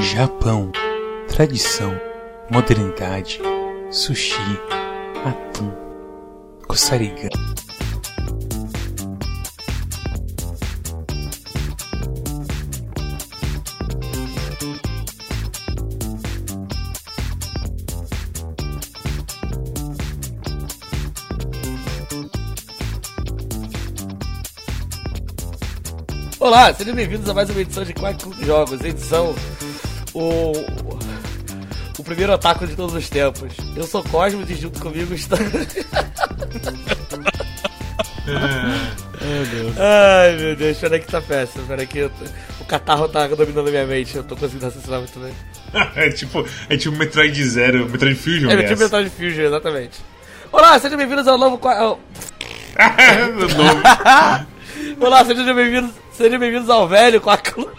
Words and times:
Japão, 0.00 0.72
tradição, 1.28 1.92
modernidade, 2.50 3.38
sushi, 3.90 4.34
atum, 5.26 5.70
coçariga. 6.66 7.28
Olá, 26.40 26.72
sejam 26.72 26.94
bem-vindos 26.94 27.28
a 27.28 27.34
mais 27.34 27.50
uma 27.50 27.60
edição 27.60 27.84
de 27.84 27.92
Quack 27.92 28.44
Jogos, 28.44 28.82
edição 28.82 29.34
o 30.14 30.52
o 31.98 32.02
primeiro 32.04 32.32
otaku 32.32 32.66
de 32.66 32.74
todos 32.74 32.94
os 32.94 33.08
tempos. 33.10 33.52
Eu 33.76 33.84
sou 33.84 34.02
Cosmos 34.04 34.48
e 34.50 34.54
junto 34.54 34.80
comigo 34.80 35.12
está 35.14 35.36
Ai 39.78 40.36
meu 40.36 40.56
Deus, 40.56 40.78
peraí 40.78 41.00
que 41.00 41.06
tá 41.06 41.20
péssimo, 41.20 41.66
peraí 41.66 41.86
que 41.86 42.08
tô... 42.08 42.24
o 42.60 42.64
catarro 42.64 43.08
tá 43.08 43.26
dominando 43.28 43.68
a 43.68 43.70
minha 43.70 43.86
mente, 43.86 44.16
eu 44.16 44.24
tô 44.24 44.34
conseguindo 44.34 44.64
raciocinar 44.64 45.00
muito 45.00 45.18
bem. 45.18 45.32
é 45.96 46.10
tipo, 46.10 46.46
é 46.68 46.76
tipo 46.76 46.96
Metroid 46.96 47.44
Zero, 47.44 47.88
Metroid 47.88 48.14
Fusion. 48.14 48.50
É 48.50 48.62
tipo 48.62 48.80
Metroid 48.80 49.10
Fusion, 49.10 49.44
exatamente. 49.44 50.00
Olá, 50.50 50.78
sejam 50.78 50.96
bem-vindos 50.98 51.28
ao 51.28 51.36
novo. 51.38 51.60
ao- 51.68 52.00
novo. 53.56 53.82
Olá, 55.00 55.24
sejam 55.24 55.54
bem-vindos, 55.54 55.92
sejam 56.12 56.38
bem-vindos 56.38 56.70
ao 56.70 56.88
velho 56.88 57.20
Quack 57.20 57.52
Clube. 57.52 57.69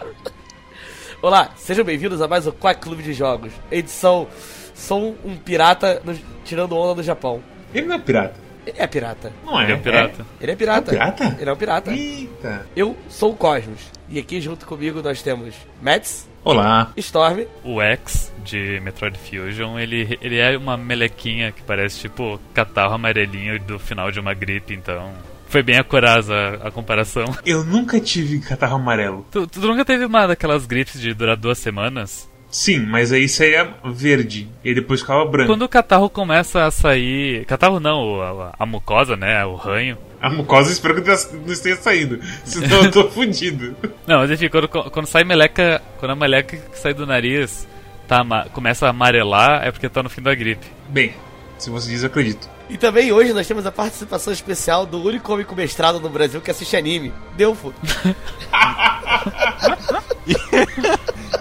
Olá, 1.22 1.50
sejam 1.56 1.84
bem-vindos 1.84 2.20
a 2.20 2.26
mais 2.28 2.46
um 2.46 2.50
Quack 2.52 2.80
Clube 2.80 3.02
de 3.02 3.12
Jogos. 3.12 3.52
Edição 3.70 4.26
Sou 4.74 5.16
um 5.24 5.36
pirata 5.36 6.00
no- 6.04 6.18
tirando 6.44 6.76
onda 6.76 6.96
do 6.96 7.02
Japão. 7.02 7.40
Ele 7.72 7.86
não 7.86 7.94
é 7.94 7.98
pirata. 7.98 8.34
Ele 8.66 8.76
é 8.80 8.86
pirata. 8.86 9.32
Não 9.44 9.60
é? 9.60 9.64
Ele 9.64 9.72
é 9.72 9.76
pirata. 9.76 10.26
Ele 10.40 10.52
é 10.52 10.56
pirata. 10.56 10.90
É 10.90 10.94
um 10.94 10.98
pirata? 10.98 11.36
Ele 11.40 11.50
é 11.50 11.52
um 11.52 11.56
pirata. 11.56 11.92
Eita. 11.92 12.66
Eu 12.74 12.96
sou 13.08 13.32
o 13.32 13.36
Cosmos. 13.36 13.80
E 14.08 14.18
aqui 14.18 14.40
junto 14.40 14.66
comigo 14.66 15.00
nós 15.02 15.22
temos 15.22 15.54
Mets, 15.80 16.28
Olá. 16.44 16.90
Storm, 16.96 17.44
O 17.62 17.80
X 17.80 18.32
de 18.44 18.80
Metroid 18.80 19.16
Fusion, 19.18 19.78
ele, 19.78 20.18
ele 20.20 20.38
é 20.38 20.56
uma 20.56 20.76
melequinha 20.76 21.52
que 21.52 21.62
parece 21.62 22.00
tipo 22.00 22.40
catarro 22.52 22.94
amarelinho 22.94 23.60
do 23.60 23.78
final 23.78 24.10
de 24.10 24.18
uma 24.18 24.34
gripe, 24.34 24.74
então. 24.74 25.12
Foi 25.52 25.62
bem 25.62 25.76
acurada 25.76 26.34
a, 26.34 26.68
a 26.68 26.70
comparação. 26.70 27.26
Eu 27.44 27.62
nunca 27.62 28.00
tive 28.00 28.40
catarro 28.40 28.76
amarelo. 28.76 29.26
Tu, 29.30 29.46
tu 29.46 29.60
nunca 29.60 29.84
teve 29.84 30.06
uma 30.06 30.26
daquelas 30.26 30.64
gripes 30.64 30.98
de 30.98 31.12
durar 31.12 31.36
duas 31.36 31.58
semanas? 31.58 32.26
Sim, 32.50 32.80
mas 32.86 33.12
aí 33.12 33.26
é 33.40 33.68
verde. 33.84 34.48
E 34.64 34.74
depois 34.74 35.00
ficava 35.00 35.22
branco. 35.26 35.52
Quando 35.52 35.62
o 35.62 35.68
catarro 35.68 36.08
começa 36.08 36.64
a 36.64 36.70
sair. 36.70 37.44
Catarro 37.44 37.78
não, 37.78 38.22
a, 38.22 38.54
a 38.58 38.64
mucosa, 38.64 39.14
né? 39.14 39.44
O 39.44 39.54
ranho. 39.54 39.98
A 40.22 40.30
mucosa 40.30 40.72
espero 40.72 40.94
que 40.94 41.36
não 41.36 41.52
esteja 41.52 41.76
saindo. 41.76 42.18
Senão 42.44 42.84
eu 42.84 42.90
tô 42.90 43.10
fudido. 43.10 43.76
Não, 44.06 44.20
mas 44.20 44.30
enfim, 44.30 44.48
quando, 44.48 44.68
quando 44.68 45.06
sai 45.06 45.22
meleca. 45.22 45.82
Quando 45.98 46.12
a 46.12 46.16
meleca 46.16 46.56
que 46.56 46.78
sai 46.78 46.94
do 46.94 47.06
nariz 47.06 47.68
tá, 48.08 48.24
começa 48.54 48.86
a 48.86 48.90
amarelar, 48.90 49.66
é 49.66 49.70
porque 49.70 49.86
tá 49.86 50.02
no 50.02 50.08
fim 50.08 50.22
da 50.22 50.34
gripe. 50.34 50.66
Bem, 50.88 51.12
se 51.58 51.68
você 51.68 51.90
diz, 51.90 52.02
eu 52.02 52.06
acredito. 52.06 52.48
E 52.68 52.78
também 52.78 53.12
hoje 53.12 53.32
nós 53.32 53.46
temos 53.46 53.66
a 53.66 53.72
participação 53.72 54.32
especial 54.32 54.86
do 54.86 55.02
único 55.02 55.34
único 55.34 55.54
mestrado 55.54 56.00
no 56.00 56.08
Brasil 56.08 56.40
que 56.40 56.50
assiste 56.50 56.76
anime, 56.76 57.12
Delfo. 57.36 57.72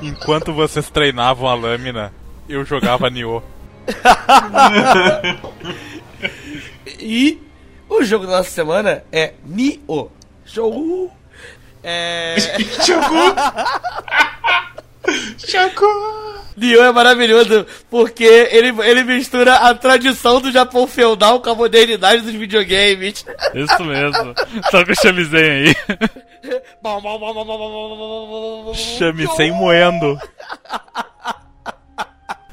Enquanto 0.02 0.54
vocês 0.54 0.90
treinavam 0.90 1.48
a 1.48 1.54
lâmina, 1.54 2.12
eu 2.50 2.66
jogava 2.66 3.10
Nioh. 3.10 3.42
E 7.00 7.42
o 7.90 8.04
jogo 8.04 8.28
da 8.28 8.38
nossa 8.38 8.52
semana 8.52 9.04
é 9.12 9.34
Nioh. 9.44 10.12
Show! 10.46 11.12
É... 11.84 12.36
Chocou! 12.86 13.34
Chocou! 15.38 16.41
Nioh 16.62 16.84
é 16.84 16.92
maravilhoso 16.92 17.66
porque 17.90 18.24
ele, 18.24 18.70
ele 18.84 19.04
mistura 19.04 19.56
a 19.56 19.74
tradição 19.74 20.40
do 20.40 20.52
Japão 20.52 20.86
feudal 20.86 21.42
com 21.42 21.50
a 21.50 21.56
modernidade 21.56 22.22
dos 22.22 22.34
videogames. 22.34 23.26
Isso 23.56 23.84
mesmo. 23.84 24.36
Só 24.70 24.86
com 24.86 24.92
o 24.92 24.96
chamizen 24.96 25.42
aí. 25.44 25.76
Chame 28.76 29.28
sem 29.36 29.52
moendo. 29.52 30.20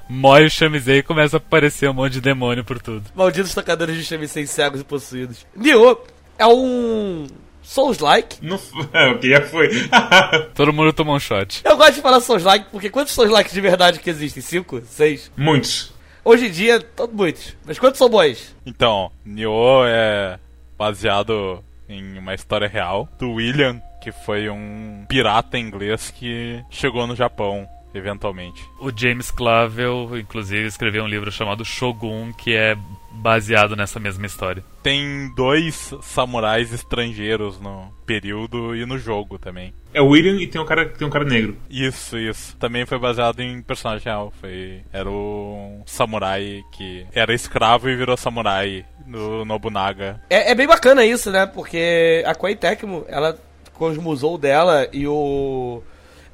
Mói 0.08 0.46
o 0.46 0.50
chamizen 0.50 0.96
e 0.96 1.02
começa 1.02 1.36
a 1.36 1.38
aparecer 1.38 1.90
um 1.90 1.92
monte 1.92 2.14
de 2.14 2.22
demônio 2.22 2.64
por 2.64 2.80
tudo. 2.80 3.04
Malditos 3.14 3.52
tocadores 3.52 3.94
de 3.94 4.04
chamisém 4.04 4.46
cegos 4.46 4.80
e 4.80 4.84
possuídos. 4.84 5.46
Nioh 5.54 5.98
é 6.38 6.46
um 6.46 7.26
Souls-like. 7.68 8.38
Não 8.40 8.58
foi. 8.58 8.88
É, 8.94 9.10
o 9.10 9.18
que 9.18 9.28
já 9.28 9.42
foi. 9.42 9.68
Todo 10.54 10.72
mundo 10.72 10.90
toma 10.92 11.12
um 11.12 11.20
shot. 11.20 11.60
Eu 11.62 11.76
gosto 11.76 11.96
de 11.96 12.00
falar 12.00 12.20
Souls-like 12.20 12.66
porque 12.72 12.88
quantos 12.88 13.12
Souls-like 13.12 13.52
de 13.52 13.60
verdade 13.60 13.98
que 13.98 14.08
existem? 14.08 14.42
Cinco? 14.42 14.80
Seis? 14.86 15.30
Muitos. 15.36 15.92
Hoje 16.24 16.46
em 16.46 16.50
dia, 16.50 16.80
todos 16.80 17.14
muitos. 17.14 17.54
Mas 17.66 17.78
quantos 17.78 17.98
são 17.98 18.08
bons? 18.08 18.56
Então, 18.64 19.12
Nioh 19.24 19.84
é 19.86 20.38
baseado 20.78 21.62
em 21.88 22.18
uma 22.18 22.34
história 22.34 22.68
real 22.68 23.06
do 23.18 23.32
William, 23.32 23.82
que 24.00 24.12
foi 24.12 24.48
um 24.48 25.04
pirata 25.06 25.58
inglês 25.58 26.10
que 26.10 26.64
chegou 26.70 27.06
no 27.06 27.14
Japão 27.14 27.68
eventualmente. 27.94 28.62
O 28.80 28.90
James 28.94 29.30
Clavel, 29.30 30.18
inclusive, 30.18 30.66
escreveu 30.66 31.04
um 31.04 31.08
livro 31.08 31.30
chamado 31.30 31.64
Shogun, 31.64 32.32
que 32.32 32.54
é 32.54 32.76
baseado 33.18 33.76
nessa 33.76 33.98
mesma 33.98 34.26
história. 34.26 34.64
Tem 34.82 35.32
dois 35.34 35.94
samurais 36.02 36.72
estrangeiros 36.72 37.60
no 37.60 37.92
período 38.06 38.74
e 38.74 38.86
no 38.86 38.98
jogo 38.98 39.38
também. 39.38 39.74
É 39.92 40.00
o 40.00 40.08
William 40.08 40.40
e 40.40 40.46
tem 40.46 40.60
um 40.60 40.64
cara, 40.64 40.88
tem 40.88 41.06
um 41.06 41.10
cara 41.10 41.24
negro. 41.24 41.56
Isso, 41.68 42.16
isso. 42.16 42.56
Também 42.56 42.86
foi 42.86 42.98
baseado 42.98 43.40
em 43.40 43.60
personagem 43.60 44.04
real. 44.04 44.32
Foi, 44.40 44.82
era 44.92 45.10
um 45.10 45.82
samurai 45.86 46.62
que 46.72 47.06
era 47.12 47.34
escravo 47.34 47.88
e 47.88 47.96
virou 47.96 48.16
samurai 48.16 48.84
no 49.06 49.44
Nobunaga. 49.44 50.20
É, 50.30 50.52
é 50.52 50.54
bem 50.54 50.66
bacana 50.66 51.04
isso, 51.04 51.30
né? 51.30 51.46
Porque 51.46 52.22
a 52.26 52.34
Koei 52.34 52.54
Tecmo, 52.54 53.04
ela 53.08 53.38
cosmosou 53.74 54.36
dela 54.36 54.88
e 54.92 55.06
o. 55.06 55.82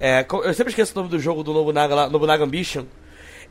é, 0.01 0.27
eu 0.45 0.55
sempre 0.55 0.71
esqueço 0.71 0.93
o 0.93 0.97
nome 0.97 1.11
do 1.11 1.19
jogo 1.19 1.43
do 1.43 1.53
Nobunaga 1.53 1.95
lá, 1.95 2.11
Nobunaga 2.11 2.45
Ambition. 2.45 2.85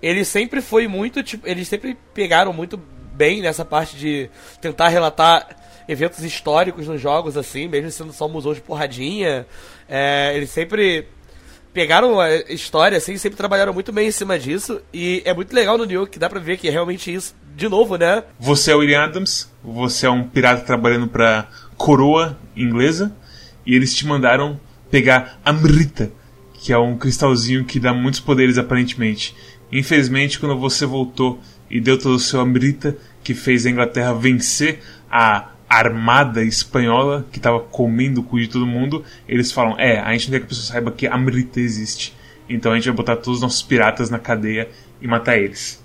Ele 0.01 0.25
sempre 0.25 0.61
foi 0.61 0.85
muito, 0.85 1.23
tipo, 1.23 1.47
eles 1.47 1.67
sempre 1.67 1.97
pegaram 2.13 2.51
muito 2.51 2.77
bem 3.13 3.41
nessa 3.41 3.63
parte 3.63 3.95
de 3.95 4.29
tentar 4.61 4.89
relatar 4.89 5.55
eventos 5.87 6.23
históricos 6.23 6.87
nos 6.87 6.99
jogos, 6.99 7.37
assim, 7.37 7.67
mesmo 7.67 7.91
sendo 7.91 8.13
só 8.13 8.27
museu 8.27 8.53
de 8.53 8.61
porradinha. 8.61 9.45
É, 9.87 10.33
eles 10.35 10.49
sempre 10.49 11.07
pegaram 11.73 12.19
a 12.19 12.35
história, 12.49 12.97
assim, 12.97 13.17
sempre 13.17 13.37
trabalharam 13.37 13.73
muito 13.73 13.91
bem 13.91 14.07
em 14.07 14.11
cima 14.11 14.37
disso. 14.37 14.81
E 14.93 15.21
é 15.25 15.33
muito 15.33 15.53
legal 15.53 15.77
no 15.77 15.85
Nioh 15.85 16.07
que 16.07 16.19
dá 16.19 16.29
pra 16.29 16.39
ver 16.39 16.57
que 16.57 16.67
é 16.67 16.71
realmente 16.71 17.13
isso, 17.13 17.35
de 17.55 17.67
novo, 17.67 17.97
né? 17.97 18.23
Você 18.39 18.71
é 18.71 18.75
o 18.75 18.79
William 18.79 19.03
Adams, 19.03 19.51
você 19.63 20.05
é 20.05 20.09
um 20.09 20.27
pirata 20.27 20.63
trabalhando 20.63 21.07
pra 21.07 21.49
coroa 21.75 22.37
inglesa, 22.55 23.15
e 23.65 23.75
eles 23.75 23.95
te 23.95 24.05
mandaram 24.05 24.59
pegar 24.91 25.39
Amrita, 25.43 26.11
que 26.53 26.71
é 26.71 26.77
um 26.77 26.97
cristalzinho 26.97 27.65
que 27.65 27.79
dá 27.79 27.93
muitos 27.93 28.19
poderes 28.19 28.57
aparentemente. 28.57 29.35
Infelizmente, 29.71 30.39
quando 30.39 30.57
você 30.57 30.85
voltou 30.85 31.39
e 31.69 31.79
deu 31.79 31.97
todo 31.97 32.15
o 32.15 32.19
seu 32.19 32.39
Amrita, 32.39 32.95
que 33.23 33.33
fez 33.33 33.65
a 33.65 33.69
Inglaterra 33.69 34.13
vencer 34.13 34.79
a 35.09 35.49
armada 35.69 36.43
espanhola 36.43 37.25
que 37.31 37.39
estava 37.39 37.59
comendo 37.59 38.21
o 38.21 38.23
cu 38.23 38.39
de 38.39 38.47
todo 38.47 38.65
mundo, 38.65 39.03
eles 39.27 39.51
falam: 39.51 39.79
É, 39.79 39.99
a 39.99 40.11
gente 40.11 40.25
não 40.25 40.33
quer 40.33 40.39
que 40.39 40.45
a 40.45 40.49
pessoa 40.49 40.65
saiba 40.65 40.91
que 40.91 41.07
Amrita 41.07 41.59
existe. 41.59 42.15
Então 42.47 42.71
a 42.71 42.75
gente 42.75 42.85
vai 42.85 42.95
botar 42.95 43.15
todos 43.15 43.37
os 43.37 43.41
nossos 43.41 43.61
piratas 43.61 44.09
na 44.09 44.19
cadeia 44.19 44.69
e 45.01 45.07
matar 45.07 45.37
eles. 45.37 45.83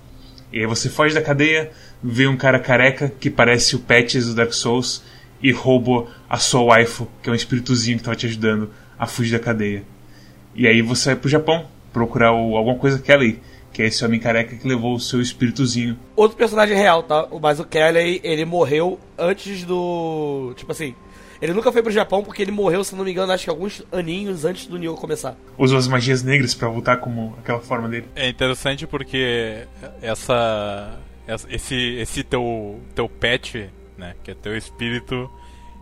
E 0.51 0.59
aí 0.59 0.65
você 0.65 0.89
foge 0.89 1.13
da 1.13 1.21
cadeia, 1.21 1.71
vê 2.03 2.27
um 2.27 2.37
cara 2.37 2.59
careca 2.59 3.11
que 3.19 3.29
parece 3.29 3.75
o 3.75 3.79
Patches 3.79 4.27
do 4.27 4.35
Dark 4.35 4.53
Souls 4.53 5.03
e 5.41 5.51
rouba 5.51 6.07
a 6.29 6.37
sua 6.37 6.61
waifu, 6.61 7.07
que 7.23 7.29
é 7.29 7.31
um 7.31 7.35
espíritozinho 7.35 7.97
que 7.97 8.01
estava 8.01 8.15
te 8.15 8.25
ajudando 8.25 8.69
a 8.97 9.07
fugir 9.07 9.31
da 9.31 9.39
cadeia. 9.39 9.83
E 10.53 10.67
aí 10.67 10.81
você 10.81 11.11
vai 11.11 11.15
pro 11.15 11.29
Japão 11.29 11.67
procurar 11.93 12.33
o, 12.33 12.57
alguma 12.57 12.77
coisa 12.77 12.99
Kelly, 12.99 13.39
que 13.73 13.81
é 13.81 13.87
esse 13.87 14.03
homem 14.03 14.19
careca 14.19 14.55
que 14.55 14.67
levou 14.67 14.95
o 14.95 14.99
seu 14.99 15.21
espíritozinho. 15.21 15.97
outro 16.15 16.37
personagem 16.37 16.75
real, 16.75 17.03
tá? 17.03 17.25
O- 17.31 17.39
Mas 17.39 17.59
o 17.59 17.63
Kelly, 17.65 18.19
ele 18.23 18.45
morreu 18.45 18.99
antes 19.17 19.63
do. 19.63 20.53
Tipo 20.55 20.71
assim. 20.71 20.95
Ele 21.41 21.53
nunca 21.53 21.71
foi 21.71 21.81
pro 21.81 21.89
Japão 21.89 22.21
porque 22.21 22.41
ele 22.41 22.51
morreu, 22.51 22.83
se 22.83 22.93
não 22.93 23.05
me 23.05 23.11
engano, 23.11 23.31
acho 23.31 23.45
que 23.45 23.49
alguns 23.49 23.81
aninhos 23.93 24.43
antes 24.43 24.65
do 24.67 24.77
Nioh 24.77 24.97
começar. 24.99 25.37
Usa 25.57 25.77
as 25.77 25.87
magias 25.87 26.21
negras 26.21 26.53
pra 26.53 26.67
voltar 26.67 26.97
como 26.97 27.33
aquela 27.39 27.61
forma 27.61 27.87
dele. 27.87 28.07
É 28.13 28.27
interessante 28.27 28.85
porque 28.85 29.65
essa, 30.01 30.99
essa- 31.25 31.47
esse 31.49 31.75
esse 31.95 32.23
teu 32.23 32.79
teu 32.93 33.07
pet, 33.07 33.69
né, 33.97 34.15
que 34.21 34.31
é 34.31 34.33
teu 34.35 34.57
espírito, 34.57 35.29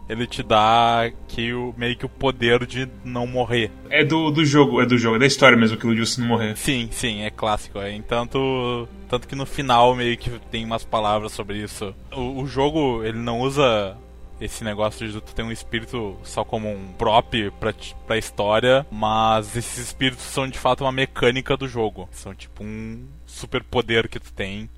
ele 0.09 0.25
te 0.25 0.41
dá 0.41 1.11
que 1.27 1.53
o, 1.53 1.73
meio 1.77 1.95
que 1.95 2.05
o 2.05 2.09
poder 2.09 2.65
de 2.65 2.87
não 3.03 3.27
morrer. 3.27 3.71
É 3.89 4.03
do, 4.03 4.31
do 4.31 4.45
jogo, 4.45 4.81
é 4.81 4.85
do 4.85 4.97
jogo, 4.97 5.17
é 5.17 5.19
da 5.19 5.25
história 5.25 5.57
mesmo 5.57 5.77
aquilo 5.77 5.95
de 5.95 6.05
você 6.05 6.21
não 6.21 6.27
morrer. 6.27 6.55
Sim, 6.57 6.89
sim, 6.91 7.21
é 7.21 7.29
clássico. 7.29 7.79
É. 7.79 7.93
Entanto, 7.93 8.87
tanto 9.09 9.27
que 9.27 9.35
no 9.35 9.45
final 9.45 9.95
meio 9.95 10.17
que 10.17 10.29
tem 10.51 10.65
umas 10.65 10.83
palavras 10.83 11.31
sobre 11.31 11.57
isso. 11.57 11.93
O, 12.11 12.41
o 12.41 12.47
jogo, 12.47 13.03
ele 13.03 13.17
não 13.17 13.41
usa 13.41 13.97
esse 14.39 14.63
negócio 14.63 15.07
de 15.07 15.19
tu 15.19 15.33
ter 15.33 15.43
um 15.43 15.51
espírito 15.51 16.15
só 16.23 16.43
como 16.43 16.69
um 16.69 16.93
prop 16.93 17.51
pra, 17.59 17.73
pra 18.05 18.17
história, 18.17 18.85
mas 18.91 19.55
esses 19.55 19.77
espíritos 19.77 20.23
são 20.23 20.47
de 20.47 20.59
fato 20.59 20.83
uma 20.83 20.91
mecânica 20.91 21.57
do 21.57 21.67
jogo. 21.67 22.07
São 22.11 22.33
tipo 22.35 22.63
um 22.63 23.05
super 23.25 23.63
poder 23.63 24.07
que 24.07 24.19
tu 24.19 24.31
tem 24.31 24.69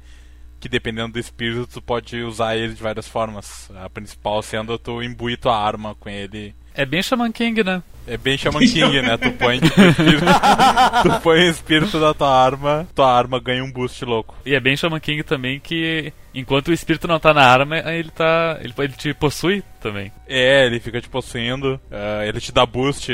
que 0.60 0.70
dependendo 0.70 1.14
do 1.14 1.20
espírito 1.20 1.68
tu 1.74 1.82
pode 1.82 2.22
usar 2.22 2.56
ele 2.56 2.74
de 2.74 2.82
várias 2.82 3.08
formas. 3.08 3.70
A 3.76 3.90
principal 3.90 4.42
sendo 4.42 4.78
tu 4.78 5.02
imbuir 5.02 5.38
tua 5.38 5.58
arma 5.58 5.96
com 5.96 6.10
ele. 6.10 6.54
É 6.74 6.86
bem 6.86 7.02
Shaman 7.02 7.32
King, 7.32 7.64
né? 7.64 7.84
É 8.08 8.18
bem 8.18 8.38
Shaman 8.38 8.60
King, 8.60 9.02
né? 9.02 9.18
Tu 9.18 9.32
põe, 9.34 9.60
tipo, 9.60 9.82
espírito, 9.82 10.26
tu 11.04 11.20
põe 11.22 11.40
o 11.40 11.50
espírito 11.50 12.00
da 12.00 12.14
tua 12.14 12.34
arma, 12.34 12.88
tua 12.96 13.12
arma 13.12 13.40
ganha 13.40 13.64
um 13.64 13.72
boost 13.72 14.04
louco. 14.06 14.36
E 14.46 14.56
é 14.56 14.60
bem 14.60 14.76
Shaman 14.76 15.00
King 15.00 15.24
também 15.24 15.60
que 15.60 16.14
enquanto 16.34 16.70
o 16.70 16.74
espírito 16.74 17.08
não 17.08 17.20
tá 17.20 17.34
na 17.34 17.44
arma, 17.44 17.78
ele 17.92 18.10
tá. 18.12 18.58
ele, 18.62 18.74
ele 18.78 18.94
te 18.94 19.14
possui 19.14 19.64
também. 19.80 20.12
É, 20.28 20.66
ele 20.66 20.80
fica 20.80 21.02
te 21.02 21.10
possuindo, 21.10 21.76
uh, 21.76 22.24
ele 22.28 22.40
te 22.40 22.52
dá 22.52 22.66
boost 22.66 23.12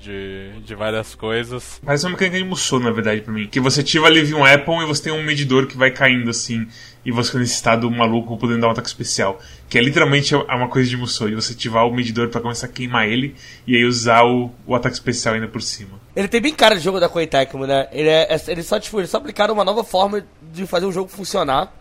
de, 0.00 0.50
de 0.64 0.74
várias 0.74 1.14
coisas. 1.14 1.80
Parece 1.84 2.04
uma 2.04 2.12
mecânica 2.12 2.38
de 2.38 2.44
Musou, 2.44 2.80
na 2.80 2.90
verdade, 2.90 3.20
pra 3.20 3.32
mim. 3.32 3.46
Que 3.46 3.60
você 3.60 3.80
ativa 3.80 4.06
a 4.06 4.10
Live 4.10 4.34
Weapon 4.34 4.82
e 4.82 4.86
você 4.86 5.04
tem 5.04 5.12
um 5.12 5.22
medidor 5.22 5.66
que 5.66 5.76
vai 5.76 5.90
caindo 5.90 6.30
assim 6.30 6.66
e 7.04 7.10
você 7.10 7.28
fica 7.28 7.38
nesse 7.38 7.54
estado 7.54 7.90
maluco 7.90 8.36
podendo 8.36 8.60
dar 8.60 8.68
um 8.68 8.72
ataque 8.72 8.88
especial. 8.88 9.40
Que 9.68 9.78
é 9.78 9.80
literalmente 9.80 10.34
é 10.34 10.36
uma 10.36 10.68
coisa 10.68 10.88
de 10.88 10.96
Musou, 10.96 11.28
de 11.28 11.34
você 11.34 11.52
ativar 11.52 11.86
o 11.86 11.94
medidor 11.94 12.28
para 12.28 12.40
começar 12.40 12.66
a 12.66 12.70
queimar 12.70 13.08
ele 13.08 13.34
e 13.66 13.76
aí 13.76 13.84
usar 13.84 14.24
o, 14.24 14.50
o 14.66 14.74
ataque 14.74 14.94
especial 14.94 15.34
ainda 15.34 15.48
por 15.48 15.62
cima. 15.62 15.98
Ele 16.14 16.28
tem 16.28 16.40
bem 16.40 16.54
cara 16.54 16.74
de 16.74 16.82
jogo 16.82 16.98
da 16.98 17.08
Koei 17.08 17.26
Tecmo, 17.26 17.66
né? 17.66 17.88
Ele 17.92 18.08
é, 18.08 18.26
é 18.34 18.40
ele 18.48 18.62
só, 18.62 18.80
tipo, 18.80 18.98
eles 18.98 19.10
só 19.10 19.18
aplicaram 19.18 19.54
uma 19.54 19.64
nova 19.64 19.84
forma 19.84 20.26
de 20.52 20.66
fazer 20.66 20.86
o 20.86 20.92
jogo 20.92 21.08
funcionar. 21.08 21.72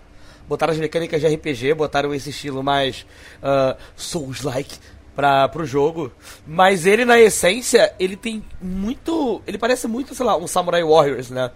Botaram 0.47 0.73
as 0.73 0.79
mecânicas 0.79 1.21
de 1.21 1.27
RPG, 1.27 1.73
botaram 1.73 2.13
esse 2.13 2.29
estilo 2.29 2.63
mais 2.63 3.05
uh, 3.41 3.77
Souls-like 3.95 4.77
para 5.15 5.49
pro 5.49 5.65
jogo. 5.65 6.11
Mas 6.45 6.85
ele, 6.85 7.03
na 7.03 7.19
essência, 7.19 7.93
ele 7.99 8.15
tem 8.15 8.43
muito. 8.61 9.41
Ele 9.47 9.57
parece 9.57 9.87
muito, 9.87 10.13
sei 10.13 10.25
lá, 10.25 10.37
um 10.37 10.47
Samurai 10.47 10.83
Warriors, 10.83 11.29
né? 11.29 11.51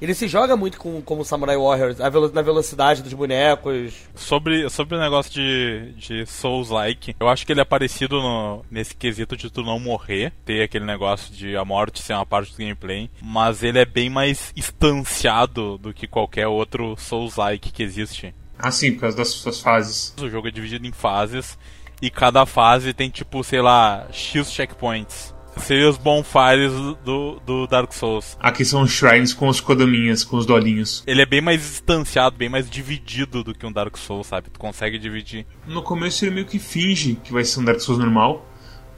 Ele 0.00 0.14
se 0.14 0.28
joga 0.28 0.56
muito 0.56 0.78
com, 0.78 1.00
como 1.00 1.24
Samurai 1.24 1.56
Warriors, 1.56 1.98
na 2.32 2.42
velocidade 2.42 3.02
dos 3.02 3.12
bonecos. 3.14 3.94
Sobre, 4.14 4.68
sobre 4.68 4.96
o 4.96 5.00
negócio 5.00 5.32
de, 5.32 5.92
de 5.96 6.26
Souls-like, 6.26 7.16
eu 7.18 7.28
acho 7.28 7.46
que 7.46 7.52
ele 7.52 7.60
é 7.60 7.64
parecido 7.64 8.20
no, 8.20 8.64
nesse 8.70 8.94
quesito 8.94 9.36
de 9.36 9.50
tu 9.50 9.62
não 9.62 9.80
morrer, 9.80 10.32
ter 10.44 10.62
aquele 10.62 10.84
negócio 10.84 11.32
de 11.34 11.56
a 11.56 11.64
morte 11.64 12.02
ser 12.02 12.12
uma 12.12 12.26
parte 12.26 12.52
do 12.52 12.58
gameplay, 12.58 13.10
mas 13.22 13.62
ele 13.62 13.78
é 13.78 13.84
bem 13.84 14.10
mais 14.10 14.52
instanciado 14.56 15.78
do 15.78 15.94
que 15.94 16.06
qualquer 16.06 16.46
outro 16.46 16.94
Souls-like 16.98 17.72
que 17.72 17.82
existe. 17.82 18.34
Ah, 18.58 18.70
sim, 18.70 18.92
por 18.92 19.02
causa 19.02 19.16
das 19.16 19.28
suas 19.28 19.60
fases. 19.60 20.14
O 20.20 20.28
jogo 20.28 20.48
é 20.48 20.50
dividido 20.50 20.86
em 20.86 20.92
fases 20.92 21.58
e 22.00 22.10
cada 22.10 22.44
fase 22.44 22.92
tem 22.92 23.08
tipo, 23.08 23.42
sei 23.42 23.60
lá, 23.60 24.06
X 24.10 24.50
checkpoints 24.50 25.35
seriam 25.56 25.90
os 25.90 25.96
bonfires 25.96 26.72
do, 27.04 27.40
do 27.44 27.66
Dark 27.66 27.92
Souls. 27.92 28.36
Aqui 28.40 28.64
são 28.64 28.82
os 28.82 28.90
shrines 28.90 29.32
com 29.32 29.48
os 29.48 29.60
kodaminhas, 29.60 30.24
com 30.24 30.36
os 30.36 30.46
dolinhos. 30.46 31.02
Ele 31.06 31.22
é 31.22 31.26
bem 31.26 31.40
mais 31.40 31.60
distanciado, 31.60 32.36
bem 32.36 32.48
mais 32.48 32.68
dividido 32.68 33.42
do 33.42 33.54
que 33.54 33.66
um 33.66 33.72
Dark 33.72 33.96
Souls, 33.96 34.26
sabe? 34.26 34.50
Tu 34.50 34.58
consegue 34.58 34.98
dividir. 34.98 35.46
No 35.66 35.82
começo 35.82 36.24
ele 36.24 36.34
meio 36.34 36.46
que 36.46 36.58
finge 36.58 37.16
que 37.22 37.32
vai 37.32 37.44
ser 37.44 37.60
um 37.60 37.64
Dark 37.64 37.80
Souls 37.80 37.98
normal. 37.98 38.46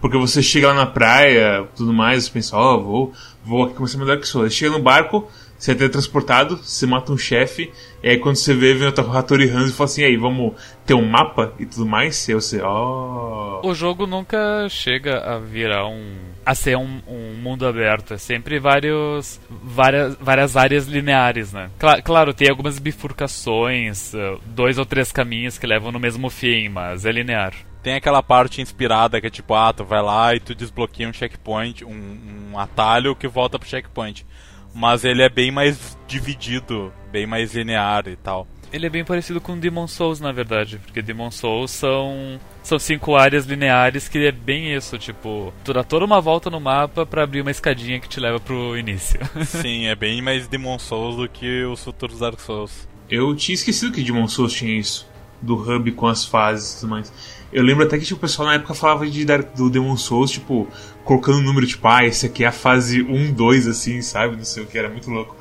Porque 0.01 0.17
você 0.17 0.41
chega 0.41 0.69
lá 0.69 0.75
na 0.75 0.87
praia, 0.87 1.67
tudo 1.75 1.93
mais, 1.93 2.25
você 2.25 2.31
pensa, 2.31 2.57
ó, 2.57 2.77
oh, 2.77 2.83
vou, 2.83 3.13
vou 3.45 3.65
aqui 3.65 3.75
começar 3.75 3.99
meu 3.99 4.07
Dark 4.07 4.25
Souls. 4.25 4.55
Chega 4.55 4.71
no 4.71 4.81
barco, 4.81 5.29
você 5.59 5.73
é 5.73 5.75
teletransportado, 5.75 6.57
você 6.57 6.87
mata 6.87 7.13
um 7.13 7.19
chefe, 7.19 7.73
e 8.01 8.09
aí 8.09 8.19
quando 8.19 8.37
você 8.37 8.55
vê, 8.55 8.75
vem 8.75 8.89
o 8.89 9.17
Hattori 9.17 9.51
Hans 9.51 9.71
e 9.71 9.73
fala 9.73 9.91
assim, 9.91 10.03
e 10.03 10.05
aí, 10.05 10.17
vamos 10.17 10.55
ter 10.87 10.95
um 10.95 11.05
mapa 11.05 11.53
e 11.59 11.67
tudo 11.67 11.85
mais? 11.85 12.29
E 12.29 12.35
você, 12.35 12.61
ó... 12.63 13.61
Oh. 13.61 13.69
O 13.69 13.75
jogo 13.75 14.07
nunca 14.07 14.69
chega 14.69 15.19
a 15.19 15.39
virar 15.41 15.89
um... 15.89 16.15
a 16.47 16.55
ser 16.55 16.77
um, 16.77 17.03
um 17.09 17.35
mundo 17.35 17.67
aberto, 17.67 18.15
é 18.15 18.19
sempre 18.19 18.61
vários... 18.61 19.41
várias, 19.51 20.17
várias 20.21 20.57
áreas 20.57 20.87
lineares, 20.87 21.53
né? 21.53 21.71
Cla 21.77 22.01
claro, 22.01 22.33
tem 22.33 22.49
algumas 22.49 22.79
bifurcações, 22.79 24.15
uh, 24.15 24.41
dois 24.47 24.79
ou 24.79 24.87
três 24.87 25.11
caminhos 25.11 25.59
que 25.59 25.67
levam 25.67 25.91
no 25.91 25.99
mesmo 25.99 26.31
fim, 26.31 26.69
mas 26.69 27.05
é 27.05 27.11
linear. 27.11 27.53
Tem 27.83 27.95
aquela 27.95 28.23
parte 28.23 28.63
inspirada 28.63 29.21
que 29.21 29.27
é 29.27 29.31
tipo, 29.31 29.55
ah, 29.55 29.73
tu 29.73 29.85
vai 29.85 30.03
lá 30.03 30.35
e 30.37 30.41
tu 30.41 30.55
desbloqueia 30.55 31.09
um 31.09 31.13
checkpoint, 31.13 31.85
um, 31.85 32.51
um 32.53 32.59
atalho 32.59 33.17
que 33.17 33.27
volta 33.27 33.59
pro 33.59 33.69
checkpoint 33.69 34.25
mas 34.75 35.05
ele 35.05 35.23
é 35.23 35.29
bem 35.29 35.51
mais 35.51 35.97
dividido, 36.07 36.93
bem 37.11 37.27
mais 37.27 37.55
linear 37.55 38.07
e 38.09 38.17
tal. 38.17 38.47
Ele 38.73 38.87
é 38.87 38.91
bem 38.91 39.05
parecido 39.05 39.41
com 39.41 39.59
Demon 39.59 39.87
Souls, 39.87 40.21
na 40.21 40.31
verdade, 40.31 40.79
porque 40.79 41.01
Demon 41.01 41.31
Souls 41.31 41.71
são 41.71 42.39
são 42.63 42.79
cinco 42.79 43.17
áreas 43.17 43.47
lineares 43.47 44.09
que 44.09 44.19
é 44.19 44.33
bem 44.33 44.75
isso, 44.75 44.99
tipo, 44.99 45.53
tu 45.65 45.73
dá 45.73 45.83
toda 45.83 46.05
uma 46.05 46.21
volta 46.21 46.51
no 46.51 46.61
mapa 46.61 47.07
para 47.07 47.23
abrir 47.23 47.41
uma 47.41 47.51
escadinha 47.51 47.99
que 47.99 48.09
te 48.09 48.21
leva 48.21 48.39
pro 48.39 48.77
início. 48.77 49.19
Sim, 49.47 49.87
é 49.87 49.95
bem 49.95 50.21
mais 50.21 50.47
Demon 50.47 50.79
Souls 50.79 51.17
do 51.17 51.29
que 51.29 51.65
os 51.65 51.83
futuros 51.83 52.19
Dark 52.19 52.39
Souls. 52.41 52.87
Eu 53.09 53.35
tinha 53.35 53.55
esquecido 53.55 53.91
que 53.91 54.03
Demon 54.03 54.29
Souls 54.29 54.53
tinha 54.53 54.79
isso, 54.79 55.09
do 55.41 55.55
hub 55.55 55.91
com 55.93 56.07
as 56.07 56.27
fases 56.27 56.75
e 56.75 56.81
tudo 56.81 56.91
mais. 56.91 57.11
Eu 57.51 57.63
lembro 57.63 57.85
até 57.85 57.97
que 57.97 58.05
tipo, 58.05 58.19
o 58.19 58.21
pessoal 58.21 58.49
na 58.49 58.55
época 58.55 58.75
falava 58.75 59.07
de, 59.07 59.25
do 59.57 59.71
Demon 59.71 59.97
Souls, 59.97 60.31
tipo, 60.31 60.69
colocando 61.09 61.39
o 61.39 61.43
número 61.43 61.67
tipo, 61.67 61.89
ah, 61.89 62.05
esse 62.05 62.27
aqui 62.27 62.45
é 62.45 62.49
a 62.49 62.53
fase 62.53 63.03
1, 63.03 63.33
2, 63.33 63.67
assim, 63.67 64.03
sabe? 64.03 64.37
Não 64.37 64.45
sei 64.45 64.63
o 64.63 64.67
que, 64.67 64.77
era 64.77 64.91
muito 64.91 65.11
louco. 65.11 65.35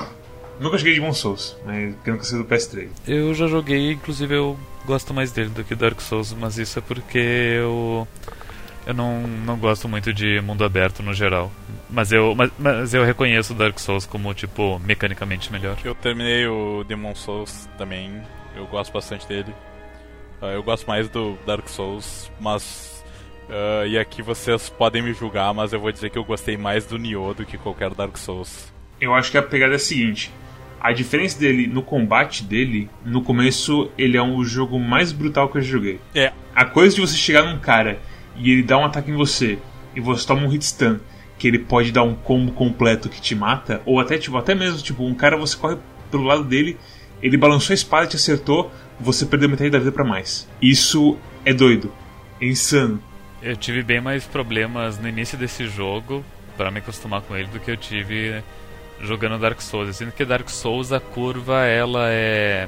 Nunca 0.62 0.78
joguei 0.78 0.94
Demon 0.94 1.14
Souls, 1.14 1.58
mas 1.66 1.94
porque 1.96 2.10
nunca 2.10 2.24
sei 2.24 2.38
do 2.38 2.46
PS3. 2.46 2.88
Eu 3.06 3.34
já 3.34 3.48
joguei, 3.48 3.92
inclusive 3.92 4.34
eu 4.34 4.58
gosto 4.86 5.14
mais 5.14 5.30
dele 5.34 5.50
do 5.50 5.66
que 5.66 5.76
Dark 5.76 6.00
Souls, 6.00 6.32
mas 6.32 6.58
isso 6.58 6.80
é 6.80 6.82
porque 6.82 7.18
eu. 7.18 8.08
Eu 8.86 8.94
não, 8.94 9.22
não 9.28 9.58
gosto 9.58 9.90
muito 9.90 10.14
de 10.14 10.40
mundo 10.40 10.64
aberto 10.64 11.04
no 11.04 11.14
geral. 11.14 11.52
Mas 11.90 12.14
eu, 12.14 12.34
mas, 12.34 12.50
mas 12.58 12.94
eu 12.94 13.04
reconheço 13.04 13.54
Dark 13.54 13.78
Souls 13.78 14.06
como, 14.06 14.34
tipo, 14.34 14.80
mecanicamente 14.80 15.52
melhor. 15.52 15.78
Eu 15.84 15.94
terminei 15.94 16.48
o 16.48 16.86
Demon 16.86 17.14
Souls 17.14 17.68
também. 17.78 18.22
Eu 18.56 18.66
gosto 18.68 18.94
bastante 18.94 19.28
dele. 19.28 19.54
Uh, 20.42 20.46
eu 20.46 20.64
gosto 20.64 20.88
mais 20.88 21.10
do 21.10 21.38
Dark 21.46 21.68
Souls, 21.68 22.32
mas. 22.40 22.97
Uh, 23.50 23.88
e 23.88 23.98
aqui 23.98 24.22
vocês 24.22 24.70
podem 24.70 25.02
me 25.02 25.14
julgar, 25.14 25.54
mas 25.54 25.72
eu 25.72 25.80
vou 25.80 25.92
dizer 25.92 26.10
que 26.10 26.18
eu 26.18 26.24
gostei 26.24 26.58
mais 26.58 26.86
do 26.86 26.98
Nioh 26.98 27.34
do 27.34 27.46
que 27.46 27.58
qualquer 27.58 27.94
Dark 27.94 28.18
Souls. 28.18 28.74
Eu 29.00 29.14
acho 29.14 29.32
que 29.32 29.38
a 29.38 29.44
pegada 29.44 29.74
é 29.74 29.76
a 29.78 29.80
seguinte: 29.80 30.32
a 30.80 30.92
diferença 30.92 31.40
dele 31.40 31.66
no 31.66 31.82
combate 31.82 32.44
dele, 32.44 32.90
no 33.06 33.22
começo, 33.22 33.90
ele 33.98 34.18
é 34.18 34.22
um 34.22 34.44
jogo 34.44 34.78
mais 34.80 35.12
brutal 35.12 35.48
que 35.50 35.58
eu 35.58 35.62
já 35.62 35.72
joguei. 35.72 36.00
É. 36.14 36.34
A 36.54 36.66
coisa 36.66 36.96
de 36.96 37.02
você 37.02 37.16
chegar 37.16 37.44
num 37.44 37.60
cara 37.60 38.00
e 38.36 38.52
ele 38.52 38.64
dá 38.64 38.78
um 38.78 38.86
ataque 38.86 39.12
em 39.12 39.16
você 39.16 39.58
e 39.96 40.02
você 40.02 40.28
toma 40.28 40.44
um 40.44 40.50
hit 40.50 40.66
stun, 40.66 41.00
que 41.38 41.48
ele 41.48 41.60
pode 41.60 41.92
dar 41.92 42.04
um 42.04 42.16
combo 42.16 42.52
completo 42.52 43.10
que 43.10 43.22
te 43.22 43.34
mata, 43.34 43.82
ou 43.86 44.00
até 44.00 44.18
tipo, 44.18 44.38
até 44.38 44.54
mesmo 44.54 44.82
tipo, 44.82 45.04
um 45.04 45.14
cara 45.14 45.38
você 45.38 45.56
corre 45.56 45.78
pelo 46.12 46.24
lado 46.24 46.44
dele, 46.44 46.78
ele 47.22 47.38
balançou 47.38 47.74
a 47.74 47.76
espada 47.76 48.06
e 48.06 48.10
te 48.10 48.16
acertou, 48.16 48.72
você 49.00 49.26
perdeu 49.26 49.50
metade 49.50 49.70
da 49.70 49.80
vida 49.80 49.92
para 49.92 50.04
mais. 50.04 50.48
Isso 50.62 51.18
é 51.46 51.54
doido. 51.54 51.92
É 52.40 52.46
insano. 52.46 53.02
Eu 53.42 53.56
tive 53.56 53.84
bem 53.84 54.02
mais 54.02 54.26
problemas 54.26 55.00
no 55.00 55.08
início 55.08 55.38
desse 55.38 55.68
jogo 55.68 56.24
para 56.56 56.72
me 56.72 56.80
acostumar 56.80 57.22
com 57.22 57.36
ele 57.36 57.48
do 57.48 57.60
que 57.60 57.70
eu 57.70 57.78
tive 57.78 58.44
jogando 59.02 59.40
Dark 59.40 59.62
Souls. 59.62 59.96
Sendo 59.96 60.12
que 60.12 60.26
Dark 60.26 60.50
Souls 60.50 60.92
a 60.92 61.00
curva 61.00 61.66
ela 61.66 62.10
é 62.10 62.68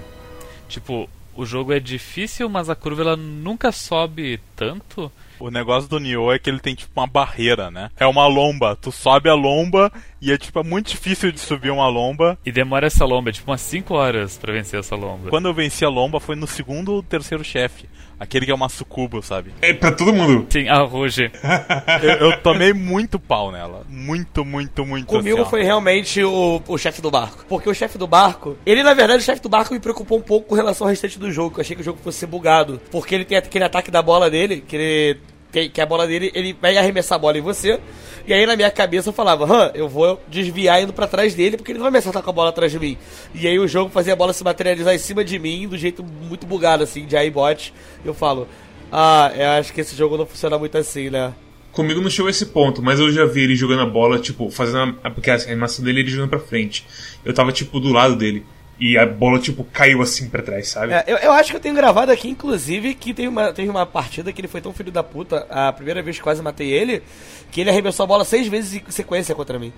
tipo 0.67 1.09
o 1.35 1.45
jogo 1.45 1.71
é 1.71 1.79
difícil, 1.79 2.49
mas 2.49 2.69
a 2.69 2.75
curva 2.75 3.01
ela 3.01 3.15
nunca 3.15 3.71
sobe 3.71 4.41
tanto. 4.55 5.09
O 5.39 5.49
negócio 5.49 5.89
do 5.89 5.97
Nioh 5.97 6.33
é 6.33 6.38
que 6.38 6.49
ele 6.49 6.59
tem 6.59 6.75
tipo 6.75 6.91
uma 6.99 7.07
barreira, 7.07 7.71
né? 7.71 7.89
É 7.97 8.05
uma 8.05 8.27
lomba. 8.27 8.75
Tu 8.75 8.91
sobe 8.91 9.29
a 9.29 9.33
lomba 9.33 9.89
e 10.21 10.33
é 10.33 10.38
tipo 10.38 10.59
é 10.59 10.63
muito 10.63 10.89
difícil 10.89 11.31
de 11.31 11.39
subir 11.39 11.71
uma 11.71 11.88
lomba. 11.88 12.38
E 12.45 12.51
demora 12.51 12.88
essa 12.88 13.05
lomba, 13.05 13.29
é 13.29 13.33
tipo 13.33 13.49
umas 13.49 13.61
5 13.61 13.93
horas 13.93 14.38
para 14.38 14.51
vencer 14.51 14.81
essa 14.81 14.97
lomba. 14.97 15.29
Quando 15.29 15.47
eu 15.47 15.53
venci 15.53 15.85
a 15.85 15.89
lomba 15.89 16.19
foi 16.19 16.35
no 16.35 16.45
segundo 16.45 16.91
ou 16.91 17.01
terceiro 17.01 17.43
chefe. 17.43 17.88
Aquele 18.19 18.45
que 18.45 18.51
é 18.51 18.55
uma 18.55 18.67
sucubo, 18.67 19.21
sabe? 19.21 19.53
É 19.61 19.73
pra 19.73 19.91
todo 19.91 20.11
mundo. 20.11 20.45
Sim, 20.49 20.67
a 20.67 20.79
Ruge. 20.79 21.31
eu, 22.03 22.29
eu, 22.29 22.41
tomei 22.41 22.73
muito 22.73 23.17
pau 23.17 23.51
nela. 23.51 23.83
Muito, 23.88 24.43
muito, 24.43 24.85
muito. 24.85 25.07
Comigo 25.07 25.41
assim, 25.41 25.49
foi 25.49 25.63
realmente 25.63 26.21
o, 26.21 26.61
o 26.67 26.77
chefe 26.77 27.01
do 27.01 27.09
barco. 27.09 27.45
Porque 27.47 27.69
o 27.69 27.73
chefe 27.73 27.97
do 27.97 28.07
barco, 28.07 28.57
ele 28.65 28.83
na 28.83 28.93
verdade, 28.93 29.21
o 29.21 29.25
chefe 29.25 29.41
do 29.41 29.47
barco 29.47 29.73
me 29.73 29.79
preocupou 29.79 30.17
um 30.17 30.21
pouco 30.21 30.49
com 30.49 30.55
relação 30.55 30.85
ao 30.85 30.89
restante 30.89 31.17
do 31.17 31.31
jogo. 31.31 31.55
Eu 31.57 31.61
achei 31.61 31.75
que 31.75 31.81
o 31.81 31.85
jogo 31.85 31.99
fosse 32.03 32.19
ser 32.19 32.25
bugado. 32.25 32.81
Porque 32.91 33.15
ele 33.15 33.23
tem 33.23 33.38
aquele 33.38 33.63
ataque 33.63 33.89
da 33.89 34.01
bola 34.01 34.29
dele, 34.29 34.61
que 34.67 34.75
ele 34.75 35.19
que, 35.51 35.70
que 35.70 35.82
a 35.82 35.86
bola 35.86 36.08
dele, 36.08 36.32
ele 36.34 36.53
vai 36.60 36.77
arremessar 36.77 37.15
a 37.18 37.20
bola 37.20 37.38
em 37.38 37.41
você. 37.41 37.79
E 38.27 38.34
aí 38.34 38.46
na 38.46 38.56
minha 38.56 38.70
cabeça 38.70 39.10
eu 39.10 39.13
falava, 39.13 39.46
Hã, 39.46 39.72
eu 39.74 39.89
vou 39.89 40.22
desviar 40.27 40.82
indo 40.82 40.94
para 40.94 41.08
trás 41.08 41.34
dele, 41.34 41.58
porque 41.58 41.72
ele 41.72 41.79
não 41.79 41.84
vai 41.84 41.91
me 41.91 41.98
acertar 41.98 42.22
com 42.22 42.29
a 42.29 42.34
bola 42.34 42.50
atrás 42.50 42.72
de 42.72 42.79
mim. 42.79 42.98
E 43.34 43.48
aí 43.48 43.58
o 43.58 43.68
jogo 43.68 43.89
fazia 43.89 44.13
a 44.13 44.15
bola 44.15 44.34
se 44.34 44.44
materializar 44.44 44.94
em 44.94 45.00
cima 45.00 45.24
de 45.24 45.39
mim, 45.39 45.68
do 45.68 45.77
jeito 45.77 46.03
muito 46.03 46.46
bugado, 46.46 46.84
assim, 46.84 47.06
de 47.06 47.15
iBot. 47.18 47.74
Eu 48.06 48.13
falo, 48.13 48.48
Ah, 48.91 49.32
eu 49.36 49.50
acho 49.60 49.74
que 49.74 49.82
esse 49.82 49.96
jogo 49.96 50.18
não 50.18 50.25
funciona 50.25 50.58
muito 50.58 50.77
assim, 50.77 51.10
né? 51.10 51.34
Comigo 51.72 52.01
não 52.01 52.10
chegou 52.10 52.29
esse 52.29 52.48
ponto, 52.48 52.82
mas 52.82 53.00
eu 53.00 53.12
já 53.12 53.25
vi 53.25 53.44
ele 53.44 53.56
jogando 53.56 53.84
a 53.84 53.86
bola, 53.86 54.20
tipo, 54.20 54.50
fazendo 54.50 54.98
a, 55.03 55.10
porque 55.12 55.29
a 55.29 55.36
animação 55.36 55.86
dele 55.86 56.01
ele 56.01 56.10
jogando 56.10 56.29
pra 56.29 56.39
frente. 56.39 56.86
Eu 57.24 57.34
tava, 57.34 57.51
tipo, 57.51 57.79
do 57.79 57.91
lado 57.94 58.15
dele. 58.15 58.44
E 58.79 58.98
a 58.98 59.05
bola, 59.05 59.39
tipo, 59.39 59.65
caiu 59.65 60.01
assim 60.01 60.29
pra 60.29 60.41
trás, 60.41 60.69
sabe? 60.69 60.93
É, 60.93 61.03
eu, 61.05 61.17
eu 61.17 61.31
acho 61.33 61.51
que 61.51 61.57
eu 61.57 61.59
tenho 61.59 61.75
gravado 61.75 62.12
aqui, 62.12 62.29
inclusive, 62.29 62.93
que 62.93 63.13
teve 63.13 63.27
uma, 63.27 63.51
teve 63.51 63.69
uma 63.69 63.86
partida 63.86 64.31
que 64.31 64.39
ele 64.39 64.48
foi 64.48 64.62
tão 64.62 64.74
filho 64.74 64.91
da 64.91 65.03
puta, 65.03 65.45
a 65.50 65.74
primeira 65.74 66.01
vez 66.01 66.15
que 66.15 66.24
quase 66.24 66.41
matei 66.41 66.71
ele, 66.71 67.03
que 67.51 67.59
ele 67.59 67.69
arremessou 67.69 68.05
a 68.05 68.07
bola 68.07 68.24
seis 68.24 68.48
vezes 68.48 68.81
em 68.81 68.91
sequência 68.91 69.36
contra 69.36 69.59
mim. 69.59 69.74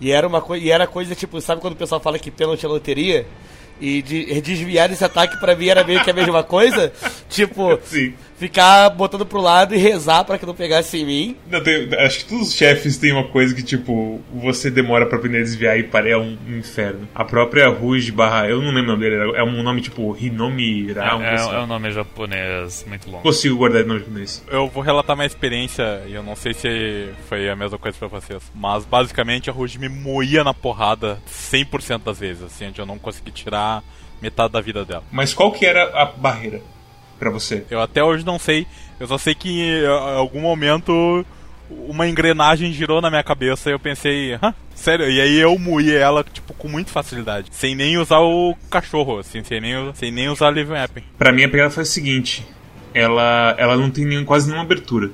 E 0.00 0.10
era 0.10 0.26
uma 0.26 0.40
coisa, 0.40 0.64
e 0.64 0.70
era 0.70 0.86
coisa 0.86 1.14
tipo, 1.14 1.40
sabe 1.40 1.60
quando 1.60 1.74
o 1.74 1.76
pessoal 1.76 2.00
fala 2.00 2.18
que 2.18 2.30
pênalti 2.30 2.64
é 2.64 2.68
loteria? 2.68 3.26
E 3.78 4.00
de, 4.00 4.40
desviar 4.40 4.90
esse 4.90 5.04
ataque 5.04 5.38
pra 5.38 5.54
mim 5.54 5.68
era 5.68 5.84
meio 5.84 6.02
que 6.02 6.10
a 6.10 6.14
mesma 6.14 6.42
coisa? 6.42 6.90
tipo, 7.28 7.78
Sim. 7.84 8.14
Ficar 8.38 8.90
botando 8.90 9.24
pro 9.24 9.40
lado 9.40 9.74
e 9.74 9.78
rezar 9.78 10.24
pra 10.24 10.38
que 10.38 10.46
não 10.46 10.54
pegasse 10.54 10.98
em 10.98 11.04
mim. 11.06 11.36
Não, 11.50 11.62
tem- 11.62 11.88
acho 12.00 12.18
que 12.18 12.24
todos 12.26 12.48
os 12.48 12.54
chefes 12.54 12.96
têm 12.98 13.12
uma 13.12 13.24
coisa 13.24 13.54
que, 13.54 13.62
tipo, 13.62 14.20
você 14.34 14.70
demora 14.70 15.06
pra 15.06 15.18
aprender 15.18 15.38
a 15.38 15.42
desviar 15.42 15.78
e 15.78 15.82
para 15.84 16.08
é 16.08 16.16
um, 16.16 16.36
um 16.48 16.58
inferno. 16.58 17.08
A 17.14 17.24
própria 17.24 17.68
Rouge 17.68 18.12
barra. 18.12 18.48
Eu 18.48 18.60
não 18.60 18.68
lembro 18.72 18.92
o 18.92 18.96
nome 18.96 19.00
dele, 19.08 19.36
é 19.36 19.42
um 19.42 19.62
nome 19.62 19.80
tipo 19.80 20.16
Hinomi 20.20 20.92
Ra, 20.92 21.16
um 21.16 21.22
É, 21.22 21.34
assim. 21.34 21.54
é 21.54 21.58
um 21.60 21.66
nome 21.66 21.90
japonês 21.90 22.84
muito 22.88 23.10
longo. 23.10 23.22
Consigo 23.22 23.56
guardar 23.56 23.82
o 23.84 23.86
nome 23.86 24.00
japonês. 24.00 24.44
Eu 24.48 24.68
vou 24.68 24.82
relatar 24.82 25.16
minha 25.16 25.26
experiência 25.26 26.02
e 26.06 26.12
eu 26.14 26.22
não 26.22 26.36
sei 26.36 26.52
se 26.54 27.10
foi 27.28 27.48
a 27.48 27.56
mesma 27.56 27.78
coisa 27.78 27.96
pra 27.98 28.08
vocês. 28.08 28.42
Mas 28.54 28.84
basicamente 28.84 29.48
a 29.50 29.52
Rouge 29.52 29.78
me 29.78 29.88
moía 29.88 30.44
na 30.44 30.52
porrada 30.54 31.18
100% 31.26 32.02
das 32.04 32.18
vezes, 32.18 32.42
assim, 32.42 32.66
onde 32.68 32.80
eu 32.80 32.86
não 32.86 32.98
consegui 32.98 33.30
tirar 33.30 33.82
metade 34.20 34.52
da 34.52 34.60
vida 34.60 34.84
dela. 34.84 35.04
Mas 35.10 35.32
qual 35.34 35.52
que 35.52 35.64
era 35.66 35.84
a 36.00 36.06
barreira 36.06 36.60
pra 37.18 37.30
você? 37.30 37.64
Eu 37.70 37.80
até 37.80 38.02
hoje 38.02 38.24
não 38.24 38.38
sei, 38.38 38.66
eu 39.00 39.06
só 39.06 39.18
sei 39.18 39.34
que 39.34 39.48
em 39.48 39.86
algum 39.86 40.40
momento 40.40 41.24
uma 41.70 42.06
engrenagem 42.06 42.72
girou 42.72 43.00
na 43.00 43.10
minha 43.10 43.22
cabeça 43.22 43.68
e 43.68 43.72
eu 43.72 43.78
pensei, 43.78 44.34
Hã? 44.34 44.54
sério, 44.74 45.10
e 45.10 45.20
aí 45.20 45.36
eu 45.36 45.58
moí 45.58 45.92
ela, 45.92 46.22
tipo, 46.24 46.54
com 46.54 46.68
muita 46.68 46.92
facilidade. 46.92 47.48
Sem 47.50 47.74
nem 47.74 47.98
usar 47.98 48.20
o 48.20 48.56
cachorro, 48.70 49.18
assim, 49.18 49.42
sem 49.42 49.60
nem, 49.60 49.74
sem 49.94 50.10
nem 50.10 50.28
usar 50.28 50.50
Live 50.50 50.70
Weapon. 50.70 51.00
Pra 51.18 51.32
mim 51.32 51.44
a 51.44 51.48
pegada 51.48 51.70
foi 51.70 51.82
a 51.82 51.86
seguinte: 51.86 52.46
ela, 52.94 53.54
ela 53.58 53.76
não 53.76 53.90
tem 53.90 54.24
quase 54.24 54.46
nenhuma 54.46 54.64
abertura. 54.64 55.10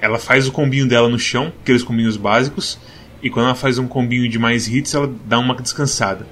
Ela 0.00 0.18
faz 0.18 0.46
o 0.46 0.52
combinho 0.52 0.86
dela 0.86 1.08
no 1.08 1.18
chão, 1.18 1.52
aqueles 1.62 1.82
combinhos 1.82 2.16
básicos, 2.16 2.78
e 3.22 3.30
quando 3.30 3.46
ela 3.46 3.54
faz 3.54 3.78
um 3.78 3.86
combinho 3.88 4.28
de 4.28 4.38
mais 4.38 4.68
hits, 4.68 4.94
ela 4.94 5.12
dá 5.24 5.38
uma 5.38 5.54
descansada. 5.54 6.26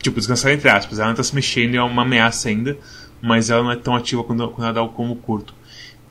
Tipo, 0.00 0.18
descansada 0.18 0.54
entre 0.54 0.68
aspas, 0.68 0.98
ela 0.98 1.08
não 1.08 1.16
tá 1.16 1.22
se 1.22 1.34
mexendo 1.34 1.74
e 1.74 1.76
é 1.76 1.82
uma 1.82 2.02
ameaça 2.02 2.48
ainda, 2.48 2.76
mas 3.20 3.50
ela 3.50 3.62
não 3.62 3.72
é 3.72 3.76
tão 3.76 3.94
ativa 3.94 4.22
quando, 4.24 4.48
quando 4.48 4.64
ela 4.64 4.72
dá 4.72 4.82
o 4.82 4.88
combo 4.88 5.16
curto. 5.16 5.54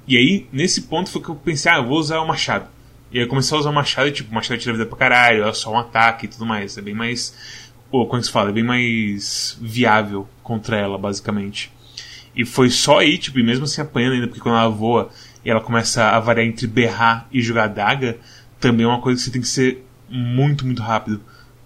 E 0.08 0.18
aí, 0.18 0.48
nesse 0.52 0.84
ponto 0.84 1.10
foi 1.10 1.22
que 1.22 1.30
eu 1.30 1.36
pensei, 1.36 1.72
ah, 1.72 1.78
eu 1.78 1.86
vou 1.86 1.98
usar 1.98 2.20
o 2.20 2.28
machado. 2.28 2.68
E 3.12 3.20
aí 3.20 3.26
comecei 3.26 3.56
a 3.56 3.60
usar 3.60 3.70
o 3.70 3.74
machado 3.74 4.08
e 4.08 4.12
tipo, 4.12 4.32
o 4.32 4.34
machado 4.34 4.60
tira 4.60 4.74
vida 4.74 4.86
pra 4.86 4.98
caralho, 4.98 5.46
é 5.46 5.54
só 5.54 5.72
um 5.72 5.80
ataque 5.80 6.26
e 6.26 6.30
tudo 6.30 6.46
mais. 6.46 6.78
É 6.78 6.82
bem 6.82 6.94
mais. 6.94 7.34
Pô, 7.90 8.06
como 8.06 8.20
é 8.20 8.24
se 8.24 8.32
fala? 8.32 8.50
É 8.50 8.54
bem 8.54 8.64
mais 8.64 9.58
viável 9.62 10.28
contra 10.44 10.78
ela, 10.78 10.98
basicamente. 10.98 11.72
E 12.36 12.44
foi 12.44 12.70
só 12.70 13.00
aí, 13.00 13.18
tipo, 13.18 13.40
e 13.40 13.44
mesmo 13.44 13.66
assim 13.66 13.82
apanhando 13.82 14.14
ainda, 14.14 14.28
porque 14.28 14.42
quando 14.42 14.58
ela 14.58 14.70
voa 14.70 15.10
e 15.44 15.50
ela 15.50 15.62
começa 15.62 16.04
a 16.04 16.20
variar 16.20 16.46
entre 16.48 16.68
berrar 16.68 17.28
e 17.32 17.42
jogar 17.42 17.68
daga, 17.68 18.18
também 18.60 18.86
é 18.86 18.90
uma 18.90 19.00
coisa 19.00 19.18
que 19.18 19.26
você 19.26 19.32
tem 19.32 19.42
que 19.42 19.48
ser 19.48 19.86
muito, 20.10 20.66
muito 20.66 20.82
rápido 20.82 21.22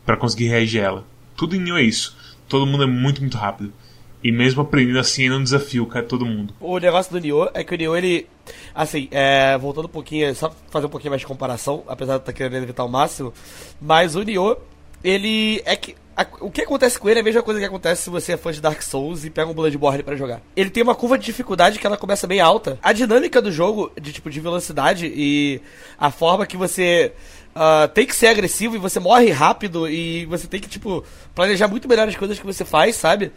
pra 0.05 0.15
conseguir 0.15 0.48
reagir 0.48 0.81
a 0.81 0.86
ela. 0.86 1.08
Tudo 1.36 1.55
em 1.55 1.60
Nioh 1.60 1.79
é 1.79 1.84
isso. 1.84 2.15
Todo 2.48 2.65
mundo 2.65 2.84
é 2.84 2.88
muito, 2.88 3.22
muito 3.22 3.38
rápido. 3.38 3.74
E 4.21 4.31
mesmo 4.31 4.61
aprendendo 4.61 4.99
assim, 4.99 5.23
ainda 5.23 5.35
é 5.35 5.38
um 5.38 5.43
desafio, 5.43 5.85
cara, 5.85 6.05
todo 6.05 6.25
mundo. 6.25 6.53
O 6.59 6.77
negócio 6.77 7.11
do 7.11 7.19
Nioh 7.19 7.49
é 7.53 7.63
que 7.63 7.73
o 7.73 7.77
Nioh, 7.77 7.95
ele... 7.97 8.27
Assim, 8.75 9.07
é, 9.11 9.57
voltando 9.57 9.85
um 9.85 9.89
pouquinho, 9.89 10.33
só 10.35 10.53
fazer 10.69 10.88
um 10.88 10.89
pouquinho 10.89 11.11
mais 11.11 11.21
de 11.21 11.27
comparação, 11.27 11.83
apesar 11.88 12.15
de 12.15 12.23
estar 12.23 12.33
querendo 12.33 12.61
evitar 12.63 12.83
o 12.83 12.89
máximo, 12.89 13.33
mas 13.79 14.15
o 14.15 14.23
Nioh, 14.23 14.57
ele 15.03 15.61
é 15.65 15.75
que... 15.75 15.95
a- 16.17 16.25
o 16.41 16.51
que 16.51 16.61
acontece 16.61 16.99
com 16.99 17.07
ele 17.07 17.19
é 17.19 17.21
a 17.21 17.23
mesma 17.23 17.41
coisa 17.41 17.59
que 17.61 17.65
acontece 17.65 18.03
se 18.03 18.09
você 18.09 18.33
é 18.33 18.38
fã 18.38 18.51
de 18.51 18.59
Dark 18.59 18.81
Souls 18.81 19.23
e 19.23 19.29
pega 19.29 19.49
um 19.49 19.53
Bloodborne 19.53 20.03
pra 20.03 20.15
jogar. 20.17 20.41
Ele 20.55 20.69
tem 20.69 20.83
uma 20.83 20.95
curva 20.95 21.17
de 21.17 21.25
dificuldade 21.25 21.79
que 21.79 21.88
ela 21.88 21.95
começa 21.95 22.27
bem 22.27 22.41
alta. 22.41 22.77
A 22.83 22.91
dinâmica 22.91 23.41
do 23.41 23.51
jogo, 23.51 23.89
de 24.01 24.11
tipo, 24.11 24.29
de 24.29 24.39
velocidade 24.41 25.05
e 25.15 25.61
a 25.97 26.11
forma 26.11 26.45
que 26.45 26.57
você 26.57 27.13
ah, 27.55 27.89
tem 27.93 28.05
que 28.05 28.15
ser 28.15 28.27
agressivo 28.27 28.75
e 28.75 28.79
você 28.79 28.99
morre 28.99 29.31
rápido 29.31 29.88
e 29.88 30.25
você 30.25 30.47
tem 30.47 30.59
que, 30.59 30.67
tipo, 30.67 31.03
planejar 31.33 31.67
muito 31.67 31.88
melhor 31.88 32.07
as 32.07 32.15
coisas 32.15 32.38
que 32.39 32.45
você 32.45 32.65
faz, 32.65 32.95
sabe? 32.95 33.31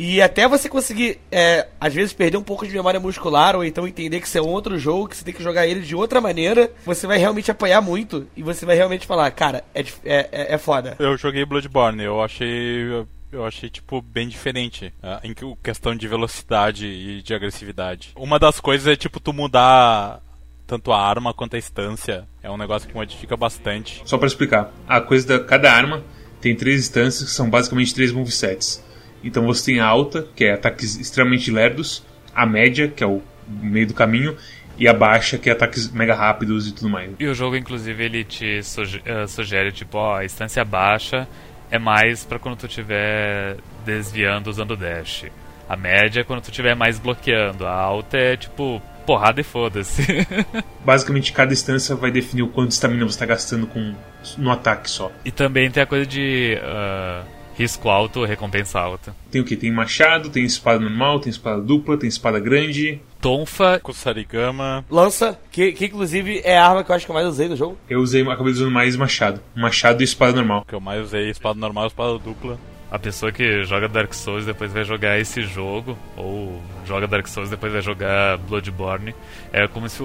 E 0.00 0.22
até 0.22 0.46
você 0.46 0.68
conseguir, 0.68 1.18
é, 1.28 1.66
às 1.80 1.92
vezes, 1.92 2.12
perder 2.12 2.36
um 2.36 2.42
pouco 2.42 2.64
de 2.64 2.72
memória 2.72 3.00
muscular, 3.00 3.56
ou 3.56 3.64
então 3.64 3.86
entender 3.86 4.20
que 4.20 4.28
isso 4.28 4.38
é 4.38 4.40
um 4.40 4.46
outro 4.46 4.78
jogo, 4.78 5.08
que 5.08 5.16
você 5.16 5.24
tem 5.24 5.34
que 5.34 5.42
jogar 5.42 5.66
ele 5.66 5.80
de 5.80 5.96
outra 5.96 6.20
maneira, 6.20 6.70
você 6.86 7.04
vai 7.04 7.18
realmente 7.18 7.50
apanhar 7.50 7.80
muito. 7.80 8.24
E 8.36 8.42
você 8.42 8.64
vai 8.64 8.76
realmente 8.76 9.08
falar, 9.08 9.28
cara, 9.32 9.64
é, 9.74 9.80
é, 9.80 10.28
é, 10.30 10.54
é 10.54 10.58
foda. 10.58 10.94
Eu 11.00 11.16
joguei 11.16 11.44
Bloodborne, 11.44 12.04
eu 12.04 12.22
achei. 12.22 13.04
Eu 13.32 13.44
achei, 13.44 13.68
tipo, 13.68 14.00
bem 14.00 14.28
diferente 14.28 14.94
ah, 15.02 15.20
em 15.24 15.34
que- 15.34 15.52
questão 15.62 15.94
de 15.96 16.06
velocidade 16.08 16.86
e 16.86 17.20
de 17.20 17.34
agressividade. 17.34 18.12
Uma 18.16 18.38
das 18.38 18.60
coisas 18.60 18.86
é, 18.86 18.94
tipo, 18.96 19.18
tu 19.20 19.32
mudar 19.32 20.22
tanto 20.64 20.92
a 20.92 21.00
arma 21.02 21.34
quanto 21.34 21.56
a 21.56 21.58
instância. 21.58 22.26
É 22.40 22.48
um 22.48 22.56
negócio 22.56 22.88
que 22.88 22.94
modifica 22.94 23.36
bastante. 23.36 24.00
Só 24.04 24.16
pra 24.16 24.28
explicar, 24.28 24.72
a 24.86 25.00
coisa 25.00 25.26
da 25.26 25.44
cada 25.44 25.72
arma 25.72 26.04
tem 26.40 26.54
três 26.54 26.80
instâncias 26.82 27.28
que 27.28 27.34
são 27.34 27.50
basicamente 27.50 27.92
três 27.92 28.12
movesets. 28.12 28.82
Então 29.22 29.44
você 29.46 29.72
tem 29.72 29.80
a 29.80 29.86
alta, 29.86 30.26
que 30.36 30.44
é 30.44 30.52
ataques 30.52 30.96
extremamente 30.96 31.50
lerdos, 31.50 32.04
a 32.34 32.46
média, 32.46 32.88
que 32.88 33.02
é 33.02 33.06
o 33.06 33.20
meio 33.48 33.86
do 33.86 33.94
caminho, 33.94 34.36
e 34.78 34.86
a 34.86 34.92
baixa, 34.94 35.36
que 35.38 35.48
é 35.50 35.52
ataques 35.52 35.90
mega 35.90 36.14
rápidos 36.14 36.68
e 36.68 36.72
tudo 36.72 36.88
mais. 36.88 37.10
E 37.18 37.26
o 37.26 37.34
jogo, 37.34 37.56
inclusive, 37.56 38.04
ele 38.04 38.22
te 38.24 38.62
suge- 38.62 39.02
eh, 39.04 39.26
sugere, 39.26 39.72
tipo, 39.72 39.98
ó, 39.98 40.18
a 40.18 40.24
instância 40.24 40.64
baixa 40.64 41.26
é 41.70 41.78
mais 41.78 42.24
pra 42.24 42.38
quando 42.38 42.56
tu 42.58 42.66
estiver 42.66 43.56
desviando 43.84 44.48
usando 44.48 44.76
dash. 44.76 45.24
A 45.68 45.76
média 45.76 46.20
é 46.20 46.24
quando 46.24 46.40
tu 46.42 46.50
estiver 46.50 46.74
mais 46.76 46.98
bloqueando. 46.98 47.66
A 47.66 47.72
alta 47.74 48.16
é, 48.16 48.36
tipo, 48.36 48.80
porrada 49.04 49.40
e 49.40 49.44
foda-se. 49.44 50.02
Basicamente, 50.84 51.32
cada 51.32 51.52
instância 51.52 51.94
vai 51.96 52.10
definir 52.10 52.42
o 52.42 52.48
quanto 52.48 52.68
de 52.68 52.74
estamina 52.74 53.04
você 53.04 53.16
está 53.16 53.26
gastando 53.26 53.66
com, 53.66 53.94
no 54.38 54.50
ataque 54.50 54.88
só. 54.88 55.10
e 55.24 55.30
também 55.30 55.70
tem 55.70 55.82
a 55.82 55.86
coisa 55.86 56.06
de 56.06 56.56
ah, 56.62 57.24
risco 57.58 57.88
alto, 57.88 58.24
recompensa 58.24 58.78
alta. 58.78 59.14
Tem 59.32 59.40
o 59.40 59.44
que? 59.44 59.56
Tem 59.56 59.72
machado, 59.72 60.30
tem 60.30 60.44
espada 60.44 60.78
normal, 60.78 61.18
tem 61.18 61.30
espada 61.30 61.60
dupla, 61.60 61.96
tem 61.96 62.08
espada 62.08 62.38
grande. 62.38 63.00
Tonfa, 63.20 63.80
Kusarigama. 63.80 64.84
Lança, 64.88 65.36
que, 65.50 65.72
que 65.72 65.86
inclusive 65.86 66.40
é 66.44 66.56
a 66.56 66.68
arma 66.68 66.84
que 66.84 66.90
eu 66.92 66.94
acho 66.94 67.04
que 67.04 67.10
eu 67.10 67.14
mais 67.14 67.26
usei 67.26 67.48
no 67.48 67.56
jogo. 67.56 67.76
Eu 67.90 68.00
usei, 68.00 68.22
acabei 68.22 68.52
usando 68.52 68.70
mais 68.70 68.94
machado. 68.94 69.40
Machado 69.56 70.00
e 70.00 70.04
espada 70.04 70.32
normal. 70.32 70.64
Que 70.68 70.74
eu 70.74 70.80
mais 70.80 71.02
usei 71.02 71.28
espada 71.28 71.58
normal 71.58 71.84
e 71.84 71.86
espada 71.88 72.18
dupla. 72.18 72.56
A 72.90 72.98
pessoa 72.98 73.30
que 73.30 73.64
joga 73.64 73.88
Dark 73.88 74.14
Souls 74.14 74.46
depois 74.46 74.72
vai 74.72 74.84
jogar 74.84 75.18
esse 75.18 75.42
jogo, 75.42 75.98
ou 76.16 76.62
joga 76.86 77.06
Dark 77.06 77.26
Souls 77.26 77.50
depois 77.50 77.72
vai 77.72 77.82
jogar 77.82 78.38
Bloodborne, 78.38 79.14
é 79.52 79.66
como 79.68 79.88
se 79.88 79.98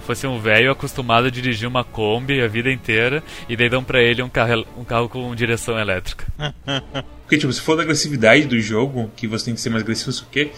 fosse 0.00 0.26
um 0.26 0.38
velho 0.38 0.70
acostumado 0.70 1.26
a 1.26 1.30
dirigir 1.30 1.68
uma 1.68 1.84
Kombi 1.84 2.40
a 2.40 2.48
vida 2.48 2.70
inteira, 2.70 3.22
e 3.48 3.56
daí 3.56 3.68
dão 3.68 3.82
pra 3.82 4.00
ele 4.00 4.22
um 4.22 4.28
carro, 4.28 4.66
um 4.76 4.84
carro 4.84 5.08
com 5.08 5.34
direção 5.34 5.78
elétrica. 5.78 6.26
Porque, 7.22 7.36
tipo, 7.36 7.52
se 7.52 7.60
for 7.60 7.76
da 7.76 7.82
agressividade 7.82 8.46
do 8.46 8.58
jogo, 8.58 9.10
que 9.14 9.26
você 9.26 9.46
tem 9.46 9.54
que 9.54 9.60
ser 9.60 9.68
mais 9.68 9.82
agressivo, 9.82 10.12
sei 10.12 10.26
o 10.26 10.30
quê, 10.30 10.50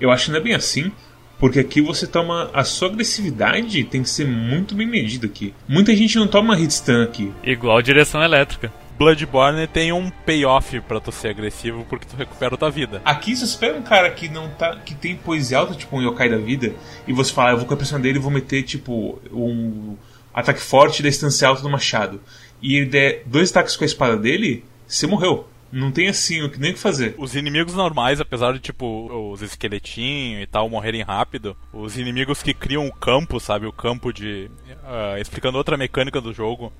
eu 0.00 0.10
acho 0.10 0.26
que 0.26 0.30
não 0.32 0.38
é 0.38 0.42
bem 0.42 0.54
assim. 0.54 0.90
Porque 1.38 1.60
aqui 1.60 1.80
você 1.80 2.06
toma. 2.06 2.50
A 2.52 2.64
sua 2.64 2.88
agressividade 2.88 3.84
tem 3.84 4.02
que 4.02 4.08
ser 4.08 4.26
muito 4.26 4.74
bem 4.74 4.86
medida 4.86 5.26
aqui. 5.26 5.52
Muita 5.68 5.94
gente 5.94 6.16
não 6.16 6.26
toma 6.26 6.58
hitstun 6.58 7.02
aqui. 7.02 7.30
Igual 7.44 7.82
direção 7.82 8.22
elétrica. 8.22 8.72
Bloodborne 8.98 9.66
tem 9.66 9.92
um 9.92 10.10
payoff 10.10 10.80
pra 10.80 10.98
tu 11.00 11.12
ser 11.12 11.28
agressivo 11.28 11.84
porque 11.88 12.06
tu 12.06 12.16
recupera 12.16 12.56
tua 12.56 12.70
vida. 12.70 13.02
Aqui, 13.04 13.36
se 13.36 13.46
você 13.46 13.58
pega 13.58 13.78
um 13.78 13.82
cara 13.82 14.10
que 14.10 14.28
não 14.28 14.48
tá. 14.50 14.76
que 14.76 14.94
tem 14.94 15.16
poesia 15.16 15.58
alta, 15.58 15.74
tipo 15.74 15.96
um 15.96 16.02
yokai 16.02 16.30
da 16.30 16.38
vida, 16.38 16.74
e 17.06 17.12
você 17.12 17.32
fala, 17.32 17.50
"Ah, 17.50 17.52
eu 17.52 17.58
vou 17.58 17.66
com 17.66 17.74
a 17.74 17.76
pressão 17.76 18.00
dele 18.00 18.18
e 18.18 18.22
vou 18.22 18.30
meter, 18.30 18.62
tipo, 18.62 19.20
um 19.30 19.96
ataque 20.32 20.60
forte 20.60 21.02
da 21.02 21.08
distância 21.08 21.46
alta 21.48 21.62
do 21.62 21.68
machado. 21.70 22.20
E 22.62 22.76
ele 22.76 22.86
der 22.86 23.22
dois 23.26 23.50
ataques 23.50 23.76
com 23.76 23.84
a 23.84 23.86
espada 23.86 24.16
dele, 24.16 24.64
você 24.86 25.06
morreu. 25.06 25.46
Não 25.76 25.90
tem 25.92 26.08
assim 26.08 26.42
o 26.42 26.50
que 26.50 26.58
nem 26.58 26.70
o 26.70 26.74
que 26.74 26.80
fazer. 26.80 27.14
Os 27.18 27.36
inimigos 27.36 27.74
normais, 27.74 28.18
apesar 28.18 28.52
de, 28.54 28.60
tipo, 28.60 29.30
os 29.32 29.42
esqueletinhos 29.42 30.42
e 30.42 30.46
tal 30.46 30.70
morrerem 30.70 31.02
rápido, 31.02 31.54
os 31.72 31.98
inimigos 31.98 32.42
que 32.42 32.54
criam 32.54 32.86
o 32.86 32.92
campo, 32.94 33.38
sabe? 33.38 33.66
O 33.66 33.72
campo 33.72 34.10
de. 34.10 34.50
ah, 34.84 35.20
explicando 35.20 35.58
outra 35.58 35.76
mecânica 35.76 36.18
do 36.20 36.32
jogo. 36.32 36.72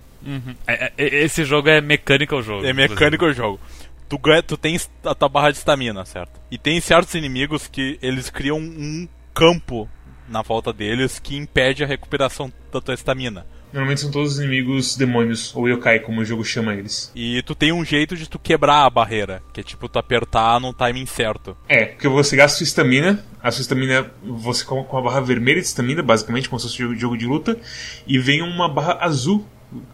É- 0.67 0.93
é- 0.97 1.15
esse 1.25 1.45
jogo 1.45 1.69
é 1.69 1.81
mecânico 1.81 2.37
o 2.37 2.43
jogo. 2.43 2.65
É 2.65 2.73
mecânico 2.73 3.27
o 3.27 3.33
jogo. 3.33 3.61
Tu, 4.09 4.17
ganha, 4.19 4.43
tu 4.43 4.57
tens 4.57 4.91
a 5.05 5.15
tua 5.15 5.29
barra 5.29 5.51
de 5.51 5.59
estamina, 5.59 6.05
certo? 6.05 6.41
E 6.51 6.57
tem 6.57 6.81
certos 6.81 7.15
inimigos 7.15 7.67
que 7.67 7.99
eles 8.01 8.31
criam 8.31 8.59
um 8.59 9.07
campo 9.35 9.89
na 10.29 10.41
volta 10.41 10.73
deles 10.73 11.19
que 11.19 11.37
impede 11.37 11.85
a 11.85 11.87
recuperação 11.87 12.51
da 12.73 12.81
tua 12.81 12.95
estamina. 12.95 13.47
Normalmente 13.73 14.01
são 14.01 14.11
todos 14.11 14.33
os 14.35 14.39
inimigos 14.39 14.97
demônios, 14.97 15.55
ou 15.55 15.69
yokai, 15.69 16.01
como 16.01 16.21
o 16.21 16.25
jogo 16.25 16.45
chama 16.45 16.75
eles. 16.75 17.11
E 17.15 17.43
tu 17.43 17.55
tem 17.55 17.73
um 17.73 17.85
jeito 17.85 18.17
de 18.17 18.29
tu 18.29 18.39
quebrar 18.39 18.85
a 18.87 18.91
barreira, 18.91 19.43
que 19.53 19.61
é 19.61 19.63
tipo 19.63 19.89
tu 19.89 19.99
apertar 19.99 20.59
no 20.61 20.73
timing 20.73 21.05
certo. 21.07 21.57
É, 21.69 21.85
porque 21.87 22.09
você 22.09 22.37
gasta 22.37 22.57
sua 22.59 22.65
estamina, 22.65 23.23
a 23.43 23.51
sua 23.51 23.63
estamina, 23.63 24.11
você 24.23 24.65
com 24.65 24.83
com 24.85 24.97
a 24.97 25.03
barra 25.03 25.21
vermelha 25.21 25.61
de 25.61 25.67
estamina, 25.67 26.03
basicamente, 26.03 26.49
como 26.49 26.59
se 26.61 26.67
fosse 26.69 26.83
um 26.83 26.87
jogo- 26.89 26.99
jogo 27.01 27.19
de 27.19 27.27
luta, 27.27 27.59
e 28.07 28.19
vem 28.19 28.41
uma 28.43 28.69
barra 28.69 28.99
azul 29.01 29.47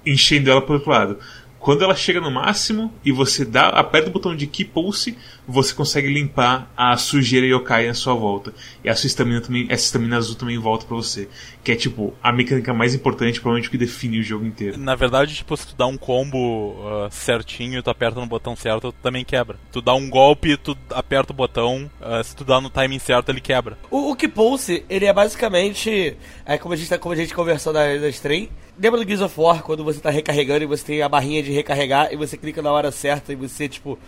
enchendo 0.04 0.50
ela 0.50 0.60
pro 0.62 0.74
outro 0.74 0.90
lado. 0.90 1.18
Quando 1.58 1.84
ela 1.84 1.94
chega 1.94 2.20
no 2.20 2.30
máximo 2.30 2.92
e 3.04 3.12
você 3.12 3.44
dá, 3.44 3.68
aperta 3.68 4.10
o 4.10 4.12
botão 4.12 4.34
de 4.34 4.48
Key 4.48 4.64
Pulse, 4.64 5.16
você 5.46 5.74
consegue 5.74 6.08
limpar 6.08 6.70
a 6.76 6.96
sujeira 6.96 7.46
yokai 7.46 7.88
à 7.88 7.94
sua 7.94 8.14
volta. 8.14 8.52
E 8.84 8.88
a 8.88 8.94
sua 8.94 9.06
estamina 9.06 9.40
também, 9.40 9.66
essa 9.68 9.84
estamina 9.84 10.16
azul 10.16 10.36
também 10.36 10.58
volta 10.58 10.86
pra 10.86 10.96
você. 10.96 11.28
Que 11.64 11.72
é 11.72 11.76
tipo 11.76 12.14
a 12.22 12.32
mecânica 12.32 12.72
mais 12.72 12.94
importante, 12.94 13.40
provavelmente, 13.40 13.70
que 13.70 13.78
define 13.78 14.20
o 14.20 14.22
jogo 14.22 14.44
inteiro. 14.44 14.78
Na 14.78 14.94
verdade, 14.94 15.34
tipo, 15.34 15.56
se 15.56 15.68
tu 15.68 15.76
dá 15.76 15.86
um 15.86 15.96
combo 15.96 16.76
ah, 16.84 17.08
certinho 17.10 17.82
tu 17.82 17.90
aperta 17.90 18.20
no 18.20 18.26
botão 18.26 18.54
certo, 18.54 18.92
tu 18.92 19.02
também 19.02 19.24
quebra. 19.24 19.58
Tu 19.70 19.80
dá 19.80 19.94
um 19.94 20.08
golpe, 20.08 20.56
tu 20.56 20.76
aperta 20.90 21.32
o 21.32 21.36
botão, 21.36 21.90
ah, 22.00 22.22
se 22.22 22.34
tu 22.34 22.44
dá 22.44 22.60
no 22.60 22.70
timing 22.70 22.98
certo, 22.98 23.28
ele 23.30 23.40
quebra. 23.40 23.78
O, 23.90 24.10
o 24.10 24.16
Kipulse, 24.16 24.84
ele 24.88 25.06
é 25.06 25.12
basicamente. 25.12 26.16
É 26.44 26.58
como 26.58 26.74
a 26.74 26.76
gente, 26.76 26.88
tá, 26.88 26.98
como 26.98 27.12
a 27.12 27.16
gente 27.16 27.34
conversou 27.34 27.72
na, 27.72 27.94
na 27.94 28.08
stream. 28.08 28.48
Lembra 28.78 29.00
do 29.00 29.06
Gears 29.06 29.20
of 29.20 29.38
War, 29.38 29.62
quando 29.62 29.84
você 29.84 30.00
tá 30.00 30.08
recarregando 30.08 30.64
e 30.64 30.66
você 30.66 30.82
tem 30.82 31.02
a 31.02 31.08
barrinha 31.08 31.42
de 31.42 31.52
recarregar 31.52 32.08
e 32.10 32.16
você 32.16 32.38
clica 32.38 32.62
na 32.62 32.72
hora 32.72 32.90
certa 32.90 33.30
e 33.30 33.36
você, 33.36 33.68
tipo, 33.68 33.98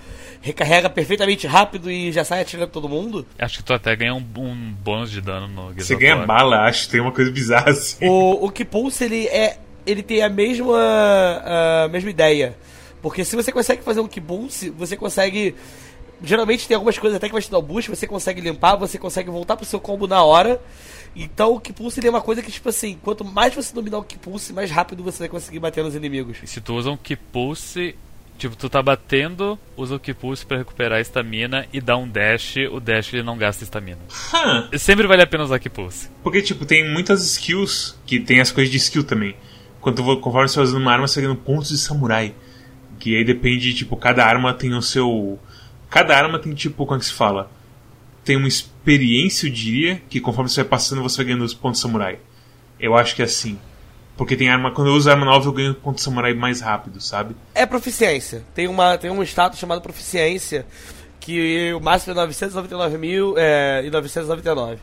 recarrega 0.40 0.88
perfeitamente 0.88 1.23
rápido 1.46 1.90
e 1.90 2.12
já 2.12 2.24
sai 2.24 2.40
atirando 2.40 2.70
todo 2.70 2.88
mundo? 2.88 3.26
Acho 3.38 3.58
que 3.58 3.64
tu 3.64 3.72
até 3.72 3.94
ganha 3.96 4.14
um, 4.14 4.24
um 4.36 4.74
bônus 4.82 5.10
de 5.10 5.20
dano 5.20 5.48
no 5.48 5.72
Gears 5.72 5.86
Você 5.86 5.96
ganha 5.96 6.16
bala, 6.26 6.66
acho, 6.66 6.88
tem 6.88 7.00
uma 7.00 7.12
coisa 7.12 7.30
bizarra 7.30 7.70
assim. 7.70 8.06
O, 8.06 8.46
o 8.46 8.50
Kipulse, 8.50 9.04
ele 9.04 9.26
é. 9.28 9.58
Ele 9.86 10.02
tem 10.02 10.22
a 10.22 10.28
mesma. 10.28 10.78
A 11.84 11.88
mesma 11.88 12.10
ideia. 12.10 12.56
Porque 13.02 13.24
se 13.24 13.36
você 13.36 13.52
consegue 13.52 13.82
fazer 13.82 14.00
um 14.00 14.08
Kipulse, 14.08 14.70
você 14.70 14.96
consegue. 14.96 15.54
Geralmente 16.22 16.66
tem 16.66 16.74
algumas 16.74 16.96
coisas 16.96 17.16
até 17.16 17.26
que 17.26 17.32
vai 17.32 17.42
te 17.42 17.50
dar 17.50 17.58
o 17.58 17.62
boost, 17.62 17.90
você 17.90 18.06
consegue 18.06 18.40
limpar, 18.40 18.76
você 18.76 18.98
consegue 18.98 19.28
voltar 19.28 19.56
pro 19.56 19.66
seu 19.66 19.80
combo 19.80 20.06
na 20.06 20.22
hora. 20.22 20.60
Então 21.14 21.54
o 21.54 21.60
Kipulse 21.60 22.00
ele 22.00 22.08
é 22.08 22.10
uma 22.10 22.20
coisa 22.20 22.42
que, 22.42 22.50
tipo 22.50 22.68
assim, 22.68 22.98
quanto 23.02 23.24
mais 23.24 23.54
você 23.54 23.74
dominar 23.74 23.98
o 23.98 24.04
Kipulse, 24.04 24.52
mais 24.52 24.70
rápido 24.70 25.02
você 25.02 25.18
vai 25.20 25.28
conseguir 25.28 25.58
bater 25.58 25.84
nos 25.84 25.94
inimigos. 25.94 26.38
E 26.42 26.46
se 26.46 26.60
tu 26.60 26.74
usa 26.74 26.90
um 26.90 26.96
Kipulse, 26.96 27.94
tipo, 28.38 28.56
tu 28.56 28.68
tá 28.68 28.82
batendo, 28.82 29.58
usa 29.76 29.94
o 29.96 30.00
Kipulse 30.00 30.44
pra 30.44 30.58
recuperar 30.58 30.98
a 30.98 31.00
estamina 31.00 31.66
e 31.72 31.80
dá 31.80 31.96
um 31.96 32.08
dash, 32.08 32.56
o 32.70 32.80
dash 32.80 33.12
ele 33.12 33.22
não 33.22 33.36
gasta 33.38 33.64
estamina. 33.64 33.98
Hã, 34.32 34.68
Sempre 34.78 35.06
vale 35.06 35.22
a 35.22 35.26
pena 35.26 35.44
usar 35.44 35.58
Kipulse. 35.58 36.08
Porque, 36.22 36.42
tipo, 36.42 36.64
tem 36.66 36.88
muitas 36.90 37.24
skills 37.24 37.98
que 38.06 38.20
tem 38.20 38.40
as 38.40 38.50
coisas 38.50 38.70
de 38.70 38.78
skill 38.78 39.04
também. 39.04 39.36
Quando, 39.80 40.02
conforme 40.20 40.48
você 40.48 40.56
vai 40.56 40.64
usando 40.64 40.80
uma 40.80 40.92
arma, 40.92 41.06
você 41.06 41.20
vai 41.20 41.28
ganhando 41.28 41.42
pontos 41.44 41.68
de 41.68 41.78
samurai. 41.78 42.34
Que 42.98 43.16
aí 43.16 43.24
depende, 43.24 43.74
tipo, 43.74 43.96
cada 43.96 44.24
arma 44.24 44.54
tem 44.54 44.72
o 44.74 44.80
seu. 44.82 45.38
Cada 45.90 46.16
arma 46.16 46.38
tem, 46.38 46.54
tipo, 46.54 46.86
como 46.86 46.96
é 46.96 47.00
que 47.00 47.06
se 47.06 47.12
fala? 47.12 47.50
Tem 48.24 48.36
uma 48.36 48.48
experiência, 48.48 49.46
eu 49.46 49.52
diria, 49.52 50.00
que 50.08 50.20
conforme 50.20 50.48
você 50.48 50.62
vai 50.62 50.70
passando, 50.70 51.02
você 51.02 51.18
vai 51.18 51.26
ganhando 51.26 51.44
os 51.44 51.52
pontos 51.52 51.78
de 51.78 51.82
samurai. 51.82 52.18
Eu 52.80 52.96
acho 52.96 53.14
que 53.14 53.22
é 53.22 53.26
assim. 53.26 53.58
Porque 54.16 54.36
tem 54.36 54.48
arma. 54.48 54.70
Quando 54.70 54.88
eu 54.88 54.94
uso 54.94 55.10
arma 55.10 55.24
nova, 55.24 55.46
eu 55.48 55.52
ganho 55.52 55.74
pontos 55.74 56.00
de 56.00 56.04
samurai 56.04 56.32
mais 56.34 56.60
rápido, 56.60 57.00
sabe? 57.00 57.34
É 57.54 57.66
proficiência. 57.66 58.42
Tem, 58.54 58.68
uma, 58.68 58.96
tem 58.96 59.10
um 59.10 59.22
status 59.22 59.58
chamado 59.58 59.80
proficiência, 59.80 60.64
que 61.20 61.72
o 61.74 61.80
máximo 61.80 62.12
é 62.12 62.16
999 62.16 62.98
mil 62.98 63.34
é, 63.36 63.82
e 63.84 63.90
999. 63.90 64.78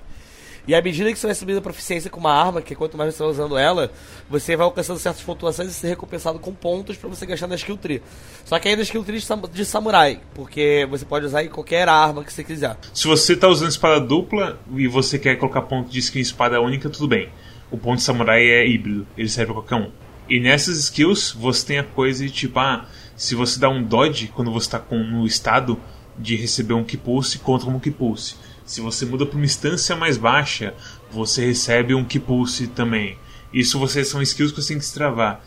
E 0.68 0.76
à 0.76 0.82
medida 0.82 1.12
que 1.12 1.18
você 1.18 1.26
vai 1.26 1.34
subindo 1.36 1.58
a 1.58 1.62
proficiência 1.62 2.08
com 2.08 2.20
uma 2.20 2.32
arma, 2.34 2.62
que 2.62 2.76
quanto 2.76 2.96
mais 2.96 3.16
você 3.16 3.24
vai 3.24 3.32
usando 3.32 3.58
ela, 3.58 3.92
você 4.30 4.56
vai 4.56 4.64
alcançando 4.64 5.00
certas 5.00 5.24
pontuações 5.24 5.70
e 5.70 5.74
ser 5.74 5.88
recompensado 5.88 6.38
com 6.38 6.54
pontos 6.54 6.98
pra 6.98 7.10
você 7.10 7.26
gastar 7.26 7.48
na 7.48 7.56
skill 7.56 7.78
tree. 7.78 8.00
Só 8.46 8.60
que 8.60 8.68
aí 8.70 8.76
na 8.76 8.84
skill 8.84 9.04
tree 9.04 9.18
de, 9.18 9.26
sam- 9.26 9.42
de 9.52 9.66
samurai, 9.66 10.20
porque 10.36 10.86
você 10.88 11.04
pode 11.04 11.26
usar 11.26 11.44
em 11.44 11.50
qualquer 11.50 11.90
arma 11.90 12.24
que 12.24 12.32
você 12.32 12.44
quiser. 12.44 12.78
Se 12.94 13.08
você 13.08 13.36
tá 13.36 13.48
usando 13.48 13.70
espada 13.72 14.00
dupla 14.00 14.60
e 14.76 14.88
você 14.88 15.18
quer 15.18 15.36
colocar 15.38 15.64
ponto 15.64 15.90
de 15.90 15.98
skill 15.98 16.20
em 16.20 16.24
espada 16.24 16.62
única, 16.62 16.90
tudo 16.92 17.08
bem. 17.08 17.30
O 17.72 17.78
ponto 17.78 18.02
samurai 18.02 18.46
é 18.46 18.68
híbrido, 18.68 19.08
ele 19.18 19.30
serve 19.30 19.54
pra 19.54 19.62
qualquer 19.62 19.76
um. 19.76 19.92
E 20.30 20.40
nessas 20.40 20.78
skills 20.78 21.32
você 21.32 21.66
tem 21.66 21.80
a 21.80 21.84
coisa 21.84 22.24
de 22.26 22.32
tipo, 22.32 22.60
ah, 22.60 22.86
se 23.16 23.34
você 23.34 23.60
dá 23.60 23.70
um 23.70 23.82
dodge 23.82 24.28
quando 24.28 24.52
você 24.52 24.70
tá 24.70 24.80
com, 24.80 24.98
no 24.98 25.26
estado 25.26 25.80
de 26.18 26.36
receber 26.36 26.74
um 26.74 26.84
Kipulse, 26.84 27.40
conta 27.40 27.66
como 27.66 27.80
Kipulse. 27.80 28.36
Se 28.66 28.82
você 28.82 29.06
muda 29.06 29.26
pra 29.26 29.36
uma 29.36 29.46
instância 29.46 29.96
mais 29.96 30.18
baixa, 30.18 30.74
você 31.12 31.46
recebe 31.46 31.96
um 31.96 32.06
Kipulse 32.06 32.68
também. 32.68 33.18
Isso 33.54 33.80
você 33.80 34.04
são 34.04 34.22
skills 34.22 34.52
que 34.52 34.62
você 34.62 34.70
tem 34.70 34.78
que 34.78 34.84
destravar. 34.86 35.44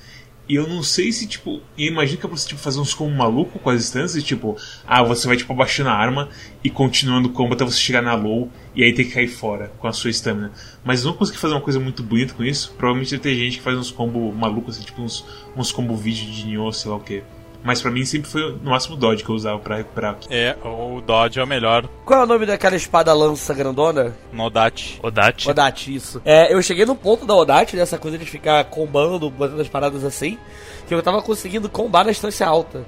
E 0.46 0.56
eu 0.56 0.68
não 0.68 0.82
sei 0.82 1.10
se, 1.10 1.26
tipo, 1.26 1.62
imagina 1.76 2.20
que 2.20 2.26
é 2.26 2.28
pra 2.28 2.36
você 2.36 2.48
tipo, 2.48 2.60
fazer 2.60 2.78
uns 2.78 2.92
combos 2.92 3.16
maluco 3.16 3.58
com 3.58 3.70
as 3.70 3.82
instâncias, 3.82 4.22
tipo, 4.22 4.56
ah, 4.86 5.02
você 5.02 5.26
vai 5.26 5.38
tipo 5.38 5.50
abaixando 5.52 5.88
a 5.88 5.94
arma 5.94 6.28
e 6.62 6.68
continuando 6.68 7.28
o 7.28 7.32
combo 7.32 7.54
até 7.54 7.64
você 7.64 7.78
chegar 7.78 8.02
na 8.02 8.14
low 8.14 8.50
e 8.74 8.82
aí 8.82 8.92
ter 8.92 9.04
que 9.04 9.12
cair 9.12 9.28
fora 9.28 9.72
com 9.78 9.86
a 9.86 9.92
sua 9.92 10.10
stamina. 10.10 10.52
Mas 10.84 11.02
eu 11.02 11.10
não 11.10 11.16
consegui 11.16 11.38
fazer 11.38 11.54
uma 11.54 11.62
coisa 11.62 11.80
muito 11.80 12.02
bonita 12.02 12.34
com 12.34 12.44
isso. 12.44 12.74
Provavelmente 12.76 13.10
deve 13.12 13.22
ter 13.22 13.34
gente 13.34 13.56
que 13.56 13.62
faz 13.62 13.78
uns 13.78 13.90
combos 13.90 14.34
malucos, 14.34 14.76
assim, 14.76 14.84
tipo 14.84 15.00
uns, 15.00 15.24
uns 15.56 15.72
combo 15.72 15.96
vídeo 15.96 16.30
de 16.30 16.46
Nioh, 16.46 16.72
sei 16.72 16.90
lá 16.90 16.98
o 16.98 17.00
que. 17.00 17.22
Mas 17.64 17.80
pra 17.80 17.90
mim 17.90 18.04
sempre 18.04 18.30
foi 18.30 18.52
no 18.62 18.70
máximo 18.70 18.94
Dodge 18.94 19.24
que 19.24 19.30
eu 19.30 19.34
usava 19.34 19.58
pra 19.58 19.76
recuperar. 19.76 20.18
É, 20.30 20.54
o 20.62 21.00
Dodge 21.00 21.40
é 21.40 21.42
o 21.42 21.46
melhor 21.46 21.88
Qual 22.04 22.20
é 22.20 22.22
o 22.22 22.26
nome 22.26 22.44
daquela 22.44 22.76
espada 22.76 23.12
lança 23.14 23.54
grandona? 23.54 24.14
no 24.30 24.50
Dodge. 24.50 25.00
Odachi. 25.02 25.50
Odate, 25.50 25.94
isso. 25.94 26.20
É, 26.24 26.52
eu 26.52 26.62
cheguei 26.62 26.84
no 26.84 26.94
ponto 26.94 27.24
da 27.24 27.34
Odate, 27.34 27.74
dessa 27.74 27.96
coisa 27.96 28.18
de 28.18 28.26
ficar 28.26 28.62
combando, 28.64 29.30
botando 29.30 29.60
as 29.60 29.68
paradas 29.68 30.04
assim, 30.04 30.38
que 30.86 30.94
eu 30.94 31.02
tava 31.02 31.22
conseguindo 31.22 31.68
combar 31.70 32.04
na 32.04 32.10
distância 32.10 32.46
alta. 32.46 32.84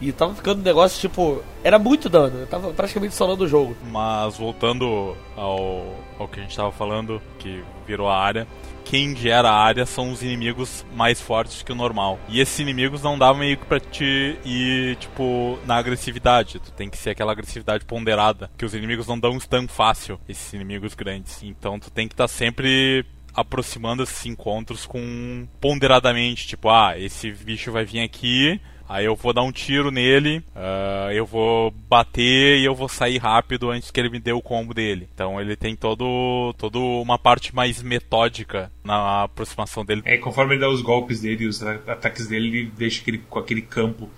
E 0.00 0.12
tava 0.12 0.34
ficando 0.34 0.60
um 0.60 0.64
negócio, 0.64 0.98
tipo, 0.98 1.42
era 1.62 1.78
muito 1.78 2.08
dano, 2.08 2.40
eu 2.40 2.46
tava 2.46 2.70
praticamente 2.72 3.14
solando 3.14 3.44
o 3.44 3.48
jogo. 3.48 3.76
Mas 3.90 4.36
voltando 4.38 5.14
ao, 5.36 5.84
ao 6.18 6.26
que 6.28 6.40
a 6.40 6.42
gente 6.42 6.56
tava 6.56 6.72
falando, 6.72 7.20
que 7.38 7.62
virou 7.86 8.08
a 8.08 8.16
área, 8.16 8.46
quem 8.84 9.14
gera 9.14 9.50
a 9.50 9.62
área 9.62 9.86
são 9.86 10.10
os 10.10 10.22
inimigos 10.22 10.84
mais 10.94 11.20
fortes 11.20 11.62
que 11.62 11.72
o 11.72 11.74
normal. 11.74 12.18
E 12.28 12.40
esses 12.40 12.58
inimigos 12.58 13.02
não 13.02 13.18
dá 13.18 13.32
meio 13.32 13.56
que 13.56 13.66
pra 13.66 13.80
te 13.80 14.38
ir, 14.44 14.96
tipo, 14.96 15.58
na 15.66 15.76
agressividade. 15.76 16.58
Tu 16.58 16.72
tem 16.72 16.90
que 16.90 16.98
ser 16.98 17.10
aquela 17.10 17.32
agressividade 17.32 17.84
ponderada, 17.84 18.50
que 18.56 18.64
os 18.64 18.74
inimigos 18.74 19.06
não 19.06 19.18
dão 19.18 19.38
stun 19.38 19.68
fácil, 19.68 20.20
esses 20.28 20.52
inimigos 20.52 20.94
grandes. 20.94 21.42
Então 21.42 21.78
tu 21.78 21.90
tem 21.90 22.08
que 22.08 22.14
estar 22.14 22.28
sempre 22.28 23.04
aproximando 23.34 24.02
esses 24.02 24.26
encontros 24.26 24.86
com 24.86 25.46
ponderadamente, 25.60 26.46
tipo, 26.46 26.68
ah, 26.68 26.98
esse 26.98 27.30
bicho 27.30 27.70
vai 27.70 27.84
vir 27.84 28.00
aqui, 28.00 28.60
Aí 28.92 29.04
eu 29.04 29.14
vou 29.14 29.32
dar 29.32 29.42
um 29.42 29.52
tiro 29.52 29.92
nele, 29.92 30.42
ah, 30.52 31.10
eu 31.12 31.24
vou 31.24 31.70
bater 31.88 32.58
e 32.58 32.64
eu 32.64 32.74
vou 32.74 32.88
sair 32.88 33.18
rápido 33.18 33.70
antes 33.70 33.88
que 33.88 34.00
ele 34.00 34.10
me 34.10 34.18
dê 34.18 34.32
o 34.32 34.42
combo 34.42 34.74
dele. 34.74 35.08
Então 35.14 35.40
ele 35.40 35.54
tem 35.54 35.76
todo, 35.76 36.52
todo 36.58 36.80
uma 37.00 37.16
parte 37.16 37.54
mais 37.54 37.80
metódica 37.84 38.68
na 38.82 39.22
aproximação 39.22 39.84
dele. 39.84 40.02
É, 40.04 40.18
conforme 40.18 40.54
ele 40.54 40.60
dá 40.60 40.68
os 40.68 40.82
golpes 40.82 41.20
dele, 41.20 41.46
os 41.46 41.62
ata- 41.62 41.92
ataques 41.92 42.26
dele, 42.26 42.48
ele 42.48 42.72
deixa 42.76 43.00
aquele, 43.00 43.18
com 43.18 43.38
aquele 43.38 43.62
campo 43.62 44.10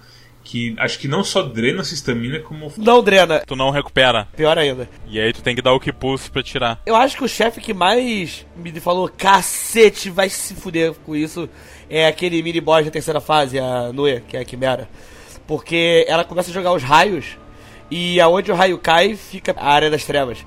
que 0.44 0.74
acho 0.78 0.98
que 0.98 1.06
não 1.08 1.22
só 1.22 1.42
drena 1.42 1.84
sua 1.84 1.94
estamina, 1.94 2.38
como. 2.40 2.72
Não, 2.76 3.02
Drena, 3.02 3.40
Tu 3.46 3.54
não 3.56 3.70
recupera. 3.70 4.26
pior 4.36 4.58
ainda. 4.58 4.88
E 5.06 5.20
aí 5.20 5.32
tu 5.32 5.42
tem 5.42 5.54
que 5.54 5.62
dar 5.62 5.72
o 5.72 5.80
que 5.80 5.92
pulse 5.92 6.30
pra 6.30 6.42
tirar. 6.42 6.80
Eu 6.84 6.96
acho 6.96 7.16
que 7.16 7.24
o 7.24 7.28
chefe 7.28 7.60
que 7.60 7.72
mais 7.72 8.44
me 8.56 8.72
falou, 8.80 9.08
cacete, 9.08 10.10
vai 10.10 10.28
se 10.28 10.54
fuder 10.54 10.92
com 11.06 11.14
isso, 11.14 11.48
é 11.88 12.06
aquele 12.06 12.42
mini 12.42 12.60
boss 12.60 12.84
da 12.84 12.90
terceira 12.90 13.20
fase, 13.20 13.58
a 13.58 13.92
Noe, 13.92 14.20
que 14.26 14.36
é 14.36 14.40
a 14.40 14.44
Quimera. 14.44 14.88
Porque 15.46 16.04
ela 16.08 16.24
começa 16.24 16.50
a 16.50 16.54
jogar 16.54 16.72
os 16.72 16.82
raios, 16.82 17.36
e 17.90 18.20
aonde 18.20 18.50
o 18.50 18.54
raio 18.54 18.78
cai, 18.78 19.14
fica 19.16 19.54
a 19.56 19.72
área 19.72 19.90
das 19.90 20.04
trevas. 20.04 20.38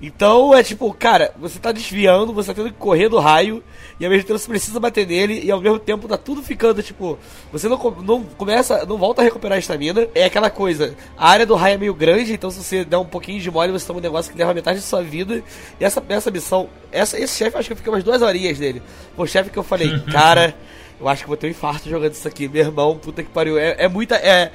Então 0.00 0.54
é 0.54 0.62
tipo, 0.62 0.92
cara, 0.92 1.32
você 1.38 1.58
tá 1.58 1.72
desviando, 1.72 2.32
você 2.32 2.48
tá 2.52 2.54
tendo 2.62 2.72
que 2.72 2.78
correr 2.78 3.08
do 3.08 3.18
raio, 3.18 3.62
e 3.98 4.04
ao 4.04 4.10
mesmo 4.10 4.26
tempo 4.26 4.38
você 4.38 4.48
precisa 4.48 4.80
bater 4.80 5.06
nele, 5.06 5.40
e 5.44 5.50
ao 5.50 5.60
mesmo 5.60 5.78
tempo 5.78 6.08
tá 6.08 6.16
tudo 6.16 6.42
ficando, 6.42 6.82
tipo, 6.82 7.18
você 7.52 7.68
não, 7.68 7.78
não 8.02 8.24
começa, 8.24 8.84
não 8.84 8.98
volta 8.98 9.22
a 9.22 9.24
recuperar 9.24 9.56
a 9.56 9.58
estamina. 9.58 10.08
É 10.14 10.24
aquela 10.24 10.50
coisa, 10.50 10.94
a 11.16 11.28
área 11.28 11.46
do 11.46 11.54
raio 11.54 11.74
é 11.74 11.78
meio 11.78 11.94
grande, 11.94 12.32
então 12.32 12.50
se 12.50 12.62
você 12.62 12.84
der 12.84 12.96
um 12.96 13.04
pouquinho 13.04 13.40
de 13.40 13.50
mole, 13.50 13.72
você 13.72 13.86
toma 13.86 14.00
um 14.00 14.02
negócio 14.02 14.32
que 14.32 14.38
leva 14.38 14.52
metade 14.52 14.78
de 14.78 14.84
sua 14.84 15.02
vida. 15.02 15.42
E 15.80 15.84
essa, 15.84 16.02
essa 16.08 16.30
missão, 16.30 16.68
essa, 16.90 17.18
esse 17.18 17.36
chefe, 17.36 17.56
acho 17.56 17.68
que 17.68 17.72
eu 17.72 17.76
fiquei 17.76 17.92
umas 17.92 18.02
duas 18.02 18.20
horinhas 18.22 18.58
dele. 18.58 18.82
O 19.16 19.26
chefe 19.26 19.50
que 19.50 19.58
eu 19.58 19.62
falei, 19.62 19.98
cara, 20.10 20.54
eu 21.00 21.08
acho 21.08 21.22
que 21.22 21.28
vou 21.28 21.36
ter 21.36 21.46
um 21.46 21.50
infarto 21.50 21.88
jogando 21.88 22.12
isso 22.12 22.26
aqui, 22.26 22.48
meu 22.48 22.64
irmão, 22.64 22.98
puta 22.98 23.22
que 23.22 23.30
pariu. 23.30 23.58
É, 23.58 23.76
é 23.78 23.88
muita. 23.88 24.16
É, 24.16 24.50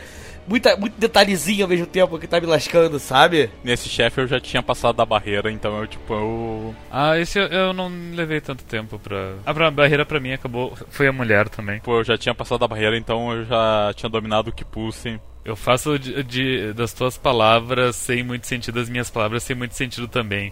muita, 0.50 0.76
muito 0.76 1.00
detalhezinho 1.00 1.64
ao 1.64 1.70
mesmo 1.70 1.86
tempo 1.86 2.18
que 2.20 2.28
tá 2.28 2.42
me 2.42 2.48
lascando, 2.48 3.00
sabe? 3.00 3.50
Nesse 3.64 3.88
chefe 3.88 4.20
eu 4.22 4.28
já 4.28 4.40
tinha 4.40 4.62
passado 4.64 4.96
da 4.96 5.06
barreira, 5.06 5.52
então 5.52 5.80
eu, 5.80 5.88
tipo, 5.88 6.14
eu. 6.14 6.76
Ah, 6.92 7.18
esse 7.18 7.38
eu, 7.40 7.46
eu 7.46 7.74
não 7.74 7.90
levei 8.14 8.42
tanto 8.42 8.64
tempo 8.66 8.98
pra. 9.00 9.36
A 9.46 9.54
pra- 9.54 9.72
barreira 9.72 10.06
pra 10.06 10.20
mim 10.20 10.34
acabou. 10.34 10.76
Foi 10.90 11.08
a 11.08 11.14
mulher 11.14 11.48
também. 11.48 11.80
Pô, 11.80 12.00
eu 12.00 12.04
já 12.04 12.18
tinha 12.18 12.34
passado 12.36 12.60
da 12.60 12.68
barreira, 12.68 12.98
então 12.98 13.32
eu 13.32 13.46
já 13.46 13.94
tinha 13.96 14.10
dominado 14.10 14.50
o 14.50 14.54
que 14.54 14.66
pulse. 14.66 15.20
Eu 15.46 15.56
faço 15.56 15.98
de, 15.98 16.22
de- 16.24 16.74
das 16.74 16.92
tuas 16.94 17.18
palavras 17.18 17.96
sem 17.96 18.24
muito 18.24 18.46
sentido, 18.46 18.80
as 18.80 18.90
minhas 18.90 19.10
palavras 19.10 19.44
sem 19.44 19.56
muito 19.56 19.74
sentido 19.76 20.08
também. 20.08 20.52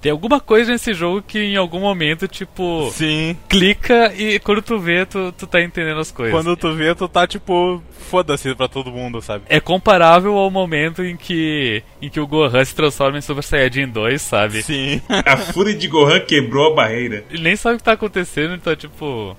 Tem 0.00 0.12
alguma 0.12 0.40
coisa 0.40 0.70
nesse 0.72 0.94
jogo 0.94 1.22
que 1.22 1.38
em 1.38 1.56
algum 1.56 1.80
momento, 1.80 2.28
tipo, 2.28 2.90
Sim. 2.92 3.36
clica 3.48 4.12
e 4.14 4.38
quando 4.38 4.62
tu 4.62 4.78
vê, 4.78 5.04
tu, 5.04 5.32
tu 5.32 5.46
tá 5.46 5.60
entendendo 5.60 6.00
as 6.00 6.12
coisas. 6.12 6.32
Quando 6.32 6.56
tu 6.56 6.72
vê, 6.74 6.94
tu 6.94 7.08
tá 7.08 7.26
tipo, 7.26 7.82
foda-se 8.08 8.54
pra 8.54 8.68
todo 8.68 8.92
mundo, 8.92 9.20
sabe? 9.20 9.44
É 9.48 9.58
comparável 9.60 10.36
ao 10.36 10.50
momento 10.50 11.04
em 11.04 11.16
que, 11.16 11.82
em 12.00 12.08
que 12.08 12.20
o 12.20 12.26
Gohan 12.26 12.64
se 12.64 12.74
transforma 12.74 13.18
em 13.18 13.22
Super 13.22 13.42
Saiyajin 13.42 13.88
2, 13.88 14.22
sabe? 14.22 14.62
Sim. 14.62 15.00
A 15.08 15.36
fúria 15.36 15.74
de 15.74 15.88
Gohan 15.88 16.20
quebrou 16.20 16.72
a 16.72 16.74
barreira. 16.74 17.24
Ele 17.30 17.42
nem 17.42 17.56
sabe 17.56 17.74
o 17.74 17.78
que 17.78 17.84
tá 17.84 17.92
acontecendo, 17.92 18.52
ele 18.52 18.60
tá 18.60 18.76
tipo 18.76 19.36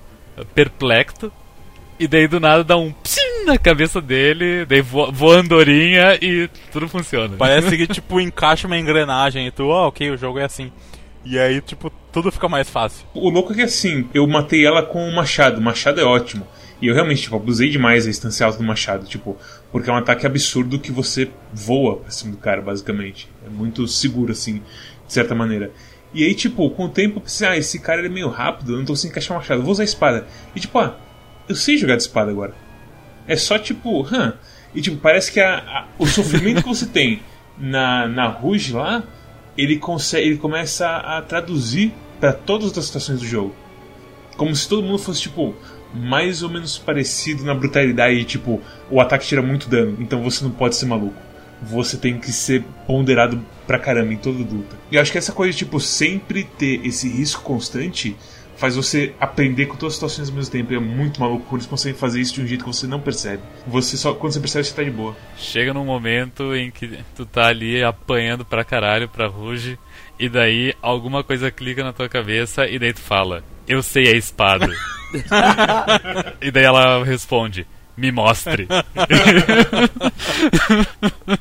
perplexo. 0.54 1.32
E 2.00 2.08
daí 2.08 2.26
do 2.26 2.40
nada 2.40 2.64
dá 2.64 2.78
um 2.78 2.90
psim 2.90 3.44
na 3.44 3.58
cabeça 3.58 4.00
dele, 4.00 4.64
daí 4.64 4.80
voa, 4.80 5.10
voa 5.12 5.36
a 5.36 5.40
andorinha 5.40 6.18
e 6.18 6.48
tudo 6.72 6.88
funciona. 6.88 7.36
Parece 7.36 7.76
que, 7.76 7.86
tipo, 7.92 8.18
encaixa 8.18 8.66
uma 8.66 8.78
engrenagem 8.78 9.46
e 9.46 9.50
tu, 9.50 9.70
ah, 9.70 9.88
ok, 9.88 10.10
o 10.10 10.16
jogo 10.16 10.38
é 10.38 10.44
assim. 10.44 10.72
E 11.22 11.38
aí, 11.38 11.60
tipo, 11.60 11.92
tudo 12.10 12.32
fica 12.32 12.48
mais 12.48 12.70
fácil. 12.70 13.06
O 13.12 13.28
louco 13.28 13.52
é 13.52 13.56
que 13.56 13.62
assim, 13.62 14.08
eu 14.14 14.26
matei 14.26 14.64
ela 14.64 14.82
com 14.82 15.06
o 15.06 15.14
machado. 15.14 15.60
O 15.60 15.62
machado 15.62 16.00
é 16.00 16.04
ótimo. 16.04 16.48
E 16.80 16.86
eu 16.86 16.94
realmente, 16.94 17.20
tipo, 17.20 17.36
abusei 17.36 17.68
demais 17.68 18.04
da 18.04 18.10
instância 18.10 18.46
alta 18.46 18.56
do 18.56 18.64
machado, 18.64 19.04
tipo, 19.04 19.36
porque 19.70 19.90
é 19.90 19.92
um 19.92 19.96
ataque 19.96 20.24
absurdo 20.24 20.78
que 20.78 20.90
você 20.90 21.30
voa 21.52 21.96
pra 21.96 22.10
cima 22.10 22.32
do 22.32 22.38
cara, 22.38 22.62
basicamente. 22.62 23.28
É 23.46 23.50
muito 23.50 23.86
seguro, 23.86 24.32
assim, 24.32 24.62
de 25.06 25.12
certa 25.12 25.34
maneira. 25.34 25.70
E 26.14 26.24
aí, 26.24 26.34
tipo, 26.34 26.70
com 26.70 26.86
o 26.86 26.88
tempo 26.88 27.18
eu 27.18 27.20
pensei, 27.20 27.46
ah, 27.46 27.58
esse 27.58 27.78
cara 27.78 28.00
ele 28.00 28.08
é 28.08 28.10
meio 28.10 28.30
rápido, 28.30 28.72
eu 28.72 28.78
não 28.78 28.86
tô 28.86 28.94
conseguindo 28.94 29.12
encaixar 29.12 29.36
o 29.36 29.40
machado, 29.40 29.62
vou 29.62 29.72
usar 29.72 29.82
a 29.82 29.84
espada. 29.84 30.26
E 30.56 30.60
tipo, 30.60 30.78
ah, 30.78 30.96
eu 31.50 31.54
sei 31.56 31.76
jogar 31.76 31.96
de 31.96 32.02
espada 32.02 32.30
agora. 32.30 32.54
É 33.26 33.36
só 33.36 33.58
tipo, 33.58 34.02
hã? 34.12 34.34
E 34.74 34.80
tipo, 34.80 34.96
parece 34.96 35.30
que 35.32 35.40
a, 35.40 35.56
a- 35.58 35.86
o 35.98 36.06
sofrimento 36.06 36.62
que 36.62 36.68
você 36.68 36.86
tem 36.88 37.20
na, 37.58 38.06
na 38.08 38.26
Rouge 38.28 38.72
lá, 38.72 39.02
ele, 39.56 39.76
consegue, 39.78 40.28
ele 40.28 40.38
começa 40.38 40.86
a, 40.86 41.18
a 41.18 41.22
traduzir 41.22 41.92
pra 42.18 42.32
todas 42.32 42.76
as 42.76 42.84
situações 42.84 43.20
do 43.20 43.26
jogo. 43.26 43.54
Como 44.36 44.54
se 44.54 44.68
todo 44.68 44.82
mundo 44.82 44.98
fosse, 44.98 45.22
tipo, 45.22 45.54
mais 45.92 46.42
ou 46.42 46.48
menos 46.48 46.78
parecido 46.78 47.44
na 47.44 47.54
brutalidade. 47.54 48.24
Tipo, 48.24 48.60
o 48.90 49.00
ataque 49.00 49.26
tira 49.26 49.42
muito 49.42 49.68
dano, 49.68 49.96
então 50.00 50.22
você 50.22 50.42
não 50.44 50.50
pode 50.50 50.76
ser 50.76 50.86
maluco. 50.86 51.14
Você 51.62 51.96
tem 51.98 52.18
que 52.18 52.32
ser 52.32 52.64
ponderado 52.86 53.38
pra 53.66 53.78
caramba 53.78 54.14
em 54.14 54.16
toda 54.16 54.38
luta. 54.38 54.76
E 54.90 54.94
eu 54.96 55.02
acho 55.02 55.12
que 55.12 55.18
essa 55.18 55.32
coisa 55.32 55.52
de, 55.52 55.58
tipo, 55.58 55.78
sempre 55.78 56.44
ter 56.44 56.80
esse 56.86 57.06
risco 57.08 57.42
constante 57.42 58.16
faz 58.60 58.76
você 58.76 59.14
aprender 59.18 59.64
com 59.66 59.74
todas 59.74 59.94
as 59.94 59.94
situações 59.94 60.28
ao 60.28 60.34
mesmo 60.34 60.52
tempo. 60.52 60.72
E 60.72 60.76
é 60.76 60.78
muito 60.78 61.18
maluco 61.18 61.46
quando 61.46 61.62
eles 61.62 61.66
conseguem 61.66 61.98
fazer 61.98 62.20
isso 62.20 62.34
de 62.34 62.42
um 62.42 62.46
jeito 62.46 62.62
que 62.62 62.70
você 62.70 62.86
não 62.86 63.00
percebe. 63.00 63.42
Você 63.66 63.96
só, 63.96 64.12
quando 64.12 64.34
você 64.34 64.40
percebe, 64.40 64.64
você 64.64 64.74
tá 64.74 64.82
de 64.82 64.90
boa. 64.90 65.16
Chega 65.38 65.72
num 65.72 65.86
momento 65.86 66.54
em 66.54 66.70
que 66.70 66.98
tu 67.16 67.24
tá 67.24 67.46
ali 67.46 67.82
apanhando 67.82 68.44
pra 68.44 68.62
caralho 68.62 69.08
pra 69.08 69.26
Ruge, 69.26 69.78
e 70.18 70.28
daí 70.28 70.74
alguma 70.82 71.24
coisa 71.24 71.50
clica 71.50 71.82
na 71.82 71.94
tua 71.94 72.06
cabeça 72.06 72.66
e 72.66 72.78
daí 72.78 72.92
tu 72.92 73.00
fala, 73.00 73.42
eu 73.66 73.82
sei 73.82 74.08
a 74.08 74.16
espada. 74.16 74.68
e 76.42 76.50
daí 76.50 76.64
ela 76.64 77.02
responde, 77.02 77.66
me 77.96 78.12
mostre. 78.12 78.68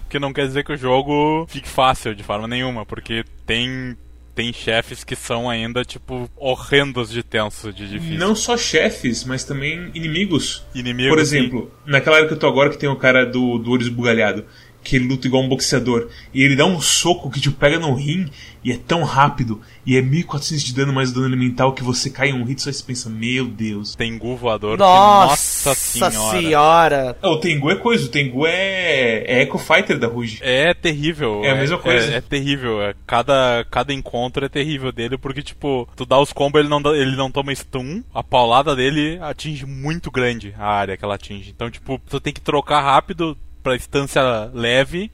Que 0.09 0.17
não 0.19 0.33
quer 0.33 0.47
dizer 0.47 0.63
que 0.63 0.73
o 0.73 0.77
jogo 0.77 1.45
fique 1.47 1.67
fácil 1.67 2.15
de 2.15 2.23
forma 2.23 2.47
nenhuma, 2.47 2.83
porque 2.85 3.23
tem 3.45 3.95
tem 4.39 4.53
chefes 4.53 5.03
que 5.03 5.17
são 5.17 5.49
ainda, 5.49 5.83
tipo, 5.83 6.29
horrendos 6.37 7.09
de 7.09 7.21
tenso, 7.21 7.73
de 7.73 7.89
difícil. 7.89 8.17
Não 8.17 8.33
só 8.33 8.55
chefes, 8.55 9.25
mas 9.25 9.43
também 9.43 9.91
inimigos. 9.93 10.63
Inimigos, 10.73 11.09
Por 11.09 11.19
exemplo, 11.19 11.69
naquela 11.85 12.15
área 12.15 12.27
que 12.29 12.35
eu 12.35 12.39
tô 12.39 12.47
agora, 12.47 12.69
que 12.69 12.77
tem 12.77 12.87
o 12.87 12.95
cara 12.95 13.25
do, 13.25 13.57
do 13.57 13.71
olho 13.71 13.81
esbugalhado, 13.81 14.45
que 14.81 14.95
ele 14.95 15.09
luta 15.09 15.27
igual 15.27 15.43
um 15.43 15.49
boxeador, 15.49 16.07
e 16.33 16.41
ele 16.41 16.55
dá 16.55 16.65
um 16.65 16.79
soco 16.79 17.29
que 17.29 17.41
te 17.41 17.51
pega 17.51 17.77
no 17.77 17.93
rim, 17.93 18.29
e 18.63 18.71
é 18.71 18.77
tão 18.77 19.03
rápido, 19.03 19.61
e 19.85 19.95
é 19.97 20.01
1400 20.01 20.63
de 20.63 20.73
dano 20.73 20.91
mais 20.93 21.11
dano 21.11 21.25
elemental, 21.25 21.73
que 21.73 21.83
você 21.83 22.09
cai 22.09 22.29
em 22.29 22.33
um 22.33 22.43
hit 22.43 22.59
e 22.59 22.61
só 22.63 22.71
se 22.71 22.83
pensa, 22.83 23.09
meu 23.09 23.45
Deus. 23.45 23.95
Tem 23.95 24.17
Gu 24.17 24.35
voador 24.35 24.77
que, 24.77 24.83
Nossa, 24.83 25.69
nossa 25.69 25.75
senhora. 25.75 26.39
senhora. 26.41 27.17
Ah, 27.21 27.29
o 27.29 27.37
Tengu 27.39 27.69
é 27.71 27.75
coisa, 27.75 28.05
o 28.05 28.09
Tengu 28.09 28.45
é, 28.45 29.23
é 29.25 29.41
Echo 29.43 29.57
Fighter 29.57 29.97
da 29.97 30.07
Ruge. 30.07 30.39
É 30.41 30.73
terrível. 30.73 31.41
É 31.43 31.51
a 31.51 31.55
mesma 31.55 31.77
coisa. 31.77 32.13
É, 32.13 32.17
é 32.17 32.21
terrível. 32.21 32.81
É, 32.81 32.93
cada, 33.07 33.65
cada 33.69 33.93
encontro 33.93 34.45
é 34.45 34.49
terrível 34.49 34.91
dele, 34.91 35.17
porque, 35.17 35.41
tipo, 35.41 35.87
tu 35.95 36.05
dá 36.05 36.19
os 36.19 36.33
combos, 36.33 36.59
ele 36.59 36.69
não, 36.69 36.81
dá- 36.81 36.95
ele 36.95 37.15
não 37.15 37.31
toma 37.31 37.53
stun. 37.55 38.03
A 38.13 38.21
paulada 38.23 38.75
dele 38.75 39.17
atinge 39.21 39.65
muito 39.65 40.11
grande 40.11 40.53
a 40.57 40.65
área 40.67 40.97
que 40.97 41.03
ela 41.05 41.15
atinge. 41.15 41.49
Então, 41.49 41.69
tipo, 41.71 41.99
tu 42.09 42.19
tem 42.19 42.33
que 42.33 42.41
trocar 42.41 42.81
rápido 42.81 43.37
pra 43.63 43.75
instância 43.75 44.21
leve, 44.53 45.11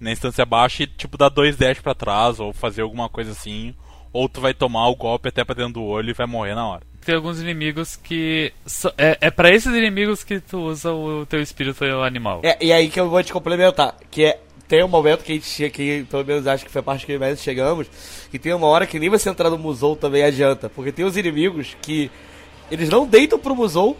na 0.00 0.10
instância 0.12 0.44
baixa, 0.44 0.82
e, 0.82 0.86
tipo, 0.86 1.16
dar 1.16 1.28
dois 1.28 1.56
dash 1.56 1.80
pra 1.80 1.94
trás, 1.94 2.38
ou 2.40 2.52
fazer 2.52 2.82
alguma 2.82 3.08
coisa 3.08 3.32
assim. 3.32 3.74
Ou 4.12 4.28
tu 4.28 4.40
vai 4.40 4.54
tomar 4.54 4.88
o 4.88 4.94
golpe 4.94 5.28
até 5.28 5.44
pra 5.44 5.54
dentro 5.54 5.74
do 5.74 5.82
olho 5.84 6.10
e 6.10 6.12
vai 6.12 6.26
morrer 6.26 6.54
na 6.54 6.66
hora. 6.68 6.82
Tem 7.04 7.14
alguns 7.14 7.40
inimigos 7.40 7.96
que. 7.96 8.52
so- 8.64 8.92
É, 8.96 9.18
é 9.20 9.30
para 9.30 9.50
esses 9.52 9.74
inimigos 9.74 10.22
que 10.24 10.40
tu 10.40 10.58
usa 10.58 10.92
o 10.92 11.26
teu 11.26 11.40
espírito 11.42 11.84
animal. 11.84 12.40
É, 12.44 12.56
e 12.64 12.72
aí 12.72 12.88
que 12.88 12.98
eu 13.00 13.10
vou 13.10 13.22
te 13.22 13.32
complementar, 13.32 13.96
que 14.10 14.24
é 14.24 14.40
tem 14.66 14.82
um 14.82 14.88
momento 14.88 15.22
que 15.22 15.32
a 15.32 15.34
gente 15.34 15.46
chega, 15.46 15.70
que 15.74 16.06
pelo 16.10 16.24
menos 16.24 16.46
acho 16.46 16.64
que 16.64 16.70
foi 16.70 16.80
a 16.80 16.82
parte 16.82 17.04
que 17.04 17.18
mais 17.18 17.42
chegamos, 17.42 17.86
que 18.30 18.38
tem 18.38 18.54
uma 18.54 18.66
hora 18.68 18.86
que 18.86 18.98
nem 18.98 19.10
você 19.10 19.28
entrar 19.28 19.50
no 19.50 19.58
Musou 19.58 19.94
também 19.94 20.22
adianta, 20.22 20.70
porque 20.70 20.90
tem 20.90 21.04
os 21.04 21.16
inimigos 21.18 21.76
que 21.82 22.10
eles 22.70 22.88
não 22.88 23.06
deitam 23.06 23.38
pro 23.38 23.54
Musou, 23.54 23.94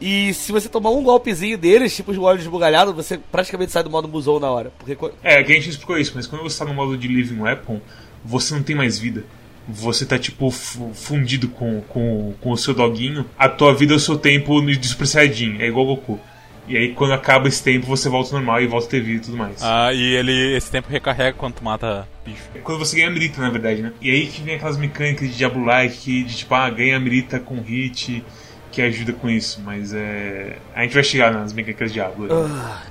e 0.00 0.32
se 0.34 0.50
você 0.52 0.68
tomar 0.68 0.90
um 0.90 1.02
golpezinho 1.02 1.58
deles, 1.58 1.94
tipo 1.94 2.10
os 2.10 2.18
olhos 2.18 2.42
esbugalhados, 2.42 2.94
você 2.94 3.18
praticamente 3.30 3.70
sai 3.72 3.82
do 3.82 3.90
modo 3.90 4.08
Musou 4.08 4.40
na 4.40 4.50
hora. 4.50 4.72
Porque 4.78 4.96
É, 5.22 5.42
que 5.42 5.52
a 5.52 5.54
gente 5.54 5.68
explicou 5.70 5.98
isso, 5.98 6.12
mas 6.14 6.26
quando 6.26 6.42
você 6.42 6.58
tá 6.58 6.64
no 6.64 6.74
modo 6.74 6.96
de 6.96 7.06
Living 7.06 7.40
Weapon, 7.40 7.80
você 8.24 8.54
não 8.54 8.62
tem 8.62 8.74
mais 8.76 8.98
vida. 8.98 9.24
Você 9.68 10.04
tá, 10.06 10.18
tipo, 10.18 10.50
fu- 10.50 10.90
fundido 10.94 11.48
com, 11.48 11.80
com, 11.82 12.34
com 12.40 12.50
o 12.50 12.56
seu 12.56 12.74
doguinho. 12.74 13.24
A 13.38 13.48
tua 13.48 13.74
vida 13.74 13.92
é 13.92 13.96
o 13.96 14.00
seu 14.00 14.16
tempo 14.18 14.60
no- 14.60 14.74
de 14.74 14.88
Super 14.88 15.06
Saiyajin, 15.06 15.58
é 15.60 15.66
igual 15.68 15.86
Goku. 15.86 16.18
E 16.66 16.76
aí, 16.76 16.92
quando 16.92 17.12
acaba 17.12 17.48
esse 17.48 17.62
tempo, 17.62 17.86
você 17.86 18.08
volta 18.08 18.30
ao 18.30 18.34
normal 18.34 18.60
e 18.62 18.66
volta 18.66 18.86
a 18.86 18.90
ter 18.90 19.00
vida 19.00 19.18
e 19.18 19.24
tudo 19.24 19.36
mais. 19.36 19.62
Ah, 19.62 19.92
e 19.92 20.14
ele, 20.14 20.56
esse 20.56 20.70
tempo 20.70 20.88
recarrega 20.88 21.32
quando 21.36 21.54
tu 21.54 21.64
mata 21.64 22.06
bicho. 22.24 22.42
Quando 22.62 22.78
você 22.78 22.96
ganha 22.96 23.08
a 23.08 23.10
Mirita, 23.10 23.40
na 23.40 23.50
verdade, 23.50 23.82
né? 23.82 23.92
E 24.00 24.10
aí 24.10 24.26
que 24.28 24.40
vem 24.42 24.54
aquelas 24.54 24.76
mecânicas 24.76 25.28
de 25.30 25.36
Diablo-like, 25.36 26.22
de 26.24 26.36
tipo, 26.36 26.54
ah, 26.54 26.70
ganha 26.70 26.96
a 26.96 27.00
Mirita 27.00 27.38
com 27.40 27.60
hit, 27.60 28.22
que 28.70 28.80
ajuda 28.82 29.12
com 29.12 29.28
isso. 29.28 29.60
Mas 29.64 29.92
é. 29.94 30.56
A 30.74 30.82
gente 30.82 30.94
vai 30.94 31.02
chegar 31.04 31.32
nas 31.32 31.52
mecânicas 31.52 31.88
de 31.90 31.94
Diablo. 31.94 32.28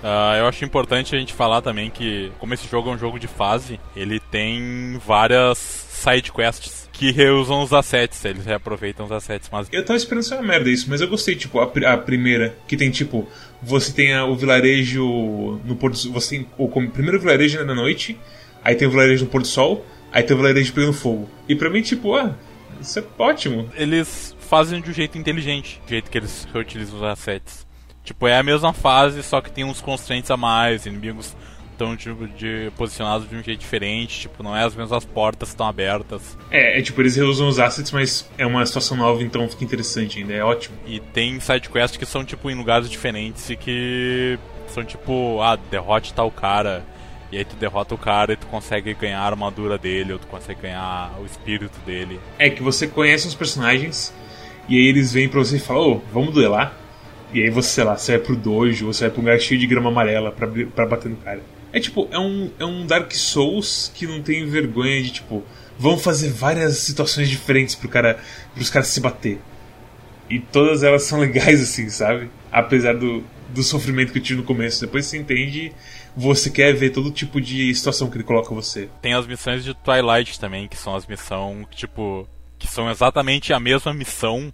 Ah, 0.03 0.35
eu 0.37 0.47
acho 0.47 0.63
importante 0.65 1.15
a 1.15 1.19
gente 1.19 1.33
falar 1.33 1.61
também 1.61 1.89
que, 1.89 2.31
como 2.39 2.53
esse 2.53 2.67
jogo 2.67 2.89
é 2.89 2.93
um 2.93 2.97
jogo 2.97 3.19
de 3.19 3.27
fase, 3.27 3.79
ele 3.95 4.19
tem 4.19 4.99
várias 5.05 5.57
side 5.57 6.31
quests 6.31 6.87
que 6.93 7.11
reusam 7.11 7.61
os 7.61 7.71
assets, 7.73 8.23
eles 8.25 8.45
reaproveitam 8.45 9.05
os 9.05 9.11
assets, 9.11 9.49
mas 9.51 9.67
Eu 9.71 9.85
tava 9.85 9.95
esperando 9.95 10.23
ser 10.23 10.33
uma 10.35 10.43
merda 10.43 10.69
isso, 10.69 10.85
mas 10.89 10.99
eu 10.99 11.07
gostei, 11.07 11.33
tipo, 11.35 11.57
a, 11.59 11.67
pri- 11.67 11.85
a 11.85 11.97
primeira, 11.97 12.57
que 12.67 12.75
tem, 12.75 12.89
tipo, 12.91 13.25
você 13.63 13.91
tem 13.93 14.13
a- 14.13 14.25
o 14.25 14.35
vilarejo 14.35 15.59
no 15.63 15.75
pôr 15.77 15.91
do 15.91 15.97
sol, 15.97 16.11
você 16.11 16.37
tem 16.37 16.47
o 16.57 16.67
com- 16.67 16.89
primeiro 16.89 17.17
vilarejo 17.19 17.63
na 17.63 17.73
noite, 17.73 18.17
aí 18.63 18.75
tem 18.75 18.85
o 18.87 18.91
vilarejo 18.91 19.23
no 19.25 19.31
pôr 19.31 19.41
do 19.41 19.47
sol, 19.47 19.85
aí 20.11 20.23
tem 20.23 20.35
o 20.35 20.39
vilarejo 20.39 20.73
pegando 20.73 20.91
fogo. 20.93 21.29
E 21.47 21.55
pra 21.55 21.69
mim, 21.69 21.81
tipo, 21.81 22.15
ah, 22.15 22.35
isso 22.81 22.99
é 22.99 23.03
ótimo. 23.17 23.69
eles 23.77 24.35
fazem 24.49 24.81
de 24.81 24.89
um 24.89 24.93
jeito 24.93 25.17
inteligente, 25.17 25.79
do 25.85 25.89
jeito 25.89 26.09
que 26.09 26.17
eles 26.17 26.47
reutilizam 26.51 26.97
os 26.97 27.03
assets. 27.03 27.67
Tipo, 28.03 28.27
é 28.27 28.37
a 28.37 28.43
mesma 28.43 28.73
fase, 28.73 29.21
só 29.21 29.39
que 29.39 29.51
tem 29.51 29.63
uns 29.63 29.79
constraints 29.79 30.31
a 30.31 30.35
mais, 30.35 30.87
inimigos 30.87 31.35
estão 31.71 31.95
tipo, 31.95 32.27
de, 32.27 32.71
posicionados 32.75 33.29
de 33.29 33.35
um 33.35 33.41
jeito 33.41 33.59
diferente, 33.59 34.21
tipo, 34.21 34.43
não 34.43 34.55
é 34.55 34.65
as 34.65 34.75
mesmas 34.75 35.05
portas 35.05 35.49
estão 35.49 35.65
abertas. 35.65 36.37
É, 36.51 36.79
é 36.79 36.81
tipo, 36.81 37.01
eles 37.01 37.15
reusam 37.15 37.47
os 37.47 37.57
assets, 37.57 37.91
mas 37.91 38.29
é 38.37 38.45
uma 38.45 38.65
situação 38.65 38.97
nova, 38.97 39.23
então 39.23 39.47
fica 39.47 39.63
interessante 39.63 40.19
ainda, 40.19 40.33
é 40.33 40.43
ótimo. 40.43 40.75
E 40.85 40.99
tem 40.99 41.39
side 41.39 41.69
quests 41.69 41.97
que 41.97 42.05
são 42.05 42.25
tipo 42.25 42.49
em 42.49 42.55
lugares 42.55 42.89
diferentes 42.89 43.49
e 43.49 43.55
que 43.55 44.37
são 44.67 44.83
tipo, 44.83 45.41
ah, 45.41 45.57
derrote 45.69 46.13
tal 46.13 46.29
cara. 46.29 46.83
E 47.31 47.37
aí 47.37 47.45
tu 47.45 47.55
derrota 47.55 47.93
o 47.93 47.97
cara 47.97 48.33
e 48.33 48.35
tu 48.35 48.47
consegue 48.47 48.93
ganhar 48.95 49.19
a 49.19 49.25
armadura 49.25 49.77
dele, 49.77 50.13
ou 50.13 50.19
tu 50.19 50.25
consegue 50.27 50.63
ganhar 50.63 51.13
o 51.21 51.25
espírito 51.25 51.79
dele. 51.85 52.19
É 52.39 52.49
que 52.49 52.63
você 52.63 52.87
conhece 52.87 53.27
os 53.27 53.35
personagens, 53.35 54.11
e 54.69 54.77
aí 54.77 54.87
eles 54.87 55.11
vêm 55.11 55.27
pra 55.27 55.39
você 55.39 55.57
e 55.57 55.59
falam, 55.59 55.93
ô, 55.93 56.01
vamos 56.13 56.33
duelar? 56.33 56.77
E 57.33 57.43
aí 57.43 57.49
você, 57.49 57.69
sei 57.69 57.83
lá, 57.83 57.97
você 57.97 58.13
vai 58.13 58.25
pro 58.25 58.35
dojo, 58.35 58.85
você 58.85 59.05
vai 59.05 59.09
pra 59.11 59.19
um 59.19 59.23
lugar 59.23 59.39
cheio 59.39 59.59
de 59.59 59.67
grama 59.67 59.89
amarela 59.89 60.31
pra, 60.31 60.47
pra 60.73 60.85
bater 60.85 61.09
no 61.09 61.17
cara. 61.17 61.41
É 61.73 61.79
tipo, 61.79 62.07
é 62.11 62.17
um, 62.17 62.51
é 62.57 62.65
um 62.65 62.85
Dark 62.85 63.11
Souls 63.13 63.91
que 63.93 64.07
não 64.07 64.21
tem 64.21 64.45
vergonha 64.45 65.01
de, 65.03 65.11
tipo, 65.11 65.43
vamos 65.77 66.03
fazer 66.03 66.29
várias 66.29 66.77
situações 66.77 67.29
diferentes 67.29 67.75
pro 67.75 67.89
cara, 67.89 68.19
pros 68.53 68.69
caras 68.69 68.87
se 68.87 68.99
bater. 68.99 69.39
E 70.29 70.39
todas 70.39 70.83
elas 70.83 71.03
são 71.03 71.19
legais 71.21 71.61
assim, 71.61 71.89
sabe? 71.89 72.29
Apesar 72.51 72.95
do, 72.95 73.23
do 73.49 73.63
sofrimento 73.63 74.11
que 74.11 74.19
eu 74.19 74.23
tive 74.23 74.39
no 74.39 74.45
começo. 74.45 74.81
Depois 74.81 75.05
você 75.05 75.17
entende, 75.17 75.71
você 76.15 76.49
quer 76.49 76.73
ver 76.73 76.91
todo 76.91 77.11
tipo 77.11 77.39
de 77.39 77.73
situação 77.73 78.09
que 78.09 78.17
ele 78.17 78.23
coloca 78.23 78.53
você. 78.53 78.89
Tem 79.01 79.13
as 79.13 79.27
missões 79.27 79.63
de 79.63 79.73
Twilight 79.73 80.39
também, 80.39 80.67
que 80.67 80.77
são 80.77 80.95
as 80.95 81.05
missões, 81.05 81.65
tipo, 81.71 82.27
que 82.57 82.67
são 82.67 82.89
exatamente 82.89 83.53
a 83.53 83.59
mesma 83.59 83.93
missão. 83.93 84.51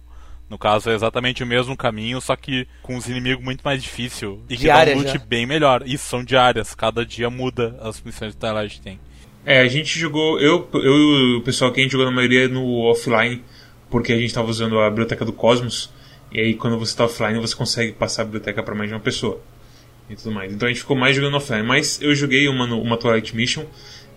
No 0.48 0.56
caso, 0.56 0.90
é 0.90 0.94
exatamente 0.94 1.42
o 1.42 1.46
mesmo 1.46 1.76
caminho, 1.76 2.20
só 2.20 2.36
que 2.36 2.68
com 2.82 2.96
os 2.96 3.08
inimigos 3.08 3.44
muito 3.44 3.62
mais 3.62 3.82
difícil. 3.82 4.40
E 4.48 4.56
que 4.56 4.66
dá 4.66 4.84
um 4.84 4.98
loot 4.98 5.12
já. 5.12 5.18
bem 5.18 5.44
melhor. 5.44 5.82
E 5.84 5.98
são 5.98 6.22
diárias, 6.22 6.74
cada 6.74 7.04
dia 7.04 7.28
muda 7.28 7.76
as 7.80 8.00
missões 8.00 8.32
de 8.32 8.38
Twilight 8.38 8.80
tem. 8.80 9.00
É, 9.44 9.60
a 9.60 9.68
gente 9.68 9.98
jogou, 9.98 10.40
eu, 10.40 10.68
eu 10.74 10.82
e 10.82 11.36
o 11.36 11.42
pessoal 11.42 11.72
que 11.72 11.80
a 11.80 11.82
gente 11.82 11.92
jogou 11.92 12.06
na 12.06 12.12
maioria 12.12 12.48
no 12.48 12.82
offline, 12.82 13.42
porque 13.90 14.12
a 14.12 14.18
gente 14.18 14.32
tava 14.32 14.48
usando 14.48 14.78
a 14.78 14.88
biblioteca 14.88 15.24
do 15.24 15.32
Cosmos, 15.32 15.90
e 16.30 16.40
aí 16.40 16.54
quando 16.54 16.78
você 16.78 16.96
tá 16.96 17.04
offline 17.04 17.38
você 17.38 17.54
consegue 17.54 17.92
passar 17.92 18.22
a 18.22 18.24
biblioteca 18.24 18.62
para 18.62 18.74
mais 18.74 18.88
de 18.88 18.94
uma 18.94 19.00
pessoa. 19.00 19.40
E 20.08 20.14
tudo 20.14 20.32
mais. 20.32 20.52
Então 20.52 20.66
a 20.66 20.70
gente 20.70 20.80
ficou 20.80 20.96
mais 20.96 21.16
jogando 21.16 21.36
offline. 21.36 21.66
Mas 21.66 22.00
eu 22.00 22.14
joguei 22.14 22.48
uma, 22.48 22.64
uma 22.66 22.96
Twilight 22.96 23.34
Mission, 23.34 23.64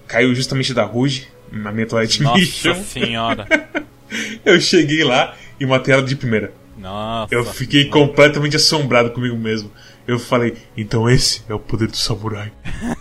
caiu 0.08 0.34
justamente 0.36 0.74
da 0.74 0.84
Ruge, 0.84 1.28
na 1.52 1.72
minha 1.72 1.88
Twilight 1.88 2.22
Mission. 2.22 2.70
Nossa 2.70 2.84
senhora. 2.84 3.48
Eu 4.44 4.60
cheguei 4.60 5.04
lá 5.04 5.36
e 5.60 5.66
matei 5.66 5.94
ela 5.94 6.04
de 6.04 6.16
primeira. 6.16 6.54
Nossa. 6.78 7.34
Eu 7.34 7.44
fiquei 7.44 7.86
completamente 7.86 8.56
assombrado 8.56 9.12
comigo 9.12 9.36
mesmo. 9.36 9.70
Eu 10.08 10.18
falei, 10.18 10.58
então 10.76 11.08
esse 11.08 11.44
é 11.48 11.54
o 11.54 11.60
poder 11.60 11.88
do 11.88 11.96
samurai. 11.96 12.52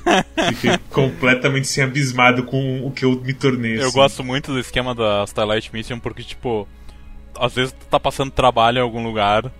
Fiquei 0.51 0.77
completamente 0.91 1.63
assim, 1.63 1.81
abismado 1.81 2.43
com 2.43 2.87
o 2.87 2.91
que 2.91 3.05
eu 3.05 3.13
me 3.23 3.33
tornei. 3.33 3.79
Eu 3.79 3.87
assim. 3.87 3.95
gosto 3.95 4.25
muito 4.25 4.53
do 4.53 4.59
esquema 4.59 4.95
da 4.95 5.25
Starlight 5.25 5.73
Mission 5.73 5.99
porque, 5.99 6.23
tipo, 6.23 6.69
às 7.39 7.55
vezes 7.55 7.73
tu 7.73 7.87
tá 7.87 7.99
passando 7.99 8.31
trabalho 8.31 8.79
em 8.79 8.83
algum 8.83 9.03
lugar 9.03 9.51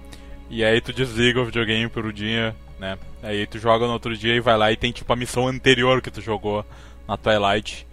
e 0.51 0.63
aí 0.63 0.79
tu 0.83 0.93
desliga 0.93 1.41
o 1.41 1.47
videogame 1.47 1.89
por 1.89 2.05
um 2.05 2.13
dia, 2.13 2.55
né? 2.79 2.99
Aí 3.23 3.47
tu 3.47 3.59
joga 3.59 3.87
no 3.87 3.95
outro 3.95 4.15
dia 4.15 4.35
e 4.35 4.41
vai 4.41 4.59
lá 4.59 4.71
e 4.71 4.77
tem, 4.77 4.93
tipo, 4.93 5.11
a 5.11 5.17
missão 5.17 5.49
anterior 5.49 6.03
que 6.03 6.11
tu 6.11 6.21
jogou 6.21 6.67
na 7.07 7.17
Twilight. 7.17 7.87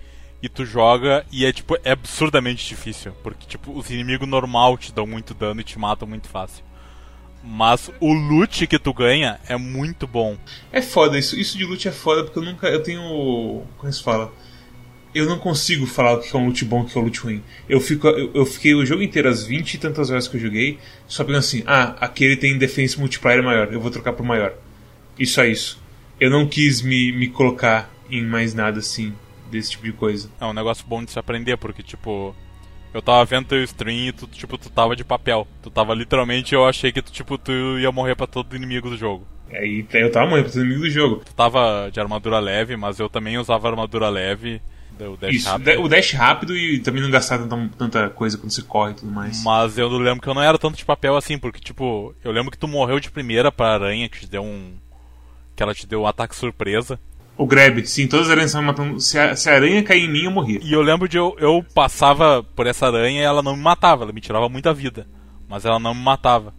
E 0.46 0.50
tu 0.50 0.64
joga 0.64 1.26
e 1.32 1.44
é, 1.44 1.52
tipo, 1.52 1.76
é 1.84 1.90
absurdamente 1.90 2.68
difícil. 2.68 3.14
Porque, 3.24 3.48
tipo, 3.48 3.76
os 3.76 3.90
inimigos 3.90 4.30
normal 4.30 4.78
te 4.78 4.94
dão 4.94 5.08
muito 5.08 5.34
dano 5.34 5.60
e 5.60 5.64
te 5.64 5.80
matam 5.80 6.08
muito 6.08 6.30
fácil. 6.30 6.64
Mas 7.44 7.90
o 8.00 8.14
loot 8.14 8.68
que 8.68 8.78
tu 8.78 8.94
ganha 8.94 9.40
é 9.48 9.58
muito 9.58 10.06
bom. 10.06 10.38
É 10.72 10.84
foda, 10.84 11.18
isso, 11.18 11.36
isso 11.36 11.58
de 11.58 11.66
loot 11.66 11.88
é 11.88 11.92
foda 11.92 12.24
porque 12.24 12.38
eu 12.38 12.44
nunca. 12.44 12.68
Eu 12.68 12.84
tenho. 12.84 13.64
Como 13.76 13.92
se 13.92 14.04
fala? 14.04 14.32
Eu 15.16 15.26
não 15.26 15.40
consigo 15.40 15.88
falar 15.88 16.14
o 16.14 16.22
que 16.22 16.36
é 16.36 16.38
um 16.38 16.46
loot 16.46 16.64
bom 16.64 16.82
e 16.82 16.84
o 16.84 16.86
que 16.86 16.96
é 16.96 17.02
um 17.02 17.06
loot 17.06 17.20
ruim. 17.22 17.44
Eu, 17.68 17.82
fico, 17.82 18.08
eu, 18.08 18.30
eu 18.36 18.46
fiquei 18.46 18.76
o 18.76 18.86
jogo 18.86 19.02
inteiro, 19.02 19.28
as 19.28 19.44
20 19.44 19.74
e 19.74 19.78
tantas 19.80 20.12
horas 20.12 20.28
que 20.28 20.38
eu 20.38 20.42
joguei, 20.42 20.78
só 21.08 21.24
pensando 21.24 21.40
assim: 21.40 21.64
ah, 21.66 21.96
aquele 22.00 22.38
tem 22.38 22.56
defense 22.56 23.00
multiplier 23.00 23.42
maior, 23.42 23.74
eu 23.74 23.82
vou 23.82 23.90
trocar 23.90 24.14
por 24.14 24.24
maior. 24.24 24.54
Isso 25.18 25.42
é 25.42 25.50
isso. 25.50 25.82
Eu 26.20 26.30
não 26.30 26.48
quis 26.48 26.84
me, 26.84 27.12
me 27.12 27.30
colocar 27.30 27.92
em 28.12 28.24
mais 28.24 28.54
nada 28.54 28.78
assim, 28.78 29.12
desse 29.56 29.72
tipo 29.72 29.84
de 29.84 29.94
coisa. 29.94 30.30
É 30.40 30.46
um 30.46 30.54
negócio 30.54 30.86
bom 30.88 31.04
de 31.04 31.12
se 31.12 31.20
aprender, 31.20 31.58
porque, 31.58 31.82
tipo, 31.84 32.36
eu 32.94 33.02
tava 33.02 33.26
vendo 33.26 33.48
teu 33.48 33.64
stream 33.64 34.08
e 34.10 34.12
tu, 34.12 34.28
tipo, 34.28 34.58
tu 34.58 34.70
tava 34.70 34.96
de 34.96 35.04
papel. 35.04 35.48
Tu 35.62 35.70
tava 35.70 35.94
literalmente, 35.94 36.54
eu 36.56 36.66
achei 36.66 36.92
que 36.92 37.02
tu, 37.02 37.12
tipo, 37.12 37.38
tu 37.38 37.52
ia 37.80 37.92
morrer 37.92 38.16
pra 38.16 38.28
todo 38.28 38.56
inimigo 38.56 38.90
do 38.90 38.98
jogo. 38.98 39.28
Aí 39.52 39.86
eu 39.94 40.12
tava 40.12 40.28
morrendo 40.30 40.50
pro 40.50 40.60
inimigo 40.62 40.82
do 40.82 40.90
jogo. 40.90 41.22
Tu 41.26 41.34
tava 41.34 41.90
de 41.92 42.00
armadura 42.00 42.40
leve, 42.40 42.76
mas 42.76 43.00
eu 43.00 43.10
também 43.10 43.38
usava 43.38 43.70
armadura 43.70 44.10
leve. 44.10 44.62
Deu 44.98 45.18
dash 45.18 45.36
Isso, 45.36 45.50
rápido. 45.50 45.82
o 45.82 45.90
dash 45.90 46.12
rápido 46.14 46.58
e 46.58 46.80
também 46.80 47.02
não 47.02 47.12
gastar 47.12 47.38
tanta, 47.40 47.70
tanta 47.78 48.10
coisa 48.10 48.38
quando 48.38 48.52
você 48.52 48.62
corre 48.62 48.92
e 48.92 48.96
tudo 48.96 49.12
mais. 49.12 49.44
Mas 49.44 49.78
eu 49.78 49.90
lembro 49.90 50.22
que 50.22 50.30
eu 50.30 50.34
não 50.34 50.42
era 50.42 50.58
tanto 50.58 50.78
de 50.78 50.86
papel 50.86 51.18
assim, 51.18 51.38
porque, 51.38 51.60
tipo, 51.60 52.16
eu 52.24 52.32
lembro 52.32 52.50
que 52.50 52.58
tu 52.58 52.68
morreu 52.68 53.00
de 53.00 53.12
primeira 53.12 53.52
pra 53.52 53.74
aranha, 53.74 54.08
que 54.08 54.22
te 54.22 54.28
deu 54.28 54.42
um. 54.44 54.74
Que 55.54 55.62
ela 55.62 55.74
te 55.74 55.86
deu 55.86 56.04
um 56.04 56.08
ataque 56.08 56.36
surpresa. 56.36 56.98
O 57.38 57.46
grab, 57.46 57.86
sim, 57.86 58.08
todas 58.08 58.28
as 58.28 58.32
aranhas 58.32 58.52
estavam 58.52 58.68
matando. 58.68 59.00
Se 59.00 59.20
a, 59.20 59.36
se 59.36 59.50
a 59.50 59.56
aranha 59.56 59.84
cair 59.84 60.06
em 60.06 60.12
mim, 60.12 60.24
eu 60.24 60.32
morria. 60.32 60.60
E 60.64 60.72
eu 60.72 60.82
lembro 60.82 61.08
de 61.08 61.18
eu, 61.18 61.36
eu 61.38 61.66
passava 61.74 62.42
por 62.42 62.66
essa 62.66 62.88
aranha 62.88 63.22
e 63.22 63.24
ela 63.24 63.44
não 63.44 63.56
me 63.56 63.62
matava, 63.62 64.04
ela 64.04 64.14
me 64.14 64.22
tirava 64.22 64.48
muita 64.48 64.74
vida. 64.74 65.06
Mas 65.48 65.66
ela 65.66 65.80
não 65.80 65.94
me 65.94 66.02
matava. 66.02 66.54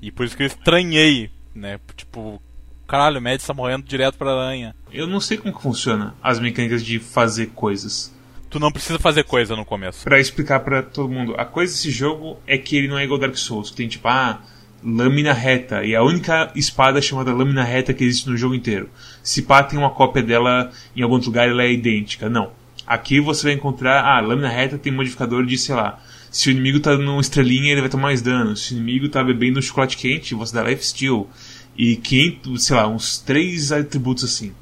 E 0.00 0.10
por 0.10 0.24
isso 0.24 0.36
que 0.36 0.42
eu 0.42 0.46
estranhei, 0.46 1.30
né? 1.54 1.78
Tipo, 1.96 2.40
caralho, 2.88 3.18
o 3.18 3.22
Mads 3.22 3.46
tá 3.46 3.52
morrendo 3.52 3.84
direto 3.84 4.16
pra 4.16 4.32
aranha. 4.32 4.74
Eu 4.90 5.06
não 5.06 5.20
sei 5.20 5.36
como 5.36 5.54
que 5.54 5.62
funciona 5.62 6.14
as 6.22 6.40
mecânicas 6.40 6.84
de 6.84 6.98
fazer 6.98 7.48
coisas. 7.48 8.12
Tu 8.48 8.58
não 8.58 8.72
precisa 8.72 8.98
fazer 8.98 9.24
coisa 9.24 9.54
no 9.54 9.64
começo. 9.64 10.04
Pra 10.04 10.18
explicar 10.18 10.60
pra 10.60 10.82
todo 10.82 11.08
mundo, 11.08 11.34
a 11.38 11.44
coisa 11.44 11.72
desse 11.72 11.90
jogo 11.90 12.38
é 12.46 12.58
que 12.58 12.76
ele 12.76 12.88
não 12.88 12.98
é 12.98 13.04
igual 13.04 13.18
Dark 13.18 13.36
Souls, 13.36 13.70
que 13.70 13.76
tem 13.76 13.88
tipo, 13.88 14.08
ah, 14.08 14.42
lâmina 14.84 15.32
reta, 15.32 15.84
e 15.84 15.94
a 15.94 16.02
única 16.02 16.50
espada 16.54 17.00
chamada 17.00 17.32
lâmina 17.32 17.62
reta 17.62 17.94
que 17.94 18.04
existe 18.04 18.28
no 18.28 18.36
jogo 18.36 18.54
inteiro. 18.54 18.90
Se 19.22 19.42
pá 19.42 19.62
tem 19.62 19.78
uma 19.78 19.90
cópia 19.90 20.22
dela 20.22 20.70
em 20.96 21.02
algum 21.02 21.16
lugar, 21.16 21.48
ela 21.48 21.62
é 21.62 21.72
idêntica. 21.72 22.28
Não. 22.28 22.50
Aqui 22.86 23.20
você 23.20 23.44
vai 23.44 23.52
encontrar, 23.52 24.04
ah, 24.04 24.20
lâmina 24.20 24.48
reta 24.48 24.76
tem 24.76 24.92
um 24.92 24.96
modificador 24.96 25.46
de, 25.46 25.56
sei 25.56 25.74
lá, 25.74 26.00
se 26.30 26.48
o 26.48 26.50
inimigo 26.50 26.80
tá 26.80 26.96
numa 26.96 27.20
estrelinha, 27.20 27.72
ele 27.72 27.82
vai 27.82 27.90
tomar 27.90 28.04
mais 28.04 28.22
dano. 28.22 28.56
Se 28.56 28.72
o 28.72 28.76
inimigo 28.76 29.08
tá 29.08 29.22
bebendo 29.22 29.58
um 29.58 29.62
chocolate 29.62 29.96
quente, 29.96 30.34
você 30.34 30.54
dá 30.54 30.62
life 30.64 30.84
steal. 30.84 31.28
E 31.76 31.96
500, 31.96 32.64
sei 32.64 32.76
lá, 32.76 32.88
uns 32.88 33.18
três 33.18 33.70
atributos 33.70 34.24
assim. 34.24 34.52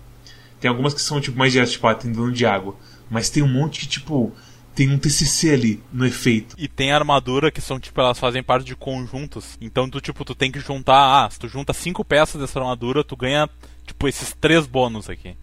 Tem 0.61 0.69
algumas 0.69 0.93
que 0.93 1.01
são 1.01 1.21
tipo 1.21 1.39
mais 1.39 1.53
diretas, 1.53 1.73
tipo, 1.73 1.87
ah, 1.87 1.95
tem 1.95 2.13
dano 2.13 2.33
de 2.33 2.45
água. 2.45 2.77
Mas 3.09 3.31
tem 3.31 3.43
um 3.43 3.49
monte 3.49 3.81
que, 3.81 3.89
tipo, 3.89 4.33
tem 4.75 4.91
um 4.91 4.99
TCC 4.99 5.51
ali 5.51 5.83
no 5.93 6.07
efeito. 6.07 6.55
E 6.59 6.69
tem 6.69 6.93
armadura 6.93 7.51
que 7.51 7.61
são, 7.61 7.79
tipo, 7.79 8.01
elas 8.01 8.19
fazem 8.19 8.43
parte 8.43 8.65
de 8.65 8.77
conjuntos. 8.77 9.57
Então 9.61 9.89
tu, 9.89 10.01
tipo, 10.01 10.25
tu 10.25 10.35
tem 10.35 10.51
que 10.51 10.61
juntar. 10.61 11.25
Ah, 11.25 11.31
se 11.31 11.39
tu 11.39 11.49
junta 11.49 11.73
cinco 11.73 12.05
peças 12.05 12.41
dessa 12.41 12.59
armadura, 12.59 13.05
tu 13.05 13.17
ganha, 13.17 13.49
tipo, 13.87 14.09
esses 14.09 14.35
três 14.41 14.67
bônus 14.67 15.09
aqui. 15.09 15.37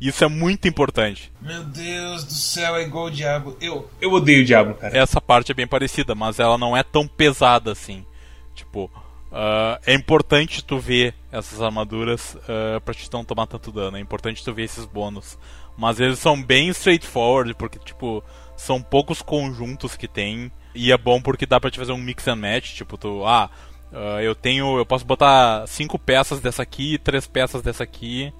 Isso 0.00 0.24
é 0.24 0.28
muito 0.28 0.66
importante. 0.66 1.30
Meu 1.42 1.62
Deus 1.62 2.24
do 2.24 2.32
céu, 2.32 2.74
é 2.76 2.82
igual 2.82 3.06
o 3.06 3.10
diabo. 3.10 3.56
Eu, 3.60 3.88
eu 4.00 4.10
odeio 4.10 4.42
o 4.42 4.44
diabo, 4.44 4.74
cara. 4.74 4.96
Essa 4.96 5.20
parte 5.20 5.52
é 5.52 5.54
bem 5.54 5.66
parecida, 5.66 6.14
mas 6.14 6.38
ela 6.38 6.56
não 6.56 6.74
é 6.74 6.82
tão 6.82 7.06
pesada 7.06 7.72
assim. 7.72 8.04
Tipo, 8.54 8.90
ah, 9.30 9.78
é 9.86 9.92
importante 9.92 10.64
tu 10.64 10.78
ver 10.78 11.14
essas 11.30 11.60
armaduras 11.60 12.34
ah, 12.48 12.80
pra 12.80 12.94
te 12.94 13.12
não 13.12 13.24
tomar 13.24 13.46
tanto 13.46 13.70
dano. 13.70 13.98
É 13.98 14.00
importante 14.00 14.42
tu 14.42 14.54
ver 14.54 14.64
esses 14.64 14.86
bônus. 14.86 15.38
Mas 15.76 16.00
eles 16.00 16.18
são 16.18 16.42
bem 16.42 16.68
straightforward, 16.70 17.54
porque, 17.54 17.78
tipo, 17.78 18.24
são 18.60 18.82
poucos 18.82 19.22
conjuntos 19.22 19.96
que 19.96 20.06
tem. 20.06 20.52
E 20.74 20.92
é 20.92 20.98
bom 20.98 21.20
porque 21.20 21.46
dá 21.46 21.58
pra 21.58 21.70
te 21.70 21.78
fazer 21.78 21.92
um 21.92 21.98
mix 21.98 22.28
and 22.28 22.36
match. 22.36 22.74
Tipo, 22.74 22.98
tu, 22.98 23.24
ah, 23.24 23.50
ah, 23.92 24.22
eu 24.22 24.34
tenho. 24.34 24.78
Eu 24.78 24.86
posso 24.86 25.04
botar 25.04 25.66
cinco 25.66 25.98
peças 25.98 26.40
dessa 26.40 26.62
aqui, 26.62 26.98
três 26.98 27.26
peças 27.26 27.62
dessa 27.62 27.82
aqui. 27.82 28.32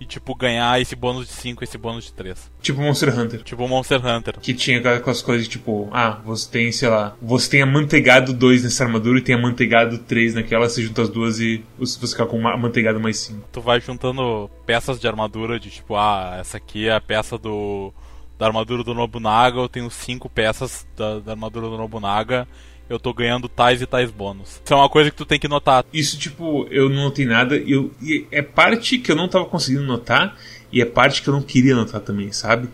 E, 0.00 0.04
tipo, 0.04 0.32
ganhar 0.32 0.80
esse 0.80 0.94
bônus 0.94 1.26
de 1.26 1.32
5 1.32 1.64
esse 1.64 1.76
bônus 1.76 2.04
de 2.04 2.12
3. 2.12 2.52
Tipo 2.62 2.80
Monster 2.80 3.18
Hunter. 3.18 3.42
Tipo 3.42 3.66
Monster 3.66 4.06
Hunter. 4.06 4.38
Que 4.38 4.54
tinha 4.54 4.78
aquelas 4.78 5.20
coisas 5.20 5.48
tipo, 5.48 5.88
ah, 5.90 6.20
você 6.24 6.48
tem, 6.48 6.70
sei 6.70 6.88
lá, 6.88 7.16
você 7.20 7.50
tem 7.50 7.62
amanteigado 7.62 8.32
2 8.32 8.62
nessa 8.62 8.84
armadura 8.84 9.18
e 9.18 9.22
tem 9.22 9.34
amanteigado 9.34 9.98
3 9.98 10.34
naquela, 10.34 10.68
você 10.68 10.82
junta 10.82 11.02
as 11.02 11.08
duas 11.08 11.40
e 11.40 11.64
você 11.76 11.98
fica 12.06 12.24
com 12.26 12.38
uma 12.38 12.54
amanteigado 12.54 13.00
mais 13.00 13.18
5. 13.18 13.48
tu 13.50 13.60
vai 13.60 13.80
juntando 13.80 14.48
peças 14.64 15.00
de 15.00 15.08
armadura 15.08 15.58
de 15.58 15.68
tipo, 15.68 15.96
ah, 15.96 16.36
essa 16.38 16.58
aqui 16.58 16.86
é 16.86 16.94
a 16.94 17.00
peça 17.00 17.36
do 17.36 17.92
da 18.38 18.46
armadura 18.46 18.84
do 18.84 18.94
Nobunaga, 18.94 19.58
eu 19.58 19.68
tenho 19.68 19.90
cinco 19.90 20.28
peças 20.30 20.86
da, 20.96 21.18
da 21.18 21.32
armadura 21.32 21.68
do 21.68 21.76
Nobunaga, 21.76 22.46
eu 22.88 22.98
tô 22.98 23.12
ganhando 23.12 23.48
tais 23.48 23.82
e 23.82 23.86
tais 23.86 24.10
bônus. 24.10 24.60
Isso 24.64 24.72
é 24.72 24.76
uma 24.76 24.88
coisa 24.88 25.10
que 25.10 25.16
tu 25.16 25.26
tem 25.26 25.38
que 25.38 25.48
notar. 25.48 25.84
Isso, 25.92 26.18
tipo, 26.18 26.66
eu 26.70 26.88
não 26.88 27.04
notei 27.04 27.26
nada 27.26 27.56
e, 27.56 27.72
eu, 27.72 27.90
e 28.00 28.26
é 28.30 28.40
parte 28.40 28.98
que 28.98 29.10
eu 29.10 29.16
não 29.16 29.28
tava 29.28 29.44
conseguindo 29.44 29.84
notar 29.84 30.36
e 30.72 30.80
é 30.80 30.84
parte 30.84 31.20
que 31.20 31.28
eu 31.28 31.34
não 31.34 31.42
queria 31.42 31.74
notar 31.74 32.00
também, 32.00 32.32
sabe? 32.32 32.68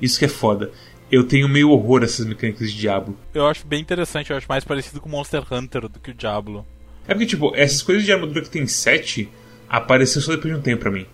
Isso 0.00 0.18
que 0.18 0.24
é 0.24 0.28
foda. 0.28 0.70
Eu 1.10 1.24
tenho 1.24 1.48
meio 1.48 1.70
horror 1.70 2.02
a 2.02 2.04
essas 2.04 2.26
mecânicas 2.26 2.70
de 2.70 2.78
Diablo. 2.78 3.16
Eu 3.32 3.46
acho 3.46 3.64
bem 3.66 3.80
interessante, 3.80 4.30
eu 4.30 4.36
acho 4.36 4.48
mais 4.48 4.64
parecido 4.64 5.00
com 5.00 5.08
Monster 5.08 5.42
Hunter 5.50 5.88
do 5.88 6.00
que 6.00 6.10
o 6.10 6.14
Diablo. 6.14 6.66
É 7.06 7.14
porque, 7.14 7.26
tipo, 7.26 7.54
essas 7.54 7.80
coisas 7.80 8.04
de 8.04 8.12
armadura 8.12 8.42
que 8.42 8.50
tem 8.50 8.66
7 8.66 9.28
apareceram 9.68 10.22
só 10.22 10.32
depois 10.32 10.52
de 10.52 10.58
um 10.58 10.62
tempo 10.62 10.82
pra 10.82 10.90
mim. 10.90 11.06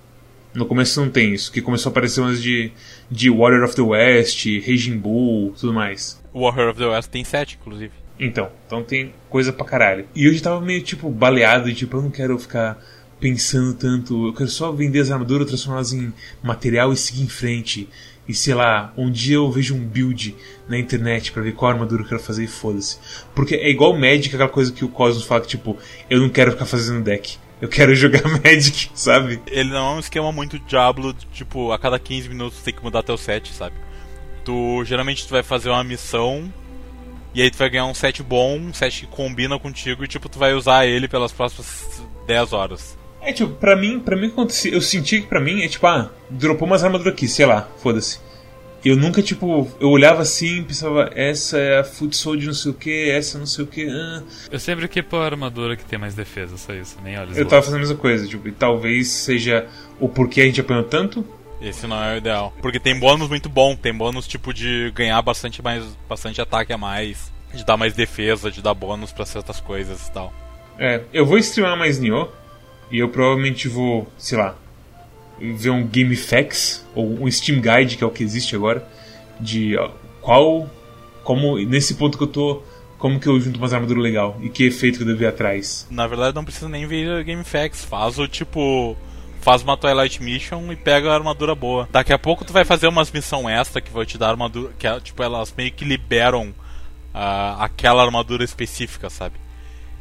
No 0.55 0.67
começo 0.67 1.01
não 1.01 1.09
tem 1.09 1.33
isso, 1.33 1.51
que 1.51 1.63
começou 1.63 1.91
a 1.91 1.93
aparecer 1.93 2.21
umas 2.21 2.43
de, 2.43 2.71
de 3.11 3.31
Warrior 3.31 3.65
of 3.65 3.75
the 3.75 3.83
West, 3.83 4.45
Raging 4.67 4.99
Bull, 4.99 5.55
tudo 5.59 5.73
mais. 5.73 6.23
Warrior 6.35 6.71
of 6.71 6.79
the 6.79 6.87
West 6.87 7.11
tem 7.11 7.25
sete, 7.25 7.59
inclusive. 7.61 7.93
Então, 8.19 8.51
então 8.67 8.83
tem 8.83 9.13
coisa 9.29 9.53
pra 9.53 9.65
caralho. 9.65 10.07
E 10.15 10.27
eu 10.27 10.35
já 10.35 10.43
tava 10.43 10.61
meio, 10.61 10.83
tipo, 10.83 11.11
baleado 11.11 11.69
e, 11.69 11.75
tipo, 11.75 11.97
eu 11.97 12.03
não 12.03 12.11
quero 12.11 12.39
ficar 12.39 12.79
pensando 13.19 13.75
tanto. 13.75 14.29
Eu 14.29 14.33
quero 14.35 14.51
só 14.51 14.71
vender 14.71 15.01
as 15.01 15.11
armaduras, 15.11 15.49
transformá-las 15.49 15.93
em 15.93 16.13
material 16.43 16.93
e 16.93 16.97
seguir 16.97 17.23
em 17.23 17.29
frente. 17.29 17.89
E 18.29 18.35
sei 18.35 18.55
lá, 18.55 18.93
um 18.97 19.11
dia 19.11 19.37
eu 19.37 19.51
vejo 19.51 19.75
um 19.75 19.85
build 19.85 20.37
na 20.69 20.79
internet 20.79 21.33
pra 21.33 21.43
ver 21.43 21.53
qual 21.53 21.73
armadura 21.73 22.03
eu 22.03 22.07
quero 22.07 22.21
fazer 22.21 22.45
e 22.45 22.47
foda-se. 22.47 22.99
Porque 23.35 23.55
é 23.55 23.69
igual 23.69 23.97
Magic, 23.97 24.35
aquela 24.35 24.49
coisa 24.49 24.73
que 24.73 24.85
o 24.85 24.89
Cosmos 24.89 25.25
fala 25.25 25.41
que, 25.41 25.49
tipo, 25.49 25.77
eu 26.09 26.21
não 26.21 26.29
quero 26.29 26.53
ficar 26.53 26.67
fazendo 26.67 27.03
deck. 27.03 27.39
Eu 27.63 27.69
quero 27.69 27.95
jogar 27.95 28.23
Magic, 28.45 28.91
sabe? 28.93 29.41
Ele 29.47 29.71
não 29.71 29.93
é 29.93 29.97
um 29.97 30.01
esquema 30.01 30.33
muito 30.33 30.59
Diablo, 30.59 31.15
tipo, 31.33 31.71
a 31.71 31.79
cada 31.79 31.97
15 31.97 32.29
minutos 32.29 32.59
tu 32.59 32.65
tem 32.65 32.75
que 32.75 32.83
mudar 32.83 33.05
teu 33.05 33.17
set, 33.17 33.55
sabe? 33.55 33.77
Tu 34.45 34.85
geralmente 34.85 35.25
tu 35.25 35.31
vai 35.31 35.45
fazer 35.45 35.71
uma 35.71 35.85
missão 35.85 36.53
e 37.33 37.41
aí 37.41 37.49
tu 37.53 37.57
vai 37.57 37.71
ganhar 37.71 37.87
um 37.87 37.95
set 37.95 38.21
bom, 38.21 38.59
um 38.59 38.75
set 38.75 39.03
que 39.03 39.07
combina 39.07 39.57
contigo 39.61 40.05
e 40.05 40.09
tipo 40.09 40.29
tu 40.29 40.41
vai 40.41 40.55
usar 40.55 40.87
ele 40.87 41.07
pelas 41.07 41.31
próximas 41.31 42.03
10 42.27 42.53
horas. 42.53 42.99
É, 43.21 43.33
tipo, 43.33 43.55
pra 43.55 43.77
mim, 43.77 44.01
pra 44.01 44.17
mim. 44.17 44.33
Eu 44.65 44.81
senti 44.81 45.21
que 45.21 45.29
pra 45.29 45.41
mim 45.41 45.63
é 45.63 45.69
tipo, 45.69 45.87
ah, 45.87 46.11
dropou 46.29 46.67
umas 46.67 46.83
armaduras 46.83 47.13
aqui, 47.13 47.29
sei 47.29 47.47
lá, 47.47 47.69
foda-se. 47.81 48.19
Eu 48.85 48.97
nunca, 48.97 49.23
tipo, 49.23 49.71
eu 49.79 49.91
olhava 49.91 50.23
assim 50.23 50.59
e 50.59 50.63
pensava, 50.65 51.11
essa 51.15 51.57
é 51.57 51.79
a 51.79 51.85
Foot 51.85 52.17
Soldier 52.17 52.47
não 52.49 52.55
sei 52.55 52.71
o 52.73 52.75
que, 52.75 53.11
essa 53.11 53.39
não 53.39 53.47
sei 53.47 53.65
o 53.65 53.67
que. 53.67 53.89
Ah. 53.89 54.23
Eu 54.51 54.59
sempre 54.59 54.85
equipo 54.85 55.17
a 55.17 55.25
armadura 55.25 55.77
que 55.77 55.85
tem 55.85 55.99
mais 55.99 56.15
defesa, 56.15 56.57
só 56.57 56.73
isso, 56.73 56.97
nem 57.05 57.17
olha 57.17 57.33
Eu 57.37 57.47
tava 57.47 57.63
fazendo 57.63 57.77
a 57.77 57.81
mesma 57.81 57.97
coisa, 57.97 58.27
tipo, 58.27 58.49
e 58.49 58.53
talvez 58.53 59.09
seja 59.09 59.69
o 60.01 60.09
porquê 60.09 60.41
a 60.41 60.45
gente 60.47 60.61
apanhou 60.61 60.83
tanto. 60.83 61.25
Esse 61.61 61.87
não 61.87 62.03
é 62.03 62.15
o 62.15 62.17
ideal. 62.19 62.53
Porque 62.61 62.81
tem 62.81 62.99
bônus 62.99 63.29
muito 63.29 63.49
bom. 63.49 63.77
Tem 63.77 63.95
bônus 63.95 64.27
tipo 64.27 64.53
de 64.53 64.91
ganhar 64.91 65.23
bastante 65.23 65.63
mais 65.63 65.85
bastante 66.09 66.41
ataque 66.41 66.73
a 66.73 66.79
mais, 66.79 67.33
de 67.55 67.65
dar 67.65 67.77
mais 67.77 67.95
defesa, 67.95 68.51
de 68.51 68.61
dar 68.61 68.75
bônus 68.75 69.13
pra 69.13 69.25
certas 69.25 69.61
coisas 69.61 70.09
e 70.09 70.13
tal. 70.13 70.33
É, 70.77 71.03
eu 71.13 71.25
vou 71.25 71.39
streamar 71.39 71.79
mais 71.79 72.01
Nioh 72.01 72.29
e 72.91 72.99
eu 72.99 73.09
provavelmente 73.09 73.69
vou, 73.69 74.11
sei 74.19 74.37
lá, 74.37 74.57
ver 75.55 75.71
um 75.71 75.87
Game 75.87 76.15
Facts 76.15 76.85
ou 76.95 77.25
um 77.25 77.31
Steam 77.31 77.61
Guide, 77.61 77.97
que 77.97 78.05
é 78.05 78.07
o 78.07 78.11
que 78.11 78.23
existe 78.23 78.55
agora, 78.55 78.87
de 79.41 79.75
qual 80.21 80.71
como 81.25 81.59
nesse 81.59 81.95
ponto 81.95 82.17
que 82.17 82.25
eu 82.25 82.29
tô, 82.29 82.63
como 82.99 83.19
que 83.19 83.27
eu 83.27 83.41
junto 83.41 83.59
umas 83.59 83.73
armaduras 83.73 84.03
legal 84.03 84.39
e 84.41 84.49
que 84.49 84.65
efeito 84.65 84.99
que 84.99 85.03
eu 85.03 85.09
devo 85.09 85.23
ir 85.23 85.27
atrás. 85.27 85.87
Na 85.91 86.07
verdade, 86.07 86.35
não 86.35 86.45
precisa 86.45 86.69
nem 86.69 86.87
ver 86.87 87.25
Game 87.25 87.45
Facts. 87.45 87.85
Faz 87.85 88.19
o 88.19 88.29
tipo. 88.29 88.97
Faz 89.41 89.61
uma 89.61 89.77
Twilight 89.77 90.23
Mission 90.23 90.71
e 90.71 90.77
pega 90.77 91.11
a 91.11 91.15
armadura 91.15 91.53
boa. 91.53 91.89
Daqui 91.91 92.13
a 92.13 92.19
pouco 92.19 92.45
tu 92.45 92.53
vai 92.53 92.65
fazer 92.65 92.87
umas 92.87 93.11
missão 93.11 93.51
extra 93.51 93.81
que 93.81 93.91
vai 93.91 94.07
te 94.07 94.17
dar 94.17 94.29
armadura. 94.29 94.73
Que 94.79 95.01
tipo, 95.01 95.21
elas 95.21 95.53
meio 95.57 95.73
que 95.73 95.85
liberam 95.85 96.55
ah, 97.13 97.57
aquela 97.59 98.05
armadura 98.05 98.45
específica, 98.45 99.11
sabe? 99.11 99.35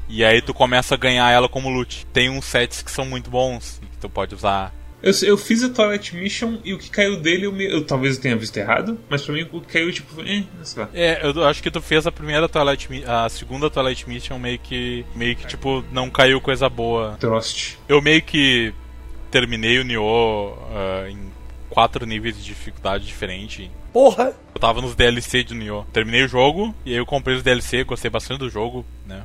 E 0.07 0.23
aí 0.23 0.43
tu 0.43 0.53
começa 0.53 0.93
a 0.93 0.97
ganhar 0.97 1.31
ela 1.31 1.49
como 1.49 1.69
loot. 1.69 2.05
Tem 2.13 2.29
uns 2.29 2.45
sets 2.45 2.83
que 2.83 2.91
são 2.91 3.03
muito 3.03 3.31
bons 3.31 3.81
que 3.91 3.97
tu 3.97 4.07
pode 4.07 4.35
usar. 4.35 4.71
Eu, 5.01 5.11
eu 5.23 5.37
fiz 5.37 5.63
a 5.63 5.69
Twilight 5.69 6.15
Mission 6.15 6.57
e 6.63 6.73
o 6.73 6.77
que 6.77 6.89
caiu 6.89 7.17
dele, 7.19 7.45
eu, 7.47 7.51
me- 7.51 7.65
eu 7.71 7.83
talvez 7.85 8.15
eu 8.17 8.21
tenha 8.21 8.35
visto 8.35 8.55
errado, 8.57 8.99
mas 9.09 9.21
pra 9.23 9.33
mim 9.33 9.47
o 9.51 9.59
que 9.61 9.73
caiu, 9.73 9.91
tipo, 9.91 10.21
eh, 10.21 10.43
sei 10.63 10.83
lá. 10.83 10.89
É, 10.93 11.21
eu 11.25 11.43
acho 11.45 11.61
que 11.63 11.71
tu 11.71 11.81
fez 11.81 12.05
a 12.05 12.11
primeira 12.11 12.47
Twilight 12.47 12.87
a 13.07 13.27
segunda 13.29 13.69
Twilight 13.69 14.07
Mission 14.07 14.37
meio 14.37 14.59
que 14.59 15.05
meio 15.15 15.35
que 15.35 15.47
tipo 15.47 15.83
não 15.91 16.09
caiu 16.09 16.39
coisa 16.39 16.69
boa. 16.69 17.17
Trost. 17.19 17.77
Eu 17.89 18.01
meio 18.01 18.21
que 18.21 18.73
terminei 19.31 19.79
o 19.79 19.83
Nioh 19.83 20.57
ah, 20.73 21.09
em 21.09 21.31
quatro 21.69 22.05
níveis 22.05 22.35
de 22.37 22.43
dificuldade 22.43 23.05
diferente. 23.05 23.71
Porra! 23.93 24.33
Eu 24.53 24.59
tava 24.61 24.81
nos 24.81 24.93
DLC 24.95 25.43
de 25.43 25.53
Nioh. 25.55 25.85
Terminei 25.91 26.23
o 26.23 26.27
jogo 26.27 26.75
e 26.85 26.91
aí 26.91 26.97
eu 26.97 27.05
comprei 27.05 27.35
os 27.35 27.43
DLC, 27.43 27.83
gostei 27.83 28.11
bastante 28.11 28.39
do 28.39 28.49
jogo, 28.49 28.85
né? 29.05 29.23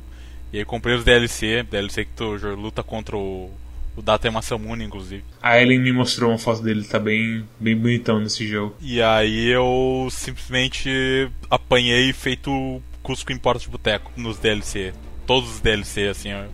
E 0.51 0.57
aí 0.59 0.65
comprei 0.65 0.95
os 0.95 1.03
DLC, 1.03 1.63
DLC 1.63 2.05
que 2.05 2.11
tu 2.15 2.25
luta 2.55 2.81
contra 2.81 3.15
o 3.17 3.51
o 3.97 4.01
Data 4.01 4.29
Masamune, 4.29 4.85
inclusive. 4.85 5.23
A 5.41 5.59
Ellen 5.59 5.79
me 5.79 5.91
mostrou 5.91 6.29
uma 6.29 6.37
foto 6.37 6.61
dele, 6.61 6.83
tá 6.83 6.99
bem, 6.99 7.43
bem 7.59 7.75
bonitão 7.75 8.19
nesse 8.19 8.47
jogo. 8.47 8.75
E 8.79 9.01
aí 9.01 9.47
eu 9.47 10.07
simplesmente 10.11 11.29
apanhei 11.49 12.13
feito 12.13 12.81
Cusco 13.01 13.33
em 13.33 13.37
Porta 13.37 13.61
de 13.61 13.69
Boteco 13.69 14.11
nos 14.15 14.37
DLC. 14.37 14.93
Todos 15.25 15.55
os 15.55 15.59
DLC, 15.59 16.09
assim, 16.09 16.29
eu, 16.29 16.45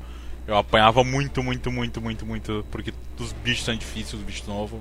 eu 0.48 0.56
apanhava 0.56 1.04
muito, 1.04 1.44
muito, 1.44 1.70
muito, 1.70 2.02
muito, 2.02 2.26
muito, 2.26 2.66
porque 2.72 2.94
os 3.20 3.34
bichos 3.34 3.66
são 3.66 3.76
difíceis, 3.76 4.14
os 4.14 4.22
bichos 4.22 4.48
novos, 4.48 4.80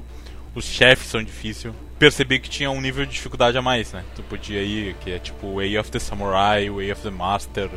os 0.55 0.64
chefes 0.64 1.09
são 1.09 1.22
difíceis. 1.22 1.75
Percebi 1.98 2.38
que 2.38 2.48
tinha 2.48 2.70
um 2.70 2.81
nível 2.81 3.05
de 3.05 3.12
dificuldade 3.12 3.59
a 3.59 3.62
mais, 3.62 3.92
né? 3.92 4.05
Tu 4.14 4.22
podia 4.22 4.62
ir, 4.62 4.94
que 5.01 5.11
é 5.11 5.18
tipo 5.18 5.57
Way 5.57 5.79
of 5.79 5.90
the 5.90 5.98
Samurai, 5.98 6.70
Way 6.70 6.92
of 6.92 7.03
the 7.03 7.11
Master, 7.11 7.68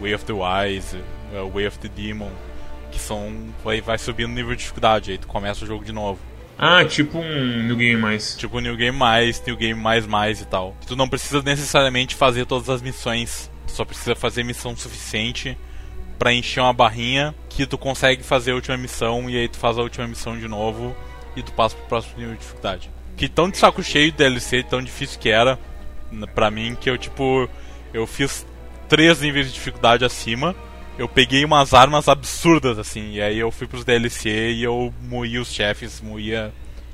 Way 0.00 0.14
of 0.14 0.24
the 0.24 0.32
Wise, 0.32 0.96
uh, 0.96 1.48
Way 1.50 1.66
of 1.66 1.78
the 1.80 1.88
Demon, 1.88 2.30
que 2.90 2.98
são. 2.98 3.32
Vai, 3.64 3.80
vai 3.80 3.98
subindo 3.98 4.30
o 4.30 4.34
nível 4.34 4.52
de 4.52 4.58
dificuldade, 4.58 5.12
aí 5.12 5.18
tu 5.18 5.26
começa 5.26 5.64
o 5.64 5.66
jogo 5.66 5.84
de 5.84 5.92
novo. 5.92 6.18
Ah, 6.58 6.84
tipo 6.84 7.18
um 7.18 7.62
New 7.62 7.76
Game 7.76 7.96
Mais. 7.96 8.36
Tipo 8.36 8.60
New 8.60 8.76
Game 8.76 8.96
Mais, 8.96 9.42
New 9.46 9.56
Game 9.56 9.80
Mais 9.80 10.06
Mais 10.06 10.42
e 10.42 10.44
tal. 10.44 10.76
Tu 10.86 10.94
não 10.94 11.08
precisa 11.08 11.40
necessariamente 11.42 12.14
fazer 12.14 12.44
todas 12.44 12.68
as 12.68 12.82
missões. 12.82 13.50
Tu 13.66 13.72
só 13.72 13.84
precisa 13.84 14.14
fazer 14.14 14.42
missão 14.42 14.76
suficiente 14.76 15.56
pra 16.18 16.34
encher 16.34 16.60
uma 16.60 16.74
barrinha 16.74 17.34
que 17.48 17.64
tu 17.64 17.78
consegue 17.78 18.22
fazer 18.22 18.50
a 18.50 18.54
última 18.54 18.76
missão 18.76 19.30
e 19.30 19.38
aí 19.38 19.48
tu 19.48 19.56
faz 19.56 19.78
a 19.78 19.82
última 19.82 20.06
missão 20.06 20.38
de 20.38 20.46
novo 20.46 20.94
e 21.34 21.42
tu 21.42 21.50
passa 21.52 21.74
pro 21.74 21.86
próximo 21.86 22.18
nível 22.18 22.34
de 22.34 22.40
dificuldade. 22.40 22.90
Que 23.16 23.26
tão 23.26 23.48
de 23.48 23.56
saco 23.56 23.82
cheio 23.82 24.10
de 24.10 24.18
DLC, 24.18 24.62
tão 24.62 24.82
difícil 24.82 25.18
que 25.18 25.30
era 25.30 25.58
pra 26.34 26.50
mim 26.50 26.76
que 26.78 26.90
eu 26.90 26.98
tipo 26.98 27.48
eu 27.94 28.06
fiz 28.06 28.46
três 28.86 29.20
níveis 29.20 29.46
de 29.46 29.54
dificuldade 29.54 30.04
acima. 30.04 30.54
Eu 31.00 31.08
peguei 31.08 31.42
umas 31.46 31.72
armas 31.72 32.08
absurdas 32.08 32.78
assim, 32.78 33.12
e 33.14 33.22
aí 33.22 33.38
eu 33.38 33.50
fui 33.50 33.66
pros 33.66 33.86
DLC 33.86 34.50
e 34.52 34.62
eu 34.62 34.92
moía 35.02 35.40
os 35.40 35.50
chefes, 35.50 35.98
moía 36.02 36.52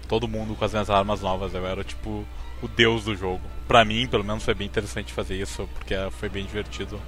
todo 0.08 0.28
mundo 0.28 0.54
com 0.54 0.64
as 0.64 0.70
minhas 0.70 0.88
armas 0.88 1.20
novas. 1.22 1.52
Eu 1.54 1.66
era 1.66 1.82
tipo 1.82 2.24
o 2.62 2.68
deus 2.68 3.02
do 3.02 3.16
jogo. 3.16 3.40
Pra 3.66 3.84
mim, 3.84 4.06
pelo 4.06 4.22
menos, 4.22 4.44
foi 4.44 4.54
bem 4.54 4.68
interessante 4.68 5.12
fazer 5.12 5.34
isso, 5.34 5.68
porque 5.74 5.92
foi 6.20 6.28
bem 6.28 6.44
divertido. 6.44 7.00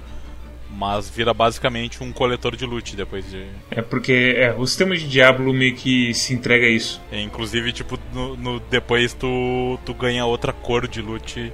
Mas 0.69 1.09
vira 1.09 1.33
basicamente 1.33 2.03
um 2.03 2.11
coletor 2.11 2.53
de 2.57 2.65
loot 2.65 2.97
depois 2.97 3.31
de. 3.31 3.45
É 3.71 3.81
porque 3.81 4.35
é, 4.37 4.53
o 4.53 4.67
sistema 4.67 4.97
de 4.97 5.07
Diablo 5.07 5.53
meio 5.53 5.75
que 5.75 6.13
se 6.13 6.33
entrega 6.33 6.65
a 6.65 6.69
isso. 6.69 7.01
É, 7.13 7.21
Inclusive, 7.21 7.71
tipo, 7.71 7.97
no, 8.13 8.35
no- 8.35 8.59
depois 8.59 9.13
tu, 9.13 9.79
tu 9.85 9.93
ganha 9.93 10.25
outra 10.25 10.51
cor 10.51 10.85
de 10.85 11.01
loot. 11.01 11.53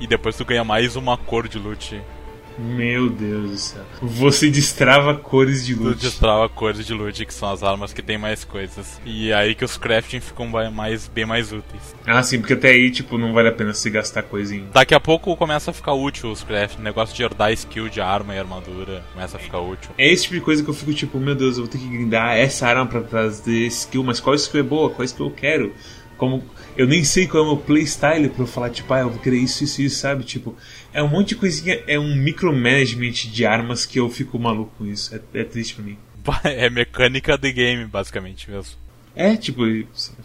E 0.00 0.06
depois 0.08 0.36
tu 0.36 0.44
ganha 0.44 0.64
mais 0.64 0.96
uma 0.96 1.16
cor 1.16 1.46
de 1.46 1.60
loot. 1.60 2.02
Meu 2.60 3.08
Deus 3.08 3.50
do 3.50 3.56
céu. 3.56 3.82
Você 4.02 4.50
destrava 4.50 5.14
cores 5.14 5.64
de 5.64 5.74
Tu 5.74 5.82
loot. 5.82 5.98
destrava 6.00 6.48
cores 6.48 6.86
de 6.86 6.92
loot, 6.92 7.24
que 7.24 7.32
são 7.32 7.50
as 7.50 7.62
armas 7.62 7.92
que 7.92 8.02
tem 8.02 8.18
mais 8.18 8.44
coisas. 8.44 9.00
E 9.04 9.32
aí 9.32 9.54
que 9.54 9.64
os 9.64 9.76
crafting 9.78 10.20
ficam 10.20 10.46
mais, 10.72 11.08
bem 11.08 11.24
mais 11.24 11.52
úteis. 11.52 11.94
Ah, 12.06 12.22
sim, 12.22 12.38
porque 12.38 12.52
até 12.54 12.68
aí, 12.70 12.90
tipo, 12.90 13.16
não 13.16 13.32
vale 13.32 13.48
a 13.48 13.52
pena 13.52 13.72
você 13.72 13.88
gastar 13.88 14.22
coisa 14.22 14.54
em. 14.54 14.66
Daqui 14.72 14.94
a 14.94 15.00
pouco 15.00 15.34
começa 15.36 15.70
a 15.70 15.74
ficar 15.74 15.94
útil 15.94 16.30
os 16.30 16.42
crafting. 16.44 16.80
O 16.80 16.84
negócio 16.84 17.14
de 17.16 17.22
herdar 17.22 17.52
skill 17.52 17.88
de 17.88 18.00
arma 18.00 18.34
e 18.34 18.38
armadura 18.38 19.02
começa 19.12 19.36
a 19.36 19.40
ficar 19.40 19.60
útil. 19.60 19.90
É 19.96 20.06
esse 20.12 20.24
tipo 20.24 20.34
de 20.34 20.40
coisa 20.40 20.62
que 20.62 20.68
eu 20.68 20.74
fico 20.74 20.92
tipo, 20.92 21.18
meu 21.18 21.34
Deus, 21.34 21.56
eu 21.56 21.64
vou 21.64 21.72
ter 21.72 21.78
que 21.78 21.88
grindar 21.88 22.36
essa 22.36 22.66
arma 22.66 22.86
pra 22.86 23.00
trazer 23.00 23.66
skill, 23.68 24.04
mas 24.04 24.20
qual 24.20 24.34
skill 24.34 24.60
é 24.60 24.64
boa? 24.64 24.90
Qual 24.90 25.04
skill 25.04 25.26
eu 25.26 25.32
quero? 25.32 25.72
Como. 26.16 26.44
Eu 26.80 26.86
nem 26.86 27.04
sei 27.04 27.26
qual 27.26 27.42
é 27.42 27.46
o 27.46 27.50
meu 27.50 27.56
playstyle 27.58 28.30
pra 28.30 28.42
eu 28.42 28.46
falar, 28.46 28.70
tipo, 28.70 28.90
ah, 28.94 29.00
eu 29.00 29.10
vou 29.10 29.20
querer 29.20 29.36
isso, 29.36 29.62
isso, 29.62 29.82
isso, 29.82 29.98
sabe? 29.98 30.24
Tipo, 30.24 30.56
é 30.94 31.02
um 31.02 31.08
monte 31.08 31.28
de 31.28 31.36
coisinha, 31.36 31.78
é 31.86 31.98
um 31.98 32.16
micromanagement 32.16 33.10
de 33.30 33.44
armas 33.44 33.84
que 33.84 34.00
eu 34.00 34.08
fico 34.08 34.38
maluco 34.38 34.72
com 34.78 34.86
isso. 34.86 35.14
É, 35.14 35.40
é 35.40 35.44
triste 35.44 35.74
pra 35.74 35.84
mim. 35.84 35.98
É 36.42 36.70
mecânica 36.70 37.36
de 37.36 37.52
game, 37.52 37.84
basicamente 37.84 38.50
mesmo. 38.50 38.78
É, 39.14 39.36
tipo, 39.36 39.66
é 39.66 39.84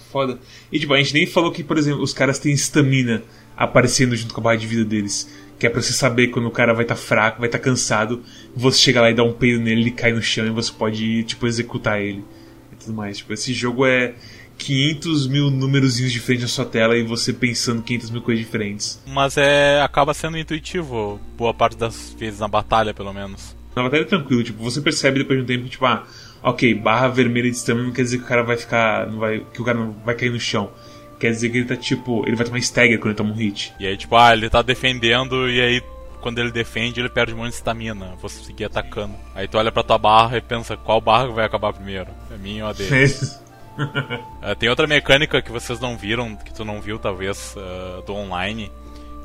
foda. 0.09 0.39
E 0.71 0.79
tipo, 0.79 0.93
a 0.93 0.97
gente 0.97 1.13
nem 1.13 1.25
falou 1.25 1.51
que, 1.51 1.61
por 1.61 1.77
exemplo, 1.77 2.01
os 2.01 2.13
caras 2.13 2.39
têm 2.39 2.53
estamina 2.53 3.21
aparecendo 3.57 4.15
junto 4.15 4.33
com 4.33 4.39
a 4.39 4.43
barra 4.45 4.55
de 4.55 4.65
vida 4.65 4.85
deles. 4.85 5.29
Que 5.59 5.67
é 5.67 5.69
pra 5.69 5.81
você 5.81 5.91
saber 5.91 6.27
quando 6.27 6.45
o 6.45 6.51
cara 6.51 6.73
vai 6.73 6.85
estar 6.85 6.95
fraco, 6.95 7.39
vai 7.39 7.49
estar 7.49 7.59
cansado, 7.59 8.23
você 8.55 8.77
chega 8.77 9.01
lá 9.01 9.11
e 9.11 9.13
dá 9.13 9.25
um 9.25 9.33
peido 9.33 9.61
nele, 9.61 9.81
ele 9.81 9.91
cai 9.91 10.13
no 10.13 10.21
chão 10.21 10.47
e 10.47 10.51
você 10.51 10.71
pode, 10.71 11.23
tipo, 11.25 11.45
executar 11.47 11.99
ele. 11.99 12.23
E 12.71 12.77
tudo 12.77 12.93
mais. 12.93 13.17
Tipo, 13.17 13.33
esse 13.33 13.53
jogo 13.53 13.85
é 13.85 14.13
500 14.57 15.27
mil 15.27 15.51
númerozinhos 15.51 16.11
diferentes 16.11 16.43
na 16.43 16.47
sua 16.49 16.65
tela 16.65 16.97
e 16.97 17.03
você 17.03 17.33
pensando 17.33 17.81
500 17.81 18.09
mil 18.09 18.21
coisas 18.21 18.43
diferentes. 18.43 19.01
Mas 19.05 19.37
é. 19.37 19.81
acaba 19.81 20.13
sendo 20.13 20.37
intuitivo, 20.37 21.19
boa 21.37 21.53
parte 21.53 21.77
das 21.77 22.15
vezes 22.17 22.39
na 22.39 22.47
batalha, 22.47 22.93
pelo 22.93 23.13
menos. 23.13 23.55
Na 23.75 23.83
batalha 23.83 24.01
é 24.01 24.05
tranquilo, 24.05 24.43
tipo, 24.43 24.63
você 24.63 24.81
percebe 24.81 25.19
depois 25.19 25.37
de 25.37 25.43
um 25.43 25.47
tempo 25.47 25.65
que, 25.65 25.71
tipo, 25.71 25.85
ah, 25.85 26.05
ok, 26.41 26.73
barra 26.75 27.09
vermelha 27.09 27.49
de 27.49 27.57
stamina 27.57 27.87
não 27.87 27.93
quer 27.93 28.03
dizer 28.03 28.19
que 28.19 28.23
o 28.23 28.27
cara 28.27 28.43
vai 28.43 28.55
ficar. 28.55 29.07
Não 29.07 29.19
vai, 29.19 29.45
que 29.53 29.61
o 29.61 29.65
cara 29.65 29.77
não 29.77 29.91
vai 30.05 30.15
cair 30.15 30.31
no 30.31 30.39
chão. 30.39 30.71
Quer 31.19 31.31
dizer 31.31 31.49
que 31.49 31.57
ele 31.57 31.65
tá 31.65 31.75
tipo. 31.75 32.25
Ele 32.25 32.35
vai 32.35 32.45
tomar 32.45 32.59
stagger 32.59 32.97
quando 32.99 33.07
ele 33.07 33.15
toma 33.15 33.31
um 33.31 33.35
hit. 33.35 33.73
E 33.79 33.85
aí, 33.85 33.97
tipo, 33.97 34.15
ah, 34.15 34.33
ele 34.33 34.49
tá 34.49 34.61
defendendo 34.61 35.49
e 35.49 35.59
aí 35.61 35.81
quando 36.25 36.39
ele 36.39 36.51
defende, 36.51 36.99
ele 36.99 37.07
perde 37.07 37.35
um 37.35 37.37
monte 37.37 37.49
de 37.49 37.55
estamina. 37.57 38.15
Vou 38.19 38.27
seguir 38.27 38.65
atacando. 38.65 39.13
Aí 39.35 39.47
tu 39.47 39.59
olha 39.59 39.71
pra 39.71 39.83
tua 39.83 39.99
barra 39.99 40.37
e 40.37 40.41
pensa, 40.41 40.75
qual 40.75 40.99
barra 40.99 41.27
vai 41.27 41.45
acabar 41.45 41.71
primeiro? 41.71 42.07
É 42.31 42.35
minha 42.35 42.63
ou 42.63 42.71
a 42.71 42.73
dele? 42.73 42.89
Ah, 44.41 44.53
tem 44.53 44.69
outra 44.69 44.85
mecânica 44.85 45.41
que 45.41 45.51
vocês 45.51 45.79
não 45.79 45.97
viram, 45.97 46.35
que 46.35 46.53
tu 46.53 46.63
não 46.63 46.79
viu 46.79 46.99
talvez, 46.99 47.55
ah, 47.57 48.03
do 48.05 48.13
online, 48.13 48.71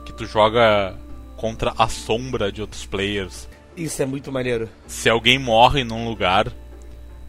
que 0.07 0.15
tu 0.15 0.25
joga 0.25 0.97
contra 1.37 1.75
a 1.77 1.89
sombra 1.89 2.51
de 2.51 2.63
outros 2.63 2.87
players. 2.87 3.47
Isso 3.77 4.03
é 4.03 4.07
muito 4.07 4.33
maneiro. 4.33 4.69
Se 4.87 5.09
alguém 5.11 5.39
morre 5.39 5.85
num 5.85 6.09
lugar, 6.09 6.49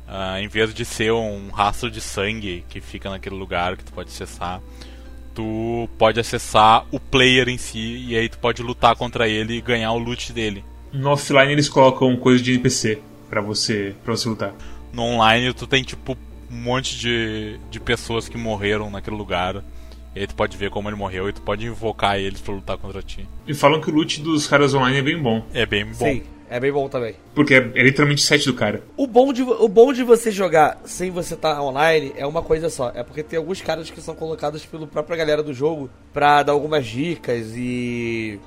ah, 0.08 0.42
em 0.42 0.48
vez 0.48 0.74
de 0.74 0.84
ser 0.84 1.12
um 1.12 1.50
rastro 1.50 1.92
de 1.92 2.02
sangue 2.02 2.66
que 2.70 2.82
fica 2.82 3.10
naquele 3.10 3.36
lugar 3.36 3.78
que 3.78 3.84
tu 3.84 3.94
pode 3.94 4.10
acessar, 4.10 4.62
tu 5.34 5.90
pode 5.98 6.20
acessar 6.20 6.86
o 6.92 7.00
player 7.00 7.48
em 7.48 7.58
si 7.58 8.06
e 8.08 8.18
aí 8.18 8.28
tu 8.28 8.38
pode 8.38 8.62
lutar 8.62 8.96
contra 8.96 9.28
ele 9.28 9.56
e 9.56 9.62
ganhar 9.62 9.92
o 9.94 9.98
loot 9.98 10.34
dele. 10.34 10.64
No 10.92 11.12
offline 11.12 11.52
eles 11.52 11.70
colocam 11.70 12.16
coisa 12.18 12.44
de 12.44 12.52
NPC 12.52 13.02
pra 13.30 13.40
você, 13.40 13.96
pra 14.04 14.16
você 14.16 14.28
lutar. 14.28 14.54
No 14.92 15.04
online 15.04 15.54
tu 15.54 15.66
tem 15.66 15.84
tipo 15.84 16.18
um 16.52 16.56
monte 16.56 16.98
de, 16.98 17.60
de 17.70 17.80
pessoas 17.80 18.28
que 18.28 18.38
morreram 18.38 18.90
naquele 18.90 19.16
lugar. 19.16 19.64
E 20.14 20.20
aí 20.20 20.28
tu 20.28 20.36
pode 20.36 20.58
ver 20.58 20.70
como 20.70 20.90
ele 20.90 20.98
morreu 20.98 21.30
e 21.30 21.34
tu 21.34 21.42
pode 21.42 21.66
invocar 21.66 22.20
eles 22.20 22.42
pra 22.42 22.54
lutar 22.54 22.78
contra 22.78 23.02
ti. 23.02 23.28
E 23.48 23.54
falam 23.54 23.80
que 23.80 23.90
o 23.90 23.94
loot 23.94 24.22
dos 24.22 24.46
caras 24.46 24.74
online 24.74 24.98
é 24.98 25.02
bem 25.02 25.18
bom. 25.18 25.46
É 25.54 25.66
bem 25.66 25.86
bom. 25.86 25.94
Sim, 25.94 26.24
é 26.50 26.60
bem 26.60 26.72
bom 26.72 26.90
também. 26.90 27.16
Porque 27.34 27.54
é, 27.54 27.72
é 27.76 27.84
literalmente 27.84 28.22
o 28.22 28.26
set 28.26 28.46
do 28.46 28.54
cara. 28.54 28.84
O 28.98 29.08
bom, 29.08 29.32
de, 29.32 29.42
o 29.42 29.70
bom 29.70 29.94
de 29.94 30.04
você 30.04 30.30
jogar 30.30 30.82
sem 30.84 31.10
você 31.10 31.34
estar 31.34 31.62
online 31.62 32.12
é 32.18 32.28
uma 32.28 32.42
coisa 32.42 32.70
só. 32.70 32.92
É 32.94 33.04
porque 33.04 33.24
tem 33.24 33.40
alguns 33.40 33.62
caras 33.62 33.90
que 33.90 34.02
são 34.02 34.14
colocados 34.14 34.66
pela 34.66 34.86
própria 34.86 35.16
galera 35.16 35.42
do 35.42 35.54
jogo 35.54 35.90
pra 36.12 36.44
dar 36.44 36.52
algumas 36.52 36.86
dicas 36.86 37.54
e 37.56 38.38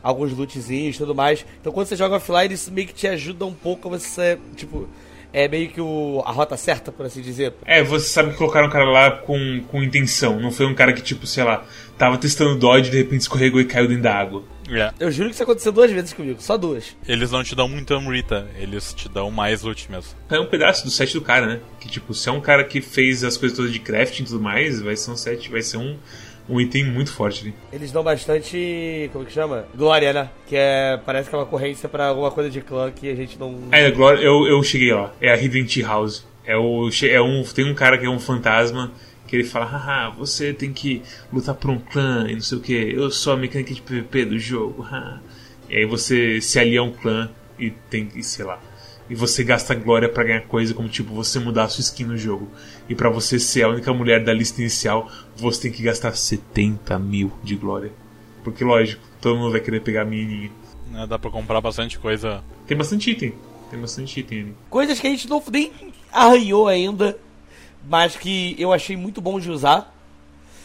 alguns 0.00 0.32
lootzinhos 0.32 0.94
e 0.94 0.98
tudo 0.98 1.16
mais. 1.16 1.44
Então 1.60 1.72
quando 1.72 1.88
você 1.88 1.96
joga 1.96 2.14
offline, 2.14 2.54
isso 2.54 2.70
meio 2.70 2.86
que 2.86 2.94
te 2.94 3.08
ajuda 3.08 3.44
um 3.44 3.54
pouco 3.54 3.88
a 3.88 3.98
você, 3.98 4.38
tipo... 4.54 4.88
é 5.32 5.48
meio 5.48 5.68
que 5.68 5.80
o, 5.80 6.22
a 6.24 6.32
rota 6.32 6.56
certa, 6.56 6.90
por 6.90 7.06
assim 7.06 7.20
dizer. 7.20 7.54
É, 7.64 7.82
você 7.82 8.08
sabe 8.08 8.30
que 8.30 8.36
colocaram 8.36 8.68
o 8.68 8.70
cara 8.70 8.84
lá 8.84 9.10
com, 9.10 9.62
com 9.68 9.82
intenção. 9.82 10.40
Não 10.40 10.50
foi 10.50 10.66
um 10.66 10.74
cara 10.74 10.92
que, 10.92 11.02
tipo, 11.02 11.26
sei 11.26 11.44
lá, 11.44 11.64
tava 11.96 12.18
testando 12.18 12.58
Dodge 12.58 12.88
e 12.88 12.90
de 12.90 12.98
repente 12.98 13.22
escorregou 13.22 13.60
e 13.60 13.64
caiu 13.64 13.88
dentro 13.88 14.04
da 14.04 14.14
água. 14.14 14.42
É. 14.70 14.92
Eu 15.00 15.10
juro 15.10 15.28
que 15.30 15.34
isso 15.34 15.42
aconteceu 15.42 15.72
duas 15.72 15.90
vezes 15.90 16.12
comigo, 16.12 16.40
só 16.42 16.56
duas. 16.56 16.94
Eles 17.06 17.30
não 17.30 17.42
te 17.42 17.54
dão 17.54 17.68
muito 17.68 17.94
Amrita, 17.94 18.46
eles 18.58 18.92
te 18.92 19.08
dão 19.08 19.30
mais 19.30 19.62
loot 19.62 19.90
mesmo. 19.90 20.12
É 20.28 20.38
um 20.38 20.46
pedaço 20.46 20.84
do 20.84 20.90
set 20.90 21.14
do 21.14 21.22
cara, 21.22 21.46
né? 21.46 21.60
Que, 21.80 21.88
tipo, 21.88 22.12
se 22.12 22.28
é 22.28 22.32
um 22.32 22.40
cara 22.40 22.64
que 22.64 22.80
fez 22.82 23.24
as 23.24 23.36
coisas 23.36 23.56
todas 23.56 23.72
de 23.72 23.78
crafting 23.78 24.22
e 24.22 24.26
tudo 24.26 24.40
mais, 24.40 24.80
vai 24.80 24.94
ser 24.94 25.10
um 25.10 25.16
set, 25.16 25.50
vai 25.50 25.62
ser 25.62 25.78
um, 25.78 25.96
um 26.48 26.60
item 26.60 26.84
muito 26.84 27.12
forte 27.12 27.42
ali. 27.42 27.54
Eles 27.72 27.92
dão 27.92 28.02
bastante. 28.02 29.10
Como 29.12 29.24
que 29.24 29.32
chama? 29.32 29.66
Glória, 29.74 30.12
né? 30.12 30.30
Que 30.46 30.56
é. 30.56 31.00
Parece 31.04 31.28
que 31.28 31.34
é 31.34 31.38
uma 31.38 31.44
ocorrência 31.44 31.88
pra 31.88 32.06
alguma 32.06 32.30
coisa 32.30 32.48
de 32.48 32.60
clã 32.60 32.90
que 32.90 33.10
a 33.10 33.14
gente 33.14 33.38
não. 33.38 33.58
É, 33.70 33.90
Glória, 33.90 34.20
eu, 34.20 34.46
eu 34.46 34.62
cheguei 34.62 34.92
lá. 34.92 35.12
É 35.20 35.30
a 35.30 35.36
Hidden 35.36 35.66
Tea 35.66 35.86
House. 35.86 36.26
É 36.44 36.56
o, 36.56 36.88
é 37.02 37.20
um, 37.20 37.42
tem 37.42 37.70
um 37.70 37.74
cara 37.74 37.98
que 37.98 38.06
é 38.06 38.08
um 38.08 38.18
fantasma 38.18 38.90
que 39.26 39.36
ele 39.36 39.44
fala, 39.44 39.66
haha, 39.66 40.08
você 40.08 40.54
tem 40.54 40.72
que 40.72 41.02
lutar 41.30 41.54
por 41.54 41.70
um 41.70 41.78
clã 41.78 42.26
e 42.28 42.32
não 42.32 42.40
sei 42.40 42.56
o 42.56 42.60
que, 42.62 42.72
eu 42.72 43.10
sou 43.10 43.34
a 43.34 43.36
mecânica 43.36 43.74
de 43.74 43.82
PVP 43.82 44.24
do 44.24 44.38
jogo, 44.38 44.82
haha. 44.82 45.20
E 45.68 45.76
aí 45.76 45.84
você 45.84 46.40
se 46.40 46.58
alia 46.58 46.80
a 46.80 46.82
um 46.82 46.90
clã 46.90 47.30
e 47.58 47.70
tem 47.70 48.06
que, 48.06 48.22
sei 48.22 48.42
lá. 48.42 48.58
E 49.10 49.14
você 49.14 49.42
gasta 49.42 49.74
glória 49.74 50.08
pra 50.08 50.24
ganhar 50.24 50.42
coisa 50.42 50.74
como 50.74 50.88
tipo 50.88 51.14
você 51.14 51.38
mudar 51.38 51.64
a 51.64 51.68
sua 51.68 51.80
skin 51.80 52.04
no 52.04 52.16
jogo. 52.16 52.48
E 52.88 52.94
pra 52.94 53.08
você 53.08 53.38
ser 53.38 53.62
a 53.62 53.68
única 53.68 53.92
mulher 53.92 54.22
da 54.22 54.32
lista 54.32 54.60
inicial, 54.60 55.10
você 55.36 55.62
tem 55.62 55.72
que 55.72 55.82
gastar 55.82 56.14
70 56.14 56.98
mil 56.98 57.32
de 57.42 57.56
glória. 57.56 57.92
Porque 58.44 58.62
lógico, 58.62 59.02
todo 59.20 59.38
mundo 59.38 59.52
vai 59.52 59.60
querer 59.60 59.80
pegar 59.80 60.02
a 60.02 60.04
menininha. 60.04 60.50
Né, 60.90 61.06
Dá 61.06 61.18
pra 61.18 61.30
comprar 61.30 61.60
bastante 61.60 61.98
coisa. 61.98 62.42
Tem 62.66 62.76
bastante 62.76 63.10
item. 63.10 63.34
Tem 63.70 63.80
bastante 63.80 64.20
item 64.20 64.40
ali. 64.40 64.56
Coisas 64.70 65.00
que 65.00 65.06
a 65.06 65.10
gente 65.10 65.28
não 65.28 65.42
nem 65.50 65.72
arranhou 66.12 66.68
ainda, 66.68 67.18
mas 67.88 68.16
que 68.16 68.56
eu 68.58 68.72
achei 68.72 68.96
muito 68.96 69.20
bom 69.20 69.38
de 69.40 69.50
usar. 69.50 69.94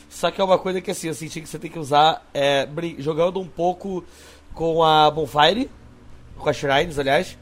Só 0.09 0.29
que 0.29 0.39
é 0.39 0.43
uma 0.43 0.59
coisa 0.59 0.79
que 0.79 0.91
assim, 0.91 1.07
eu 1.07 1.13
senti 1.13 1.41
que 1.41 1.49
você 1.49 1.57
tem 1.57 1.71
que 1.71 1.79
usar 1.79 2.25
é, 2.33 2.67
jogando 2.99 3.39
um 3.39 3.47
pouco 3.47 4.03
com 4.53 4.83
a 4.83 5.09
Bonfire, 5.09 5.69
com 6.37 6.47
as 6.47 6.55
Shrines, 6.55 6.99
aliás, 6.99 7.37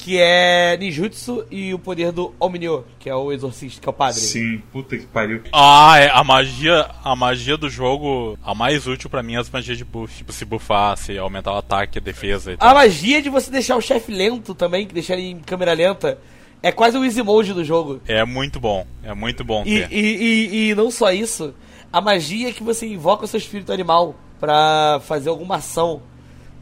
que 0.00 0.18
é 0.18 0.76
Ninjutsu 0.78 1.44
e 1.50 1.72
o 1.74 1.78
poder 1.78 2.10
do 2.12 2.34
Omnio, 2.40 2.84
que 2.98 3.08
é 3.08 3.14
o 3.14 3.30
exorcista, 3.32 3.80
que 3.80 3.88
é 3.88 3.90
o 3.90 3.92
padre. 3.92 4.18
Sim, 4.20 4.62
puta 4.72 4.96
que 4.96 5.06
pariu. 5.06 5.42
Ah, 5.52 5.98
é 5.98 6.10
a 6.10 6.24
magia, 6.24 6.86
a 7.04 7.14
magia 7.14 7.56
do 7.56 7.68
jogo, 7.68 8.38
a 8.42 8.54
mais 8.54 8.86
útil 8.86 9.10
pra 9.10 9.22
mim 9.22 9.34
é 9.34 9.38
as 9.38 9.50
magias 9.50 9.76
de 9.78 9.84
buff, 9.84 10.16
tipo 10.16 10.32
se 10.32 10.44
buffar, 10.44 10.96
se 10.96 11.16
aumentar 11.18 11.52
o 11.52 11.58
ataque, 11.58 11.98
a 11.98 12.00
defesa 12.00 12.52
e 12.52 12.54
A 12.54 12.58
tal. 12.58 12.74
magia 12.74 13.20
de 13.22 13.28
você 13.28 13.50
deixar 13.50 13.76
o 13.76 13.80
chefe 13.80 14.10
lento 14.10 14.54
também, 14.54 14.86
que 14.86 14.94
deixar 14.94 15.14
ele 15.14 15.28
em 15.30 15.38
câmera 15.40 15.72
lenta, 15.74 16.18
é 16.62 16.72
quase 16.72 16.96
o 16.98 17.04
easy 17.04 17.22
mode 17.22 17.52
do 17.52 17.64
jogo. 17.64 18.00
É 18.06 18.24
muito 18.24 18.58
bom, 18.58 18.86
é 19.02 19.14
muito 19.14 19.44
bom 19.44 19.62
E, 19.66 19.80
ter. 19.80 19.92
e, 19.92 19.98
e, 19.98 20.70
e 20.70 20.74
não 20.74 20.90
só 20.90 21.12
isso, 21.12 21.54
a 21.92 22.00
magia 22.00 22.48
é 22.48 22.52
que 22.52 22.62
você 22.62 22.86
invoca 22.86 23.24
o 23.24 23.28
seu 23.28 23.38
espírito 23.38 23.72
animal 23.72 24.14
pra 24.38 25.00
fazer 25.06 25.28
alguma 25.28 25.56
ação. 25.56 26.02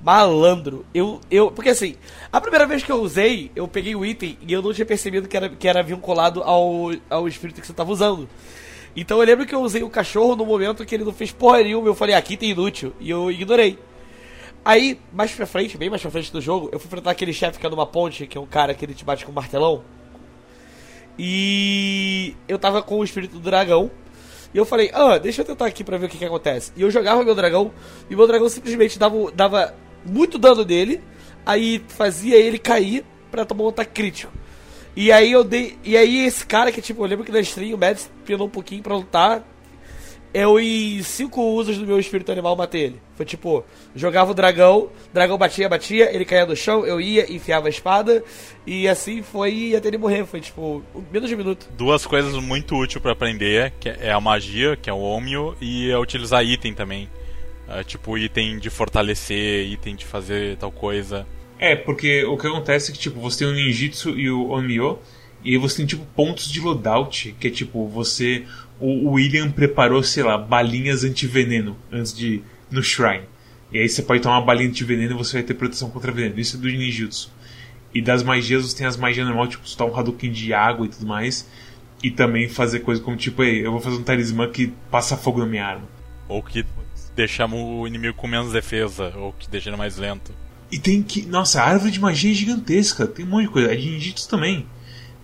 Malandro. 0.09 0.87
Eu, 0.95 1.21
eu. 1.31 1.51
Porque 1.51 1.69
assim, 1.69 1.97
a 2.33 2.41
primeira 2.41 2.67
vez 2.67 2.83
que 2.83 2.91
eu 2.91 2.97
usei, 2.97 3.53
eu 3.55 3.69
peguei 3.69 3.95
o 3.95 4.07
item 4.07 4.39
e 4.41 4.51
eu 4.51 4.63
não 4.63 4.73
tinha 4.73 4.87
percebido 4.87 5.29
que 5.29 5.37
era, 5.37 5.51
que 5.51 5.69
era 5.69 5.83
vinculado 5.83 6.43
ao, 6.43 6.93
ao 7.11 7.29
espírito 7.29 7.61
que 7.61 7.67
você 7.67 7.75
tava 7.75 7.93
usando. 7.93 8.27
Então 8.97 9.19
eu 9.19 9.27
lembro 9.27 9.45
que 9.45 9.55
eu 9.55 9.61
usei 9.61 9.83
o 9.83 9.91
cachorro 9.91 10.35
no 10.35 10.47
momento 10.47 10.87
que 10.87 10.95
ele 10.95 11.05
não 11.05 11.13
fez 11.13 11.31
porra 11.31 11.63
nenhuma. 11.63 11.87
Eu 11.87 11.95
falei, 11.95 12.15
aqui 12.15 12.39
tem 12.39 12.53
inútil. 12.53 12.95
E 12.99 13.11
eu 13.11 13.31
ignorei. 13.31 13.79
Aí, 14.65 14.99
mais 15.13 15.31
pra 15.31 15.45
frente, 15.45 15.77
bem 15.77 15.91
mais 15.91 16.01
pra 16.01 16.11
frente 16.11 16.33
do 16.33 16.41
jogo, 16.41 16.71
eu 16.73 16.79
fui 16.79 16.87
enfrentar 16.87 17.11
aquele 17.11 17.35
chefe 17.35 17.59
que 17.59 17.67
é 17.67 17.69
numa 17.69 17.87
ponte, 17.87 18.27
que 18.27 18.39
é 18.39 18.41
um 18.41 18.47
cara 18.47 18.73
que 18.73 18.87
ele 18.87 18.95
te 18.95 19.05
bate 19.05 19.27
com 19.27 19.31
um 19.31 19.35
martelão. 19.35 19.85
E 21.19 22.35
eu 22.49 22.59
tava 22.59 22.81
com 22.83 22.97
o 22.97 23.05
espírito 23.05 23.35
do 23.35 23.41
dragão. 23.41 23.91
E 24.55 24.57
eu 24.57 24.65
falei, 24.65 24.91
ah, 24.95 25.19
deixa 25.19 25.43
eu 25.43 25.45
tentar 25.45 25.67
aqui 25.67 25.85
pra 25.85 25.99
ver 25.99 26.07
o 26.07 26.09
que, 26.09 26.17
que 26.17 26.25
acontece. 26.25 26.73
E 26.75 26.81
eu 26.81 26.91
jogava 26.91 27.23
meu 27.23 27.35
dragão, 27.35 27.71
e 28.09 28.17
meu 28.17 28.27
dragão 28.27 28.49
simplesmente 28.49 28.99
dava, 28.99 29.31
dava 29.33 29.75
muito 30.05 30.39
dano 30.39 30.65
dele, 30.65 31.01
aí 31.45 31.83
fazia 31.89 32.37
ele 32.37 32.59
cair 32.59 33.05
pra 33.31 33.45
tomar 33.45 33.65
um 33.65 33.69
ataque 33.69 33.93
crítico. 33.93 34.33
E 34.97 35.13
aí 35.13 35.31
eu 35.31 35.45
dei. 35.45 35.79
E 35.85 35.97
aí 35.97 36.27
esse 36.27 36.45
cara 36.45 36.73
que, 36.73 36.83
tipo, 36.83 37.03
eu 37.03 37.07
lembro 37.07 37.25
que 37.25 37.31
na 37.31 37.41
stream 37.41 37.75
o 37.75 37.79
Mads 37.79 38.11
pinou 38.25 38.47
um 38.47 38.51
pouquinho 38.51 38.83
pra 38.83 38.97
lutar. 38.97 39.45
Eu 40.35 40.61
em 40.61 41.03
cinco 41.03 41.41
usos 41.41 41.79
do 41.79 41.87
meu 41.87 41.99
espírito 41.99 42.31
animal 42.31 42.55
matei 42.55 42.83
ele. 42.83 43.01
Foi 43.17 43.25
tipo, 43.25 43.65
jogava 43.95 44.33
o 44.33 44.35
dragão, 44.35 44.91
dragão 45.13 45.39
batia, 45.39 45.69
batia, 45.69 46.15
ele 46.15 46.25
caía 46.25 46.45
no 46.45 46.55
chão, 46.55 46.85
eu 46.85 47.01
ia, 47.01 47.33
enfiava 47.33 47.67
a 47.67 47.71
espada, 47.71 48.23
e 48.67 48.87
assim 48.87 49.23
foi 49.23 49.75
até 49.75 49.89
ele 49.89 49.99
morrer. 49.99 50.27
Foi 50.27 50.41
tipo, 50.41 50.83
menos 51.11 51.29
de 51.29 51.35
um 51.35 51.39
minuto. 51.39 51.69
Duas 51.77 52.05
coisas 52.05 52.35
muito 52.35 52.77
úteis 52.77 53.01
pra 53.01 53.13
aprender, 53.13 53.73
que 53.81 53.89
é 53.89 54.13
a 54.13 54.21
magia, 54.21 54.77
que 54.77 54.91
é 54.91 54.93
o 54.93 54.99
Omio, 54.99 55.57
e 55.61 55.91
é 55.91 55.99
utilizar 55.99 56.45
item 56.45 56.75
também. 56.75 57.09
É, 57.69 57.85
tipo, 57.85 58.17
item 58.17 58.59
de 58.59 58.71
fortalecer, 58.71 59.71
item 59.71 59.95
de 59.95 60.07
fazer 60.07 60.57
tal 60.57 60.73
coisa. 60.73 61.27
É, 61.59 61.77
porque 61.77 62.25
o 62.25 62.37
que 62.37 62.47
acontece 62.47 62.91
é 62.91 62.95
que, 62.95 63.01
tipo, 63.01 63.21
você 63.21 63.45
tem 63.45 63.49
o 63.49 63.53
Ninjitsu 63.53 64.19
e 64.19 64.31
o 64.31 64.51
Onmyo, 64.51 64.99
e 65.45 65.57
você 65.59 65.79
tem, 65.79 65.87
tipo, 65.87 66.05
pontos 66.17 66.51
de 66.51 66.61
loadout, 66.61 67.35
que 67.39 67.49
é, 67.49 67.51
tipo, 67.51 67.87
você... 67.89 68.45
O 68.81 69.11
William 69.11 69.51
preparou, 69.51 70.03
sei 70.05 70.23
lá, 70.23 70.39
balinhas 70.39 71.03
anti-veneno 71.03 71.77
antes 71.91 72.17
de 72.17 72.43
no 72.71 72.81
Shrine. 72.81 73.25
E 73.73 73.79
aí 73.79 73.89
você 73.89 74.03
pode 74.03 74.23
tomar 74.23 74.39
uma 74.39 74.47
balinha 74.47 74.69
anti-veneno 74.69 75.15
e 75.15 75.19
você 75.19 75.39
vai 75.39 75.43
ter 75.43 75.55
proteção 75.55 75.91
contra 75.91 76.13
veneno. 76.13 76.39
Isso 76.39 76.57
é 76.57 76.61
do 76.61 76.69
Ninjutsu. 76.69 77.33
E 77.93 78.01
das 78.01 78.23
magias, 78.23 78.63
você 78.63 78.77
tem 78.77 78.87
as 78.87 78.97
magias 78.97 79.27
normais, 79.27 79.51
tipo, 79.51 79.69
soltar 79.69 79.89
um 79.89 79.99
Hadouken 79.99 80.31
de 80.31 80.55
água 80.55 80.87
e 80.87 80.89
tudo 80.89 81.07
mais. 81.07 81.49
E 82.05 82.11
também 82.11 82.49
fazer 82.49 82.81
coisas 82.81 83.05
como, 83.05 83.17
tipo, 83.17 83.43
eu 83.43 83.73
vou 83.73 83.81
fazer 83.81 83.97
um 83.97 84.03
talismã 84.05 84.49
que 84.49 84.73
passa 84.91 85.17
fogo 85.17 85.41
na 85.41 85.47
minha 85.47 85.67
arma. 85.67 85.89
Ou 86.29 86.41
que 86.41 86.65
deixa 87.19 87.45
o 87.47 87.85
inimigo 87.85 88.15
com 88.17 88.29
menos 88.29 88.53
defesa, 88.53 89.13
ou 89.17 89.33
que 89.33 89.51
deixa 89.51 89.69
ele 89.69 89.77
mais 89.77 89.97
lento. 89.97 90.33
E 90.71 90.79
tem 90.79 91.03
que. 91.03 91.23
Nossa, 91.23 91.61
a 91.61 91.67
árvore 91.67 91.91
de 91.91 92.01
magia 92.01 92.31
é 92.31 92.35
gigantesca. 92.35 93.07
Tem 93.07 93.25
um 93.25 93.29
monte 93.29 93.47
de 93.47 93.51
coisa. 93.51 93.73
É 93.73 93.77
de 93.77 93.91
ninjitsu 93.91 94.29
também. 94.29 94.67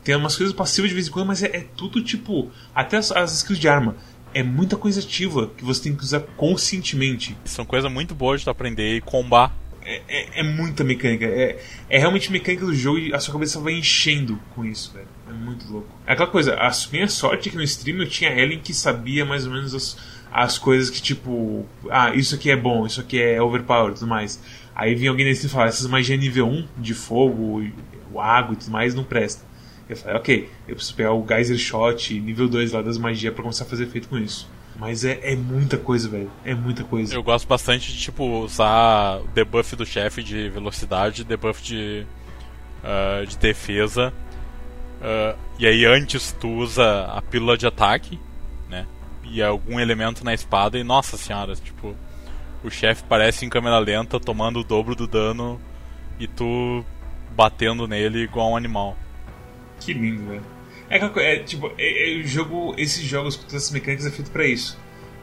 Tem 0.03 0.17
umas 0.17 0.37
coisas 0.37 0.55
passivas 0.55 0.91
de 0.91 0.95
vez 0.95 1.07
em 1.07 1.11
quando, 1.11 1.29
mas 1.29 1.43
é, 1.43 1.57
é 1.57 1.67
tudo 1.77 2.03
tipo. 2.03 2.51
Até 2.75 2.97
as, 2.97 3.13
as 3.13 3.37
skills 3.37 3.61
de 3.61 3.69
arma. 3.69 3.97
É 4.33 4.43
muita 4.43 4.77
coisa 4.77 4.99
ativa 4.99 5.49
que 5.57 5.65
você 5.65 5.85
tem 5.85 5.95
que 5.95 6.03
usar 6.03 6.21
conscientemente. 6.37 7.37
São 7.45 7.65
coisas 7.65 7.91
muito 7.91 8.15
boas 8.17 8.41
de 8.41 8.47
tu 8.47 8.51
aprender 8.51 8.97
e 8.97 9.01
combar. 9.01 9.57
É, 9.83 10.03
é, 10.09 10.41
é 10.41 10.43
muita 10.43 10.83
mecânica. 10.83 11.27
É, 11.27 11.63
é 11.89 11.99
realmente 11.99 12.33
mecânica 12.33 12.67
do 12.67 12.75
jogo 12.75 12.99
e 12.99 13.15
a 13.15 13.21
sua 13.21 13.35
cabeça 13.35 13.61
vai 13.61 13.75
enchendo 13.75 14.41
com 14.55 14.65
isso, 14.65 14.93
velho. 14.93 15.07
É 15.29 15.33
muito 15.33 15.71
louco. 15.71 15.89
É 16.07 16.15
aquela 16.15 16.29
coisa, 16.29 16.55
a 16.55 16.73
minha 16.91 17.07
sorte 17.07 17.49
é 17.49 17.53
que 17.53 17.57
no 17.57 17.63
stream 17.63 17.99
eu 17.99 18.09
tinha 18.09 18.31
Ellen 18.31 18.59
que 18.59 18.75
sabia 18.75 19.25
mais 19.25 19.47
ou 19.47 19.53
menos 19.53 19.75
as, 19.75 19.97
as 20.35 20.59
coisas 20.59 20.91
que, 20.91 21.01
tipo, 21.01 21.65
ah, 21.89 22.13
isso 22.13 22.35
aqui 22.35 22.51
é 22.51 22.57
bom, 22.57 22.85
isso 22.85 23.01
aqui 23.01 23.23
é 23.23 23.41
overpower 23.41 23.93
e 23.93 23.95
tudo 23.95 24.09
mais. 24.09 24.43
Aí 24.75 24.93
vinha 24.97 25.13
alguém 25.13 25.25
nesse 25.25 25.47
e 25.47 25.49
falava, 25.49 25.69
essas 25.69 25.87
magias 25.87 26.19
nível 26.19 26.49
1 26.49 26.67
de 26.77 26.93
fogo, 26.93 27.65
o 28.13 28.21
água 28.21 28.55
e 28.55 28.57
tudo 28.57 28.73
mais 28.73 28.97
não 28.97 29.05
presta. 29.05 29.45
Eu 29.89 29.97
falei, 29.97 30.17
ok, 30.17 30.51
eu 30.67 30.75
preciso 30.75 30.97
pegar 30.97 31.13
o 31.13 31.25
Geyser 31.25 31.57
Shot 31.57 32.19
nível 32.19 32.49
2 32.49 32.73
lá 32.73 32.83
das 32.83 32.99
magias 32.99 33.33
pra 33.33 33.45
começar 33.45 33.63
a 33.63 33.69
fazer 33.69 33.85
efeito 33.85 34.09
com 34.09 34.19
isso. 34.19 34.51
Mas 34.77 35.05
é, 35.05 35.21
é 35.23 35.37
muita 35.37 35.79
coisa, 35.79 36.09
velho. 36.09 36.33
É 36.45 36.53
muita 36.53 36.83
coisa. 36.83 37.15
Eu 37.15 37.23
gosto 37.23 37.47
bastante 37.47 37.93
de, 37.93 37.99
tipo, 38.01 38.25
usar 38.41 39.21
o 39.21 39.29
debuff 39.29 39.77
do 39.77 39.87
chefe 39.87 40.21
de 40.21 40.49
velocidade, 40.49 41.23
debuff 41.23 41.63
de, 41.63 42.05
ah, 42.83 43.25
de 43.25 43.39
defesa. 43.39 44.13
Ah, 45.01 45.37
e 45.61 45.67
aí 45.69 45.85
antes 45.85 46.33
tu 46.33 46.49
usa 46.49 47.05
a 47.05 47.23
pílula 47.23 47.57
de 47.57 47.69
ataque? 47.69 48.19
E 49.25 49.43
algum 49.43 49.81
elemento 49.81 50.25
na 50.25 50.35
espada 50.35 50.79
e, 50.79 50.85
nossa 50.85 51.17
senhora, 51.17 51.55
tipo, 51.57 51.97
o 52.63 52.71
chefe 52.71 53.03
parece 53.09 53.45
em 53.45 53.49
câmera 53.49 53.79
lenta, 53.79 54.21
tomando 54.21 54.61
o 54.61 54.65
dobro 54.65 54.95
do 54.95 55.07
dano 55.07 55.61
e 56.19 56.27
tu 56.27 56.85
batendo 57.35 57.87
nele 57.87 58.21
igual 58.21 58.53
um 58.53 58.57
animal. 58.57 58.97
Que 59.81 59.93
lindo, 59.93 60.27
velho. 60.29 60.43
É, 60.89 60.99
é, 60.99 61.39
tipo, 61.39 61.73
é, 61.79 62.15
é 62.15 62.21
o 62.21 62.27
jogo, 62.27 62.75
esses 62.79 63.03
jogos 63.03 63.37
com 63.37 63.43
todas 63.43 63.63
essas 63.63 63.71
mecânicas 63.71 64.07
é 64.07 64.11
feito 64.11 64.31
pra 64.31 64.47
isso. 64.47 64.79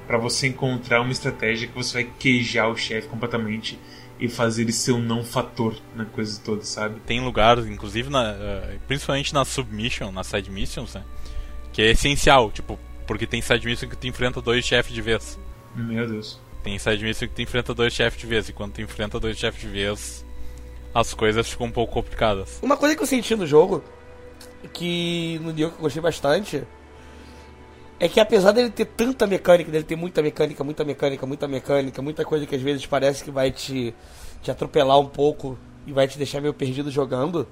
Pra 0.07 0.17
você 0.17 0.47
encontrar 0.47 1.01
uma 1.01 1.11
estratégia 1.11 1.67
que 1.67 1.73
você 1.73 2.03
vai 2.03 2.11
queijar 2.19 2.69
o 2.69 2.75
chefe 2.75 3.07
completamente 3.07 3.79
e 4.19 4.27
fazer 4.27 4.63
ele 4.63 4.71
ser 4.71 4.91
um 4.91 4.99
não 4.99 5.23
fator 5.23 5.75
na 5.95 6.05
coisa 6.05 6.39
toda, 6.43 6.63
sabe? 6.63 6.99
Tem 7.01 7.19
lugares, 7.21 7.65
inclusive, 7.65 8.09
na, 8.09 8.31
eh, 8.31 8.77
principalmente 8.87 9.33
na 9.33 9.45
submission, 9.45 10.11
na 10.11 10.23
side 10.23 10.51
missions, 10.51 10.93
né? 10.93 11.03
Que 11.71 11.81
é 11.81 11.91
essencial, 11.91 12.51
tipo, 12.51 12.77
porque 13.11 13.27
tem 13.27 13.41
side 13.41 13.67
mission 13.67 13.89
que 13.89 13.97
tu 13.97 14.07
enfrenta 14.07 14.41
dois 14.41 14.63
chefes 14.63 14.93
de 14.93 15.01
vez. 15.01 15.37
Meu 15.75 16.07
Deus. 16.07 16.39
Tem 16.63 16.79
side 16.79 17.03
mission 17.03 17.27
que 17.27 17.33
tu 17.35 17.41
enfrenta 17.41 17.73
dois 17.73 17.91
chefes 17.91 18.17
de 18.17 18.25
vez, 18.25 18.47
e 18.47 18.53
quando 18.53 18.71
tu 18.71 18.81
enfrenta 18.81 19.19
dois 19.19 19.37
chefes 19.37 19.59
de 19.59 19.67
vez, 19.67 20.25
as 20.93 21.13
coisas 21.13 21.49
ficam 21.49 21.67
um 21.67 21.71
pouco 21.71 21.91
complicadas. 21.91 22.59
Uma 22.61 22.77
coisa 22.77 22.95
que 22.95 23.03
eu 23.03 23.05
senti 23.05 23.35
no 23.35 23.45
jogo, 23.45 23.83
que 24.71 25.37
no 25.43 25.51
Nioh 25.51 25.71
que 25.71 25.75
eu 25.75 25.81
gostei 25.81 26.01
bastante, 26.01 26.63
é 27.99 28.07
que 28.07 28.17
apesar 28.17 28.53
dele 28.53 28.69
ter 28.69 28.85
tanta 28.85 29.27
mecânica, 29.27 29.69
dele 29.69 29.83
ter 29.83 29.97
muita 29.97 30.21
mecânica, 30.21 30.63
muita 30.63 30.85
mecânica, 30.85 31.25
muita 31.25 31.47
mecânica, 31.49 32.01
muita 32.01 32.23
coisa 32.23 32.45
que 32.45 32.55
às 32.55 32.61
vezes 32.61 32.85
parece 32.85 33.25
que 33.25 33.29
vai 33.29 33.51
te, 33.51 33.93
te 34.41 34.49
atropelar 34.49 34.97
um 34.97 35.09
pouco 35.09 35.59
e 35.85 35.91
vai 35.91 36.07
te 36.07 36.17
deixar 36.17 36.39
meio 36.39 36.53
perdido 36.53 36.89
jogando, 36.89 37.45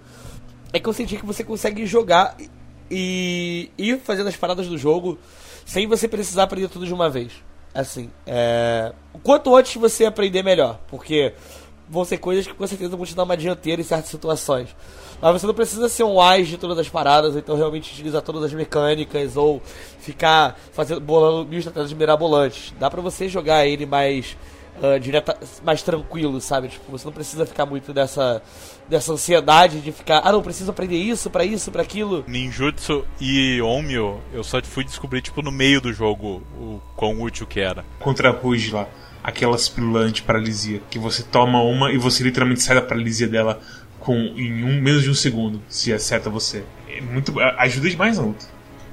é 0.72 0.80
que 0.80 0.88
eu 0.88 0.94
senti 0.94 1.18
que 1.18 1.26
você 1.26 1.44
consegue 1.44 1.86
jogar 1.86 2.38
e 2.90 3.70
ir 3.78 4.00
fazendo 4.00 4.28
as 4.28 4.38
paradas 4.38 4.68
do 4.68 4.78
jogo 4.78 5.20
sem 5.70 5.86
você 5.86 6.08
precisar 6.08 6.44
aprender 6.44 6.68
tudo 6.68 6.88
de 6.88 6.94
uma 6.94 7.12
vez. 7.12 7.32
Assim, 7.76 8.10
é... 8.26 8.92
quanto 9.22 9.56
antes 9.56 9.76
você 9.76 10.04
aprender, 10.04 10.42
melhor. 10.42 10.80
Porque 10.88 11.32
vão 11.88 12.04
ser 12.04 12.18
coisas 12.18 12.48
que 12.48 12.54
com 12.56 12.66
certeza 12.66 12.98
vão 12.98 13.06
te 13.06 13.16
dar 13.16 13.22
uma 13.22 13.38
dianteira 13.38 13.80
em 13.80 13.84
certas 13.84 14.10
situações. 14.10 14.76
Mas 15.22 15.40
você 15.40 15.46
não 15.46 15.54
precisa 15.54 15.88
ser 15.88 16.04
um 16.04 16.20
wise 16.20 16.50
de 16.50 16.58
todas 16.58 16.80
as 16.80 16.90
paradas, 16.90 17.36
então 17.36 17.56
realmente 17.56 17.94
utilizar 17.94 18.24
todas 18.24 18.44
as 18.46 18.54
mecânicas 18.54 19.38
ou 19.38 19.62
ficar 20.00 20.58
fazendo 20.74 21.02
bolando 21.02 21.48
mil 21.48 21.60
estratégias 21.60 21.94
mirabolantes. 21.94 22.74
Dá 22.80 22.90
pra 22.90 23.02
você 23.02 23.30
jogar 23.30 23.68
ele 23.68 23.86
mais 23.86 24.36
uh, 24.82 25.00
direta, 25.00 25.38
mais 25.64 25.82
tranquilo, 25.82 26.40
sabe? 26.42 26.70
Tipo, 26.70 26.92
você 26.92 27.06
não 27.06 27.14
precisa 27.14 27.46
ficar 27.46 27.66
muito 27.66 27.94
dessa 27.94 28.42
dessa 28.88 29.14
ansiedade 29.14 29.82
de 29.82 29.92
ficar, 29.92 30.22
ah, 30.24 30.32
não 30.32 30.42
preciso 30.42 30.72
aprender 30.72 30.98
isso, 30.98 31.30
para 31.30 31.46
isso, 31.46 31.72
para 31.72 31.84
aquilo. 31.84 32.24
Ninjutsu 32.28 33.06
e 33.22 33.62
Omio, 33.62 34.20
eu 34.34 34.44
só 34.44 34.60
fui 34.64 34.84
descobrir 34.84 35.22
tipo 35.22 35.44
no 35.44 35.52
meio 35.52 35.80
do 35.80 35.94
jogo 35.94 36.42
o 36.58 36.82
quão 36.96 37.22
útil 37.22 37.46
que 37.46 37.60
era. 37.60 37.86
Contra 38.00 38.30
a 38.30 38.32
Ruge 38.32 38.72
lá, 38.72 38.88
aquelas 39.24 39.70
pílulas 39.70 40.12
de 40.12 40.24
paralisia 40.24 40.82
que 40.90 40.98
você 40.98 41.22
toma 41.22 41.62
uma 41.62 41.92
e 41.92 41.98
você 41.98 42.24
literalmente 42.24 42.64
sai 42.64 42.76
da 42.76 42.82
paralisia 42.82 43.28
dela 43.28 43.60
com 44.00 44.16
em 44.16 44.64
um 44.64 44.82
menos 44.82 45.04
de 45.04 45.10
um 45.12 45.16
segundo, 45.16 45.62
se 45.68 45.94
acerta 45.94 46.30
você. 46.30 46.64
É 46.88 47.02
muito 47.02 47.40
ajuda 47.40 47.90
demais 47.90 48.18
na 48.18 48.24
luta. 48.24 48.46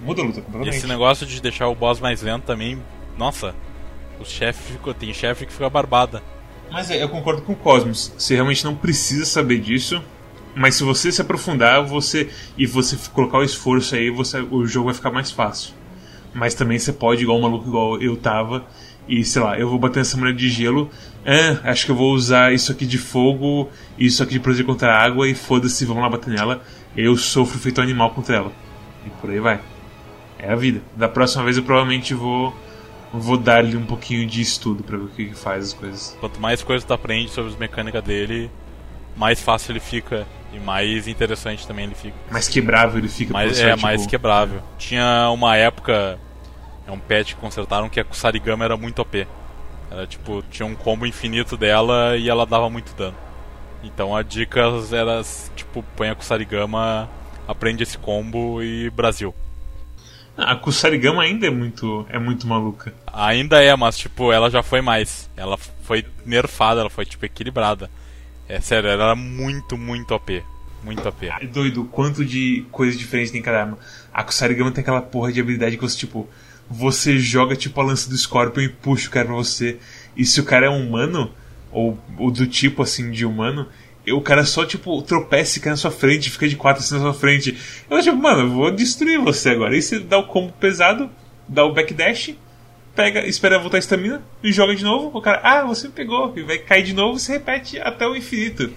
Muda 0.02 0.20
a 0.20 0.24
luta 0.24 0.40
completamente. 0.42 0.76
Esse 0.76 0.86
negócio 0.86 1.26
de 1.26 1.40
deixar 1.40 1.68
o 1.68 1.74
boss 1.74 2.00
mais 2.00 2.20
lento 2.20 2.44
também, 2.44 2.82
nossa, 3.16 3.54
o 4.20 4.24
chefe 4.24 4.72
ficou 4.72 4.94
tem 4.94 5.12
chefe 5.12 5.46
que 5.46 5.52
fica 5.52 5.68
barbada. 5.68 6.22
Mas 6.70 6.90
é, 6.90 7.02
eu 7.02 7.08
concordo 7.08 7.42
com 7.42 7.52
o 7.52 7.56
Cosmos. 7.56 8.12
Você 8.16 8.34
realmente 8.34 8.64
não 8.64 8.74
precisa 8.74 9.24
saber 9.24 9.60
disso. 9.60 10.02
Mas 10.54 10.74
se 10.74 10.84
você 10.84 11.12
se 11.12 11.20
aprofundar, 11.20 11.84
você 11.84 12.30
e 12.56 12.66
você 12.66 12.96
colocar 13.12 13.38
o 13.38 13.44
esforço 13.44 13.94
aí, 13.94 14.10
você, 14.10 14.40
o 14.40 14.66
jogo 14.66 14.86
vai 14.86 14.94
ficar 14.94 15.10
mais 15.10 15.30
fácil. 15.30 15.74
Mas 16.32 16.54
também 16.54 16.78
você 16.78 16.92
pode, 16.92 17.22
igual 17.22 17.38
um 17.38 17.42
maluco 17.42 17.68
igual 17.68 18.00
eu 18.00 18.16
tava, 18.16 18.64
e 19.06 19.22
sei 19.22 19.42
lá, 19.42 19.58
eu 19.58 19.68
vou 19.68 19.78
bater 19.78 19.98
nessa 19.98 20.16
mulher 20.16 20.34
de 20.34 20.48
gelo. 20.48 20.90
É, 21.24 21.58
acho 21.70 21.84
que 21.84 21.92
eu 21.92 21.96
vou 21.96 22.12
usar 22.12 22.54
isso 22.54 22.72
aqui 22.72 22.86
de 22.86 22.98
fogo, 22.98 23.68
isso 23.98 24.22
aqui 24.22 24.32
de 24.34 24.40
proteger 24.40 24.64
contra 24.64 24.92
a 24.92 24.98
água, 24.98 25.28
e 25.28 25.34
foda-se, 25.34 25.84
vamos 25.84 26.02
lá 26.02 26.08
bater 26.08 26.32
nela. 26.32 26.62
Eu 26.96 27.16
sofro 27.16 27.58
feito 27.58 27.80
animal 27.80 28.10
contra 28.10 28.36
ela. 28.36 28.52
E 29.04 29.10
por 29.20 29.30
aí 29.30 29.38
vai. 29.38 29.60
É 30.38 30.50
a 30.50 30.56
vida. 30.56 30.80
Da 30.96 31.08
próxima 31.08 31.44
vez 31.44 31.56
eu 31.56 31.62
provavelmente 31.62 32.14
vou 32.14 32.54
vou 33.20 33.36
dar-lhe 33.36 33.76
um 33.76 33.84
pouquinho 33.84 34.26
de 34.26 34.40
estudo 34.40 34.82
para 34.82 34.96
ver 34.96 35.04
o 35.04 35.08
que, 35.08 35.26
que 35.26 35.34
faz 35.34 35.66
as 35.66 35.72
coisas. 35.72 36.16
Quanto 36.20 36.40
mais 36.40 36.62
coisas 36.62 36.84
tu 36.84 36.92
aprende 36.92 37.30
sobre 37.30 37.52
as 37.52 37.58
mecânicas 37.58 38.02
dele, 38.02 38.50
mais 39.16 39.40
fácil 39.40 39.72
ele 39.72 39.80
fica 39.80 40.26
e 40.52 40.58
mais 40.58 41.08
interessante 41.08 41.66
também 41.66 41.86
ele 41.86 41.94
fica. 41.94 42.16
Mais 42.30 42.48
quebrável 42.48 42.98
ele 42.98 43.08
fica. 43.08 43.32
Mais, 43.32 43.58
é, 43.58 43.70
tipo... 43.70 43.82
mais 43.82 44.06
quebrável. 44.06 44.62
Tinha 44.78 45.30
uma 45.30 45.56
época, 45.56 46.18
é 46.86 46.90
um 46.90 46.98
patch 46.98 47.34
que 47.34 47.40
consertaram 47.40 47.88
que 47.88 48.00
a 48.00 48.04
Kusarigama 48.04 48.64
era 48.64 48.76
muito 48.76 49.00
OP. 49.00 49.26
Era 49.90 50.06
tipo, 50.06 50.42
tinha 50.50 50.66
um 50.66 50.74
combo 50.74 51.06
infinito 51.06 51.56
dela 51.56 52.16
e 52.16 52.28
ela 52.28 52.44
dava 52.46 52.68
muito 52.68 52.94
dano. 52.94 53.16
Então 53.82 54.16
a 54.16 54.22
dica 54.22 54.60
era 54.92 55.22
tipo, 55.54 55.84
põe 55.94 56.08
a 56.08 56.14
Kusarigama, 56.14 57.08
aprende 57.46 57.82
esse 57.82 57.96
combo 57.98 58.62
e 58.62 58.90
Brasil. 58.90 59.34
A 60.36 60.54
Kusarigama 60.54 61.22
ainda 61.22 61.46
é 61.46 61.50
muito, 61.50 62.06
é 62.10 62.18
muito 62.18 62.46
maluca. 62.46 62.92
Ainda 63.06 63.62
é, 63.62 63.74
mas 63.74 63.96
tipo, 63.96 64.30
ela 64.30 64.50
já 64.50 64.62
foi 64.62 64.80
mais. 64.80 65.30
Ela 65.36 65.56
foi 65.56 66.04
nerfada, 66.24 66.80
ela 66.80 66.90
foi 66.90 67.06
tipo 67.06 67.24
equilibrada. 67.24 67.90
É 68.48 68.60
sério, 68.60 68.88
ela 68.88 69.04
era 69.04 69.16
muito, 69.16 69.76
muito 69.76 70.14
OP. 70.14 70.42
Muito 70.84 71.08
OP. 71.08 71.26
É 71.26 71.46
doido, 71.46 71.84
quanto 71.84 72.24
de 72.24 72.64
coisas 72.70 72.98
diferentes 72.98 73.32
tem 73.32 73.42
cada 73.42 73.60
arma. 73.60 73.78
A 74.12 74.22
Kusarigama 74.22 74.70
tem 74.70 74.82
aquela 74.82 75.00
porra 75.00 75.32
de 75.32 75.40
habilidade 75.40 75.76
que 75.76 75.82
você, 75.82 75.96
tipo, 75.96 76.28
você 76.68 77.18
joga 77.18 77.56
tipo 77.56 77.80
a 77.80 77.84
lança 77.84 78.08
do 78.08 78.16
Scorpion 78.16 78.62
e 78.62 78.68
puxa 78.68 79.08
o 79.08 79.10
cara 79.10 79.26
pra 79.26 79.34
você. 79.34 79.78
E 80.16 80.24
se 80.24 80.40
o 80.40 80.44
cara 80.44 80.66
é 80.66 80.68
humano, 80.68 81.32
ou, 81.72 81.98
ou 82.18 82.30
do 82.30 82.46
tipo 82.46 82.82
assim 82.82 83.10
de 83.10 83.24
humano, 83.24 83.68
o 84.12 84.20
cara 84.20 84.44
só, 84.44 84.64
tipo, 84.64 85.00
tropeça 85.02 85.58
e 85.58 85.60
cai 85.60 85.70
na 85.70 85.76
sua 85.76 85.90
frente, 85.90 86.30
fica 86.30 86.48
de 86.48 86.56
quatro 86.56 86.82
assim 86.82 86.94
na 86.94 87.00
sua 87.00 87.14
frente. 87.14 87.56
Eu, 87.90 88.00
tipo, 88.02 88.16
mano, 88.16 88.42
eu 88.42 88.50
vou 88.50 88.70
destruir 88.70 89.18
você 89.18 89.50
agora. 89.50 89.74
Aí 89.74 89.82
você 89.82 89.98
dá 89.98 90.18
o 90.18 90.26
combo 90.26 90.52
pesado, 90.52 91.10
dá 91.48 91.64
o 91.64 91.72
backdash, 91.72 92.34
pega, 92.94 93.26
espera 93.26 93.58
voltar 93.58 93.76
a 93.76 93.80
estamina 93.80 94.22
e 94.42 94.52
joga 94.52 94.74
de 94.74 94.82
novo. 94.82 95.16
O 95.16 95.20
cara, 95.20 95.40
ah, 95.42 95.64
você 95.64 95.88
me 95.88 95.92
pegou. 95.92 96.32
E 96.36 96.42
vai 96.42 96.58
cair 96.58 96.82
de 96.82 96.94
novo 96.94 97.18
você 97.18 97.32
repete 97.32 97.78
até 97.78 98.06
o 98.06 98.16
infinito. 98.16 98.72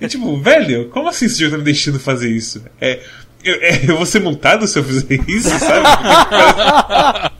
E 0.00 0.08
tipo, 0.08 0.36
velho, 0.42 0.88
como 0.88 1.08
assim 1.08 1.26
esse 1.26 1.38
jogo 1.38 1.52
tá 1.52 1.58
me 1.58 1.64
deixando 1.64 2.00
fazer 2.00 2.30
isso? 2.30 2.64
É, 2.80 3.00
eu, 3.44 3.54
é, 3.60 3.90
eu 3.90 3.96
vou 3.96 4.06
ser 4.06 4.20
multado 4.20 4.66
se 4.66 4.78
eu 4.78 4.84
fizer 4.84 5.20
isso, 5.28 5.50
sabe? 5.58 5.86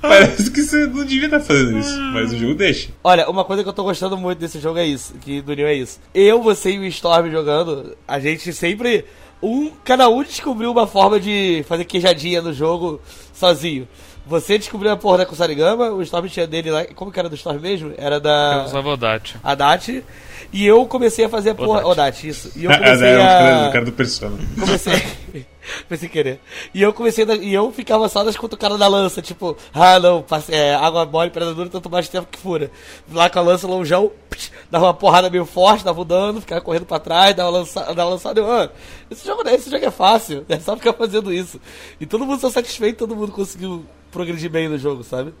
Parece 0.00 0.50
que 0.50 0.62
você 0.62 0.86
não 0.86 1.04
devia 1.04 1.26
estar 1.26 1.40
fazendo 1.40 1.78
isso, 1.78 1.98
mas 2.12 2.32
o 2.32 2.38
jogo 2.38 2.54
deixa. 2.54 2.90
Olha, 3.02 3.28
uma 3.28 3.44
coisa 3.44 3.62
que 3.62 3.68
eu 3.68 3.72
tô 3.72 3.84
gostando 3.84 4.16
muito 4.16 4.38
desse 4.38 4.58
jogo 4.60 4.78
é 4.78 4.86
isso, 4.86 5.14
que 5.20 5.40
do 5.40 5.54
Neo 5.54 5.66
é 5.66 5.74
isso. 5.74 6.00
Eu, 6.14 6.42
você 6.42 6.72
e 6.72 6.78
o 6.78 6.84
Storm 6.86 7.30
jogando, 7.30 7.96
a 8.06 8.18
gente 8.18 8.52
sempre. 8.52 9.04
Um, 9.42 9.70
cada 9.84 10.08
um 10.08 10.22
descobriu 10.22 10.70
uma 10.70 10.86
forma 10.86 11.20
de 11.20 11.62
fazer 11.68 11.84
queijadinha 11.84 12.40
no 12.40 12.52
jogo 12.52 13.00
sozinho. 13.34 13.86
Você 14.26 14.56
descobriu 14.56 14.90
a 14.90 14.96
porra 14.96 15.18
da 15.18 15.26
Kusarigama, 15.26 15.90
o 15.90 16.00
Storm 16.02 16.26
tinha 16.28 16.46
dele 16.46 16.70
lá. 16.70 16.84
Como 16.86 17.12
que 17.12 17.18
era 17.18 17.28
do 17.28 17.34
Storm 17.34 17.60
mesmo? 17.60 17.92
Era 17.98 18.18
da. 18.18 18.60
Eu 18.60 18.64
usava 18.64 18.88
o 18.90 18.96
Dati. 18.96 20.04
E 20.52 20.64
eu 20.64 20.86
comecei 20.86 21.24
a 21.24 21.28
fazer 21.28 21.50
a 21.50 21.54
porra. 21.54 21.86
O 21.86 21.94
Dati, 21.94 22.28
isso. 22.28 22.50
E 22.56 22.64
eu 22.64 22.70
comecei 22.78 23.14
a. 23.16 23.68
o 23.68 23.72
cara 23.72 23.84
do 23.84 23.92
Persona. 23.92 24.38
Comecei. 24.58 25.02
Foi 25.88 25.96
sem 25.96 26.08
querer. 26.08 26.40
E 26.72 26.80
eu 26.80 26.92
comecei. 26.92 27.24
A... 27.24 27.34
E 27.34 27.52
eu 27.52 27.70
ficava 27.72 28.08
só 28.08 28.22
das 28.22 28.36
cutucadas 28.36 28.78
da 28.78 28.86
lança, 28.86 29.20
tipo, 29.20 29.56
ah 29.72 29.98
não, 29.98 30.22
passe... 30.22 30.54
é, 30.54 30.74
água 30.74 31.04
mole, 31.06 31.30
pedra 31.30 31.54
dura, 31.54 31.68
tanto 31.68 31.90
mais 31.90 32.08
tempo 32.08 32.28
que 32.30 32.38
fura. 32.38 32.70
Lá 33.10 33.28
com 33.28 33.38
a 33.38 33.42
lança 33.42 33.66
longeão, 33.66 34.10
psh, 34.30 34.52
dava 34.70 34.86
uma 34.86 34.94
porrada 34.94 35.30
meio 35.30 35.46
forte, 35.46 35.84
dava 35.84 36.00
um 36.00 36.04
dano, 36.04 36.40
ficava 36.40 36.60
correndo 36.60 36.84
pra 36.84 36.98
trás, 36.98 37.34
dava 37.34 37.50
uma 37.50 37.58
lançada, 37.58 37.94
dava 37.94 38.10
lançada 38.10 38.40
eu, 38.40 38.50
ah, 38.50 38.70
esse 39.10 39.26
jogo, 39.26 39.48
esse 39.48 39.70
jogo 39.70 39.84
é 39.84 39.90
fácil, 39.90 40.44
é 40.48 40.58
só 40.60 40.76
ficar 40.76 40.92
fazendo 40.92 41.32
isso. 41.32 41.60
E 42.00 42.06
todo 42.06 42.26
mundo 42.26 42.36
está 42.36 42.50
satisfeito, 42.50 42.98
todo 42.98 43.16
mundo 43.16 43.32
conseguiu 43.32 43.84
progredir 44.14 44.48
bem 44.48 44.68
no 44.68 44.78
jogo, 44.78 45.02
sabe? 45.02 45.34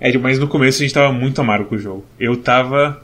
É, 0.00 0.16
mas 0.18 0.38
no 0.38 0.48
começo 0.48 0.82
a 0.82 0.84
gente 0.84 0.92
tava 0.92 1.12
muito 1.12 1.40
amargo 1.40 1.68
com 1.68 1.76
o 1.76 1.78
jogo. 1.78 2.04
Eu 2.18 2.36
tava 2.36 3.02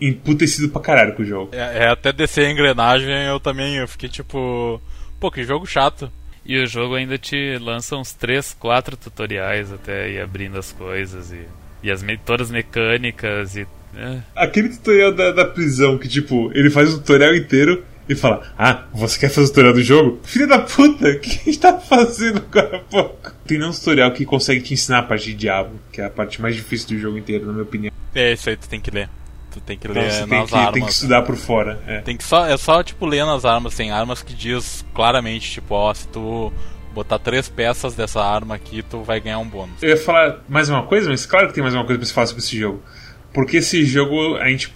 emputecido 0.00 0.68
pra 0.68 0.82
caralho 0.82 1.14
com 1.14 1.22
o 1.22 1.26
jogo. 1.26 1.50
É, 1.52 1.84
é 1.84 1.88
até 1.88 2.12
descer 2.12 2.46
a 2.46 2.50
engrenagem 2.50 3.10
eu 3.26 3.40
também 3.40 3.76
eu 3.76 3.88
fiquei 3.88 4.08
tipo. 4.08 4.80
Pô, 5.18 5.30
que 5.30 5.42
jogo 5.42 5.66
chato. 5.66 6.12
E 6.46 6.62
o 6.62 6.66
jogo 6.66 6.94
ainda 6.94 7.16
te 7.16 7.56
lança 7.58 7.96
uns 7.96 8.12
3, 8.12 8.54
4 8.60 8.98
tutoriais 8.98 9.72
até 9.72 10.10
ir 10.10 10.20
abrindo 10.20 10.58
as 10.58 10.72
coisas 10.72 11.32
e, 11.32 11.40
e 11.82 11.90
as, 11.90 12.04
todas 12.24 12.48
as 12.48 12.52
mecânicas 12.52 13.56
e. 13.56 13.66
É. 13.96 14.18
Aquele 14.36 14.68
tutorial 14.68 15.12
da, 15.12 15.30
da 15.32 15.44
prisão 15.46 15.96
que, 15.96 16.08
tipo, 16.08 16.50
ele 16.52 16.68
faz 16.68 16.92
o 16.92 16.98
tutorial 16.98 17.34
inteiro 17.34 17.82
e 18.08 18.14
fala: 18.14 18.42
Ah, 18.58 18.84
você 18.92 19.18
quer 19.18 19.28
fazer 19.28 19.46
o 19.46 19.48
tutorial 19.48 19.74
do 19.74 19.82
jogo? 19.82 20.20
Filha 20.24 20.46
da 20.46 20.58
puta, 20.60 21.08
o 21.10 21.20
que 21.20 21.30
a 21.30 21.44
gente 21.44 21.58
tá 21.58 21.78
fazendo 21.78 22.38
agora 22.38 22.76
há 22.76 22.80
pouco? 22.80 23.32
Tem 23.46 23.62
um 23.62 23.70
tutorial 23.70 24.10
que 24.12 24.24
consegue 24.24 24.60
te 24.62 24.74
ensinar 24.74 25.00
a 25.00 25.02
parte 25.02 25.26
de 25.26 25.34
diabo, 25.34 25.80
que 25.92 26.00
é 26.00 26.04
a 26.04 26.10
parte 26.10 26.40
mais 26.40 26.54
difícil 26.54 26.88
do 26.88 26.98
jogo 26.98 27.18
inteiro, 27.18 27.46
na 27.46 27.52
minha 27.52 27.64
opinião. 27.64 27.92
É, 28.14 28.32
isso 28.32 28.48
aí 28.48 28.56
tu 28.56 28.68
tem 28.68 28.80
que 28.80 28.90
ler. 28.90 29.08
Tu 29.50 29.60
tem 29.60 29.78
que 29.78 29.86
então, 29.86 30.02
ler 30.02 30.08
nas 30.08 30.18
tem 30.18 30.46
que, 30.46 30.54
armas. 30.56 30.72
Tem 30.72 30.84
que 30.84 30.90
estudar 30.90 31.22
por 31.22 31.36
fora. 31.36 31.80
É. 31.86 32.00
Tem 32.00 32.16
que 32.16 32.24
só, 32.24 32.46
é 32.46 32.56
só, 32.56 32.82
tipo, 32.82 33.06
ler 33.06 33.24
nas 33.24 33.44
armas. 33.44 33.74
Tem 33.74 33.90
armas 33.90 34.22
que 34.22 34.34
diz 34.34 34.84
claramente, 34.92 35.50
tipo, 35.50 35.74
ó, 35.74 35.94
se 35.94 36.08
tu 36.08 36.52
botar 36.92 37.18
três 37.18 37.48
peças 37.48 37.94
dessa 37.94 38.22
arma 38.22 38.54
aqui, 38.54 38.82
tu 38.82 39.02
vai 39.02 39.20
ganhar 39.20 39.38
um 39.38 39.48
bônus. 39.48 39.82
Eu 39.82 39.90
ia 39.90 39.96
falar 39.96 40.42
mais 40.48 40.68
uma 40.68 40.84
coisa, 40.84 41.10
mas 41.10 41.26
claro 41.26 41.48
que 41.48 41.54
tem 41.54 41.62
mais 41.62 41.74
uma 41.74 41.84
coisa 41.84 41.98
pra 41.98 42.06
se 42.06 42.12
falar 42.12 42.26
sobre 42.28 42.42
esse 42.42 42.56
jogo. 42.58 42.82
Porque 43.34 43.56
esse 43.56 43.84
jogo, 43.84 44.36
a 44.36 44.48
gente, 44.48 44.72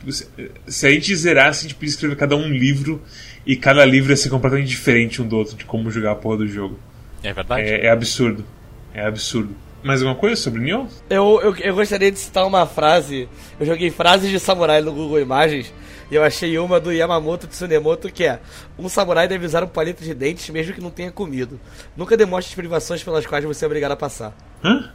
se 0.66 0.86
a 0.86 0.90
gente 0.90 1.14
zerasse, 1.14 1.60
a 1.60 1.62
gente 1.68 1.76
podia 1.76 1.90
escrever 1.90 2.16
cada 2.16 2.34
um 2.34 2.48
livro 2.48 3.00
e 3.46 3.54
cada 3.54 3.84
livro 3.84 4.10
ia 4.10 4.16
ser 4.16 4.30
completamente 4.30 4.68
diferente 4.68 5.22
um 5.22 5.28
do 5.28 5.36
outro 5.36 5.56
de 5.56 5.64
como 5.64 5.88
jogar 5.92 6.10
a 6.10 6.14
porra 6.16 6.38
do 6.38 6.48
jogo. 6.48 6.76
É 7.22 7.32
verdade? 7.32 7.62
É, 7.62 7.86
é 7.86 7.90
absurdo. 7.90 8.44
É 8.92 9.06
absurdo. 9.06 9.54
Mais 9.80 10.02
alguma 10.02 10.18
coisa 10.18 10.34
sobre 10.34 10.60
Nioh? 10.60 10.88
Eu, 11.08 11.40
eu, 11.40 11.56
eu 11.56 11.74
gostaria 11.76 12.10
de 12.10 12.18
citar 12.18 12.44
uma 12.44 12.66
frase. 12.66 13.28
Eu 13.60 13.64
joguei 13.64 13.92
frases 13.92 14.28
de 14.28 14.40
samurai 14.40 14.80
no 14.80 14.92
Google 14.92 15.20
Imagens 15.20 15.72
e 16.10 16.16
eu 16.16 16.24
achei 16.24 16.58
uma 16.58 16.80
do 16.80 16.92
Yamamoto 16.92 17.46
Tsunemoto 17.46 18.10
que 18.10 18.24
é: 18.24 18.40
Um 18.76 18.88
samurai 18.88 19.28
deve 19.28 19.46
usar 19.46 19.62
um 19.62 19.68
palito 19.68 20.02
de 20.02 20.14
dentes 20.14 20.50
mesmo 20.50 20.74
que 20.74 20.80
não 20.80 20.90
tenha 20.90 21.12
comido. 21.12 21.60
Nunca 21.96 22.16
demonstre 22.16 22.50
as 22.50 22.56
privações 22.56 23.04
pelas 23.04 23.24
quais 23.24 23.44
você 23.44 23.64
é 23.64 23.66
obrigado 23.66 23.92
a 23.92 23.96
passar. 23.96 24.36
Hã? 24.64 24.90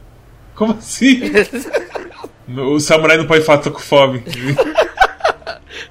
Como 0.54 0.72
assim? 0.74 1.20
o 2.56 2.78
samurai 2.78 3.16
não 3.16 3.26
pode 3.26 3.44
falar 3.44 3.58
tô 3.58 3.70
com 3.70 3.80
fome. 3.80 4.22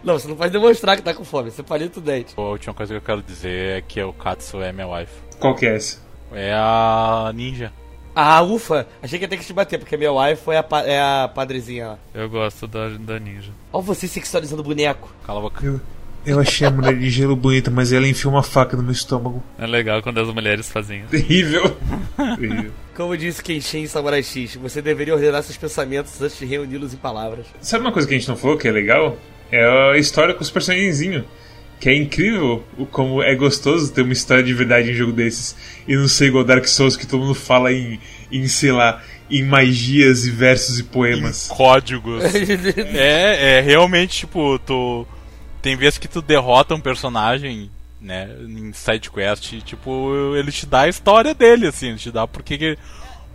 não, 0.03 0.18
você 0.18 0.28
não 0.28 0.36
pode 0.36 0.51
demonstrar 0.51 0.95
que 0.95 1.01
tá 1.01 1.14
com 1.14 1.24
fome, 1.24 1.51
você 1.51 1.64
palita 1.64 1.99
o 1.99 2.01
dente. 2.01 2.34
A 2.38 2.41
última 2.41 2.74
coisa 2.74 2.93
que 2.93 2.97
eu 2.97 3.01
quero 3.01 3.22
dizer 3.22 3.78
é 3.78 3.82
que 3.82 4.01
o 4.01 4.14
Katsu 4.14 4.61
é 4.61 4.72
minha 4.72 4.88
wife. 4.88 5.14
Qual 5.39 5.55
que 5.55 5.66
é 5.66 5.76
essa? 5.76 6.01
É 6.32 6.53
a 6.53 7.32
ninja. 7.34 7.72
Ah, 8.16 8.41
ufa! 8.43 8.88
Achei 9.01 9.18
que 9.18 9.26
ia 9.26 9.30
ter 9.30 9.38
que 9.38 9.45
te 9.45 9.53
bater, 9.53 9.80
porque 9.80 9.97
minha 9.97 10.11
wife 10.11 10.49
é 10.51 10.57
a, 10.57 10.66
é 10.86 11.01
a 11.01 11.28
padrezinha 11.28 11.88
lá. 11.89 11.97
Eu 12.14 12.30
gosto 12.30 12.68
da, 12.68 12.89
da 12.89 13.20
ninja. 13.20 13.51
Olha 13.72 13.84
você 13.84 14.07
sexualizando 14.07 14.61
o 14.61 14.66
boneco. 14.66 15.11
Cala 15.26 15.39
a 15.39 15.41
boca. 15.41 15.66
Eu, 15.66 15.82
Eu 16.26 16.39
achei 16.39 16.65
a 16.65 16.71
mulher 16.71 16.97
de 16.97 17.09
gelo 17.09 17.36
bonita, 17.36 17.69
mas 17.69 17.91
ela 17.91 18.07
enfiou 18.07 18.34
uma 18.34 18.43
faca 18.43 18.78
no 18.78 18.84
meu 18.84 18.93
estômago. 18.93 19.43
É 19.57 19.67
legal 19.67 20.01
quando 20.01 20.19
as 20.19 20.34
mulheres 20.34 20.69
fazem 20.69 21.01
isso. 21.01 21.09
Terrível. 21.09 21.76
Terrível. 22.39 22.71
Como 22.95 23.17
disse 23.17 23.43
Kenshin 23.43 23.80
em 23.80 23.88
Samurai 23.88 24.24
X, 24.24 24.55
você 24.55 24.82
deveria 24.82 25.13
ordenar 25.13 25.43
seus 25.43 25.57
pensamentos 25.57 26.21
antes 26.21 26.38
de 26.38 26.45
reuni-los 26.45 26.93
em 26.93 26.97
palavras. 26.97 27.45
Sabe 27.59 27.84
uma 27.84 27.91
coisa 27.91 28.07
que 28.07 28.13
a 28.13 28.17
gente 28.17 28.30
não 28.30 28.38
falou 28.38 28.57
que 28.57 28.67
é 28.67 28.71
legal? 28.71 29.17
É 29.51 29.91
a 29.91 29.97
história 29.97 30.34
com 30.34 30.41
os 30.41 30.49
personagenzinhos. 30.49 31.26
Que 31.80 31.89
é 31.89 31.95
incrível 31.95 32.63
o 32.78 32.86
como 32.86 33.21
é 33.21 33.36
gostoso 33.36 33.91
ter 33.91 34.03
uma 34.03 34.13
história 34.13 34.41
de 34.41 34.53
verdade 34.53 34.89
em 34.89 34.93
um 34.93 34.95
jogo 34.95 35.11
desses. 35.11 35.55
E 35.86 35.95
não 35.95 36.07
ser 36.07 36.28
igual 36.28 36.45
Dark 36.45 36.65
Souls 36.65 36.95
que 36.95 37.05
todo 37.05 37.21
mundo 37.21 37.36
fala 37.36 37.74
em, 37.74 37.99
em 38.32 38.47
sei 38.47 38.71
lá, 38.71 39.03
em 39.30 39.43
magias 39.43 40.26
e 40.26 40.32
versos 40.32 40.80
e 40.80 40.84
poemas. 40.84 41.47
Códigos. 41.49 42.24
é, 42.78 43.57
é 43.57 43.61
realmente, 43.61 44.19
tipo, 44.19 44.57
tu. 44.59 45.05
Tem 45.64 45.78
vezes 45.78 45.97
que 45.97 46.09
tu 46.09 46.22
derrota 46.22 46.76
um 46.76 46.80
personagem, 46.80 47.72
né, 47.99 48.30
em 48.41 48.74
side 48.74 49.09
quest, 49.09 49.53
e, 49.53 49.61
tipo, 49.61 50.36
ele 50.36 50.51
te 50.51 50.66
dá 50.66 50.82
a 50.82 50.89
história 50.89 51.34
dele, 51.34 51.68
assim, 51.68 51.88
ele 51.88 51.97
te 51.97 52.11
dá 52.11 52.28
porque 52.28 52.57
que, 52.57 52.78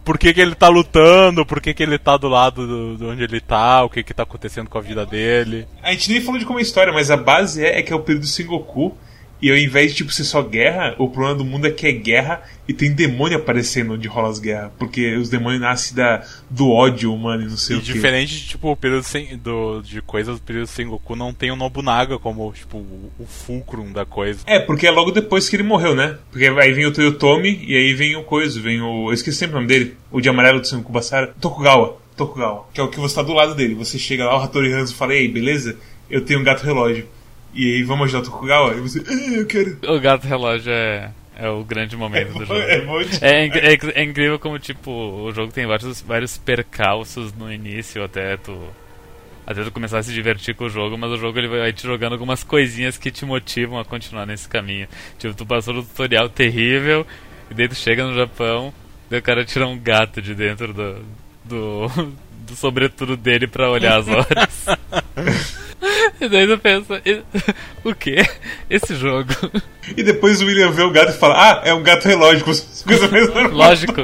por 0.05 0.18
que, 0.18 0.35
que 0.35 0.41
ele 0.41 0.55
tá 0.55 0.68
lutando, 0.68 1.47
por 1.47 1.59
que, 1.59 1.72
que 1.72 1.83
ele 1.83 1.99
tá 1.99 2.18
do 2.18 2.29
lado 2.29 2.66
do, 2.66 2.97
de 2.99 3.05
onde 3.05 3.24
ele 3.24 3.41
tá, 3.41 3.83
o 3.83 3.89
que 3.89 4.03
que 4.03 4.12
tá 4.12 4.24
acontecendo 4.24 4.68
com 4.68 4.76
a 4.76 4.83
vida 4.83 5.07
dele. 5.07 5.66
A 5.83 5.91
gente 5.93 6.12
nem 6.12 6.20
falou 6.20 6.39
de 6.39 6.45
como 6.45 6.59
é 6.59 6.61
a 6.61 6.62
história, 6.62 6.93
mas 6.93 7.11
a 7.11 7.16
base 7.16 7.64
é, 7.64 7.79
é 7.79 7.83
que 7.83 7.95
é 7.95 7.97
o 7.97 8.01
período 8.01 8.26
Sengoku. 8.26 8.95
E 9.41 9.51
ao 9.51 9.57
invés 9.57 9.93
de 9.93 9.99
tipo, 9.99 10.12
ser 10.12 10.24
só 10.24 10.43
guerra, 10.43 10.95
o 10.99 11.09
problema 11.09 11.36
do 11.36 11.45
mundo 11.45 11.66
é 11.66 11.70
que 11.70 11.86
é 11.86 11.93
guerra 11.93 12.43
e 12.66 12.72
tem 12.72 12.93
demônio 12.93 13.39
aparecendo 13.39 13.95
onde 13.95 14.09
rola 14.09 14.28
as 14.28 14.39
guerras. 14.39 14.72
Porque 14.78 15.14
os 15.14 15.28
demônios 15.30 15.61
nascem 15.61 15.95
da, 15.95 16.24
do 16.51 16.70
ódio 16.70 17.14
humano 17.14 17.45
e 17.45 17.47
não 17.47 17.57
sei 17.57 17.76
E 17.76 17.78
o 17.78 17.82
que. 17.82 17.93
diferente 17.93 18.34
de, 18.36 18.49
tipo, 18.49 18.70
o 18.70 18.76
período 18.76 19.05
sem, 19.05 19.36
do, 19.39 19.80
de 19.80 20.03
coisas 20.03 20.36
do 20.36 20.43
período 20.43 20.66
Sengoku, 20.66 21.14
não 21.14 21.32
tem 21.32 21.51
o 21.51 21.57
Nobunaga 21.57 22.18
como, 22.18 22.53
tipo, 22.53 22.78
o, 22.78 23.12
o 23.18 23.26
fulcrum 23.26 23.93
da 23.93 24.05
coisa. 24.05 24.41
É, 24.47 24.59
porque 24.59 24.86
é 24.86 24.91
logo 24.91 25.11
depois 25.12 25.49
que 25.49 25.57
ele 25.57 25.62
morreu, 25.62 25.95
né? 25.95 26.18
Porque 26.30 26.47
aí 26.47 26.72
vem 26.72 26.86
o 26.86 26.93
Toyotomi 26.93 27.64
e 27.66 27.76
aí 27.76 27.95
vem 27.95 28.16
o 28.16 28.24
coisa, 28.24 28.61
vem 28.61 28.80
o. 28.80 29.09
Eu 29.09 29.14
esqueci 29.14 29.39
sempre 29.39 29.55
o 29.55 29.61
nome 29.61 29.68
dele. 29.68 29.97
O 30.11 30.20
de 30.20 30.28
amarelo 30.28 30.61
do 30.61 30.66
Sengoku 30.66 30.93
Basara. 30.93 31.34
Tokugawa. 31.41 31.97
Tokugawa. 32.16 32.66
Que 32.74 32.80
é 32.80 32.82
o 32.82 32.89
que 32.89 32.99
você 32.99 33.14
tá 33.14 33.22
do 33.22 33.32
lado 33.32 33.55
dele. 33.55 33.74
Você 33.74 33.99
chega 33.99 34.24
lá, 34.24 34.36
o 34.36 34.43
Hattori 34.43 34.72
Hanzo 34.72 34.95
fala, 34.95 35.14
ei, 35.14 35.28
beleza? 35.28 35.76
Eu 36.11 36.24
tenho 36.24 36.41
um 36.41 36.45
gato 36.45 36.64
relógio. 36.64 37.07
E 37.55 37.74
aí 37.76 37.82
vamos 37.82 38.05
ajudar 38.07 38.20
o 38.20 38.30
Tokugawa? 38.30 38.74
E 38.74 38.80
você, 38.80 39.03
ah, 39.09 39.32
eu 39.32 39.46
quero. 39.46 39.78
O 39.88 39.99
gato 40.01 40.26
relógio 40.26 40.70
é, 40.72 41.11
é 41.36 41.49
o 41.49 41.64
grande 41.64 41.96
momento 41.96 42.32
do 42.34 42.44
jogo. 42.44 42.61
É 42.61 42.80
bom 42.82 43.03
de- 43.03 43.24
É, 43.24 43.46
é 43.49 43.72
inc- 43.74 43.92
é 43.94 44.03
incrível 44.03 44.38
como, 44.38 44.59
tipo, 44.59 44.90
o 44.90 45.32
jogo 45.32 45.53
tem 45.53 45.66
vários, 45.66 46.01
vários 46.03 46.36
percalços 46.38 47.32
no 47.34 47.53
início 47.53 48.03
até 48.05 48.36
tu. 48.36 48.57
Até 49.46 49.64
tu 49.64 49.70
começar 49.72 49.99
a 49.99 50.03
se 50.03 50.12
divertir 50.12 50.55
com 50.55 50.64
o 50.64 50.68
jogo, 50.68 50.99
mas 50.99 51.11
o 51.11 51.16
jogo 51.16 51.38
ele 51.38 51.49
vai 51.49 51.72
te 51.72 51.82
jogando 51.82 52.12
algumas 52.12 52.44
coisinhas 52.44 52.99
que 52.99 53.11
te 53.11 53.24
motivam 53.24 53.78
a 53.80 53.84
continuar 53.84 54.26
nesse 54.26 54.46
caminho. 54.46 54.86
Tipo, 55.18 55.32
tu 55.34 55.46
passou 55.46 55.72
no 55.72 55.82
tutorial 55.82 56.28
terrível, 56.28 57.07
e 57.51 57.55
daí 57.55 57.66
tu 57.66 57.74
chega 57.74 58.05
no 58.07 58.14
Japão, 58.14 58.74
daí 59.09 59.20
o 59.20 59.22
cara 59.22 59.46
tira 59.46 59.66
um 59.66 59.78
gato 59.78 60.20
de 60.20 60.34
dentro 60.34 60.74
do. 60.74 60.96
do, 61.46 61.86
do 62.46 62.55
sobretudo 62.57 63.16
dele 63.16 63.46
pra 63.46 63.70
olhar 63.70 63.99
as 64.01 64.07
horas. 64.09 64.66
e 66.20 66.29
daí 66.29 66.47
tu 66.47 66.59
pensa, 66.59 67.01
"E- 67.05 67.22
o 67.85 67.95
que? 67.95 68.16
Esse 68.68 68.95
jogo? 68.95 69.31
E 69.97 70.03
depois 70.03 70.41
o 70.41 70.47
William 70.47 70.70
vê 70.70 70.83
o 70.83 70.91
gato 70.91 71.11
e 71.11 71.14
fala, 71.18 71.35
ah, 71.37 71.62
é 71.64 71.72
um 71.72 71.83
gato 71.83 72.07
relógio. 72.07 72.45
coisa 72.85 73.09
mais 73.09 73.29
normal. 73.33 73.53
Lógico. 73.53 74.03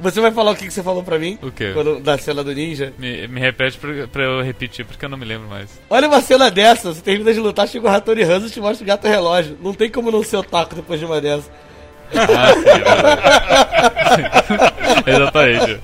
Você 0.00 0.20
vai 0.20 0.30
falar 0.30 0.50
o 0.50 0.56
que, 0.56 0.66
que 0.66 0.72
você 0.72 0.82
falou 0.82 1.02
pra 1.02 1.18
mim? 1.18 1.38
O 1.42 1.50
quê? 1.50 1.70
Quando, 1.72 1.98
da 1.98 2.18
cena 2.18 2.44
do 2.44 2.52
ninja? 2.52 2.92
Me, 2.98 3.26
me 3.26 3.40
repete 3.40 3.78
pra, 3.78 4.06
pra 4.06 4.22
eu 4.24 4.42
repetir, 4.42 4.84
porque 4.84 5.02
eu 5.04 5.08
não 5.08 5.16
me 5.16 5.24
lembro 5.24 5.48
mais. 5.48 5.80
Olha 5.88 6.06
uma 6.08 6.20
cena 6.20 6.50
dessa, 6.50 6.92
você 6.92 7.00
termina 7.00 7.32
de 7.32 7.40
lutar, 7.40 7.66
chega 7.66 7.86
o 7.86 7.90
Hattori 7.90 8.22
Hanzo 8.22 8.48
e 8.48 8.50
te 8.50 8.60
mostra 8.60 8.84
o 8.84 8.86
gato 8.86 9.08
relógio. 9.08 9.56
Não 9.62 9.72
tem 9.72 9.88
como 9.88 10.10
não 10.10 10.22
ser 10.22 10.36
otaku 10.36 10.74
depois 10.74 11.00
de 11.00 11.06
uma 11.06 11.22
dessa. 11.22 11.50
Ah, 12.14 12.52
sim, 14.14 15.08
é. 15.08 15.10
Exatamente. 15.10 15.80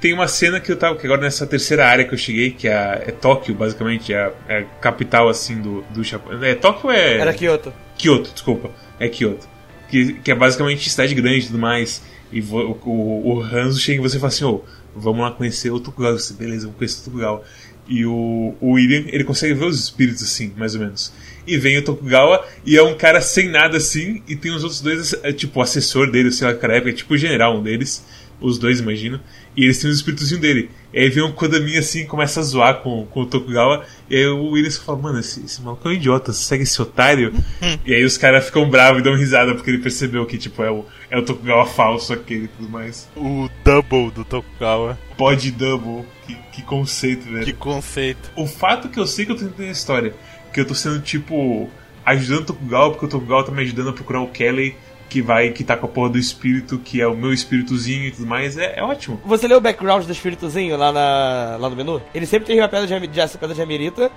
Tem 0.00 0.12
uma 0.12 0.28
cena 0.28 0.60
que 0.60 0.70
eu 0.70 0.76
tava, 0.76 0.96
que 0.96 1.04
agora 1.06 1.20
nessa 1.22 1.46
terceira 1.46 1.86
área 1.86 2.04
que 2.04 2.14
eu 2.14 2.18
cheguei, 2.18 2.50
que 2.52 2.68
é, 2.68 2.72
a- 2.74 3.02
é 3.06 3.10
Tóquio, 3.10 3.54
basicamente, 3.54 4.12
é 4.12 4.18
a, 4.18 4.32
é 4.48 4.58
a 4.58 4.64
capital, 4.64 5.28
assim, 5.28 5.60
do, 5.60 5.82
do 5.90 6.04
Japão. 6.04 6.42
É, 6.44 6.54
Tóquio 6.54 6.90
é... 6.90 7.18
Era 7.18 7.32
Kyoto. 7.34 7.72
Kyoto, 7.96 8.30
desculpa. 8.32 8.70
É 9.00 9.08
Kyoto. 9.08 9.48
Que, 9.90 10.12
que 10.14 10.30
é 10.30 10.34
basicamente 10.34 10.88
cidade 10.88 11.14
grande 11.14 11.38
e 11.40 11.46
tudo 11.46 11.58
mais. 11.58 12.02
E 12.30 12.40
vo- 12.40 12.78
o, 12.84 13.36
o, 13.38 13.42
Hanzo 13.42 13.80
chega 13.80 13.98
e 13.98 14.02
você 14.02 14.18
fala 14.18 14.28
assim, 14.28 14.44
ô, 14.44 14.62
vamos 14.94 15.22
lá 15.22 15.32
conhecer 15.32 15.70
o 15.70 15.80
Tokugawa. 15.80 16.16
Você, 16.18 16.32
beleza, 16.34 16.62
vamos 16.66 16.76
conhecer 16.78 17.00
o 17.00 17.04
Tokugawa. 17.04 17.42
E 17.88 18.04
o, 18.04 18.54
o 18.60 18.72
William, 18.72 19.04
ele 19.08 19.24
consegue 19.24 19.54
ver 19.54 19.64
os 19.64 19.80
espíritos 19.82 20.22
assim, 20.22 20.52
mais 20.56 20.74
ou 20.74 20.80
menos. 20.82 21.12
E 21.46 21.56
vem 21.56 21.78
o 21.78 21.82
Tokugawa 21.82 22.46
e 22.64 22.76
é 22.76 22.82
um 22.82 22.94
cara 22.94 23.20
sem 23.22 23.48
nada 23.48 23.78
assim, 23.78 24.22
e 24.28 24.36
tem 24.36 24.52
os 24.52 24.62
outros 24.62 24.82
dois, 24.82 25.14
é, 25.22 25.32
tipo, 25.32 25.58
o 25.58 25.62
assessor 25.62 26.10
dele, 26.10 26.30
sei 26.30 26.46
lá, 26.46 26.54
cara, 26.54 26.76
é 26.76 26.92
tipo 26.92 27.14
o 27.14 27.16
general, 27.16 27.56
um 27.56 27.62
deles. 27.62 28.04
Os 28.40 28.58
dois, 28.58 28.80
imagino. 28.80 29.20
E 29.56 29.64
eles 29.64 29.80
têm 29.80 29.90
os 29.90 29.96
espíritozinhos 29.96 30.40
dele. 30.40 30.70
E 30.92 30.98
aí 31.00 31.08
vem 31.10 31.24
um 31.24 31.32
Kodami 31.32 31.76
assim, 31.76 32.06
começa 32.06 32.40
a 32.40 32.42
zoar 32.42 32.80
com, 32.82 33.04
com 33.06 33.22
o 33.22 33.26
Tokugawa. 33.26 33.84
E 34.08 34.16
aí 34.16 34.26
o 34.26 34.50
William 34.50 34.70
fala, 34.70 34.98
mano, 34.98 35.18
esse, 35.18 35.44
esse 35.44 35.60
maluco 35.60 35.86
é 35.88 35.90
um 35.90 35.94
idiota, 35.94 36.32
você 36.32 36.44
segue 36.44 36.62
esse 36.62 36.80
otário. 36.80 37.34
e 37.84 37.92
aí 37.92 38.04
os 38.04 38.16
caras 38.16 38.46
ficam 38.46 38.68
bravos 38.70 39.00
e 39.00 39.04
dão 39.04 39.14
risada 39.14 39.54
porque 39.54 39.70
ele 39.70 39.78
percebeu 39.78 40.24
que, 40.24 40.38
tipo, 40.38 40.62
é 40.62 40.70
o, 40.70 40.84
é 41.10 41.18
o 41.18 41.24
Tokugawa 41.24 41.66
falso 41.66 42.12
aquele 42.12 42.44
e 42.44 42.48
tudo 42.48 42.68
mais. 42.68 43.08
O 43.16 43.48
double 43.64 44.10
do 44.12 44.24
Tokugawa. 44.24 44.98
Pod 45.16 45.50
double, 45.50 46.04
que, 46.26 46.36
que 46.52 46.62
conceito, 46.62 47.24
velho. 47.24 47.44
Que 47.44 47.52
conceito. 47.52 48.30
O 48.36 48.46
fato 48.46 48.88
que 48.88 49.00
eu 49.00 49.06
sei 49.06 49.26
que 49.26 49.32
eu 49.32 49.36
tô 49.36 49.44
entendendo 49.44 49.68
a 49.68 49.72
história, 49.72 50.14
que 50.52 50.60
eu 50.60 50.64
tô 50.64 50.74
sendo, 50.74 51.00
tipo, 51.00 51.68
ajudando 52.04 52.42
o 52.42 52.46
Tokugawa, 52.46 52.90
porque 52.90 53.06
o 53.06 53.08
Tokugawa 53.08 53.44
tá 53.44 53.52
me 53.52 53.62
ajudando 53.62 53.90
a 53.90 53.92
procurar 53.92 54.20
o 54.20 54.28
Kelly, 54.28 54.76
que 55.08 55.22
vai, 55.22 55.50
que 55.50 55.64
tá 55.64 55.76
com 55.76 55.86
a 55.86 55.88
porra 55.88 56.10
do 56.10 56.18
espírito, 56.18 56.78
que 56.78 57.00
é 57.00 57.06
o 57.06 57.14
meu 57.16 57.32
espíritozinho 57.32 58.04
e 58.04 58.10
tudo 58.10 58.26
mais, 58.26 58.56
é, 58.58 58.78
é 58.78 58.82
ótimo. 58.82 59.20
Você 59.24 59.48
leu 59.48 59.58
o 59.58 59.60
background 59.60 60.04
do 60.04 60.12
espíritozinho 60.12 60.76
lá, 60.76 60.92
na, 60.92 61.56
lá 61.58 61.70
no 61.70 61.76
menu? 61.76 62.02
Ele 62.14 62.26
sempre 62.26 62.46
tem 62.46 62.60
uma 62.60 62.68
pedra 62.68 62.86
de, 63.00 63.06
de, 63.06 63.20
essa 63.20 63.38
pedra 63.38 63.54
de 63.54 63.62
Amerita. 63.62 64.10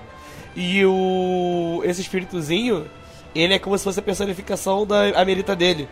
E 0.55 0.83
o. 0.85 1.81
Esse 1.85 2.01
espíritozinho, 2.01 2.85
ele 3.33 3.53
é 3.53 3.59
como 3.59 3.77
se 3.77 3.83
fosse 3.83 3.99
a 3.99 4.03
personificação 4.03 4.85
da 4.85 5.19
Amerita 5.21 5.55
dele. 5.55 5.87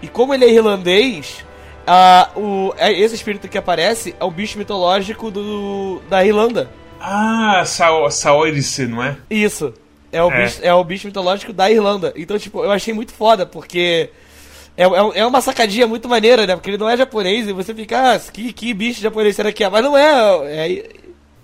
E 0.00 0.06
como 0.06 0.32
ele 0.32 0.44
é 0.44 0.52
irlandês, 0.52 1.44
a, 1.86 2.30
o, 2.36 2.72
é- 2.76 2.92
esse 2.92 3.14
espírito 3.14 3.48
que 3.48 3.58
aparece 3.58 4.14
é 4.20 4.24
o 4.24 4.30
bicho 4.30 4.56
mitológico 4.58 5.30
do, 5.30 6.00
da 6.08 6.24
Irlanda. 6.24 6.70
Ah, 7.00 7.62
Sao, 7.66 8.10
Saorice, 8.10 8.86
não 8.86 9.02
é? 9.02 9.16
Isso. 9.28 9.74
É 10.12 10.22
o, 10.22 10.30
É. 10.30 10.44
Bicho, 10.44 10.58
é 10.62 10.72
o 10.72 10.84
bicho 10.84 11.06
mitológico 11.08 11.52
da 11.52 11.68
Irlanda. 11.70 12.12
Então, 12.16 12.38
tipo, 12.38 12.62
eu 12.62 12.70
achei 12.70 12.94
muito 12.94 13.12
foda, 13.12 13.44
porque. 13.44 14.10
É, 14.76 14.84
é, 14.84 15.20
é 15.20 15.26
uma 15.26 15.40
sacadinha 15.40 15.86
muito 15.86 16.08
maneira, 16.08 16.46
né? 16.46 16.54
Porque 16.54 16.70
ele 16.70 16.78
não 16.78 16.88
é 16.88 16.96
japonês 16.96 17.48
e 17.48 17.52
você 17.52 17.74
fica, 17.74 18.14
ah, 18.14 18.18
que, 18.18 18.52
que 18.52 18.74
bicho 18.74 19.00
japonês 19.00 19.36
será 19.36 19.52
que 19.52 19.62
é? 19.62 19.68
Mas 19.68 19.84
não 19.84 19.96
é. 19.96 20.68
é 20.68 20.82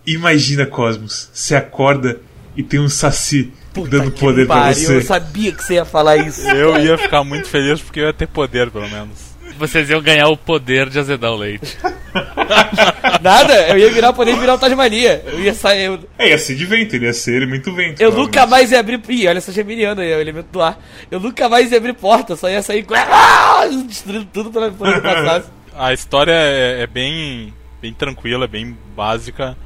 Imagina, 0.07 0.67
Cosmos, 0.67 1.31
você 1.33 1.55
acorda 1.55 2.21
e 2.57 2.63
tem 2.63 2.81
um 2.81 2.89
Saci 2.89 3.53
puta 3.73 3.91
dando 3.91 4.11
que 4.11 4.21
poder 4.21 4.47
pra 4.47 4.57
pariu, 4.57 4.75
você. 4.75 4.97
Eu 4.97 5.03
sabia 5.03 5.53
que 5.53 5.63
você 5.63 5.75
ia 5.75 5.85
falar 5.85 6.17
isso. 6.17 6.47
Eu 6.49 6.79
ia 6.79 6.99
ficar 6.99 7.23
muito 7.23 7.49
feliz 7.49 7.81
porque 7.81 8.01
eu 8.01 8.07
ia 8.07 8.13
ter 8.13 8.27
poder, 8.27 8.71
pelo 8.71 8.89
menos. 8.89 9.30
Vocês 9.61 9.91
iam 9.91 10.01
ganhar 10.01 10.27
o 10.29 10.37
poder 10.39 10.89
de 10.89 10.99
azedar 10.99 11.31
o 11.33 11.37
leite. 11.37 11.77
Nada, 13.21 13.69
eu 13.69 13.79
ia 13.79 13.91
virar 13.93 14.13
poder 14.15 14.35
virar 14.37 14.55
o 14.55 14.59
Tasmania. 14.59 15.23
Eu 15.27 15.41
ia 15.41 15.53
sair. 15.55 15.85
Eu, 15.85 15.99
É, 16.19 16.31
ia 16.31 16.39
ser 16.39 16.55
de 16.57 16.65
vento, 16.65 16.97
ele 16.97 17.05
ia 17.05 17.13
ser 17.13 17.35
elemento 17.37 17.71
vento. 17.75 18.01
eu 18.01 18.11
nunca 18.11 18.47
mais 18.47 18.73
ia 18.73 18.81
abrir. 18.81 18.99
Ih, 19.09 19.29
olha 19.29 19.39
essa 19.39 19.53
geminiana 19.53 20.01
aí, 20.03 20.13
o 20.15 20.21
elemento 20.21 20.47
do 20.51 20.63
ar. 20.63 20.79
Eu 21.11 21.21
nunca 21.21 21.47
mais 21.49 21.71
ia 21.71 21.77
abrir 21.79 21.93
porta, 21.93 22.37
só 22.37 22.49
ia 22.49 22.63
sair. 22.63 22.87
Ah, 22.91 23.67
Destruindo 23.87 24.27
tudo 24.33 24.51
pra 24.51 24.71
poder 24.71 25.01
passasse. 25.03 25.49
A 25.77 25.93
história 25.93 26.33
é, 26.33 26.81
é 26.83 26.87
bem, 26.87 27.53
bem 27.83 27.93
tranquila, 27.93 28.47
é 28.47 28.49
bem 28.49 28.77
básica. 28.97 29.57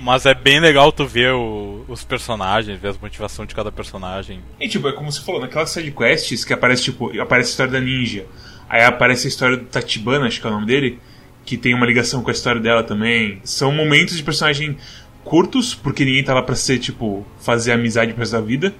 Mas 0.00 0.26
é 0.26 0.34
bem 0.34 0.60
legal 0.60 0.92
tu 0.92 1.06
ver 1.06 1.32
o- 1.32 1.84
os 1.88 2.04
personagens, 2.04 2.78
ver 2.80 2.88
as 2.88 2.98
motivações 2.98 3.48
de 3.48 3.54
cada 3.54 3.72
personagem. 3.72 4.40
E 4.60 4.68
tipo, 4.68 4.88
é 4.88 4.92
como 4.92 5.10
você 5.10 5.20
falou, 5.20 5.40
naquelas 5.40 5.70
sidequests 5.70 6.44
que 6.44 6.52
aparece, 6.52 6.84
tipo, 6.84 7.10
aparece 7.20 7.48
a 7.48 7.50
história 7.50 7.72
da 7.72 7.80
ninja. 7.80 8.24
Aí 8.68 8.82
aparece 8.82 9.26
a 9.26 9.28
história 9.28 9.56
do 9.56 9.64
Tatibana, 9.64 10.26
acho 10.26 10.40
que 10.40 10.46
é 10.46 10.50
o 10.50 10.52
nome 10.52 10.66
dele, 10.66 10.98
que 11.44 11.56
tem 11.56 11.74
uma 11.74 11.86
ligação 11.86 12.22
com 12.22 12.28
a 12.28 12.32
história 12.32 12.60
dela 12.60 12.82
também. 12.82 13.40
São 13.44 13.72
momentos 13.72 14.16
de 14.16 14.22
personagem 14.22 14.76
curtos, 15.24 15.74
porque 15.74 16.04
ninguém 16.04 16.22
tá 16.24 16.34
lá 16.34 16.42
pra 16.42 16.54
ser, 16.54 16.78
tipo, 16.78 17.26
fazer 17.40 17.72
amizade 17.72 18.12
resto 18.12 18.32
da 18.32 18.40
vida. 18.40 18.74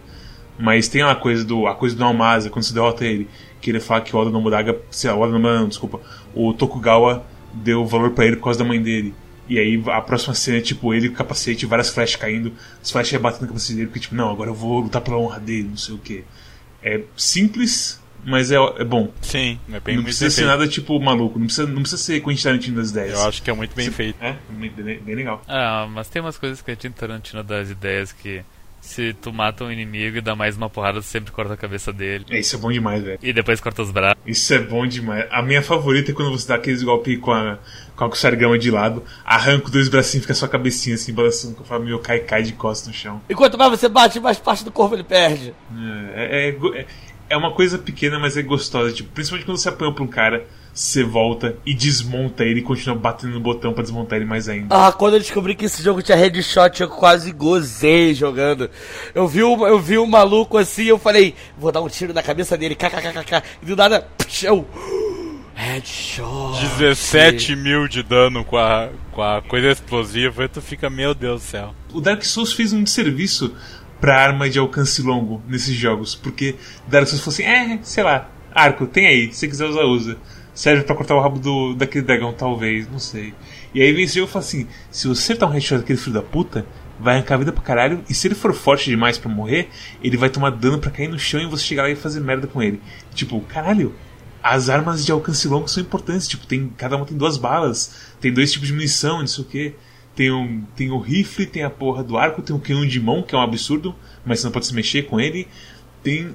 Mas 0.59 0.89
tem 0.89 1.03
a 1.03 1.15
coisa 1.15 1.45
do 1.45 1.67
a 1.69 1.75
coisa 1.75 1.95
do 1.95 2.03
Almaza, 2.05 2.51
quando 2.51 2.65
você 2.65 2.75
derrota 2.75 3.05
ele, 3.05 3.29
que 3.61 3.71
ele 3.71 3.79
fala 3.81 4.01
que 4.01 4.15
o 4.15 4.19
Oda 4.19 4.29
Nobunaga, 4.31 4.77
se- 4.91 5.09
o 5.09 5.19
Oda 5.19 5.33
Nobunaga, 5.33 5.61
não, 5.61 5.69
desculpa, 5.69 6.01
o 6.35 6.53
Tokugawa 6.53 7.25
deu 7.55 7.87
valor 7.87 8.11
pra 8.11 8.27
ele 8.27 8.37
por 8.37 8.45
causa 8.45 8.59
da 8.59 8.65
mãe 8.65 8.83
dele. 8.83 9.15
E 9.49 9.57
aí 9.59 9.81
a 9.87 10.01
próxima 10.01 10.35
cena 10.35 10.59
é 10.59 10.61
tipo 10.61 10.93
ele 10.93 11.09
com 11.11 11.15
capacete, 11.15 11.65
várias 11.65 11.91
flechas 11.91 12.17
caindo, 12.17 12.53
as 12.83 12.91
flechas 12.91 13.19
batendo 13.21 13.43
no 13.43 13.47
capacete 13.49 13.75
dele, 13.75 13.87
porque 13.87 14.01
tipo, 14.01 14.15
não, 14.17 14.31
agora 14.31 14.51
eu 14.51 14.55
vou 14.55 14.81
lutar 14.81 15.01
pela 15.01 15.17
honra 15.17 15.39
dele, 15.39 15.69
não 15.71 15.77
sei 15.77 15.95
o 15.95 15.99
que. 15.99 16.25
É 16.83 17.01
simples, 17.17 18.03
mas 18.29 18.51
é, 18.53 18.57
é 18.57 18.85
bom. 18.85 19.11
Sim, 19.23 19.59
é 19.73 19.81
bem 19.81 19.97
não 19.97 20.05
precisa 20.05 20.31
ser 20.31 20.43
feito. 20.43 20.49
nada 20.49 20.69
tipo 20.69 20.99
maluco, 21.01 21.39
não 21.39 21.47
precisa, 21.47 21.67
não 21.67 21.83
precisa 21.83 22.03
ser 22.03 22.21
Quentin 22.21 22.43
Tarantino 22.43 22.77
das 22.77 22.91
ideias. 22.91 23.19
Eu 23.19 23.29
acho 23.29 23.43
que 23.43 23.51
é 23.51 23.55
muito 23.55 23.75
bem 23.75 23.91
feito. 23.91 24.23
É, 24.23 24.37
bem, 24.51 24.71
bem 25.01 25.15
legal. 25.15 25.43
Ah, 25.49 25.89
mas 25.91 26.09
tem 26.09 26.21
umas 26.21 26.37
coisas 26.39 26.61
que 26.61 26.71
a 26.71 26.77
Tim 26.77 26.91
Tarantino 26.91 27.43
das 27.43 27.71
ideias 27.71 28.13
que 28.13 28.43
Se 28.81 29.13
tu 29.13 29.33
mata 29.33 29.65
um 29.65 29.73
inimigo 29.73 30.19
e 30.19 30.21
dá 30.21 30.37
mais 30.37 30.57
uma 30.57 30.71
porrada, 30.71 31.01
tu 31.01 31.07
sempre 31.07 31.33
corta 31.33 31.55
a 31.55 31.57
cabeça 31.57 31.93
dele. 31.93 32.25
É, 32.31 32.39
isso 32.39 32.57
é 32.57 32.59
bom 32.59 32.71
demais, 32.71 33.03
velho. 33.03 33.19
E 33.23 33.33
depois 33.33 33.61
corta 33.61 33.83
os 33.83 33.91
braços. 33.91 34.19
Isso 34.25 34.55
é 34.55 34.59
bom 34.61 34.87
demais. 34.87 35.27
A 35.31 35.43
minha 35.43 35.61
favorita 35.63 36.13
é 36.13 36.15
quando 36.15 36.31
você 36.31 36.47
dá 36.47 36.55
aqueles 36.55 36.83
golpes 36.83 37.19
com 37.19 37.33
a, 37.33 37.59
com 37.97 38.05
a 38.05 38.15
sargama 38.15 38.59
de 38.59 38.71
lado, 38.71 39.03
arranca 39.25 39.71
dois 39.71 39.89
bracinhos 39.89 40.23
e 40.23 40.27
fica 40.27 40.35
só 40.35 40.47
a 40.47 40.49
cabecinha 40.49 40.95
assim, 40.95 41.13
balançando 41.13 41.57
com 41.57 41.75
o 41.75 41.81
meu 41.81 41.99
cai 41.99 42.21
cai 42.21 42.43
de 42.43 42.53
costas 42.53 42.89
no 42.89 42.95
chão. 42.95 43.21
E 43.29 43.35
quanto 43.35 43.59
mais 43.59 43.71
você 43.71 43.89
bate, 43.89 44.21
mais 44.21 44.39
parte 44.39 44.65
do 44.65 44.71
corpo 44.71 44.95
ele 44.95 45.05
perde. 45.05 45.53
É, 46.15 46.49
é, 46.49 46.81
é, 46.81 46.87
é 47.29 47.37
uma 47.37 47.53
coisa 47.53 47.79
pequena, 47.79 48.19
mas 48.19 48.37
é 48.37 48.43
gostosa. 48.43 48.93
Tipo, 48.93 49.11
principalmente 49.11 49.47
quando 49.47 49.59
você 49.59 49.69
apanha 49.69 49.93
pra 49.93 50.05
um 50.05 50.09
cara, 50.09 50.47
você 50.73 51.03
volta 51.03 51.57
e 51.67 51.75
desmonta 51.75 52.45
ele 52.45 52.61
e 52.61 52.63
continua 52.63 52.97
batendo 52.97 53.35
no 53.35 53.41
botão 53.41 53.73
pra 53.73 53.83
desmontar 53.83 54.17
ele 54.17 54.25
mais 54.25 54.49
ainda. 54.49 54.75
Ah, 54.75 54.93
quando 54.93 55.15
eu 55.15 55.21
descobri 55.21 55.55
que 55.55 55.65
esse 55.65 55.83
jogo 55.83 56.03
tinha 56.03 56.17
headshot, 56.17 56.81
eu 56.81 56.89
quase 56.89 57.33
gozei 57.33 58.15
jogando. 58.15 58.71
Eu 59.15 59.27
vi 59.27 59.43
o, 59.43 59.67
eu 59.67 59.79
vi 59.79 59.99
o 59.99 60.07
maluco 60.07 60.57
assim, 60.57 60.85
eu 60.85 60.99
falei, 60.99 61.35
vou 61.59 61.73
dar 61.73 61.83
um 61.83 61.89
tiro 61.89 62.15
na 62.15 62.23
cabeça 62.23 62.57
dele, 62.57 62.75
kkkk, 62.75 63.43
e 63.63 63.67
do 63.67 63.77
nada, 63.77 64.07
psh, 64.19 64.45
eu. 64.45 64.67
Headshot. 65.55 66.61
17 66.79 67.57
mil 67.57 67.89
de 67.89 68.05
dano 68.05 68.45
com 68.45 68.57
a, 68.57 68.91
com 69.11 69.21
a 69.21 69.43
coisa 69.43 69.73
explosiva, 69.73 70.45
e 70.45 70.49
tu 70.49 70.63
fica, 70.63 70.89
meu 70.89 71.13
Deus 71.13 71.43
do 71.43 71.45
céu. 71.45 71.75
O 71.93 72.01
Dark 72.01 72.23
Souls 72.23 72.53
fez 72.53 72.73
um 72.73 72.87
serviço 72.87 73.53
pra 74.01 74.21
arma 74.21 74.49
de 74.49 74.59
alcance 74.59 75.03
longo 75.03 75.43
nesses 75.49 75.75
jogos, 75.75 76.15
porque 76.15 76.57
Dark 76.87 77.07
Souls 77.07 77.23
falou 77.23 77.35
assim, 77.35 77.43
é, 77.43 77.79
sei 77.83 78.05
lá, 78.05 78.31
arco, 78.55 78.87
tem 78.87 79.07
aí, 79.07 79.33
se 79.33 79.49
quiser 79.49 79.67
usar, 79.67 79.83
usa. 79.83 80.17
Serve 80.55 80.83
pra 80.83 80.97
cortar 80.97 81.15
o 81.15 81.21
rabo 81.21 81.39
do, 81.39 81.75
daquele 81.75 82.05
dragão, 82.05 82.33
talvez, 82.33 82.89
não 82.91 82.99
sei. 82.99 83.33
E 83.73 83.81
aí 83.81 83.93
vem 83.93 84.05
esse 84.05 84.17
jogo 84.17 84.29
e 84.29 84.33
fala 84.33 84.45
assim: 84.45 84.67
se 84.91 85.07
você 85.07 85.37
tá 85.37 85.47
um 85.47 85.51
headshot 85.51 85.79
daquele 85.79 85.99
filho 85.99 86.15
da 86.15 86.23
puta, 86.23 86.67
vai 86.99 87.15
arrancar 87.15 87.37
a 87.37 87.39
vida 87.39 87.53
pra 87.53 87.63
caralho, 87.63 88.03
e 88.09 88.15
se 88.15 88.27
ele 88.27 88.35
for 88.35 88.53
forte 88.53 88.91
demais 88.91 89.17
para 89.17 89.31
morrer, 89.31 89.69
ele 90.03 90.17
vai 90.17 90.29
tomar 90.29 90.51
dano 90.51 90.79
para 90.79 90.91
cair 90.91 91.09
no 91.09 91.19
chão 91.19 91.41
e 91.41 91.47
você 91.47 91.63
chegar 91.63 91.85
lá 91.85 91.91
e 91.91 91.95
fazer 91.95 92.19
merda 92.21 92.49
com 92.49 92.61
ele. 92.61 92.81
Tipo, 93.15 93.41
caralho, 93.43 93.95
as 94.43 94.69
armas 94.69 95.05
de 95.05 95.13
alcance 95.13 95.47
longo 95.47 95.69
são 95.69 95.83
importantes, 95.83 96.27
tipo, 96.27 96.45
tem, 96.47 96.69
cada 96.77 96.97
uma 96.97 97.07
tem 97.07 97.17
duas 97.17 97.37
balas, 97.37 98.13
tem 98.21 98.33
dois 98.33 98.51
tipos 98.51 98.67
de 98.67 98.75
munição, 98.75 99.21
não 99.21 99.27
sei 99.29 99.45
o 99.45 99.47
que. 99.47 99.75
Tem, 100.19 100.33
um, 100.33 100.65
tem 100.75 100.91
o 100.91 100.99
rifle, 100.99 101.47
tem 101.47 101.63
a 101.63 101.71
porra 101.71 102.03
do 102.03 102.19
arco, 102.19 102.43
tem 102.43 102.55
o 102.55 102.59
canhão 102.59 102.85
de 102.85 102.99
mão, 102.99 103.23
que 103.23 103.37
é 103.37 103.39
um 103.39 103.41
absurdo, 103.41 103.95
mas 104.27 104.41
você 104.41 104.47
não 104.47 104.53
pode 104.53 104.67
se 104.67 104.75
mexer 104.75 105.05
com 105.05 105.21
ele. 105.21 105.47
Tem. 106.03 106.35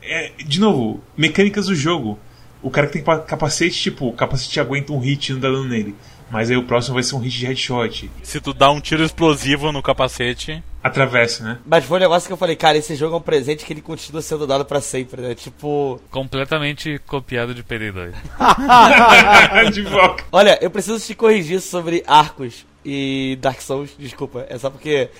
É, 0.00 0.32
de 0.38 0.58
novo, 0.58 1.02
mecânicas 1.14 1.66
do 1.66 1.74
jogo. 1.74 2.18
O 2.62 2.70
cara 2.70 2.86
que 2.86 2.94
tem 2.94 3.02
capacete, 3.02 3.78
tipo, 3.78 4.08
o 4.08 4.14
capacete 4.14 4.58
aguenta 4.58 4.94
um 4.94 4.98
hit 4.98 5.28
e 5.28 5.32
não 5.34 5.40
dá 5.40 5.50
dano 5.50 5.68
nele. 5.68 5.94
Mas 6.30 6.50
aí 6.50 6.56
o 6.56 6.62
próximo 6.64 6.94
vai 6.94 7.02
ser 7.02 7.14
um 7.14 7.20
hit 7.20 7.38
de 7.38 7.46
headshot. 7.46 8.10
Se 8.22 8.40
tu 8.40 8.52
dá 8.52 8.70
um 8.70 8.80
tiro 8.80 9.02
explosivo 9.02 9.72
no 9.72 9.82
capacete. 9.82 10.62
Atravessa, 10.82 11.42
né? 11.42 11.58
Mas 11.66 11.84
foi 11.84 11.98
um 11.98 12.00
negócio 12.00 12.26
que 12.26 12.32
eu 12.32 12.36
falei, 12.36 12.54
cara, 12.54 12.78
esse 12.78 12.94
jogo 12.94 13.16
é 13.16 13.18
um 13.18 13.22
presente 13.22 13.64
que 13.64 13.72
ele 13.72 13.80
continua 13.80 14.22
sendo 14.22 14.46
dado 14.46 14.64
para 14.64 14.80
sempre, 14.80 15.22
né? 15.22 15.34
Tipo. 15.34 16.00
Completamente 16.10 17.00
copiado 17.06 17.54
de 17.54 17.62
PD2. 17.62 18.12
de 19.72 19.82
volta. 19.82 20.24
Olha, 20.30 20.58
eu 20.60 20.70
preciso 20.70 21.04
te 21.04 21.14
corrigir 21.14 21.60
sobre 21.60 22.04
arcos 22.06 22.66
e 22.84 23.38
Dark 23.40 23.60
Souls, 23.60 23.90
desculpa. 23.98 24.46
É 24.48 24.58
só 24.58 24.70
porque. 24.70 25.10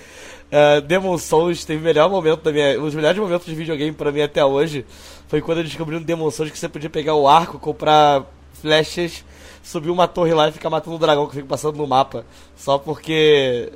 Uh, 0.49 0.81
Demon 0.81 1.15
Souls 1.19 1.63
teve 1.63 1.79
o 1.79 1.83
melhor 1.83 2.09
momento 2.09 2.41
da 2.41 2.51
minha. 2.51 2.81
Os 2.81 2.95
melhores 2.95 3.19
momentos 3.19 3.45
de 3.45 3.53
videogame 3.53 3.91
para 3.91 4.11
mim 4.11 4.21
até 4.21 4.43
hoje 4.43 4.83
foi 5.27 5.41
quando 5.41 5.59
eu 5.59 5.63
descobri 5.63 5.95
no 5.95 6.03
Demon 6.03 6.31
Souls 6.31 6.51
que 6.51 6.57
você 6.57 6.67
podia 6.67 6.89
pegar 6.89 7.13
o 7.13 7.27
arco, 7.27 7.59
comprar 7.59 8.25
flechas, 8.59 9.23
subir 9.63 9.89
uma 9.89 10.07
torre 10.07 10.33
lá 10.33 10.49
e 10.49 10.51
ficar 10.51 10.69
matando 10.69 10.95
o 10.95 10.99
dragão 10.99 11.27
que 11.27 11.35
fica 11.35 11.47
passando 11.47 11.77
no 11.77 11.87
mapa. 11.87 12.25
Só 12.55 12.77
porque 12.77 13.71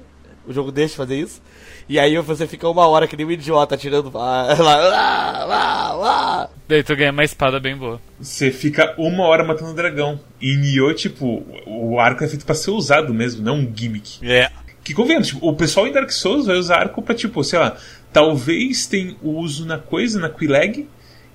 o 0.47 0.53
jogo 0.53 0.71
deixa 0.71 0.91
de 0.91 0.97
fazer 0.97 1.19
isso. 1.19 1.41
E 1.87 1.99
aí 1.99 2.17
você 2.17 2.47
fica 2.47 2.67
uma 2.67 2.87
hora 2.87 3.07
que 3.07 3.17
nem 3.17 3.25
um 3.25 3.31
idiota 3.31 3.75
atirando 3.75 4.09
lá, 4.13 4.53
lá, 4.53 5.45
lá, 5.45 5.93
lá. 5.93 6.49
Daí 6.67 6.83
tu 6.83 6.95
ganha 6.95 7.11
uma 7.11 7.23
espada 7.23 7.59
bem 7.59 7.75
boa. 7.75 7.99
Você 8.19 8.51
fica 8.51 8.93
uma 8.97 9.25
hora 9.25 9.43
matando 9.43 9.71
o 9.71 9.75
dragão. 9.75 10.19
E 10.41 10.53
em 10.53 10.57
Nioh, 10.57 10.93
tipo, 10.93 11.45
o 11.65 11.99
arco 11.99 12.23
é 12.23 12.27
feito 12.27 12.45
pra 12.45 12.55
ser 12.55 12.71
usado 12.71 13.13
mesmo, 13.13 13.43
não 13.43 13.57
um 13.57 13.71
gimmick. 13.73 14.19
É. 14.21 14.27
Yeah. 14.27 14.55
Que 14.83 14.93
convenhamos, 14.93 15.29
tipo, 15.29 15.47
o 15.47 15.55
pessoal 15.55 15.87
em 15.87 15.93
Dark 15.93 16.11
Souls 16.11 16.45
vai 16.45 16.57
usar 16.57 16.79
arco 16.79 17.01
pra, 17.01 17.15
tipo, 17.15 17.41
sei 17.41 17.57
lá, 17.57 17.77
talvez 18.11 18.85
tem 18.85 19.15
o 19.21 19.39
uso 19.39 19.65
na 19.65 19.77
coisa, 19.77 20.19
na 20.19 20.29
Quileg, 20.29 20.89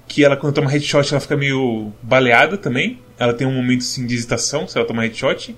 que 0.09 0.25
ela 0.25 0.37
quando 0.37 0.55
toma 0.55 0.71
headshot 0.71 1.13
ela 1.13 1.21
fica 1.21 1.37
meio 1.37 1.93
baleada 2.03 2.57
também. 2.57 2.99
Ela 3.19 3.35
tem 3.35 3.47
um 3.47 3.53
momento 3.53 3.83
assim, 3.83 4.07
de 4.07 4.15
hesitação 4.15 4.67
se 4.67 4.79
ela 4.79 4.87
toma 4.87 5.03
headshot. 5.03 5.55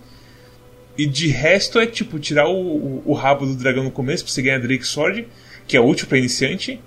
E 0.99 1.07
de 1.07 1.29
resto 1.29 1.79
é 1.79 1.87
tipo 1.87 2.19
tirar 2.19 2.49
o, 2.49 2.57
o, 2.57 3.03
o 3.07 3.15
rabo 3.15 3.47
do 3.47 3.55
dragão 3.55 3.85
no 3.85 3.91
começo 3.91 4.25
pra 4.25 4.33
você 4.33 4.43
ganhar 4.43 4.59
Drake 4.59 4.85
Sword, 4.85 5.27
que 5.67 5.77
é 5.77 5.81
útil 5.81 6.07
para 6.09 6.19
iniciante. 6.19 6.81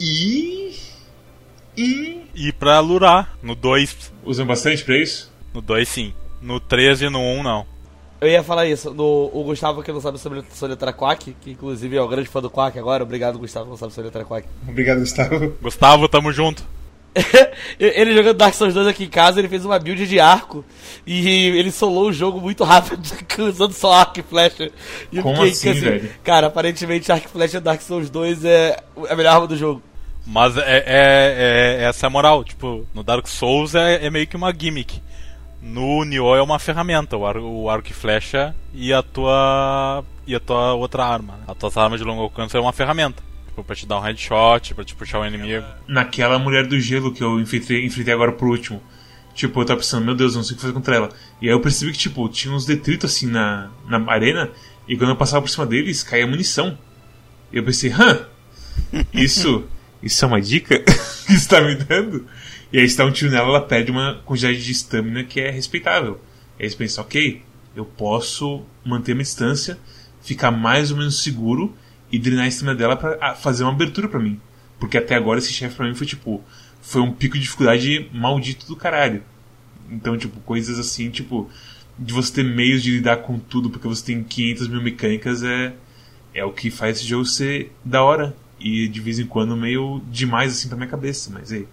E. 0.00 0.74
E. 1.76 2.22
E 2.34 2.52
pra 2.52 2.80
lurar. 2.80 3.38
No 3.42 3.54
2. 3.54 4.12
Usam 4.24 4.46
bastante 4.46 4.82
pra 4.82 4.96
isso? 4.96 5.30
No 5.52 5.60
2 5.60 5.88
sim. 5.88 6.14
No 6.40 6.58
3 6.58 7.02
e 7.02 7.08
no 7.10 7.20
1 7.20 7.38
um, 7.38 7.42
não. 7.42 7.66
Eu 8.20 8.28
ia 8.28 8.42
falar 8.42 8.66
isso, 8.66 8.92
no, 8.92 9.30
o 9.32 9.42
Gustavo 9.44 9.82
que 9.82 9.90
não 9.90 10.00
sabe 10.00 10.18
sobre, 10.18 10.42
letra 10.62 10.92
Quack, 10.92 11.34
que 11.40 11.52
inclusive 11.52 11.96
é 11.96 12.02
o 12.02 12.08
grande 12.08 12.28
fã 12.28 12.42
do 12.42 12.50
Quack 12.50 12.78
agora, 12.78 13.02
obrigado 13.02 13.38
Gustavo 13.38 13.64
que 13.64 13.70
não 13.70 13.78
sabe 13.78 13.94
sobre 13.94 14.08
letra 14.08 14.24
Quack. 14.24 14.46
Obrigado, 14.68 15.00
Gustavo. 15.00 15.56
Gustavo, 15.62 16.08
tamo 16.08 16.30
junto. 16.30 16.62
ele 17.80 18.14
jogando 18.14 18.36
Dark 18.36 18.54
Souls 18.54 18.74
2 18.74 18.86
aqui 18.86 19.04
em 19.04 19.08
casa, 19.08 19.40
ele 19.40 19.48
fez 19.48 19.64
uma 19.64 19.78
build 19.78 20.06
de 20.06 20.20
arco 20.20 20.64
e 21.04 21.28
ele 21.28 21.72
solou 21.72 22.08
o 22.08 22.12
jogo 22.12 22.40
muito 22.40 22.62
rápido 22.62 23.02
usando 23.48 23.72
só 23.72 23.92
arco 23.92 24.20
e 24.20 24.22
flecha. 24.22 24.70
E 25.10 25.20
Como 25.20 25.34
fiquei, 25.36 25.50
assim, 25.50 25.70
assim, 25.70 25.80
velho? 25.80 26.10
Cara, 26.22 26.46
aparentemente 26.46 27.10
arco 27.10 27.26
e 27.26 27.30
flecha 27.30 27.60
Dark 27.60 27.80
Souls 27.80 28.10
2 28.10 28.44
é 28.44 28.76
a 29.08 29.16
melhor 29.16 29.34
arma 29.34 29.46
do 29.46 29.56
jogo. 29.56 29.82
Mas 30.26 30.56
é, 30.56 30.60
é, 30.60 30.84
é, 30.86 31.84
essa 31.84 32.06
é 32.06 32.06
a 32.06 32.10
moral, 32.10 32.44
tipo, 32.44 32.86
no 32.94 33.02
Dark 33.02 33.26
Souls 33.26 33.74
é, 33.74 34.04
é 34.04 34.10
meio 34.10 34.26
que 34.26 34.36
uma 34.36 34.54
gimmick. 34.56 35.02
No 35.62 36.04
Nioh 36.04 36.36
é 36.36 36.42
uma 36.42 36.58
ferramenta, 36.58 37.16
o, 37.16 37.26
ar, 37.26 37.36
o 37.36 37.68
arco 37.68 37.88
e 37.88 37.92
flecha 37.92 38.54
e 38.72 38.92
a 38.92 39.02
tua 39.02 40.04
e 40.26 40.34
a 40.34 40.40
tua 40.40 40.74
outra 40.74 41.04
arma. 41.04 41.40
A 41.46 41.54
tua 41.54 41.70
arma 41.82 41.98
de 41.98 42.04
longo 42.04 42.22
alcance 42.22 42.56
é 42.56 42.60
uma 42.60 42.72
ferramenta. 42.72 43.22
Tipo, 43.46 43.64
pra 43.64 43.76
te 43.76 43.86
dar 43.86 43.98
um 43.98 44.00
headshot, 44.00 44.74
pra 44.74 44.84
te 44.84 44.94
puxar 44.94 45.18
o 45.18 45.22
um 45.22 45.26
inimigo. 45.26 45.66
Naquela 45.86 46.38
mulher 46.38 46.66
do 46.66 46.78
gelo 46.80 47.12
que 47.12 47.22
eu 47.22 47.38
enfrentei, 47.40 47.84
enfrentei 47.84 48.14
agora 48.14 48.32
por 48.32 48.48
último. 48.48 48.82
Tipo, 49.34 49.60
eu 49.60 49.64
tava 49.64 49.80
pensando, 49.80 50.04
meu 50.04 50.14
Deus, 50.14 50.34
não 50.34 50.42
sei 50.42 50.52
o 50.52 50.56
que 50.56 50.62
fazer 50.62 50.74
contra 50.74 50.96
ela. 50.96 51.08
E 51.40 51.46
aí 51.46 51.52
eu 51.52 51.60
percebi 51.60 51.92
que, 51.92 51.98
tipo, 51.98 52.28
tinha 52.28 52.54
uns 52.54 52.64
detritos 52.64 53.12
assim 53.12 53.26
na, 53.26 53.70
na 53.86 53.98
arena, 54.10 54.50
e 54.88 54.96
quando 54.96 55.10
eu 55.10 55.16
passava 55.16 55.42
por 55.42 55.48
cima 55.48 55.66
deles, 55.66 56.02
caía 56.02 56.26
munição. 56.26 56.76
E 57.52 57.56
eu 57.56 57.64
pensei, 57.64 57.92
hã? 57.92 58.26
Isso, 59.12 59.64
isso 60.02 60.24
é 60.24 60.28
uma 60.28 60.40
dica 60.40 60.78
que 61.26 61.38
você 61.38 61.48
tá 61.48 61.60
me 61.60 61.74
dando? 61.74 62.26
E 62.72 62.78
aí, 62.78 62.88
se 62.88 62.96
dá 62.96 63.04
um 63.04 63.10
tiro 63.10 63.30
nela, 63.30 63.48
ela 63.48 63.60
perde 63.60 63.90
uma 63.90 64.20
quantidade 64.24 64.62
de 64.62 64.72
estamina 64.72 65.24
que 65.24 65.40
é 65.40 65.50
respeitável. 65.50 66.20
E 66.58 66.64
aí 66.64 66.70
você 66.70 66.76
pensa, 66.76 67.00
ok, 67.00 67.42
eu 67.74 67.84
posso 67.84 68.62
manter 68.84 69.14
minha 69.14 69.24
distância, 69.24 69.78
ficar 70.22 70.50
mais 70.50 70.90
ou 70.90 70.98
menos 70.98 71.22
seguro 71.22 71.74
e 72.12 72.18
drenar 72.18 72.44
a 72.44 72.48
estamina 72.48 72.76
dela 72.76 72.96
para 72.96 73.34
fazer 73.34 73.64
uma 73.64 73.72
abertura 73.72 74.08
para 74.08 74.20
mim. 74.20 74.40
Porque 74.78 74.96
até 74.96 75.14
agora 75.14 75.38
esse 75.38 75.52
chefe 75.52 75.76
pra 75.76 75.86
mim 75.86 75.94
foi 75.94 76.06
tipo. 76.06 76.42
Foi 76.82 77.02
um 77.02 77.12
pico 77.12 77.34
de 77.34 77.42
dificuldade 77.42 78.08
maldito 78.12 78.66
do 78.66 78.74
caralho. 78.74 79.22
Então, 79.90 80.16
tipo, 80.16 80.40
coisas 80.40 80.78
assim, 80.78 81.10
tipo. 81.10 81.48
De 81.98 82.14
você 82.14 82.32
ter 82.32 82.44
meios 82.44 82.82
de 82.82 82.92
lidar 82.92 83.18
com 83.18 83.38
tudo 83.38 83.68
porque 83.68 83.86
você 83.86 84.02
tem 84.02 84.22
500 84.22 84.68
mil 84.68 84.82
mecânicas 84.82 85.42
é. 85.42 85.74
É 86.32 86.44
o 86.44 86.52
que 86.52 86.70
faz 86.70 86.98
esse 86.98 87.06
jogo 87.06 87.26
ser 87.26 87.72
da 87.84 88.02
hora. 88.02 88.34
E 88.58 88.88
de 88.88 89.00
vez 89.00 89.18
em 89.18 89.26
quando 89.26 89.56
meio 89.56 90.00
demais 90.10 90.52
assim 90.52 90.68
pra 90.68 90.76
minha 90.76 90.88
cabeça. 90.88 91.30
Mas 91.32 91.52
ei, 91.52 91.68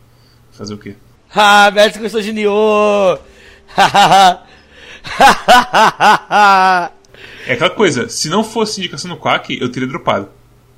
Fazer 0.57 0.73
o 0.73 0.77
quê? 0.77 0.95
Ah, 1.33 1.69
Beto 1.69 1.99
gostou 1.99 2.19
de 2.19 2.33
Nioh! 2.33 3.19
é 7.45 7.53
aquela 7.53 7.69
coisa, 7.69 8.09
se 8.09 8.27
não 8.27 8.43
fosse 8.43 8.79
indicação 8.79 9.09
no 9.11 9.17
Quack, 9.17 9.55
eu 9.61 9.69
teria 9.71 9.87
dropado. 9.87 10.29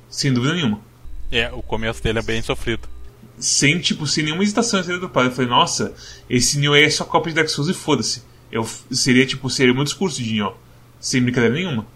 Sem 0.08 0.32
dúvida 0.32 0.54
nenhuma. 0.54 0.80
É, 1.32 1.50
o 1.50 1.62
começo 1.62 2.02
dele 2.02 2.18
é 2.18 2.22
bem 2.22 2.42
sofrido. 2.42 2.86
Sem, 3.38 3.78
tipo, 3.78 4.06
sem 4.06 4.24
nenhuma 4.24 4.42
hesitação 4.42 4.80
eu 4.80 4.84
teria 4.84 5.00
dropado. 5.00 5.28
Eu 5.28 5.32
falei, 5.32 5.48
nossa, 5.48 5.94
esse 6.28 6.58
Nioh 6.58 6.76
é 6.76 6.90
só 6.90 7.04
cópia 7.04 7.30
de 7.30 7.36
Dark 7.36 7.48
Souls 7.48 7.70
e 7.70 7.74
foda-se. 7.74 8.22
Eu 8.52 8.68
seria, 8.90 9.24
tipo, 9.24 9.48
seria 9.48 9.72
o 9.72 9.76
meu 9.76 9.84
discurso 9.84 10.22
de 10.22 10.30
Nioh. 10.30 10.54
Sem 11.00 11.22
brincadeira 11.22 11.54
nenhuma. 11.54 11.86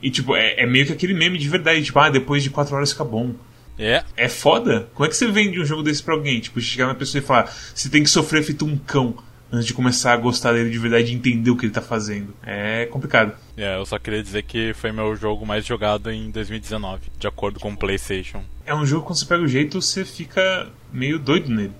E, 0.00 0.10
tipo, 0.10 0.34
é, 0.34 0.62
é 0.62 0.66
meio 0.66 0.86
que 0.86 0.92
aquele 0.92 1.12
meme 1.12 1.36
de 1.36 1.48
verdade, 1.50 1.82
tipo, 1.82 1.98
ah, 1.98 2.08
depois 2.08 2.42
de 2.42 2.48
4 2.48 2.74
horas 2.74 2.92
fica 2.92 3.04
bom. 3.04 3.34
É. 3.78 4.04
É 4.16 4.28
foda. 4.28 4.88
Como 4.94 5.06
é 5.06 5.08
que 5.08 5.16
você 5.16 5.30
vende 5.30 5.60
um 5.60 5.64
jogo 5.64 5.82
desse 5.82 6.02
pra 6.02 6.14
alguém? 6.14 6.40
Tipo, 6.40 6.60
chegar 6.60 6.86
na 6.86 6.94
pessoa 6.94 7.22
e 7.22 7.24
falar, 7.24 7.54
você 7.74 7.88
tem 7.88 8.02
que 8.02 8.10
sofrer 8.10 8.42
feito 8.42 8.64
um 8.64 8.76
cão 8.76 9.16
antes 9.52 9.66
de 9.66 9.74
começar 9.74 10.12
a 10.12 10.16
gostar 10.16 10.52
dele 10.52 10.70
de 10.70 10.78
verdade 10.78 11.12
e 11.12 11.14
entender 11.14 11.50
o 11.50 11.56
que 11.56 11.66
ele 11.66 11.72
tá 11.72 11.82
fazendo. 11.82 12.34
É 12.44 12.86
complicado. 12.86 13.32
É, 13.56 13.76
eu 13.76 13.86
só 13.86 13.98
queria 13.98 14.22
dizer 14.22 14.42
que 14.42 14.74
foi 14.74 14.92
meu 14.92 15.14
jogo 15.16 15.46
mais 15.46 15.64
jogado 15.64 16.10
em 16.10 16.30
2019, 16.30 17.02
de 17.18 17.26
acordo 17.26 17.60
com 17.60 17.72
o 17.72 17.76
PlayStation. 17.76 18.42
É 18.64 18.74
um 18.74 18.84
jogo 18.84 19.02
que 19.02 19.08
quando 19.08 19.18
você 19.18 19.26
pega 19.26 19.42
o 19.42 19.48
jeito, 19.48 19.80
você 19.80 20.04
fica 20.04 20.68
meio 20.92 21.18
doido 21.18 21.50
nele. 21.50 21.72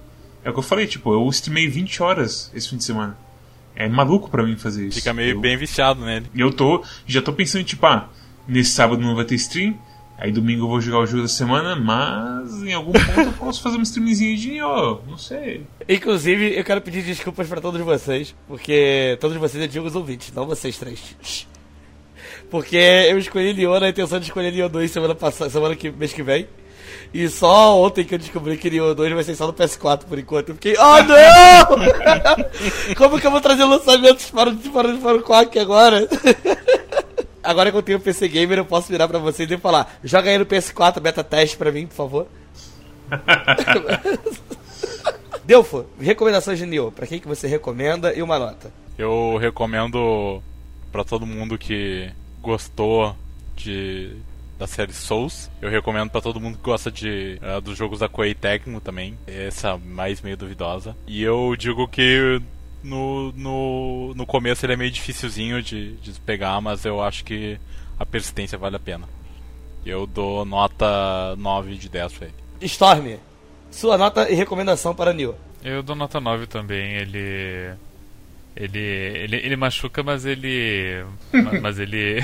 É 0.44 0.50
o 0.50 0.52
que 0.52 0.58
eu 0.58 0.62
falei, 0.62 0.86
tipo, 0.86 1.12
eu 1.12 1.28
streamei 1.30 1.68
20 1.68 2.02
horas 2.02 2.50
esse 2.54 2.68
fim 2.68 2.76
de 2.76 2.84
semana. 2.84 3.18
É 3.74 3.88
maluco 3.88 4.30
para 4.30 4.42
mim 4.42 4.56
fazer 4.56 4.86
isso. 4.86 4.98
Fica 4.98 5.12
meio 5.12 5.34
eu... 5.34 5.40
bem 5.40 5.56
viciado 5.56 6.04
nele. 6.04 6.26
E 6.34 6.40
eu 6.40 6.52
tô, 6.52 6.84
já 7.06 7.20
tô 7.20 7.32
pensando, 7.32 7.64
tipo, 7.64 7.84
ah, 7.84 8.08
nesse 8.46 8.70
sábado 8.70 9.02
não 9.02 9.16
vai 9.16 9.24
ter 9.24 9.34
stream, 9.34 9.76
Aí 10.18 10.32
domingo 10.32 10.64
eu 10.64 10.68
vou 10.68 10.80
jogar 10.80 11.00
o 11.00 11.06
jogo 11.06 11.22
da 11.22 11.28
semana, 11.28 11.76
mas 11.76 12.62
em 12.62 12.72
algum 12.72 12.92
ponto 12.92 13.20
eu 13.20 13.32
posso 13.32 13.62
fazer 13.62 13.76
uma 13.76 13.82
streamzinha 13.82 14.34
de 14.36 14.50
Nioh, 14.52 15.02
não 15.06 15.18
sei. 15.18 15.66
Inclusive, 15.86 16.56
eu 16.56 16.64
quero 16.64 16.80
pedir 16.80 17.02
desculpas 17.02 17.46
pra 17.46 17.60
todos 17.60 17.80
vocês, 17.82 18.34
porque 18.48 19.18
todos 19.20 19.36
vocês 19.36 19.62
eu 19.62 19.68
digo 19.68 19.86
os 19.86 19.94
ouvintes, 19.94 20.32
não 20.32 20.46
vocês 20.46 20.78
três. 20.78 21.46
Porque 22.50 22.76
eu 22.76 23.18
escolhi 23.18 23.52
Nioh 23.52 23.80
na 23.80 23.88
intenção 23.88 24.20
de 24.20 24.26
escolher 24.26 24.52
Nioh 24.52 24.68
2 24.68 24.90
semana 24.90 25.14
passada, 25.16 25.50
semana 25.50 25.74
que 25.74 25.90
mês 25.90 26.12
que 26.12 26.22
vem. 26.22 26.46
E 27.12 27.28
só 27.28 27.80
ontem 27.80 28.04
que 28.04 28.14
eu 28.14 28.18
descobri 28.18 28.56
que 28.56 28.70
Nioh 28.70 28.94
2 28.94 29.12
vai 29.12 29.24
ser 29.24 29.34
só 29.34 29.46
no 29.48 29.52
PS4 29.52 30.04
por 30.04 30.18
enquanto. 30.18 30.50
Eu 30.50 30.54
fiquei, 30.54 30.76
oh 30.78 31.02
não! 31.02 32.94
Como 32.96 33.18
que 33.20 33.26
eu 33.26 33.30
vou 33.32 33.40
trazer 33.40 33.64
lançamentos 33.64 34.30
para, 34.30 34.52
para, 34.52 34.96
para 34.96 35.16
o 35.16 35.22
Quack 35.22 35.58
agora? 35.58 36.08
Agora 37.46 37.70
que 37.70 37.76
eu 37.76 37.82
tenho 37.82 37.98
o 37.98 38.00
PC 38.00 38.28
Gamer, 38.28 38.58
eu 38.58 38.64
posso 38.64 38.88
virar 38.88 39.08
pra 39.08 39.18
vocês 39.18 39.50
e 39.50 39.56
falar: 39.56 39.98
joga 40.02 40.30
aí 40.30 40.38
no 40.38 40.46
PS4 40.46 41.00
beta 41.00 41.22
teste 41.24 41.56
pra 41.56 41.72
mim, 41.72 41.86
por 41.86 41.94
favor. 41.94 42.26
Delfo, 45.44 45.86
recomendações 46.00 46.58
de 46.58 46.66
Nioh. 46.66 46.90
Pra 46.90 47.06
quem 47.06 47.20
que 47.20 47.28
você 47.28 47.46
recomenda 47.46 48.12
e 48.12 48.20
uma 48.20 48.38
nota? 48.38 48.72
Eu 48.98 49.36
recomendo 49.36 50.42
pra 50.90 51.04
todo 51.04 51.24
mundo 51.24 51.56
que 51.56 52.10
gostou 52.42 53.14
de 53.54 54.16
da 54.58 54.66
série 54.66 54.92
Souls. 54.92 55.50
Eu 55.60 55.70
recomendo 55.70 56.10
pra 56.10 56.20
todo 56.20 56.40
mundo 56.40 56.56
que 56.56 56.64
gosta 56.64 56.90
de 56.90 57.38
uh, 57.42 57.60
dos 57.60 57.76
jogos 57.76 58.00
da 58.00 58.08
Koei 58.08 58.34
Tecmo 58.34 58.80
também. 58.80 59.16
Essa 59.26 59.76
mais 59.76 60.20
meio 60.20 60.36
duvidosa. 60.36 60.96
E 61.06 61.22
eu 61.22 61.54
digo 61.56 61.86
que 61.86 62.40
no, 62.86 63.32
no, 63.32 64.14
no 64.14 64.24
começo 64.24 64.64
ele 64.64 64.74
é 64.74 64.76
meio 64.76 64.90
dificilzinho 64.90 65.60
de, 65.60 65.96
de 65.96 66.12
pegar, 66.20 66.60
mas 66.60 66.84
eu 66.84 67.02
acho 67.02 67.24
que 67.24 67.58
a 67.98 68.06
persistência 68.06 68.56
vale 68.56 68.76
a 68.76 68.80
pena. 68.80 69.08
Eu 69.84 70.06
dou 70.06 70.44
nota 70.44 71.34
9 71.36 71.74
de 71.74 71.88
10 71.88 72.12
pra 72.12 72.26
ele. 72.26 72.34
Storm, 72.62 73.16
sua 73.70 73.98
nota 73.98 74.30
e 74.30 74.34
recomendação 74.34 74.94
para 74.94 75.12
Nioh. 75.12 75.34
Eu 75.62 75.82
dou 75.82 75.96
nota 75.96 76.20
9 76.20 76.46
também, 76.46 76.94
ele. 76.94 77.74
Ele, 78.54 78.78
ele, 78.78 79.36
ele 79.36 79.56
machuca, 79.56 80.02
mas 80.02 80.24
ele. 80.24 81.04
mas 81.60 81.78
ele. 81.78 82.22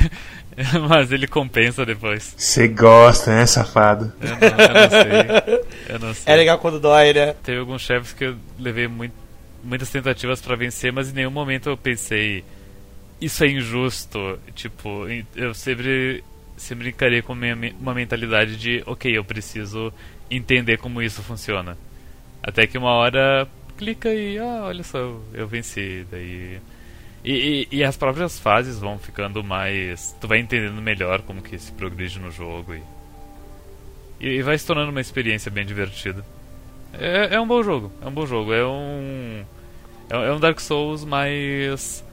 mas 0.89 1.13
ele 1.13 1.27
compensa 1.27 1.85
depois. 1.85 2.35
Você 2.37 2.69
gosta, 2.69 3.35
né, 3.35 3.47
safado? 3.47 4.13
Eu 4.21 4.29
não, 4.29 4.65
eu 4.65 4.75
não 4.75 4.91
sei. 4.91 5.65
Eu 5.89 5.99
não 5.99 6.15
sei. 6.15 6.33
É 6.33 6.37
legal 6.37 6.59
quando 6.59 6.81
dói, 6.81 7.13
né? 7.13 7.35
Teve 7.43 7.59
alguns 7.59 7.83
chefes 7.83 8.13
que 8.13 8.25
eu 8.25 8.37
levei 8.59 8.89
muito, 8.89 9.13
muitas 9.63 9.91
tentativas 9.91 10.41
para 10.41 10.57
vencer, 10.57 10.93
mas 10.93 11.11
em 11.11 11.15
nenhum 11.15 11.31
momento 11.31 11.69
eu 11.69 11.77
pensei 11.77 12.45
isso 13.21 13.45
é 13.45 13.49
injusto. 13.49 14.39
Tipo, 14.55 15.07
eu 15.37 15.55
sempre 15.55 16.25
sempre 16.57 16.91
encarei 16.91 17.23
com 17.23 17.33
uma 17.33 17.95
mentalidade 17.95 18.57
de, 18.57 18.83
ok, 18.87 19.17
eu 19.17 19.25
preciso 19.25 19.93
entender 20.31 20.79
como 20.79 21.03
isso 21.03 21.23
funciona. 21.23 21.77
Até 22.43 22.67
que 22.67 22.79
uma 22.79 22.91
hora 22.91 23.49
clica 23.77 24.13
e, 24.13 24.39
ah, 24.39 24.63
olha 24.65 24.83
só, 24.83 25.21
eu 25.33 25.47
venci. 25.47 26.07
Daí. 26.11 26.59
E, 27.25 27.33
e, 27.33 27.69
e, 27.79 27.85
as 27.85 27.97
próprias 27.97 28.39
fases 28.39 28.79
vão 28.79 28.99
ficando 28.99 29.43
mais. 29.45 30.15
Tu 30.21 30.27
vai 30.27 30.39
entendendo 30.39 30.81
melhor 30.83 31.23
como 31.23 31.43
que 31.43 31.57
se 31.59 31.71
progride 31.73 32.19
no 32.19 32.31
jogo 32.31 32.75
e, 32.75 32.83
e, 34.21 34.43
vai 34.43 34.59
se 34.59 34.67
tornando 34.67 34.91
uma 34.91 35.01
experiência 35.01 35.51
bem 35.51 35.65
divertida. 35.65 36.25
É, 36.93 37.35
é 37.35 37.41
um 37.41 37.47
bom 37.47 37.63
jogo, 37.63 37.93
é 38.03 38.07
um 38.07 38.13
bom 38.13 38.27
jogo. 38.27 38.53
É 38.53 38.65
um. 38.65 39.45
É, 40.11 40.29
é 40.29 40.33
um 40.33 40.41
Dark 40.41 40.61
Souls 40.61 41.05
mais. 41.05 42.05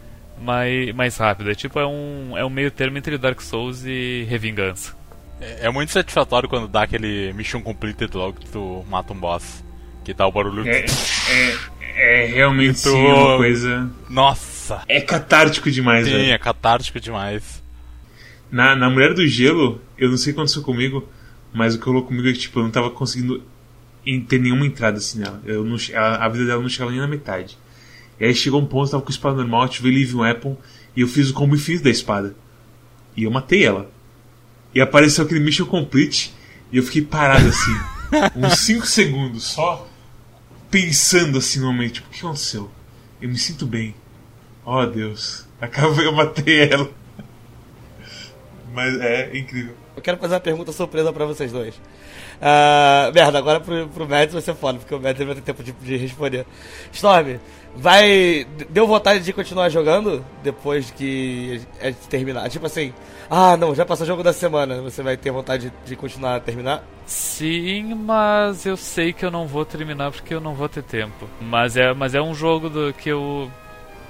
Mais, 0.41 0.95
mais 0.95 1.17
rápido. 1.17 1.51
É 1.51 1.55
tipo, 1.55 1.77
é 1.79 1.85
um, 1.85 2.37
é 2.37 2.45
um 2.45 2.49
meio 2.49 2.71
termo 2.71 2.97
entre 2.97 3.17
Dark 3.17 3.41
Souls 3.41 3.83
e 3.85 4.25
Revingança. 4.29 4.95
É, 5.41 5.67
é 5.67 5.69
muito 5.69 5.91
satisfatório 5.91 6.47
quando 6.47 6.67
dá 6.67 6.83
aquele 6.83 7.33
mission 7.33 7.61
completed 7.61 8.15
logo 8.15 8.39
que 8.39 8.49
tu 8.49 8.85
mata 8.89 9.11
um 9.13 9.17
boss. 9.17 9.63
Que 10.03 10.13
dá 10.13 10.25
o 10.25 10.31
barulho. 10.31 10.67
É, 10.67 10.85
é, 11.29 12.23
é 12.23 12.25
realmente 12.27 12.81
tu... 12.83 12.95
uma 12.95 13.37
coisa. 13.37 13.89
Nossa! 14.09 14.81
É 14.87 15.01
catártico 15.01 15.69
demais, 15.69 16.05
Sim, 16.05 16.13
velho. 16.13 16.31
é 16.31 16.37
catártico 16.37 16.99
demais. 16.99 17.61
Na, 18.51 18.75
na 18.75 18.89
Mulher 18.89 19.13
do 19.13 19.27
Gelo, 19.27 19.81
eu 19.97 20.09
não 20.09 20.17
sei 20.17 20.31
o 20.31 20.33
que 20.33 20.39
aconteceu 20.39 20.63
comigo, 20.63 21.07
mas 21.53 21.75
o 21.75 21.79
que 21.79 21.85
rolou 21.85 22.03
comigo 22.03 22.27
é 22.27 22.31
que 22.31 22.39
tipo, 22.39 22.59
eu 22.59 22.63
não 22.63 22.71
tava 22.71 22.89
conseguindo 22.89 23.43
ter 24.27 24.39
nenhuma 24.39 24.65
entrada 24.65 24.97
assim 24.97 25.19
nela. 25.19 25.41
Eu 25.45 25.63
não, 25.63 25.77
a, 25.95 26.25
a 26.25 26.29
vida 26.29 26.45
dela 26.45 26.61
não 26.61 26.69
chegava 26.69 26.91
nem 26.91 26.99
na 26.99 27.07
metade. 27.07 27.57
E 28.19 28.25
aí 28.25 28.35
chegou 28.35 28.61
um 28.61 28.65
ponto, 28.65 28.87
eu 28.87 28.91
tava 28.91 29.03
com 29.03 29.09
a 29.09 29.11
espada 29.11 29.37
normal, 29.37 29.63
ativei 29.63 29.91
Live 29.91 30.15
Weapon 30.15 30.57
e 30.95 31.01
eu 31.01 31.07
fiz 31.07 31.29
o 31.29 31.33
combo 31.33 31.55
infinito 31.55 31.83
da 31.83 31.89
espada. 31.89 32.35
E 33.15 33.23
eu 33.23 33.31
matei 33.31 33.63
ela. 33.63 33.89
E 34.73 34.81
apareceu 34.81 35.23
aquele 35.23 35.39
Mission 35.39 35.65
Complete 35.65 36.33
e 36.71 36.77
eu 36.77 36.83
fiquei 36.83 37.01
parado 37.01 37.47
assim, 37.47 37.71
uns 38.35 38.59
5 38.59 38.85
segundos 38.85 39.43
só 39.43 39.87
pensando 40.69 41.37
assim 41.37 41.59
no 41.59 41.67
momento, 41.67 41.95
tipo, 41.95 42.07
o 42.07 42.11
que 42.11 42.19
aconteceu? 42.19 42.69
Eu 43.21 43.29
me 43.29 43.37
sinto 43.37 43.65
bem. 43.65 43.95
Oh 44.63 44.85
Deus, 44.85 45.47
acabei, 45.59 46.05
eu 46.05 46.11
matei 46.11 46.69
ela. 46.71 46.89
Mas 48.73 48.99
é 48.99 49.35
incrível. 49.35 49.75
Eu 49.95 50.01
quero 50.01 50.17
fazer 50.17 50.35
uma 50.35 50.39
pergunta 50.39 50.71
surpresa 50.71 51.11
para 51.11 51.25
vocês 51.25 51.51
dois. 51.51 51.75
Uh, 52.39 53.13
merda, 53.13 53.37
agora 53.37 53.59
pro, 53.59 53.87
pro 53.89 54.07
Mads 54.07 54.31
vai 54.31 54.41
ser 54.41 54.55
foda, 54.55 54.79
porque 54.79 54.95
o 54.95 54.99
Mads 54.99 55.25
vai 55.25 55.35
ter 55.35 55.41
tempo 55.41 55.61
de, 55.61 55.73
de, 55.73 55.97
responder. 55.97 56.45
Storm, 56.93 57.37
vai. 57.75 58.47
Deu 58.69 58.87
vontade 58.87 59.23
de 59.23 59.33
continuar 59.33 59.67
jogando 59.69 60.23
depois 60.41 60.89
que 60.89 61.61
é 61.81 61.91
terminar? 61.91 62.49
Tipo 62.49 62.65
assim, 62.65 62.93
ah 63.29 63.57
não, 63.57 63.75
já 63.75 63.85
passou 63.85 64.05
o 64.05 64.07
jogo 64.07 64.23
da 64.23 64.31
semana, 64.31 64.81
você 64.81 65.03
vai 65.03 65.17
ter 65.17 65.31
vontade 65.31 65.69
de, 65.69 65.89
de 65.89 65.95
continuar 65.97 66.35
a 66.35 66.39
terminar? 66.39 66.81
Sim, 67.05 67.93
mas 67.93 68.65
eu 68.65 68.77
sei 68.77 69.11
que 69.11 69.25
eu 69.25 69.31
não 69.31 69.45
vou 69.45 69.65
terminar 69.65 70.11
porque 70.11 70.33
eu 70.33 70.39
não 70.39 70.53
vou 70.53 70.69
ter 70.69 70.83
tempo. 70.83 71.27
Mas 71.41 71.75
é, 71.75 71.93
mas 71.93 72.15
é 72.15 72.21
um 72.21 72.33
jogo 72.33 72.69
do, 72.69 72.93
que 72.93 73.09
eu 73.09 73.51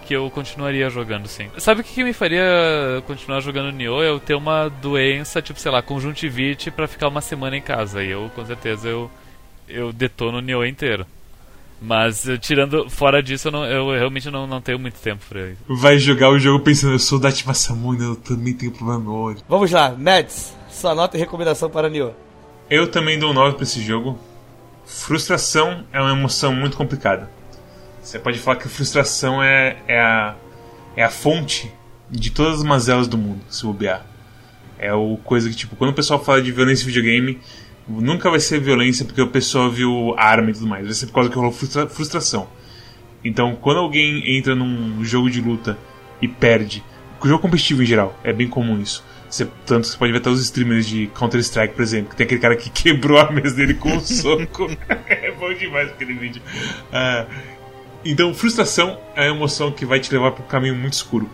que 0.09 0.15
eu 0.15 0.27
continuaria 0.31 0.89
jogando, 0.89 1.27
sim. 1.27 1.51
Sabe 1.59 1.81
o 1.81 1.83
que, 1.83 1.93
que 1.93 2.03
me 2.03 2.13
faria 2.13 2.43
continuar 3.05 3.41
jogando 3.41 3.71
Nioh? 3.71 4.01
Eu 4.01 4.19
ter 4.19 4.33
uma 4.33 4.67
doença, 4.67 5.39
tipo, 5.39 5.59
sei 5.59 5.71
lá, 5.71 5.83
conjuntivite 5.83 6.71
para 6.71 6.87
ficar 6.87 7.09
uma 7.09 7.21
semana 7.21 7.55
em 7.55 7.61
casa. 7.61 8.03
E 8.03 8.09
eu, 8.09 8.31
com 8.33 8.43
certeza, 8.43 8.87
eu, 8.87 9.11
eu 9.67 9.93
detono 9.93 10.39
o 10.39 10.41
Nioh 10.41 10.65
inteiro. 10.65 11.05
Mas 11.79 12.25
tirando 12.41 12.89
fora 12.89 13.21
disso, 13.21 13.49
eu, 13.49 13.51
não, 13.51 13.65
eu 13.65 13.91
realmente 13.91 14.31
não, 14.31 14.47
não 14.47 14.59
tenho 14.59 14.79
muito 14.79 14.99
tempo 14.99 15.23
pra 15.29 15.51
isso. 15.51 15.61
Vai 15.69 15.99
jogar 15.99 16.31
o 16.31 16.39
jogo 16.39 16.63
pensando, 16.63 16.93
eu 16.93 16.99
sou 16.99 17.19
da 17.19 17.29
Ativa 17.29 17.53
Samuna, 17.53 18.03
eu 18.03 18.15
também 18.15 18.55
tenho 18.55 18.71
problema 18.71 19.03
no 19.03 19.13
olho. 19.13 19.37
Vamos 19.47 19.69
lá, 19.69 19.91
Mads, 19.91 20.55
sua 20.71 20.95
nota 20.95 21.17
e 21.17 21.19
recomendação 21.19 21.69
para 21.69 21.87
Nioh. 21.87 22.15
Eu 22.67 22.89
também 22.89 23.19
dou 23.19 23.31
9 23.31 23.57
pra 23.57 23.63
esse 23.63 23.79
jogo. 23.79 24.17
Frustração 24.87 25.85
é 25.93 26.01
uma 26.01 26.13
emoção 26.13 26.51
muito 26.51 26.75
complicada. 26.75 27.29
Você 28.09 28.17
pode 28.17 28.39
falar 28.39 28.57
que 28.57 28.65
a 28.65 28.69
frustração 28.71 29.43
é, 29.43 29.77
é, 29.87 29.99
a, 29.99 30.35
é 30.95 31.03
a 31.03 31.11
fonte 31.11 31.71
de 32.09 32.31
todas 32.31 32.55
as 32.55 32.63
mazelas 32.63 33.07
do 33.07 33.19
mundo, 33.19 33.39
se 33.47 33.63
bobear. 33.63 34.03
É 34.79 34.91
o 34.91 35.17
coisa 35.17 35.47
que, 35.47 35.55
tipo, 35.55 35.75
quando 35.75 35.91
o 35.91 35.93
pessoal 35.93 36.23
fala 36.23 36.41
de 36.41 36.51
violência 36.51 36.85
em 36.85 36.87
videogame, 36.87 37.39
nunca 37.87 38.27
vai 38.31 38.39
ser 38.39 38.59
violência 38.59 39.05
porque 39.05 39.21
o 39.21 39.27
pessoal 39.27 39.69
viu 39.69 40.15
arma 40.17 40.49
e 40.49 40.53
tudo 40.53 40.65
mais. 40.65 40.85
Vai 40.85 40.93
ser 40.95 41.05
por 41.05 41.13
causa 41.13 41.29
que 41.29 41.35
rolou 41.35 41.51
frustra 41.51 41.87
frustração. 41.87 42.47
Então, 43.23 43.55
quando 43.55 43.77
alguém 43.77 44.35
entra 44.35 44.55
num 44.55 45.05
jogo 45.05 45.29
de 45.29 45.39
luta 45.39 45.77
e 46.19 46.27
perde, 46.27 46.83
o 47.21 47.27
jogo 47.27 47.43
competitivo 47.43 47.83
em 47.83 47.85
geral, 47.85 48.19
é 48.23 48.33
bem 48.33 48.47
comum 48.47 48.81
isso. 48.81 49.05
Você, 49.29 49.47
tanto 49.67 49.85
você 49.85 49.95
pode 49.95 50.11
ver 50.11 50.17
até 50.17 50.31
os 50.31 50.41
streamers 50.41 50.87
de 50.87 51.05
Counter-Strike, 51.13 51.75
por 51.75 51.83
exemplo, 51.83 52.09
que 52.09 52.15
tem 52.15 52.25
aquele 52.25 52.41
cara 52.41 52.55
que 52.55 52.71
quebrou 52.73 53.19
a 53.19 53.31
mesa 53.31 53.55
dele 53.55 53.75
com 53.75 53.89
um 53.89 53.99
soco. 53.99 54.67
é 55.07 55.31
bom 55.33 55.53
demais 55.53 55.89
aquele 55.89 56.13
vídeo. 56.13 56.41
Uh, 56.87 57.58
então, 58.03 58.33
frustração 58.33 58.97
é 59.15 59.23
a 59.23 59.29
emoção 59.29 59.71
que 59.71 59.85
vai 59.85 59.99
te 59.99 60.11
levar 60.13 60.31
para 60.31 60.43
um 60.43 60.47
caminho 60.47 60.75
muito 60.75 60.93
escuro. 60.93 61.29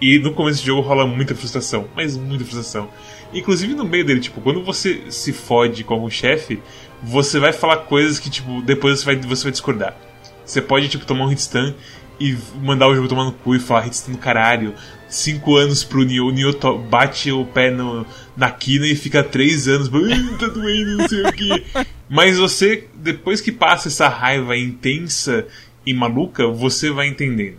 E 0.00 0.18
no 0.18 0.32
começo 0.32 0.62
do 0.62 0.66
jogo 0.66 0.80
rola 0.80 1.06
muita 1.06 1.34
frustração, 1.34 1.86
mas 1.94 2.16
muita 2.16 2.44
frustração. 2.44 2.88
Inclusive 3.32 3.74
no 3.74 3.84
meio 3.84 4.04
dele, 4.04 4.20
tipo, 4.20 4.40
quando 4.40 4.62
você 4.62 5.02
se 5.10 5.32
fode 5.32 5.84
com 5.84 5.94
algum 5.94 6.10
chefe, 6.10 6.60
você 7.02 7.38
vai 7.38 7.52
falar 7.52 7.78
coisas 7.78 8.18
que, 8.18 8.30
tipo, 8.30 8.62
depois 8.62 8.98
você 8.98 9.04
vai, 9.04 9.16
você 9.16 9.44
vai 9.44 9.52
discordar. 9.52 9.96
Você 10.44 10.60
pode, 10.60 10.88
tipo, 10.88 11.04
tomar 11.04 11.26
um 11.26 11.32
hitstun 11.32 11.74
e 12.18 12.36
mandar 12.62 12.88
o 12.88 12.94
jogo 12.94 13.08
tomar 13.08 13.24
no 13.24 13.32
cu 13.32 13.54
e 13.54 13.60
falar 13.60 13.86
hitstun 13.86 14.12
no 14.12 14.18
caralho. 14.18 14.74
Cinco 15.08 15.56
anos 15.56 15.84
pro 15.84 16.02
Nioh, 16.02 16.28
o 16.28 16.32
Nioh 16.32 16.78
bate 16.88 17.30
o 17.30 17.44
pé 17.44 17.70
no, 17.70 18.06
na 18.36 18.50
quina 18.50 18.86
e 18.86 18.96
fica 18.96 19.22
três 19.22 19.68
anos, 19.68 19.88
tá 19.88 20.46
doendo, 20.46 20.96
não 20.96 21.08
sei 21.08 21.22
o 21.22 21.32
que. 21.32 21.66
Mas 22.08 22.38
você, 22.38 22.88
depois 22.94 23.40
que 23.40 23.52
passa 23.52 23.88
essa 23.88 24.08
raiva 24.08 24.56
intensa 24.56 25.46
e 25.84 25.94
maluca, 25.94 26.46
você 26.46 26.90
vai 26.90 27.08
entendendo. 27.08 27.58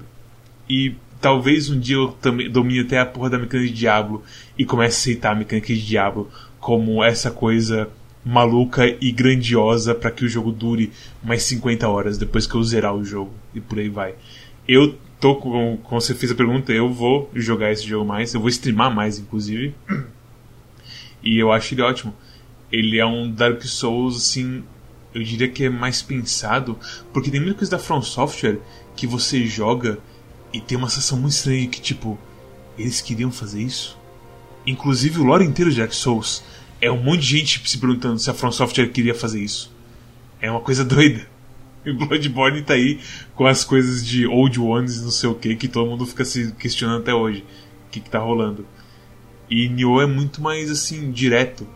E 0.69 0.95
talvez 1.19 1.69
um 1.69 1.79
dia 1.79 1.95
eu 1.95 2.09
também 2.09 2.49
domine 2.49 2.81
até 2.81 2.99
a 2.99 3.05
porra 3.05 3.29
da 3.29 3.37
mecânica 3.37 3.67
de 3.67 3.73
Diablo 3.73 4.23
e 4.57 4.65
comece 4.65 4.95
a 4.95 4.99
aceitar 4.99 5.31
a 5.31 5.35
mecânica 5.35 5.67
de 5.67 5.85
Diablo 5.85 6.29
como 6.59 7.03
essa 7.03 7.31
coisa 7.31 7.89
maluca 8.23 8.85
e 9.01 9.11
grandiosa 9.11 9.95
para 9.95 10.11
que 10.11 10.23
o 10.23 10.29
jogo 10.29 10.51
dure 10.51 10.91
mais 11.23 11.43
50 11.43 11.87
horas 11.87 12.17
depois 12.17 12.45
que 12.45 12.55
eu 12.55 12.63
zerar 12.63 12.95
o 12.95 13.03
jogo 13.03 13.31
e 13.53 13.59
por 13.59 13.79
aí 13.79 13.89
vai. 13.89 14.13
Eu 14.67 14.95
tô 15.19 15.35
com, 15.35 15.77
como 15.83 16.01
você 16.01 16.13
fez 16.13 16.31
a 16.31 16.35
pergunta, 16.35 16.71
eu 16.71 16.91
vou 16.91 17.29
jogar 17.33 17.71
esse 17.71 17.85
jogo 17.85 18.05
mais, 18.05 18.33
eu 18.33 18.39
vou 18.39 18.49
streamar 18.49 18.93
mais 18.93 19.19
inclusive. 19.19 19.73
E 21.23 21.37
eu 21.37 21.51
acho 21.51 21.73
ele 21.73 21.81
ótimo. 21.83 22.15
Ele 22.71 22.97
é 22.97 23.05
um 23.05 23.29
Dark 23.29 23.61
Souls, 23.63 24.17
assim, 24.17 24.63
eu 25.13 25.23
diria 25.23 25.47
que 25.47 25.65
é 25.65 25.69
mais 25.69 26.01
pensado, 26.01 26.77
porque 27.11 27.29
tem 27.29 27.39
muita 27.39 27.57
coisa 27.57 27.71
da 27.71 27.79
From 27.79 28.01
Software 28.01 28.59
que 28.95 29.05
você 29.05 29.45
joga 29.45 29.99
e 30.53 30.59
tem 30.59 30.77
uma 30.77 30.89
sensação 30.89 31.19
muito 31.19 31.33
estranha 31.33 31.67
que, 31.67 31.81
tipo, 31.81 32.17
eles 32.77 33.01
queriam 33.01 33.31
fazer 33.31 33.61
isso? 33.61 33.97
Inclusive 34.65 35.19
o 35.19 35.23
lore 35.23 35.45
inteiro 35.45 35.71
de 35.71 35.77
Dark 35.77 35.93
Souls 35.93 36.43
é 36.79 36.89
um 36.91 37.01
monte 37.01 37.21
de 37.21 37.37
gente 37.37 37.69
se 37.69 37.77
perguntando 37.77 38.19
se 38.19 38.29
a 38.29 38.33
From 38.33 38.51
Software 38.51 38.87
queria 38.91 39.13
fazer 39.15 39.41
isso. 39.41 39.71
É 40.41 40.49
uma 40.49 40.61
coisa 40.61 40.83
doida. 40.85 41.29
E 41.85 41.91
Bloodborne 41.91 42.61
tá 42.61 42.75
aí 42.75 42.99
com 43.33 43.45
as 43.45 43.63
coisas 43.63 44.05
de 44.05 44.27
Old 44.27 44.59
Ones 44.59 45.01
não 45.01 45.09
sei 45.09 45.27
o 45.29 45.33
que, 45.33 45.55
que 45.55 45.67
todo 45.67 45.89
mundo 45.89 46.05
fica 46.05 46.23
se 46.23 46.51
questionando 46.53 47.01
até 47.01 47.13
hoje. 47.13 47.43
O 47.87 47.91
que, 47.91 47.99
que 47.99 48.09
tá 48.09 48.19
rolando. 48.19 48.65
E 49.49 49.67
Nioh 49.67 50.01
é 50.01 50.05
muito 50.05 50.41
mais 50.41 50.69
assim, 50.69 51.11
direto. 51.11 51.67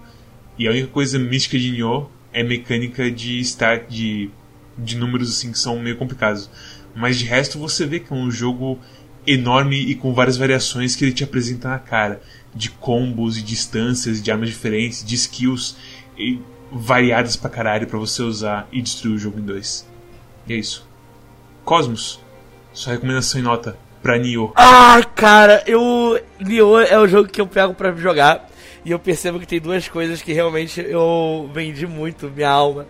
E 0.58 0.68
a 0.68 0.72
única 0.72 0.88
coisa 0.88 1.18
mística 1.18 1.58
de 1.58 1.72
Nioh 1.72 2.10
é 2.36 2.44
mecânica 2.44 3.10
de 3.10 3.40
start 3.40 3.88
de, 3.88 4.30
de 4.78 4.98
números 4.98 5.30
assim 5.32 5.54
que 5.54 5.58
são 5.58 5.80
meio 5.80 5.96
complicados. 5.96 6.50
Mas 6.94 7.18
de 7.18 7.24
resto 7.24 7.58
você 7.58 7.86
vê 7.86 8.02
que 8.02 8.12
é 8.12 8.16
um 8.16 8.30
jogo 8.30 8.78
enorme 9.26 9.78
e 9.78 9.96
com 9.96 10.14
várias 10.14 10.36
variações 10.36 10.96
que 10.96 11.06
ele 11.06 11.14
te 11.14 11.24
apresenta 11.24 11.70
na 11.70 11.80
cara. 11.80 12.22
De 12.54 12.70
combos 12.70 13.38
e 13.38 13.42
distâncias, 13.42 14.22
de 14.22 14.32
armas 14.32 14.50
diferentes, 14.50 15.04
de 15.04 15.16
skills 15.16 15.78
e 16.18 16.40
variadas 16.72 17.38
pra 17.38 17.50
caralho 17.50 17.88
pra 17.88 17.98
você 17.98 18.22
usar 18.22 18.68
e 18.70 18.82
destruir 18.82 19.16
o 19.16 19.18
jogo 19.18 19.40
em 19.40 19.44
dois. 19.44 19.88
E 20.46 20.54
é 20.54 20.58
isso. 20.58 20.86
Cosmos, 21.64 22.20
sua 22.74 22.94
recomendação 22.94 23.40
em 23.40 23.44
nota 23.44 23.78
pra 24.04 24.18
Nioh. 24.18 24.52
Ah, 24.56 25.02
cara, 25.16 25.64
eu. 25.66 26.20
Nioh 26.40 26.82
é 26.82 27.00
o 27.00 27.08
jogo 27.08 27.30
que 27.30 27.40
eu 27.40 27.48
pego 27.48 27.74
pra 27.74 27.94
jogar. 27.94 28.50
E 28.86 28.92
eu 28.92 29.00
percebo 29.00 29.40
que 29.40 29.48
tem 29.48 29.60
duas 29.60 29.90
coisas 29.90 30.22
que 30.22 30.32
realmente 30.32 30.80
eu 30.80 31.50
vendi 31.52 31.88
muito 31.88 32.30
minha 32.30 32.50
alma. 32.50 32.86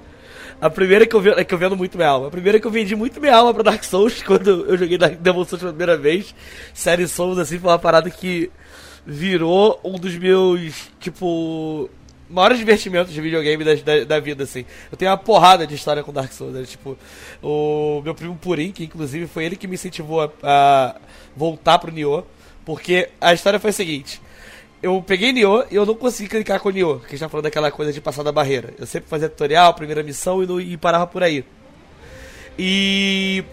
A 0.59 0.69
primeira 0.69 1.05
que 1.05 1.15
eu, 1.15 1.33
é 1.37 1.43
que 1.43 1.53
eu 1.53 1.57
vendo 1.57 1.75
muito 1.77 1.97
minha 1.97 2.09
alma. 2.09 2.27
A 2.27 2.31
primeira 2.31 2.57
é 2.57 2.61
que 2.61 2.67
eu 2.67 2.71
vendi 2.71 2.95
muito 2.97 3.19
minha 3.21 3.33
alma 3.33 3.53
pra 3.53 3.63
Dark 3.63 3.83
Souls 3.83 4.21
quando 4.27 4.65
eu 4.65 4.77
joguei 4.77 4.97
Demon 4.97 5.45
Souls 5.45 5.61
pela 5.61 5.71
primeira 5.71 5.97
vez. 5.97 6.35
Série 6.73 7.07
Souls, 7.07 7.37
assim, 7.37 7.57
foi 7.57 7.71
uma 7.71 7.79
parada 7.79 8.09
que 8.09 8.51
virou 9.05 9.79
um 9.85 9.97
dos 9.97 10.17
meus, 10.17 10.89
tipo, 10.99 11.89
maiores 12.29 12.57
divertimentos 12.57 13.13
de 13.13 13.21
videogame 13.21 13.63
da, 13.63 13.75
da, 13.75 14.03
da, 14.03 14.19
vida, 14.19 14.43
assim. 14.43 14.65
Eu 14.91 14.97
tenho 14.97 15.11
uma 15.11 15.17
porrada 15.17 15.65
de 15.65 15.75
história 15.75 16.03
com 16.03 16.11
Dark 16.11 16.33
Souls. 16.33 16.53
Né? 16.53 16.63
Tipo, 16.63 16.97
o 17.41 18.01
meu 18.03 18.13
primo 18.13 18.35
Purim, 18.35 18.71
que 18.73 18.83
inclusive 18.83 19.27
foi 19.27 19.45
ele 19.45 19.55
que 19.55 19.65
me 19.67 19.75
incentivou 19.75 20.21
a, 20.21 20.31
a 20.43 20.95
voltar 21.35 21.79
pro 21.79 21.91
Nioh. 21.91 22.25
Porque 22.65 23.09
a 23.21 23.33
história 23.33 23.59
foi 23.59 23.69
a 23.69 23.73
seguinte. 23.73 24.19
Eu 24.85 25.01
peguei 25.01 25.33
Nioh 25.33 25.65
e 25.71 25.75
eu 25.75 25.83
não 25.83 25.95
consegui 25.95 26.29
clicar 26.29 26.59
com 26.59 26.69
Nioh, 26.69 26.99
que 26.99 27.17
tá 27.17 27.27
falando 27.27 27.45
daquela 27.45 27.71
coisa 27.71 27.91
de 27.91 27.99
passar 27.99 28.21
da 28.21 28.31
barreira. 28.31 28.71
Eu 28.77 28.85
sempre 28.85 29.09
fazia 29.09 29.27
tutorial, 29.27 29.73
primeira 29.73 30.03
missão 30.03 30.43
e, 30.43 30.45
não, 30.45 30.61
e 30.61 30.77
parava 30.77 31.07
por 31.07 31.23
aí. 31.23 31.43
E 32.55 33.43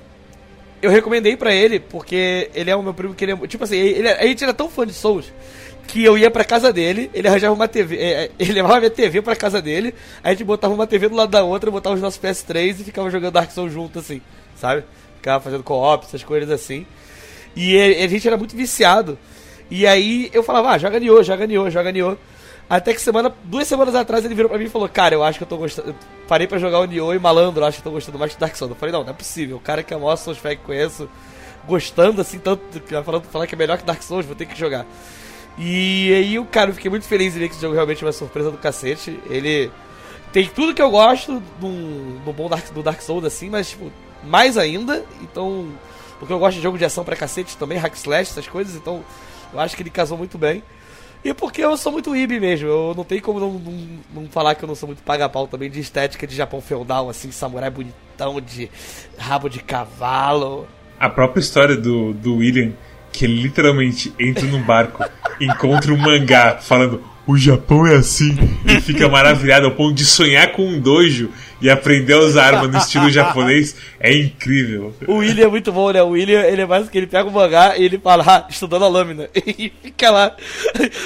eu 0.82 0.90
recomendei 0.90 1.34
para 1.34 1.54
ele, 1.54 1.80
porque 1.80 2.50
ele 2.54 2.68
é 2.68 2.76
o 2.76 2.82
meu 2.82 2.92
primo 2.92 3.14
que 3.14 3.24
ele 3.24 3.32
é, 3.32 3.36
Tipo 3.46 3.64
assim, 3.64 3.78
ele, 3.78 4.08
a 4.10 4.26
gente 4.26 4.44
era 4.44 4.52
tão 4.52 4.68
fã 4.68 4.86
de 4.86 4.92
Souls 4.92 5.32
que 5.88 6.04
eu 6.04 6.18
ia 6.18 6.30
pra 6.30 6.44
casa 6.44 6.70
dele, 6.70 7.10
ele 7.14 7.26
arranjava 7.26 7.54
uma 7.54 7.66
TV, 7.66 7.96
é, 7.96 8.24
é, 8.24 8.30
ele 8.38 8.52
levava 8.60 8.78
minha 8.78 8.90
TV 8.90 9.22
pra 9.22 9.34
casa 9.34 9.62
dele, 9.62 9.94
a 10.22 10.32
gente 10.32 10.44
botava 10.44 10.74
uma 10.74 10.86
TV 10.86 11.08
do 11.08 11.16
lado 11.16 11.30
da 11.30 11.42
outra, 11.42 11.70
botava 11.70 11.94
os 11.94 12.02
nossos 12.02 12.20
PS3 12.20 12.80
e 12.80 12.84
ficava 12.84 13.08
jogando 13.08 13.32
Dark 13.32 13.50
Souls 13.52 13.72
junto, 13.72 14.00
assim, 14.00 14.20
sabe? 14.54 14.84
Ficava 15.16 15.42
fazendo 15.42 15.62
co-op, 15.62 16.04
essas 16.04 16.22
coisas 16.22 16.50
assim. 16.50 16.86
E 17.56 17.78
a 17.78 18.06
gente 18.06 18.28
era 18.28 18.36
muito 18.36 18.54
viciado. 18.54 19.18
E 19.70 19.86
aí 19.86 20.30
eu 20.32 20.42
falava, 20.42 20.70
ah, 20.70 20.78
joga 20.78 20.98
Nioh, 20.98 21.22
joga 21.22 21.46
Nioh, 21.46 21.70
joga 21.70 21.92
Nioh. 21.92 22.16
Até 22.68 22.94
que 22.94 23.00
semana, 23.00 23.32
duas 23.44 23.68
semanas 23.68 23.94
atrás 23.94 24.24
ele 24.24 24.34
virou 24.34 24.48
pra 24.48 24.58
mim 24.58 24.64
e 24.64 24.68
falou, 24.68 24.88
cara, 24.88 25.14
eu 25.14 25.22
acho 25.22 25.38
que 25.38 25.44
eu 25.44 25.48
tô 25.48 25.56
gostando. 25.56 25.90
Eu 25.90 25.94
parei 26.26 26.46
pra 26.46 26.58
jogar 26.58 26.80
o 26.80 26.84
Nioh 26.84 27.14
e 27.14 27.18
malandro, 27.18 27.64
acho 27.64 27.80
que 27.80 27.86
eu 27.86 27.90
tô 27.92 27.94
gostando 27.94 28.18
mais 28.18 28.32
de 28.32 28.38
Dark 28.38 28.56
Souls. 28.56 28.70
Eu 28.70 28.76
falei, 28.76 28.92
não, 28.92 29.02
não 29.02 29.10
é 29.10 29.12
possível. 29.12 29.56
O 29.56 29.60
cara 29.60 29.82
que 29.82 29.92
é 29.92 29.96
o 29.96 30.00
maior 30.00 30.16
Souls 30.16 30.38
que 30.40 30.56
conheço, 30.56 31.08
gostando 31.66 32.20
assim, 32.20 32.38
tanto, 32.38 32.62
falando, 33.04 33.24
falar 33.24 33.46
que 33.46 33.54
é 33.54 33.58
melhor 33.58 33.78
que 33.78 33.84
Dark 33.84 34.02
Souls, 34.02 34.24
vou 34.24 34.34
ter 34.34 34.46
que 34.46 34.58
jogar. 34.58 34.86
E 35.58 36.12
aí, 36.14 36.38
o 36.38 36.46
cara, 36.46 36.70
eu 36.70 36.74
fiquei 36.74 36.90
muito 36.90 37.06
feliz 37.06 37.34
de 37.34 37.38
ver 37.38 37.48
que 37.48 37.54
esse 37.54 37.60
jogo 37.60 37.74
realmente 37.74 38.02
é 38.02 38.06
uma 38.06 38.12
surpresa 38.12 38.50
do 38.50 38.56
cacete. 38.56 39.20
Ele 39.28 39.70
tem 40.32 40.46
tudo 40.46 40.74
que 40.74 40.80
eu 40.80 40.90
gosto 40.90 41.42
do, 41.60 42.20
do 42.24 42.32
bom 42.32 42.48
Dark, 42.48 42.72
do 42.72 42.82
Dark 42.82 43.02
Souls, 43.02 43.24
assim, 43.24 43.50
mas, 43.50 43.70
tipo, 43.70 43.92
mais 44.24 44.56
ainda. 44.56 45.04
Então, 45.20 45.68
porque 46.18 46.32
eu 46.32 46.38
gosto 46.38 46.56
de 46.56 46.62
jogo 46.62 46.78
de 46.78 46.84
ação 46.86 47.04
pra 47.04 47.16
cacete 47.16 47.56
também, 47.56 47.76
hack 47.76 47.94
slash, 47.96 48.30
essas 48.30 48.48
coisas, 48.48 48.76
então 48.76 49.04
eu 49.52 49.60
acho 49.60 49.76
que 49.76 49.82
ele 49.82 49.90
casou 49.90 50.16
muito 50.16 50.38
bem. 50.38 50.62
E 51.24 51.32
porque 51.32 51.62
eu 51.62 51.76
sou 51.76 51.92
muito 51.92 52.16
ibi 52.16 52.40
mesmo, 52.40 52.66
eu 52.66 52.94
não 52.96 53.04
tenho 53.04 53.22
como 53.22 53.38
não, 53.38 53.52
não, 53.52 53.88
não 54.12 54.28
falar 54.28 54.56
que 54.56 54.64
eu 54.64 54.66
não 54.66 54.74
sou 54.74 54.88
muito 54.88 55.02
paga-pau 55.04 55.46
também 55.46 55.70
de 55.70 55.78
estética 55.78 56.26
de 56.26 56.34
Japão 56.34 56.60
feudal, 56.60 57.08
assim, 57.08 57.30
samurai 57.30 57.70
bonitão, 57.70 58.40
de 58.40 58.68
rabo 59.16 59.48
de 59.48 59.60
cavalo. 59.60 60.66
A 60.98 61.08
própria 61.08 61.40
história 61.40 61.76
do, 61.76 62.12
do 62.12 62.36
William, 62.38 62.72
que 63.12 63.24
ele 63.24 63.40
literalmente 63.40 64.12
entra 64.18 64.44
num 64.46 64.62
barco 64.62 65.04
encontra 65.40 65.92
um 65.92 65.96
mangá 65.96 66.58
falando 66.60 67.04
o 67.26 67.36
Japão 67.36 67.86
é 67.86 67.94
assim 67.94 68.36
e 68.66 68.80
fica 68.80 69.08
maravilhado 69.08 69.66
ao 69.66 69.72
ponto 69.72 69.94
de 69.94 70.04
sonhar 70.04 70.50
com 70.52 70.66
um 70.66 70.80
dojo 70.80 71.30
e 71.62 71.70
aprender 71.70 72.14
a 72.14 72.18
usar 72.18 72.54
arma 72.54 72.66
no 72.66 72.76
estilo 72.76 73.08
japonês 73.08 73.76
é 74.00 74.12
incrível. 74.12 74.92
O 75.06 75.18
William 75.18 75.44
é 75.44 75.48
muito 75.48 75.70
bom, 75.70 75.92
né? 75.92 76.02
O 76.02 76.08
William, 76.08 76.40
ele 76.40 76.62
é 76.62 76.66
mais 76.66 76.88
que 76.88 76.98
ele 76.98 77.06
pega 77.06 77.28
o 77.28 77.32
mangá 77.32 77.78
e 77.78 77.84
ele 77.84 77.98
fala, 77.98 78.24
ah, 78.26 78.46
estudando 78.50 78.84
a 78.84 78.88
lâmina. 78.88 79.28
E 79.62 79.70
fica 79.82 80.10
lá. 80.10 80.34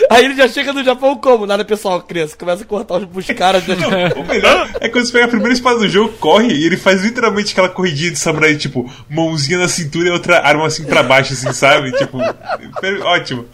Aí 0.08 0.24
ele 0.24 0.34
já 0.34 0.48
chega 0.48 0.72
no 0.72 0.84
Japão 0.84 1.16
como? 1.16 1.46
Nada 1.46 1.64
pessoal, 1.64 2.00
criança. 2.00 2.36
Começa 2.36 2.62
a 2.62 2.66
cortar 2.66 2.96
os, 2.96 3.26
caras. 3.26 3.64
Não, 3.66 4.22
o 4.22 4.26
melhor 4.26 4.70
é 4.80 4.88
quando 4.88 5.04
você 5.04 5.12
pega 5.12 5.24
a 5.24 5.28
primeira 5.28 5.52
espada 5.52 5.78
do 5.78 5.88
jogo, 5.88 6.14
corre 6.18 6.54
e 6.54 6.64
ele 6.64 6.76
faz 6.76 7.02
literalmente 7.02 7.52
aquela 7.52 7.68
corridinha 7.68 8.12
de 8.12 8.18
samurai, 8.18 8.54
tipo, 8.54 8.90
mãozinha 9.10 9.58
na 9.58 9.68
cintura 9.68 10.08
e 10.08 10.10
outra 10.10 10.38
arma 10.46 10.66
assim 10.66 10.84
pra 10.84 11.02
baixo, 11.02 11.32
assim, 11.32 11.52
sabe? 11.52 11.92
Tipo, 11.92 12.18
ótimo. 13.04 13.46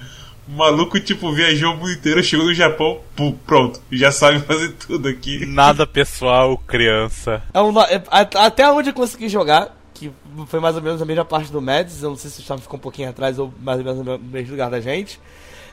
O 0.49 0.53
maluco, 0.53 0.99
tipo, 0.99 1.33
viajou 1.33 1.73
o 1.73 1.77
mundo 1.77 1.93
inteiro, 1.93 2.23
chegou 2.23 2.47
no 2.47 2.55
Japão, 2.55 3.01
pô, 3.15 3.33
pronto, 3.47 3.81
já 3.93 4.11
sabe 4.11 4.41
fazer 4.41 4.73
tudo 4.73 5.09
aqui. 5.09 5.47
Nada 5.47 5.87
pessoal, 5.87 6.59
criança. 6.59 7.43
É 7.55 7.61
um, 7.61 7.81
é, 7.81 8.03
até 8.11 8.69
onde 8.71 8.91
eu 8.91 8.95
consegui 8.95 9.29
jogar, 9.29 9.77
que 9.95 10.11
foi 10.49 10.59
mais 10.59 10.75
ou 10.75 10.83
menos 10.83 11.01
a 11.01 11.05
mesma 11.05 11.25
parte 11.25 11.53
do 11.53 11.63
Mads, 11.63 12.03
eu 12.03 12.11
não 12.11 12.17
sei 12.17 12.29
se 12.29 12.39
o 12.39 12.41
Gustavo 12.41 12.63
ficou 12.63 12.77
um 12.77 12.83
pouquinho 12.83 13.09
atrás 13.09 13.39
ou 13.39 13.53
mais 13.61 13.79
ou 13.79 13.85
menos 13.85 14.05
no 14.05 14.19
mesmo 14.19 14.51
lugar 14.51 14.69
da 14.69 14.81
gente. 14.81 15.21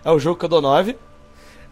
É 0.05 0.11
um 0.11 0.20
jogo 0.20 0.38
que 0.38 0.45
eu 0.45 0.49
dou 0.49 0.61
9. 0.61 0.95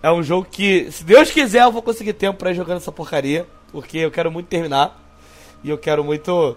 É 0.02 0.12
um 0.12 0.22
jogo 0.22 0.48
que, 0.50 0.92
se 0.92 1.04
Deus 1.04 1.32
quiser, 1.32 1.64
eu 1.64 1.72
vou 1.72 1.82
conseguir 1.82 2.14
tempo 2.14 2.38
pra 2.38 2.52
ir 2.52 2.56
jogando 2.56 2.78
essa 2.78 2.92
porcaria, 2.92 3.48
porque 3.72 3.98
eu 4.00 4.12
quero 4.12 4.32
muito 4.32 4.48
terminar. 4.48 5.04
E 5.64 5.70
eu 5.70 5.78
quero 5.78 6.04
muito 6.04 6.56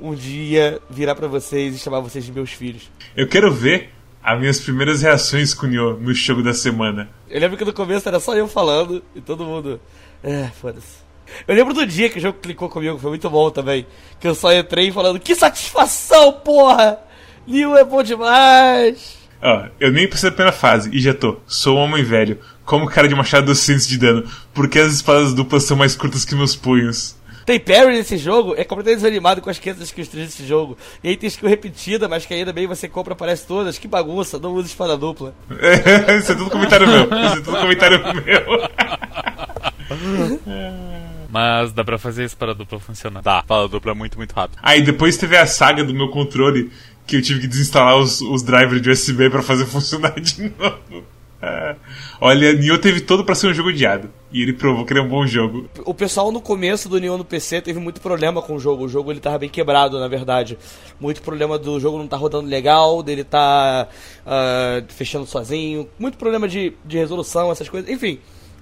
um 0.00 0.14
dia 0.14 0.80
virar 0.90 1.14
para 1.14 1.28
vocês 1.28 1.74
e 1.74 1.78
chamar 1.78 2.00
vocês 2.00 2.24
de 2.24 2.32
meus 2.32 2.50
filhos. 2.50 2.90
Eu 3.16 3.28
quero 3.28 3.52
ver 3.52 3.90
as 4.22 4.38
minhas 4.38 4.60
primeiras 4.60 5.02
reações 5.02 5.52
com 5.52 5.66
o 5.66 5.68
Nioh 5.68 5.98
no 6.00 6.14
jogo 6.14 6.42
da 6.42 6.54
semana. 6.54 7.08
Eu 7.28 7.40
lembro 7.40 7.56
que 7.56 7.64
no 7.64 7.72
começo 7.72 8.08
era 8.08 8.20
só 8.20 8.34
eu 8.34 8.46
falando 8.46 9.02
e 9.14 9.20
todo 9.20 9.44
mundo. 9.44 9.80
É, 10.22 10.48
foda-se. 10.60 11.02
Eu 11.48 11.54
lembro 11.54 11.74
do 11.74 11.86
dia 11.86 12.08
que 12.08 12.18
o 12.18 12.22
jogo 12.22 12.38
clicou 12.40 12.68
comigo, 12.68 12.98
foi 12.98 13.10
muito 13.10 13.28
bom 13.28 13.50
também. 13.50 13.86
Que 14.20 14.28
eu 14.28 14.34
só 14.34 14.52
entrei 14.52 14.92
falando, 14.92 15.18
que 15.18 15.34
satisfação, 15.34 16.32
porra! 16.32 16.98
Nioh 17.46 17.76
é 17.76 17.84
bom 17.84 18.02
demais! 18.02 19.18
Ó, 19.42 19.66
eu 19.80 19.90
nem 19.90 20.08
passei 20.08 20.28
a 20.28 20.32
primeira 20.32 20.56
fase 20.56 20.90
e 20.92 21.00
já 21.00 21.12
tô. 21.12 21.38
Sou 21.46 21.76
um 21.76 21.80
homem 21.80 22.04
velho. 22.04 22.38
Como 22.64 22.86
cara 22.86 23.08
de 23.08 23.14
machado 23.14 23.46
200 23.46 23.88
de 23.88 23.98
dano. 23.98 24.30
Porque 24.54 24.78
as 24.78 24.92
espadas 24.92 25.34
duplas 25.34 25.64
são 25.64 25.76
mais 25.76 25.96
curtas 25.96 26.24
que 26.24 26.36
meus 26.36 26.54
punhos. 26.54 27.16
Tem 27.44 27.58
parry 27.58 27.96
nesse 27.96 28.16
jogo, 28.16 28.54
é 28.56 28.64
completamente 28.64 29.00
desanimado 29.00 29.40
com 29.40 29.50
as 29.50 29.58
500 29.58 29.82
skills 29.82 30.08
desse 30.08 30.46
jogo. 30.46 30.76
E 31.02 31.08
aí 31.08 31.16
tem 31.16 31.28
skill 31.28 31.48
repetida, 31.48 32.08
mas 32.08 32.24
que 32.24 32.34
ainda 32.34 32.52
bem 32.52 32.66
você 32.66 32.88
compra, 32.88 33.12
aparece 33.14 33.46
todas. 33.46 33.78
Que 33.78 33.88
bagunça, 33.88 34.38
não 34.38 34.52
usa 34.52 34.68
espada 34.68 34.96
dupla. 34.96 35.34
É, 35.50 36.16
isso 36.18 36.32
é 36.32 36.34
tudo 36.34 36.50
comentário 36.50 36.86
meu. 36.86 37.04
Isso 37.04 37.38
é 37.38 37.40
tudo 37.40 37.58
comentário 37.58 38.00
meu. 38.00 38.22
Mas 41.32 41.72
dá 41.72 41.82
pra 41.82 41.96
fazer 41.96 42.26
isso 42.26 42.36
para 42.36 42.54
dupla 42.54 42.78
funcionar. 42.78 43.22
Dá, 43.22 43.42
para 43.42 43.66
dupla 43.66 43.92
é 43.92 43.94
muito, 43.94 44.18
muito 44.18 44.32
rápido. 44.32 44.58
Aí 44.62 44.82
depois 44.82 45.16
teve 45.16 45.34
a 45.36 45.46
saga 45.46 45.82
do 45.82 45.94
meu 45.94 46.08
controle, 46.08 46.70
que 47.06 47.16
eu 47.16 47.22
tive 47.22 47.40
que 47.40 47.46
desinstalar 47.46 47.96
os, 47.96 48.20
os 48.20 48.42
drivers 48.42 48.82
de 48.82 48.90
USB 48.90 49.30
para 49.30 49.42
fazer 49.42 49.64
funcionar 49.64 50.20
de 50.20 50.52
novo. 50.58 51.04
Olha, 52.20 52.52
Nioh 52.52 52.78
teve 52.78 53.00
todo 53.00 53.24
para 53.24 53.34
ser 53.34 53.48
um 53.48 53.54
jogo 53.54 53.70
odiado. 53.70 54.10
E 54.30 54.42
ele 54.42 54.52
provou 54.52 54.84
que 54.84 54.92
ele 54.92 55.00
é 55.00 55.02
um 55.02 55.08
bom 55.08 55.26
jogo. 55.26 55.68
O 55.84 55.92
pessoal 55.92 56.32
no 56.32 56.40
começo 56.40 56.88
do 56.88 56.98
Nioh 56.98 57.18
no 57.18 57.24
PC 57.24 57.60
teve 57.60 57.78
muito 57.78 58.00
problema 58.00 58.40
com 58.40 58.54
o 58.54 58.60
jogo. 58.60 58.84
O 58.84 58.88
jogo 58.88 59.10
ele 59.10 59.20
tava 59.20 59.38
bem 59.38 59.48
quebrado, 59.48 59.98
na 59.98 60.08
verdade. 60.08 60.56
Muito 61.00 61.20
problema 61.20 61.58
do 61.58 61.78
jogo 61.78 61.98
não 61.98 62.06
tá 62.06 62.16
rodando 62.16 62.48
legal, 62.48 63.02
dele 63.02 63.24
tá 63.24 63.88
uh, 64.24 64.92
fechando 64.92 65.26
sozinho. 65.26 65.88
Muito 65.98 66.16
problema 66.16 66.48
de, 66.48 66.72
de 66.84 66.96
resolução, 66.96 67.50
essas 67.50 67.68
coisas. 67.68 67.90
Enfim, 67.90 68.20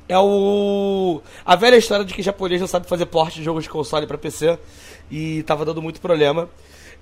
é 0.08 0.18
o. 0.18 1.20
A 1.44 1.54
velha 1.54 1.76
história 1.76 2.04
de 2.04 2.14
que 2.14 2.22
japonês 2.22 2.60
não 2.60 2.68
sabe 2.68 2.88
fazer 2.88 3.06
porte 3.06 3.38
de 3.38 3.44
jogos 3.44 3.64
de 3.64 3.70
console 3.70 4.06
para 4.06 4.18
PC. 4.18 4.58
E 5.10 5.42
tava 5.44 5.64
dando 5.64 5.82
muito 5.82 6.00
problema. 6.00 6.48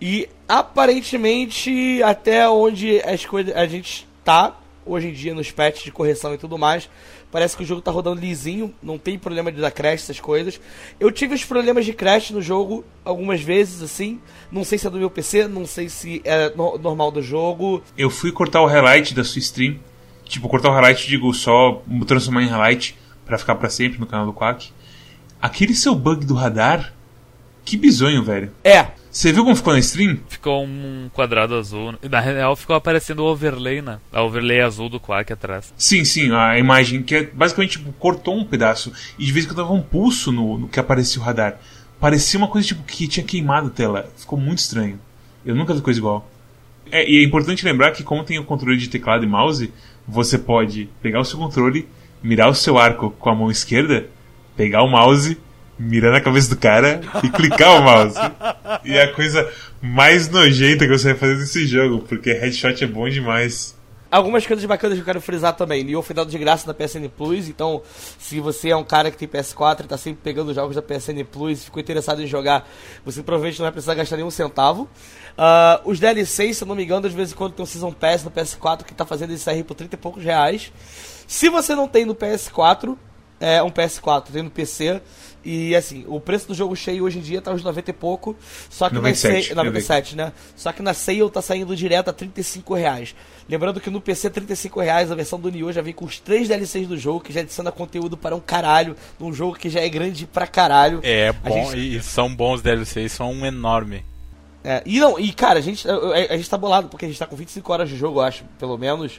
E 0.00 0.28
aparentemente, 0.48 2.02
até 2.02 2.48
onde 2.48 3.00
as 3.00 3.24
coisas, 3.24 3.54
a 3.56 3.66
gente 3.66 4.06
tá, 4.22 4.56
hoje 4.88 5.08
em 5.08 5.12
dia 5.12 5.34
nos 5.34 5.50
patches 5.50 5.84
de 5.84 5.92
correção 5.92 6.32
e 6.34 6.38
tudo 6.38 6.56
mais. 6.58 6.88
Parece 7.30 7.56
que 7.56 7.62
o 7.62 7.66
jogo 7.66 7.82
tá 7.82 7.90
rodando 7.90 8.20
lisinho, 8.20 8.74
não 8.82 8.96
tem 8.96 9.18
problema 9.18 9.52
de 9.52 9.60
dar 9.60 9.70
crash, 9.70 10.02
essas 10.04 10.18
coisas. 10.18 10.58
Eu 10.98 11.10
tive 11.12 11.34
os 11.34 11.44
problemas 11.44 11.84
de 11.84 11.92
crash 11.92 12.30
no 12.30 12.40
jogo 12.40 12.84
algumas 13.04 13.40
vezes, 13.42 13.82
assim. 13.82 14.18
Não 14.50 14.64
sei 14.64 14.78
se 14.78 14.86
é 14.86 14.90
do 14.90 14.98
meu 14.98 15.10
PC, 15.10 15.46
não 15.46 15.66
sei 15.66 15.88
se 15.88 16.22
é 16.24 16.50
no- 16.56 16.78
normal 16.78 17.10
do 17.10 17.22
jogo. 17.22 17.82
Eu 17.96 18.08
fui 18.10 18.32
cortar 18.32 18.62
o 18.62 18.66
highlight 18.66 19.14
da 19.14 19.22
sua 19.24 19.40
stream. 19.40 19.78
Tipo, 20.24 20.48
cortar 20.48 20.70
o 20.70 20.72
highlight, 20.72 21.06
digo, 21.06 21.32
só 21.34 21.82
transformar 22.06 22.42
em 22.42 22.48
highlight 22.48 22.96
pra 23.26 23.36
ficar 23.38 23.54
pra 23.56 23.68
sempre 23.68 23.98
no 24.00 24.06
canal 24.06 24.26
do 24.26 24.32
Quack. 24.32 24.70
Aquele 25.40 25.74
seu 25.74 25.94
bug 25.94 26.24
do 26.26 26.34
radar, 26.34 26.92
que 27.64 27.76
bizonho, 27.76 28.22
velho. 28.24 28.50
É, 28.64 28.88
Você 29.10 29.32
viu 29.32 29.42
como 29.42 29.56
ficou 29.56 29.72
na 29.72 29.78
stream? 29.78 30.18
Ficou 30.28 30.64
um 30.64 31.10
quadrado 31.12 31.54
azul. 31.54 31.94
Na 32.10 32.20
real, 32.20 32.54
ficou 32.54 32.76
aparecendo 32.76 33.20
o 33.20 33.26
overlay, 33.26 33.80
né? 33.80 33.98
A 34.12 34.22
overlay 34.22 34.60
azul 34.60 34.88
do 34.88 35.00
Quack 35.00 35.32
atrás. 35.32 35.72
Sim, 35.76 36.04
sim, 36.04 36.32
a 36.32 36.58
imagem 36.58 37.02
que 37.02 37.14
é, 37.14 37.22
basicamente 37.24 37.78
tipo, 37.78 37.92
cortou 37.92 38.36
um 38.36 38.44
pedaço 38.44 38.92
e 39.18 39.24
de 39.24 39.32
vez 39.32 39.44
em 39.44 39.48
quando 39.48 39.58
dava 39.58 39.72
um 39.72 39.82
pulso 39.82 40.30
no, 40.30 40.58
no 40.58 40.68
que 40.68 40.78
aparecia 40.78 41.20
o 41.20 41.24
radar. 41.24 41.58
Parecia 41.98 42.38
uma 42.38 42.48
coisa 42.48 42.68
tipo 42.68 42.82
que 42.84 43.08
tinha 43.08 43.24
queimado 43.24 43.68
a 43.68 43.70
tela. 43.70 44.08
Ficou 44.16 44.38
muito 44.38 44.58
estranho. 44.58 45.00
Eu 45.44 45.54
nunca 45.54 45.74
vi 45.74 45.80
coisa 45.80 45.98
igual. 45.98 46.30
É, 46.90 47.08
e 47.08 47.18
é 47.18 47.24
importante 47.24 47.64
lembrar 47.64 47.92
que 47.92 48.02
como 48.02 48.24
tem 48.24 48.38
o 48.38 48.44
controle 48.44 48.76
de 48.76 48.88
teclado 48.88 49.24
e 49.24 49.28
mouse, 49.28 49.72
você 50.06 50.38
pode 50.38 50.88
pegar 51.02 51.20
o 51.20 51.24
seu 51.24 51.38
controle, 51.38 51.88
mirar 52.22 52.48
o 52.48 52.54
seu 52.54 52.78
arco 52.78 53.10
com 53.10 53.30
a 53.30 53.34
mão 53.34 53.50
esquerda, 53.50 54.06
pegar 54.56 54.82
o 54.82 54.88
mouse, 54.88 55.38
mirar 55.78 56.12
na 56.12 56.20
cabeça 56.20 56.50
do 56.50 56.56
cara 56.56 57.00
e 57.22 57.28
clicar 57.30 57.78
o 57.78 57.82
mouse. 57.82 58.18
E 58.84 58.96
é 58.96 59.04
a 59.04 59.12
coisa 59.12 59.50
mais 59.80 60.28
nojenta 60.28 60.86
que 60.86 60.92
você 60.92 61.12
vai 61.12 61.18
fazer 61.18 61.36
nesse 61.36 61.66
jogo, 61.66 62.00
porque 62.00 62.32
headshot 62.32 62.82
é 62.82 62.86
bom 62.86 63.08
demais. 63.08 63.78
Algumas 64.10 64.46
coisas 64.46 64.64
bacanas 64.64 64.96
que 64.96 65.02
eu 65.02 65.04
quero 65.04 65.20
frisar 65.20 65.54
também. 65.54 65.84
Nioh 65.84 66.02
foi 66.02 66.14
dado 66.14 66.30
de 66.30 66.38
graça 66.38 66.66
na 66.66 66.72
PSN 66.72 67.08
Plus, 67.14 67.46
então 67.46 67.82
se 68.18 68.40
você 68.40 68.70
é 68.70 68.76
um 68.76 68.82
cara 68.82 69.10
que 69.10 69.18
tem 69.18 69.28
PS4 69.28 69.84
e 69.84 69.86
tá 69.86 69.98
sempre 69.98 70.20
pegando 70.24 70.54
jogos 70.54 70.74
da 70.74 70.80
PSN 70.80 71.22
Plus 71.30 71.60
e 71.60 71.64
ficou 71.66 71.78
interessado 71.78 72.22
em 72.22 72.26
jogar, 72.26 72.66
você 73.04 73.22
provavelmente 73.22 73.58
não 73.58 73.64
vai 73.64 73.72
precisar 73.72 73.94
gastar 73.94 74.16
nenhum 74.16 74.30
centavo. 74.30 74.88
Ah, 75.36 75.82
os 75.84 76.00
DLCs, 76.00 76.56
se 76.56 76.64
eu 76.64 76.68
não 76.68 76.74
me 76.74 76.84
engano, 76.84 77.06
de 77.06 77.14
vez 77.14 77.32
em 77.32 77.34
quando 77.34 77.52
tem 77.52 77.62
um 77.62 77.66
Season 77.66 77.92
Pass 77.92 78.24
no 78.24 78.30
PS4 78.30 78.82
que 78.82 78.94
tá 78.94 79.04
fazendo 79.04 79.34
isso 79.34 79.48
aí 79.50 79.62
por 79.62 79.74
30 79.74 79.94
e 79.94 79.98
poucos 79.98 80.24
reais. 80.24 80.72
Se 81.26 81.50
você 81.50 81.74
não 81.74 81.86
tem 81.86 82.06
no 82.06 82.14
PS4, 82.14 82.96
é 83.38 83.62
um 83.62 83.70
PS4, 83.70 84.24
tem 84.32 84.42
no 84.42 84.50
PC. 84.50 85.02
E 85.50 85.74
assim, 85.74 86.04
o 86.06 86.20
preço 86.20 86.48
do 86.48 86.54
jogo 86.54 86.76
cheio 86.76 87.04
hoje 87.04 87.18
em 87.18 87.22
dia 87.22 87.40
tá 87.40 87.50
uns 87.50 87.64
90 87.64 87.88
e 87.90 87.94
pouco. 87.94 88.36
Só 88.68 88.88
que 88.90 88.94
97, 88.96 89.48
na 89.54 89.54
sale, 89.54 89.54
97, 89.70 90.16
né? 90.16 90.32
Só 90.54 90.72
que 90.72 90.82
na 90.82 90.92
sale 90.92 91.30
tá 91.30 91.40
saindo 91.40 91.74
direto 91.74 92.10
a 92.10 92.12
35 92.12 92.74
reais. 92.74 93.14
Lembrando 93.48 93.80
que 93.80 93.88
no 93.88 93.98
PC 93.98 94.28
35 94.28 94.78
reais 94.78 95.10
a 95.10 95.14
versão 95.14 95.40
do 95.40 95.50
Nioh 95.50 95.72
já 95.72 95.80
vem 95.80 95.94
com 95.94 96.04
os 96.04 96.18
três 96.20 96.48
DLCs 96.48 96.86
do 96.86 96.98
jogo, 96.98 97.20
que 97.20 97.32
já 97.32 97.40
adiciona 97.40 97.72
conteúdo 97.72 98.14
para 98.14 98.36
um 98.36 98.40
caralho, 98.40 98.94
num 99.18 99.32
jogo 99.32 99.56
que 99.58 99.70
já 99.70 99.80
é 99.80 99.88
grande 99.88 100.26
pra 100.26 100.46
caralho. 100.46 101.00
É 101.02 101.28
A 101.30 101.32
bom, 101.32 101.70
gente- 101.72 101.96
e 101.96 102.02
são 102.02 102.34
bons 102.34 102.60
DLCs, 102.60 103.12
são 103.12 103.32
um 103.32 103.46
enorme. 103.46 104.04
É, 104.62 104.82
e 104.84 105.00
não, 105.00 105.18
e 105.18 105.32
cara, 105.32 105.60
a 105.60 105.62
gente, 105.62 105.88
a, 105.88 105.94
a- 105.94 106.34
a 106.34 106.36
gente 106.36 106.50
tá 106.50 106.58
bolado, 106.58 106.88
porque 106.88 107.06
a 107.06 107.08
gente 107.08 107.18
tá 107.18 107.26
com 107.26 107.36
25 107.36 107.72
horas 107.72 107.88
de 107.88 107.96
jogo, 107.96 108.18
eu 108.18 108.24
acho, 108.24 108.44
pelo 108.58 108.76
menos. 108.76 109.18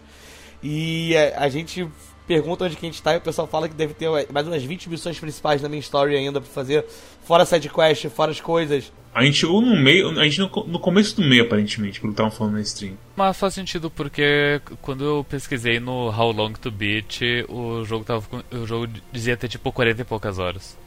E 0.62 1.16
é, 1.16 1.34
a, 1.36 1.50
gente 1.50 1.88
pergunta 2.30 2.66
onde 2.66 2.76
que 2.76 2.86
a 2.86 2.90
gente 2.90 3.02
tá 3.02 3.16
e 3.16 3.18
o 3.18 3.22
pessoal 3.22 3.48
fala 3.48 3.68
que 3.68 3.74
deve 3.74 3.96
ter 3.96 4.08
mais 4.32 4.48
umas 4.48 4.64
20 4.64 4.88
missões 4.88 5.20
principais 5.20 5.64
na 5.64 5.68
main 5.68 5.80
story 5.80 6.16
ainda 6.16 6.40
pra 6.40 6.50
fazer, 6.50 6.86
fora 7.26 7.44
side 7.44 7.68
quest, 7.70 8.08
fora 8.10 8.30
as 8.30 8.40
coisas. 8.40 8.92
A 9.12 9.24
gente 9.26 9.38
chegou 9.38 9.60
no 9.60 9.76
meio, 9.76 10.08
a 10.20 10.24
gente 10.24 10.40
no, 10.40 10.48
no 10.68 10.78
começo 10.80 11.16
do 11.16 11.28
meio, 11.28 11.44
aparentemente, 11.44 12.00
pelo 12.00 12.14
que 12.14 12.22
estavam 12.22 12.32
falando 12.32 12.54
na 12.54 12.62
stream. 12.62 12.94
Mas 13.16 13.36
faz 13.36 13.56
sentido 13.56 13.90
porque 13.90 14.62
quando 14.84 15.04
eu 15.04 15.26
pesquisei 15.28 15.80
no 15.80 16.10
How 16.16 16.32
Long 16.32 16.54
to 16.54 16.70
Beat, 16.70 17.22
o 17.50 17.84
jogo 17.84 18.06
tava 18.06 18.22
com- 18.22 18.44
o 18.56 18.68
jogo 18.68 18.88
dizia 19.12 19.36
ter 19.36 19.48
tipo 19.48 19.72
40 19.72 20.02
e 20.02 20.06
poucas 20.06 20.38
horas. 20.38 20.78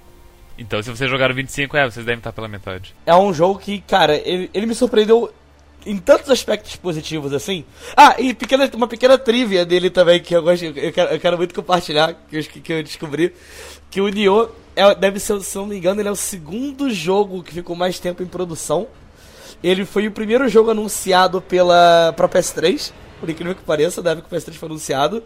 Então 0.56 0.80
se 0.80 0.90
vocês 0.90 1.10
jogaram 1.10 1.34
25, 1.34 1.76
é, 1.76 1.90
vocês 1.90 2.06
devem 2.06 2.18
estar 2.18 2.32
pela 2.32 2.46
metade. 2.46 2.94
É 3.04 3.14
um 3.16 3.34
jogo 3.34 3.58
que, 3.58 3.80
cara, 3.80 4.14
ele, 4.16 4.48
ele 4.54 4.66
me 4.66 4.74
surpreendeu 4.76 5.32
em 5.84 5.96
tantos 5.98 6.30
aspectos 6.30 6.76
positivos, 6.76 7.32
assim. 7.32 7.64
Ah, 7.96 8.16
e 8.18 8.34
pequena, 8.34 8.70
uma 8.74 8.88
pequena 8.88 9.18
trivia 9.18 9.64
dele 9.64 9.90
também, 9.90 10.20
que 10.20 10.34
eu 10.34 10.42
gosto, 10.42 10.64
eu 10.64 10.92
quero, 10.92 11.10
eu 11.10 11.20
quero 11.20 11.36
muito 11.36 11.54
compartilhar, 11.54 12.14
que 12.28 12.36
eu, 12.36 12.42
que 12.42 12.72
eu 12.72 12.82
descobri. 12.82 13.34
Que 13.90 14.00
o 14.00 14.08
Nioh 14.08 14.50
é, 14.74 14.94
deve 14.94 15.18
ser, 15.18 15.40
se 15.42 15.56
não 15.56 15.66
me 15.66 15.76
engano, 15.76 16.00
ele 16.00 16.08
é 16.08 16.12
o 16.12 16.16
segundo 16.16 16.90
jogo 16.90 17.42
que 17.42 17.52
ficou 17.52 17.76
mais 17.76 17.98
tempo 17.98 18.22
em 18.22 18.26
produção. 18.26 18.86
Ele 19.62 19.84
foi 19.84 20.08
o 20.08 20.12
primeiro 20.12 20.48
jogo 20.48 20.70
anunciado 20.70 21.40
pela 21.40 22.12
pra 22.16 22.28
PS3, 22.28 22.92
por 23.20 23.30
incrível 23.30 23.54
que 23.54 23.62
pareça, 23.62 24.02
da 24.02 24.12
época 24.12 24.28
que 24.28 24.34
o 24.34 24.38
PS3 24.38 24.54
foi 24.54 24.68
anunciado. 24.68 25.22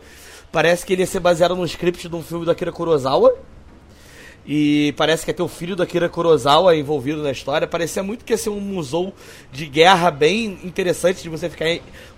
Parece 0.53 0.85
que 0.85 0.93
ele 0.93 1.03
ia 1.03 1.07
ser 1.07 1.21
baseado 1.21 1.57
num 1.57 1.65
script 1.65 2.09
de 2.09 2.15
um 2.15 2.23
filme 2.23 2.45
do 2.45 2.51
Akira 2.51 2.73
Kurosawa. 2.73 3.35
E 4.49 4.95
parece 4.97 5.25
que 5.25 5.33
ter 5.33 5.43
o 5.43 5.49
filho 5.49 5.75
do 5.75 5.83
Akira 5.83 6.09
Kurosawa 6.09 6.77
envolvido 6.77 7.23
na 7.23 7.33
história. 7.33 7.67
Parecia 7.67 8.03
muito 8.03 8.25
que 8.25 8.33
ia 8.33 8.39
ser 8.39 8.51
um 8.51 8.61
museu 8.61 9.13
de 9.51 9.67
guerra 9.67 10.11
bem 10.11 10.59
interessante 10.63 11.23
de 11.23 11.29
você 11.29 11.51
ficar 11.51 11.67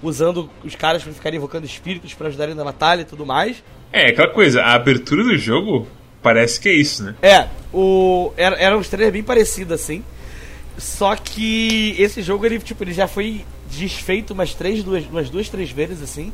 usando 0.03 0.51
os 0.63 0.75
caras 0.75 1.03
pra 1.03 1.13
ficarem 1.13 1.39
invocando 1.39 1.65
espíritos 1.65 2.13
pra 2.13 2.29
ajudarem 2.29 2.55
na 2.55 2.65
batalha 2.65 3.01
e 3.01 3.07
tudo 3.07 3.25
mais. 3.25 3.63
É, 3.91 4.09
aquela 4.09 4.29
coisa, 4.29 4.61
a 4.61 4.75
abertura 4.75 5.25
do 5.25 5.39
jogo 5.39 5.89
parece 6.23 6.61
que 6.61 6.69
é 6.69 6.73
isso, 6.73 7.03
né? 7.03 7.15
É, 7.23 7.49
o 7.73 8.33
era, 8.37 8.57
eram 8.57 8.79
uns 8.79 8.89
trailers 8.89 9.13
bem 9.13 9.23
parecidos 9.23 9.73
assim. 9.81 10.05
Só 10.77 11.17
que 11.17 11.97
esse 11.99 12.21
jogo 12.21 12.45
ele 12.45 12.59
tipo, 12.59 12.85
ele 12.85 12.93
já 12.93 13.09
foi 13.09 13.45
desfeito 13.71 14.35
umas 14.35 14.55
três, 14.55 14.85
duas, 14.85 15.05
umas 15.07 15.31
duas, 15.31 15.49
três 15.49 15.71
vezes 15.71 16.03
assim. 16.03 16.31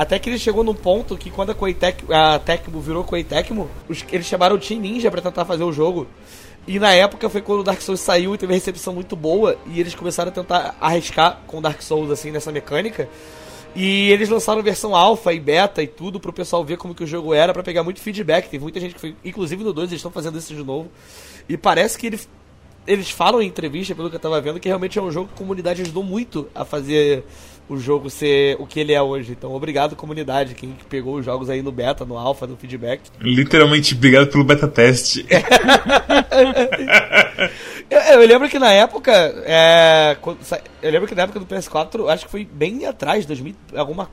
Até 0.00 0.18
que 0.18 0.30
ele 0.30 0.38
chegou 0.38 0.64
num 0.64 0.72
ponto 0.74 1.14
que 1.14 1.30
quando 1.30 1.50
a, 1.50 1.54
Koei 1.54 1.74
Tec- 1.74 2.10
a 2.10 2.38
Tecmo 2.38 2.80
virou 2.80 3.04
Koei 3.04 3.22
Tecmo, 3.22 3.68
os- 3.86 4.02
eles 4.10 4.24
chamaram 4.26 4.56
o 4.56 4.58
Team 4.58 4.80
Ninja 4.80 5.10
pra 5.10 5.20
tentar 5.20 5.44
fazer 5.44 5.62
o 5.62 5.70
jogo. 5.70 6.06
E 6.66 6.78
na 6.78 6.90
época 6.94 7.28
foi 7.28 7.42
quando 7.42 7.60
o 7.60 7.62
Dark 7.62 7.82
Souls 7.82 8.00
saiu 8.00 8.34
e 8.34 8.38
teve 8.38 8.54
recepção 8.54 8.94
muito 8.94 9.14
boa. 9.14 9.58
E 9.66 9.78
eles 9.78 9.94
começaram 9.94 10.30
a 10.30 10.32
tentar 10.32 10.74
arriscar 10.80 11.40
com 11.46 11.58
o 11.58 11.60
Dark 11.60 11.82
Souls 11.82 12.10
assim 12.10 12.30
nessa 12.30 12.50
mecânica. 12.50 13.10
E 13.76 14.10
eles 14.10 14.30
lançaram 14.30 14.62
versão 14.62 14.96
alfa 14.96 15.34
e 15.34 15.38
beta 15.38 15.82
e 15.82 15.86
tudo 15.86 16.18
pro 16.18 16.32
pessoal 16.32 16.64
ver 16.64 16.78
como 16.78 16.94
que 16.94 17.04
o 17.04 17.06
jogo 17.06 17.34
era 17.34 17.52
pra 17.52 17.62
pegar 17.62 17.82
muito 17.84 18.00
feedback. 18.00 18.48
Teve 18.48 18.62
muita 18.62 18.80
gente 18.80 18.94
que 18.94 19.00
foi, 19.00 19.14
inclusive 19.22 19.62
no 19.62 19.70
2 19.72 19.90
eles 19.90 19.98
estão 19.98 20.10
fazendo 20.10 20.38
isso 20.38 20.54
de 20.54 20.64
novo. 20.64 20.88
E 21.46 21.58
parece 21.58 21.98
que 21.98 22.06
eles 22.06 22.26
eles 22.86 23.10
falam 23.10 23.42
em 23.42 23.46
entrevista, 23.46 23.94
pelo 23.94 24.08
que 24.08 24.16
eu 24.16 24.20
tava 24.20 24.40
vendo, 24.40 24.58
que 24.58 24.66
realmente 24.66 24.98
é 24.98 25.02
um 25.02 25.10
jogo 25.10 25.28
que 25.28 25.34
a 25.34 25.36
comunidade 25.36 25.82
ajudou 25.82 26.02
muito 26.02 26.48
a 26.54 26.64
fazer 26.64 27.22
o 27.70 27.78
jogo 27.78 28.10
ser 28.10 28.56
o 28.58 28.66
que 28.66 28.80
ele 28.80 28.92
é 28.92 29.00
hoje. 29.00 29.30
Então, 29.30 29.54
obrigado 29.54 29.94
comunidade, 29.94 30.56
quem 30.56 30.76
pegou 30.88 31.14
os 31.14 31.24
jogos 31.24 31.48
aí 31.48 31.62
no 31.62 31.70
beta, 31.70 32.04
no 32.04 32.18
alfa, 32.18 32.44
no 32.44 32.56
feedback. 32.56 33.02
Literalmente, 33.20 33.94
obrigado 33.94 34.26
pelo 34.26 34.42
beta 34.42 34.66
teste. 34.66 35.24
Eu, 37.90 37.98
eu 37.98 38.28
lembro 38.28 38.48
que 38.48 38.58
na 38.58 38.70
época, 38.70 39.10
é, 39.44 40.16
quando 40.20 40.38
eu 40.80 40.92
lembro 40.92 41.08
que 41.08 41.14
na 41.14 41.22
época 41.22 41.40
do 41.40 41.46
PS4, 41.46 42.08
acho 42.08 42.26
que 42.26 42.30
foi 42.30 42.44
bem 42.44 42.86
atrás, 42.86 43.26
2000, 43.26 43.54
alguma 43.74 44.08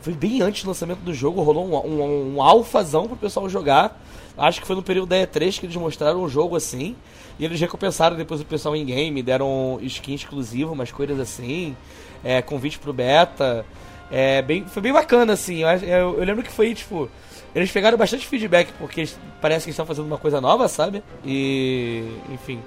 foi 0.00 0.12
bem 0.12 0.40
antes 0.42 0.62
do 0.62 0.68
lançamento 0.68 1.00
do 1.00 1.12
jogo, 1.12 1.42
rolou 1.42 1.66
um, 1.66 1.76
um, 1.76 2.36
um 2.36 2.42
alfazão 2.42 3.08
pro 3.08 3.16
pessoal 3.16 3.48
jogar. 3.48 4.00
Acho 4.36 4.60
que 4.60 4.66
foi 4.66 4.76
no 4.76 4.82
período 4.82 5.08
da 5.08 5.16
E3 5.16 5.58
que 5.58 5.66
eles 5.66 5.76
mostraram 5.76 6.22
um 6.22 6.28
jogo 6.28 6.54
assim. 6.56 6.94
E 7.38 7.44
eles 7.44 7.60
recompensaram 7.60 8.16
depois 8.16 8.40
o 8.40 8.44
pessoal 8.44 8.76
em 8.76 8.84
game, 8.84 9.22
deram 9.22 9.78
skin 9.82 10.14
exclusiva, 10.14 10.72
umas 10.72 10.92
coisas 10.92 11.18
assim, 11.18 11.76
é, 12.24 12.40
convite 12.42 12.78
pro 12.78 12.92
beta. 12.92 13.64
É, 14.10 14.42
bem, 14.42 14.64
foi 14.66 14.82
bem 14.82 14.92
bacana, 14.92 15.32
assim. 15.32 15.62
Eu, 15.62 15.68
eu- 15.68 16.18
eu 16.18 16.24
lembro 16.24 16.42
que 16.42 16.52
foi, 16.52 16.74
tipo. 16.74 17.08
Eles 17.54 17.70
pegaram 17.70 17.98
bastante 17.98 18.26
feedback, 18.26 18.68
porque 18.78 19.06
parece 19.40 19.64
que 19.64 19.70
estão 19.70 19.84
fazendo 19.86 20.06
uma 20.06 20.18
coisa 20.18 20.40
nova, 20.40 20.68
sabe? 20.68 21.02
E. 21.24 22.04
Enfim. 22.30 22.60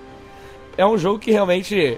É 0.78 0.86
um 0.86 0.98
jogo 0.98 1.20
que 1.20 1.32
realmente. 1.32 1.98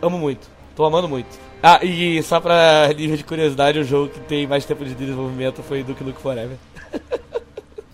Amo 0.00 0.18
muito. 0.18 0.48
Tô 0.74 0.84
amando 0.84 1.08
muito. 1.08 1.28
Ah, 1.62 1.80
e 1.82 2.22
só 2.22 2.38
pra 2.38 2.88
nível 2.96 3.16
de 3.16 3.24
curiosidade, 3.24 3.78
o 3.78 3.84
jogo 3.84 4.10
que 4.10 4.20
tem 4.20 4.46
mais 4.46 4.64
tempo 4.66 4.84
de 4.84 4.94
desenvolvimento 4.94 5.62
foi 5.62 5.82
Duke 5.82 6.04
Nukem 6.04 6.22
Forever. 6.22 6.56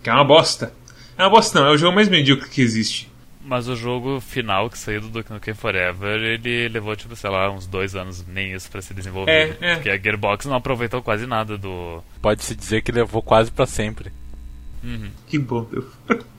Que 0.02 0.10
é 0.10 0.12
uma 0.12 0.24
bosta. 0.24 0.72
É 1.16 1.22
uma 1.22 1.30
bosta 1.30 1.60
não, 1.60 1.68
é 1.68 1.70
o 1.70 1.76
jogo 1.78 1.94
mais 1.94 2.08
medíocre 2.08 2.48
que 2.48 2.60
existe. 2.60 3.08
Mas 3.44 3.66
o 3.68 3.74
jogo 3.74 4.20
final 4.20 4.70
que 4.70 4.78
saiu 4.78 5.00
do 5.00 5.08
Duke 5.08 5.32
Nukem 5.32 5.52
Forever, 5.54 6.20
ele 6.22 6.68
levou, 6.68 6.94
tipo, 6.94 7.16
sei 7.16 7.28
lá, 7.28 7.50
uns 7.50 7.66
dois 7.66 7.96
anos, 7.96 8.24
nem 8.26 8.52
isso, 8.52 8.70
pra 8.70 8.80
ser 8.80 8.94
desenvolvido. 8.94 9.32
É, 9.34 9.56
é. 9.60 9.74
Porque 9.74 9.90
a 9.90 9.98
Gearbox 9.98 10.46
não 10.46 10.54
aproveitou 10.54 11.02
quase 11.02 11.26
nada 11.26 11.58
do... 11.58 12.02
Pode-se 12.20 12.54
dizer 12.54 12.82
que 12.82 12.92
levou 12.92 13.20
quase 13.20 13.50
pra 13.50 13.66
sempre. 13.66 14.12
Uhum. 14.84 15.10
Que 15.26 15.38
bom. 15.38 15.66
Eu, 15.72 15.84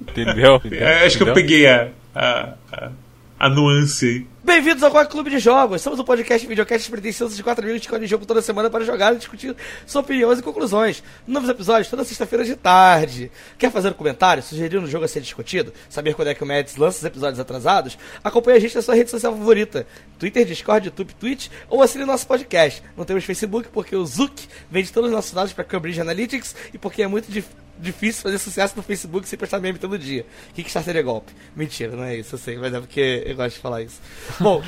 Entendeu? 0.02 0.62
É, 0.72 1.06
acho 1.06 1.18
que 1.18 1.24
eu 1.24 1.28
Entendeu? 1.28 1.34
peguei 1.34 1.68
a, 1.68 1.90
a, 2.16 2.54
a, 2.72 2.92
a 3.40 3.50
nuance 3.50 4.06
aí. 4.06 4.28
Bem-vindos 4.46 4.84
ao 4.84 4.92
Quack 4.92 5.10
Clube 5.10 5.30
de 5.30 5.40
Jogos. 5.40 5.82
Somos 5.82 5.98
um 6.02 6.04
podcast 6.04 6.46
videocast 6.46 6.92
pretensioso 6.92 7.34
de 7.34 7.42
quatro 7.42 7.64
amigos 7.64 7.80
que 7.80 7.86
escolhem 7.86 8.06
jogo 8.06 8.26
toda 8.26 8.42
semana 8.42 8.70
para 8.70 8.84
jogar 8.84 9.14
e 9.14 9.18
discutir 9.18 9.56
suas 9.86 10.04
opiniões 10.04 10.38
e 10.38 10.44
conclusões. 10.44 11.02
Novos 11.26 11.48
episódios 11.48 11.88
toda 11.88 12.04
sexta-feira 12.04 12.44
de 12.44 12.58
tarde. 12.58 13.32
Quer 13.58 13.72
fazer 13.72 13.92
um 13.92 13.94
comentário, 13.94 14.44
sugerir 14.44 14.78
um 14.78 14.86
jogo 14.86 15.06
a 15.06 15.08
ser 15.08 15.22
discutido, 15.22 15.72
saber 15.90 16.14
quando 16.14 16.28
é 16.28 16.36
que 16.36 16.44
o 16.44 16.46
Mads 16.46 16.76
lança 16.76 16.98
os 16.98 17.06
episódios 17.06 17.40
atrasados? 17.40 17.98
Acompanhe 18.22 18.58
a 18.58 18.60
gente 18.60 18.76
na 18.76 18.82
sua 18.82 18.96
rede 18.96 19.10
social 19.10 19.32
favorita: 19.32 19.88
Twitter, 20.20 20.46
Discord, 20.46 20.88
YouTube, 20.88 21.14
Twitch 21.14 21.48
ou 21.70 21.82
assine 21.82 22.04
nosso 22.04 22.28
podcast. 22.28 22.84
Não 22.98 23.06
temos 23.06 23.24
Facebook 23.24 23.70
porque 23.70 23.96
o 23.96 24.06
Zuck 24.06 24.46
vende 24.70 24.92
todos 24.92 25.10
os 25.10 25.16
nossos 25.16 25.32
dados 25.32 25.54
para 25.54 25.64
Cambridge 25.64 26.02
Analytics 26.02 26.54
e 26.74 26.78
porque 26.78 27.02
é 27.02 27.08
muito 27.08 27.32
difícil 27.32 27.63
difícil 27.78 28.24
fazer 28.24 28.38
sucesso 28.38 28.74
no 28.76 28.84
Facebook 28.84 29.28
sem 29.28 29.38
postar 29.38 29.60
meme 29.60 29.80
todo 29.80 29.98
dia. 29.98 30.26
Kickstarter 30.54 30.96
é 30.96 31.02
golpe. 31.02 31.34
Mentira, 31.56 31.96
não 31.96 32.04
é 32.04 32.18
isso, 32.18 32.36
eu 32.36 32.40
sei, 32.40 32.58
mas 32.58 32.74
é 32.74 32.80
porque 32.80 33.24
eu 33.26 33.36
gosto 33.36 33.56
de 33.56 33.62
falar 33.62 33.82
isso. 33.82 34.02
Bom. 34.40 34.64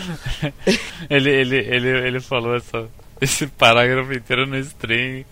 ele, 1.10 1.30
ele, 1.30 1.58
ele, 1.58 1.90
ele 2.08 2.20
falou 2.20 2.56
essa, 2.56 2.88
esse 3.22 3.48
parágrafo 3.48 4.14
inteiro 4.14 4.46
no 4.46 4.58
stream 4.58 5.26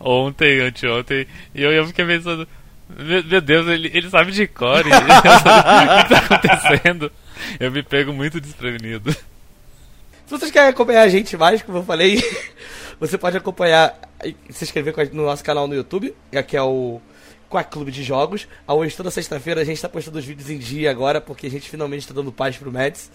ontem, 0.00 0.60
anteontem, 0.60 1.26
e 1.54 1.62
eu, 1.62 1.72
eu 1.72 1.86
fiquei 1.86 2.04
pensando. 2.04 2.46
Meu, 2.88 3.40
Deus, 3.40 3.66
ele, 3.68 3.90
ele 3.92 4.08
sabe 4.08 4.32
de 4.32 4.46
cor. 4.46 4.80
o 4.86 4.88
que 4.88 6.14
está 6.14 6.36
acontecendo? 6.36 7.12
Eu 7.60 7.70
me 7.70 7.82
pego 7.82 8.12
muito 8.12 8.40
desprevenido. 8.40 9.12
Se 9.12 10.30
vocês 10.30 10.50
querem 10.50 10.70
acompanhar 10.70 11.02
a 11.02 11.08
gente 11.08 11.36
mais, 11.36 11.62
como 11.62 11.78
eu 11.78 11.84
falei, 11.84 12.22
você 12.98 13.18
pode 13.18 13.36
acompanhar 13.36 13.98
e 14.24 14.34
se 14.50 14.64
inscrever 14.64 14.94
no 15.12 15.24
nosso 15.24 15.44
canal 15.44 15.66
no 15.66 15.74
YouTube, 15.74 16.14
que 16.46 16.56
é 16.56 16.62
o 16.62 17.00
Quack 17.48 17.70
Clube 17.70 17.90
de 17.90 18.02
Jogos. 18.02 18.46
Hoje, 18.66 18.96
toda 18.96 19.10
sexta-feira, 19.10 19.62
a 19.62 19.64
gente 19.64 19.76
está 19.76 19.88
postando 19.88 20.18
os 20.18 20.24
vídeos 20.24 20.50
em 20.50 20.58
dia 20.58 20.90
agora, 20.90 21.20
porque 21.20 21.46
a 21.46 21.50
gente 21.50 21.68
finalmente 21.68 22.00
está 22.00 22.14
dando 22.14 22.30
paz 22.30 22.56
pro 22.56 22.70
Mads. 22.70 23.10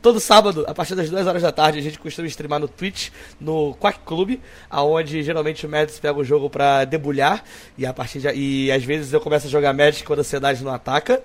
Todo 0.00 0.18
sábado, 0.18 0.64
a 0.66 0.74
partir 0.74 0.96
das 0.96 1.08
2 1.08 1.26
horas 1.28 1.42
da 1.42 1.52
tarde, 1.52 1.78
a 1.78 1.82
gente 1.82 1.96
costuma 1.96 2.26
streamar 2.26 2.58
no 2.58 2.66
Twitch, 2.66 3.10
no 3.40 3.72
Quack 3.74 4.00
Clube, 4.04 4.40
aonde 4.68 5.22
geralmente 5.22 5.64
o 5.64 5.68
Mads 5.68 6.00
pega 6.00 6.18
o 6.18 6.24
jogo 6.24 6.50
pra 6.50 6.84
debulhar, 6.84 7.44
e 7.78 7.86
a 7.86 7.92
partir 7.92 8.18
de, 8.18 8.28
e 8.32 8.72
às 8.72 8.82
vezes 8.82 9.12
eu 9.12 9.20
começo 9.20 9.46
a 9.46 9.50
jogar 9.50 9.72
Magic 9.72 10.02
quando 10.04 10.18
a 10.18 10.22
ansiedade 10.22 10.64
não 10.64 10.74
ataca. 10.74 11.22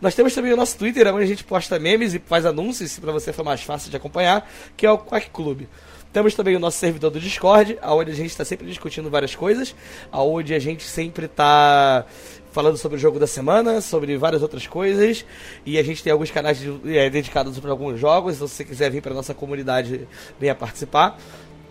Nós 0.00 0.14
temos 0.14 0.32
também 0.32 0.52
o 0.52 0.56
nosso 0.56 0.78
Twitter, 0.78 1.12
onde 1.12 1.24
a 1.24 1.26
gente 1.26 1.42
posta 1.42 1.76
memes 1.78 2.14
e 2.14 2.20
faz 2.20 2.46
anúncios, 2.46 3.00
para 3.00 3.10
você 3.10 3.32
for 3.32 3.44
mais 3.44 3.62
fácil 3.62 3.90
de 3.90 3.96
acompanhar, 3.96 4.48
que 4.76 4.86
é 4.86 4.92
o 4.92 4.98
Quack 4.98 5.30
Clube. 5.30 5.68
Temos 6.12 6.34
também 6.34 6.56
o 6.56 6.58
nosso 6.58 6.76
servidor 6.78 7.10
do 7.12 7.20
Discord, 7.20 7.78
onde 7.82 8.10
a 8.10 8.14
gente 8.14 8.30
está 8.30 8.44
sempre 8.44 8.66
discutindo 8.66 9.08
várias 9.08 9.36
coisas, 9.36 9.74
onde 10.12 10.52
a 10.52 10.58
gente 10.58 10.82
sempre 10.82 11.26
está 11.26 12.04
falando 12.50 12.76
sobre 12.76 12.98
o 12.98 13.00
jogo 13.00 13.20
da 13.20 13.28
semana, 13.28 13.80
sobre 13.80 14.16
várias 14.16 14.42
outras 14.42 14.66
coisas, 14.66 15.24
e 15.64 15.78
a 15.78 15.84
gente 15.84 16.02
tem 16.02 16.12
alguns 16.12 16.32
canais 16.32 16.58
de, 16.58 16.98
é, 16.98 17.08
dedicados 17.08 17.56
para 17.60 17.70
alguns 17.70 18.00
jogos, 18.00 18.34
então 18.34 18.48
se 18.48 18.56
você 18.56 18.64
quiser 18.64 18.90
vir 18.90 19.00
para 19.00 19.14
nossa 19.14 19.32
comunidade, 19.32 20.08
venha 20.38 20.52
participar. 20.52 21.16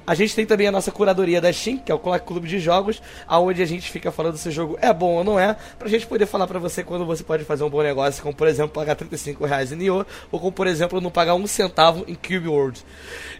A 0.09 0.15
gente 0.15 0.33
tem 0.33 0.43
também 0.43 0.65
a 0.65 0.71
nossa 0.71 0.91
curadoria 0.91 1.39
da 1.39 1.53
Steam, 1.53 1.77
que 1.77 1.91
é 1.91 1.93
o 1.93 1.99
Clube 1.99 2.47
de 2.47 2.57
Jogos, 2.57 2.99
aonde 3.27 3.61
a 3.61 3.65
gente 3.67 3.91
fica 3.91 4.11
falando 4.11 4.37
se 4.37 4.49
o 4.49 4.51
jogo 4.51 4.75
é 4.81 4.91
bom 4.91 5.17
ou 5.17 5.23
não 5.23 5.39
é, 5.39 5.55
pra 5.77 5.87
gente 5.87 6.07
poder 6.07 6.25
falar 6.25 6.47
pra 6.47 6.57
você 6.57 6.83
quando 6.83 7.05
você 7.05 7.23
pode 7.23 7.43
fazer 7.43 7.63
um 7.63 7.69
bom 7.69 7.83
negócio, 7.83 8.23
como 8.23 8.33
por 8.33 8.47
exemplo 8.47 8.69
pagar 8.69 8.95
35 8.95 9.45
reais 9.45 9.71
em 9.71 9.75
Nioh, 9.75 10.03
ou 10.31 10.39
como 10.39 10.51
por 10.51 10.65
exemplo 10.65 10.99
não 10.99 11.11
pagar 11.11 11.35
um 11.35 11.45
centavo 11.45 12.05
em 12.07 12.15
Cube 12.15 12.47
World. 12.47 12.83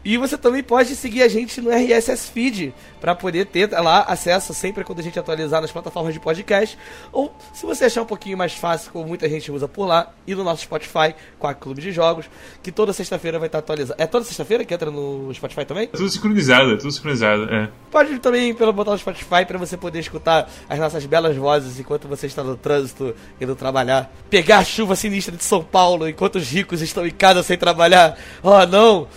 E 0.06 0.16
você 0.16 0.38
também 0.38 0.62
pode 0.62 0.96
seguir 0.96 1.24
a 1.24 1.28
gente 1.28 1.60
no 1.60 1.72
RSS 1.72 2.30
Feed, 2.30 2.72
para 3.02 3.16
poder 3.16 3.48
ter 3.48 3.72
lá 3.72 4.04
acesso 4.04 4.54
sempre 4.54 4.84
quando 4.84 5.00
a 5.00 5.02
gente 5.02 5.18
atualizar 5.18 5.62
nas 5.62 5.72
plataformas 5.72 6.14
de 6.14 6.20
podcast, 6.20 6.78
ou 7.12 7.36
se 7.52 7.66
você 7.66 7.86
achar 7.86 8.04
um 8.04 8.06
pouquinho 8.06 8.38
mais 8.38 8.54
fácil, 8.54 8.92
como 8.92 9.08
muita 9.08 9.28
gente 9.28 9.52
usa 9.52 9.68
por 9.68 9.88
lá, 9.88 10.14
e 10.28 10.36
no 10.36 10.44
nosso 10.44 10.62
Spotify, 10.62 11.16
com 11.40 11.48
a 11.48 11.54
Clube 11.56 11.82
de 11.82 11.92
Jogos, 11.92 12.30
que 12.62 12.72
toda 12.72 12.94
sexta-feira 12.94 13.40
vai 13.40 13.48
estar 13.48 13.58
atualizado. 13.58 14.00
É 14.00 14.06
toda 14.06 14.24
sexta-feira 14.24 14.64
que 14.64 14.72
entra 14.72 14.92
no 14.92 15.34
Spotify 15.34 15.66
também? 15.66 15.86
É 15.86 15.98
tudo 15.98 16.10
sincronizado 16.10 16.59
sincronizado, 16.60 16.74
é 16.74 16.78
tudo 16.78 16.92
sincronizado, 16.92 17.44
é. 17.54 17.70
Pode 17.92 18.20
também 18.20 18.54
pelo 18.54 18.72
botão 18.72 18.94
do 18.94 19.00
Spotify 19.00 19.46
para 19.48 19.58
você 19.58 19.76
poder 19.76 20.00
escutar 20.00 20.50
as 20.68 20.78
nossas 20.78 21.06
belas 21.06 21.36
vozes 21.36 21.80
enquanto 21.80 22.08
você 22.08 22.28
está 22.28 22.44
no 22.44 22.56
trânsito 22.56 23.16
indo 23.40 23.56
trabalhar. 23.56 24.12
Pegar 24.30 24.60
a 24.60 24.64
chuva 24.64 24.96
sinistra 24.96 25.36
de 25.36 25.44
São 25.44 25.64
Paulo 25.64 26.08
enquanto 26.08 26.36
os 26.36 26.50
ricos 26.50 26.82
estão 26.82 27.06
em 27.06 27.12
casa 27.12 27.42
sem 27.42 27.58
trabalhar. 27.58 28.18
Oh 28.44 28.66
não! 28.66 29.08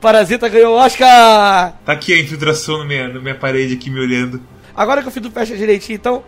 Parasita 0.00 0.48
ganhou 0.48 0.74
o 0.74 0.78
Oscar! 0.78 1.74
Tá 1.84 1.92
aqui 1.92 2.12
a 2.12 2.20
infiltração 2.20 2.78
na 2.78 2.84
minha, 2.84 3.08
na 3.08 3.20
minha 3.20 3.34
parede 3.34 3.74
aqui 3.74 3.90
me 3.90 4.00
olhando. 4.00 4.40
Agora 4.74 5.02
que 5.02 5.08
eu 5.08 5.12
fiz 5.12 5.24
o 5.24 5.30
fecha 5.30 5.56
direitinho, 5.56 5.96
então. 5.96 6.24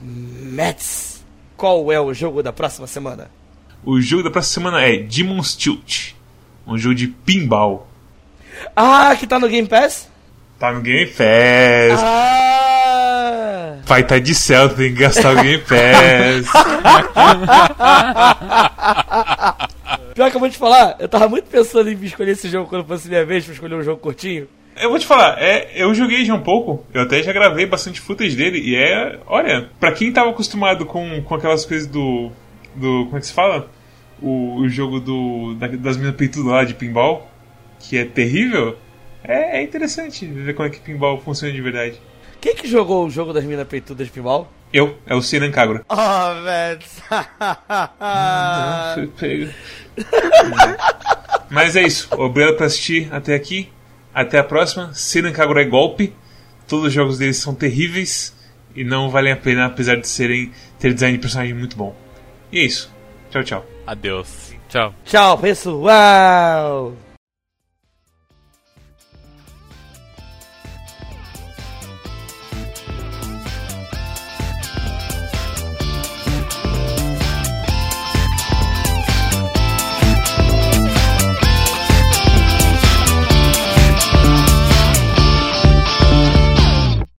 Mets, 0.00 1.24
qual 1.56 1.90
é 1.90 2.00
o 2.00 2.12
jogo 2.14 2.42
da 2.42 2.52
próxima 2.52 2.86
semana? 2.86 3.30
O 3.84 4.00
jogo 4.00 4.22
da 4.22 4.30
próxima 4.30 4.70
semana 4.70 4.86
é 4.86 4.98
Demon's 4.98 5.56
Tilt, 5.56 6.12
um 6.66 6.76
jogo 6.76 6.94
de 6.94 7.08
pinball. 7.08 7.88
Ah, 8.76 9.14
que 9.18 9.26
tá 9.26 9.38
no 9.38 9.48
Game 9.48 9.68
Pass? 9.68 10.08
Tá 10.58 10.72
no 10.72 10.80
Game 10.80 11.06
Pass. 11.06 12.00
Ah. 12.02 13.76
Vai 13.84 14.02
tá 14.02 14.18
de 14.18 14.34
céu, 14.34 14.68
tem 14.68 14.92
que 14.92 15.00
gastar 15.00 15.32
o 15.32 15.42
Game 15.42 15.62
Pass. 15.62 16.46
Pior 20.14 20.30
que 20.30 20.36
eu 20.36 20.40
vou 20.40 20.50
te 20.50 20.58
falar, 20.58 20.96
eu 20.98 21.08
tava 21.08 21.28
muito 21.28 21.48
pensando 21.48 21.88
em 21.88 22.04
escolher 22.04 22.32
esse 22.32 22.48
jogo 22.48 22.68
quando 22.68 22.84
fosse 22.84 23.08
minha 23.08 23.24
vez 23.24 23.44
pra 23.44 23.54
escolher 23.54 23.76
um 23.76 23.82
jogo 23.82 24.00
curtinho. 24.00 24.48
Eu 24.80 24.90
vou 24.90 24.98
te 24.98 25.06
falar, 25.06 25.40
é, 25.40 25.70
eu 25.74 25.94
joguei 25.94 26.24
já 26.24 26.34
um 26.34 26.42
pouco, 26.42 26.84
eu 26.92 27.02
até 27.02 27.22
já 27.22 27.32
gravei 27.32 27.66
bastante 27.66 28.00
footage 28.00 28.36
dele, 28.36 28.58
e 28.58 28.76
é, 28.76 29.18
olha, 29.26 29.70
pra 29.80 29.92
quem 29.92 30.12
tava 30.12 30.30
acostumado 30.30 30.84
com, 30.86 31.22
com 31.22 31.34
aquelas 31.34 31.64
coisas 31.64 31.86
do. 31.86 32.30
do. 32.74 33.04
como 33.06 33.16
é 33.16 33.20
que 33.20 33.26
se 33.26 33.32
fala? 33.32 33.70
O, 34.20 34.60
o 34.60 34.68
jogo 34.68 35.00
do. 35.00 35.54
das 35.54 35.96
minas 35.96 36.14
peitudas 36.14 36.50
lá 36.50 36.64
de 36.64 36.74
pinball, 36.74 37.28
que 37.80 37.98
é 37.98 38.04
terrível, 38.04 38.76
é, 39.22 39.58
é 39.58 39.62
interessante 39.62 40.26
ver 40.26 40.54
como 40.54 40.68
é 40.68 40.70
que 40.70 40.80
pinball 40.80 41.20
funciona 41.20 41.52
de 41.52 41.60
verdade. 41.60 42.00
Quem 42.40 42.54
que 42.54 42.68
jogou 42.68 43.06
o 43.06 43.10
jogo 43.10 43.32
das 43.32 43.44
minas 43.44 43.66
peitudas 43.66 44.06
de 44.06 44.12
pinball? 44.12 44.50
Eu, 44.72 44.96
é 45.06 45.14
o 45.14 45.22
Sinan 45.22 45.50
Kagura. 45.50 45.84
Oh, 45.88 46.42
velho. 46.44 46.80
Foi 48.94 49.06
pego. 49.08 49.50
Mas 51.50 51.74
é 51.74 51.82
isso. 51.82 52.08
Obrigado 52.12 52.56
por 52.56 52.64
assistir 52.64 53.08
até 53.10 53.34
aqui. 53.34 53.70
Até 54.14 54.38
a 54.38 54.44
próxima. 54.44 54.92
Sinan 54.92 55.32
Kagura 55.32 55.62
é 55.62 55.64
golpe. 55.64 56.12
Todos 56.66 56.88
os 56.88 56.92
jogos 56.92 57.18
deles 57.18 57.38
são 57.38 57.54
terríveis 57.54 58.36
e 58.74 58.84
não 58.84 59.10
valem 59.10 59.32
a 59.32 59.36
pena, 59.36 59.66
apesar 59.66 59.96
de 59.96 60.06
serem 60.06 60.52
ter 60.78 60.92
design 60.92 61.16
de 61.16 61.20
personagem 61.22 61.54
muito 61.54 61.76
bom. 61.76 61.96
E 62.52 62.58
é 62.58 62.64
isso. 62.64 62.92
Tchau, 63.30 63.42
tchau. 63.42 63.66
Adeus. 63.86 64.52
Tchau. 64.68 64.94
Tchau, 65.04 65.38
pessoal. 65.38 66.92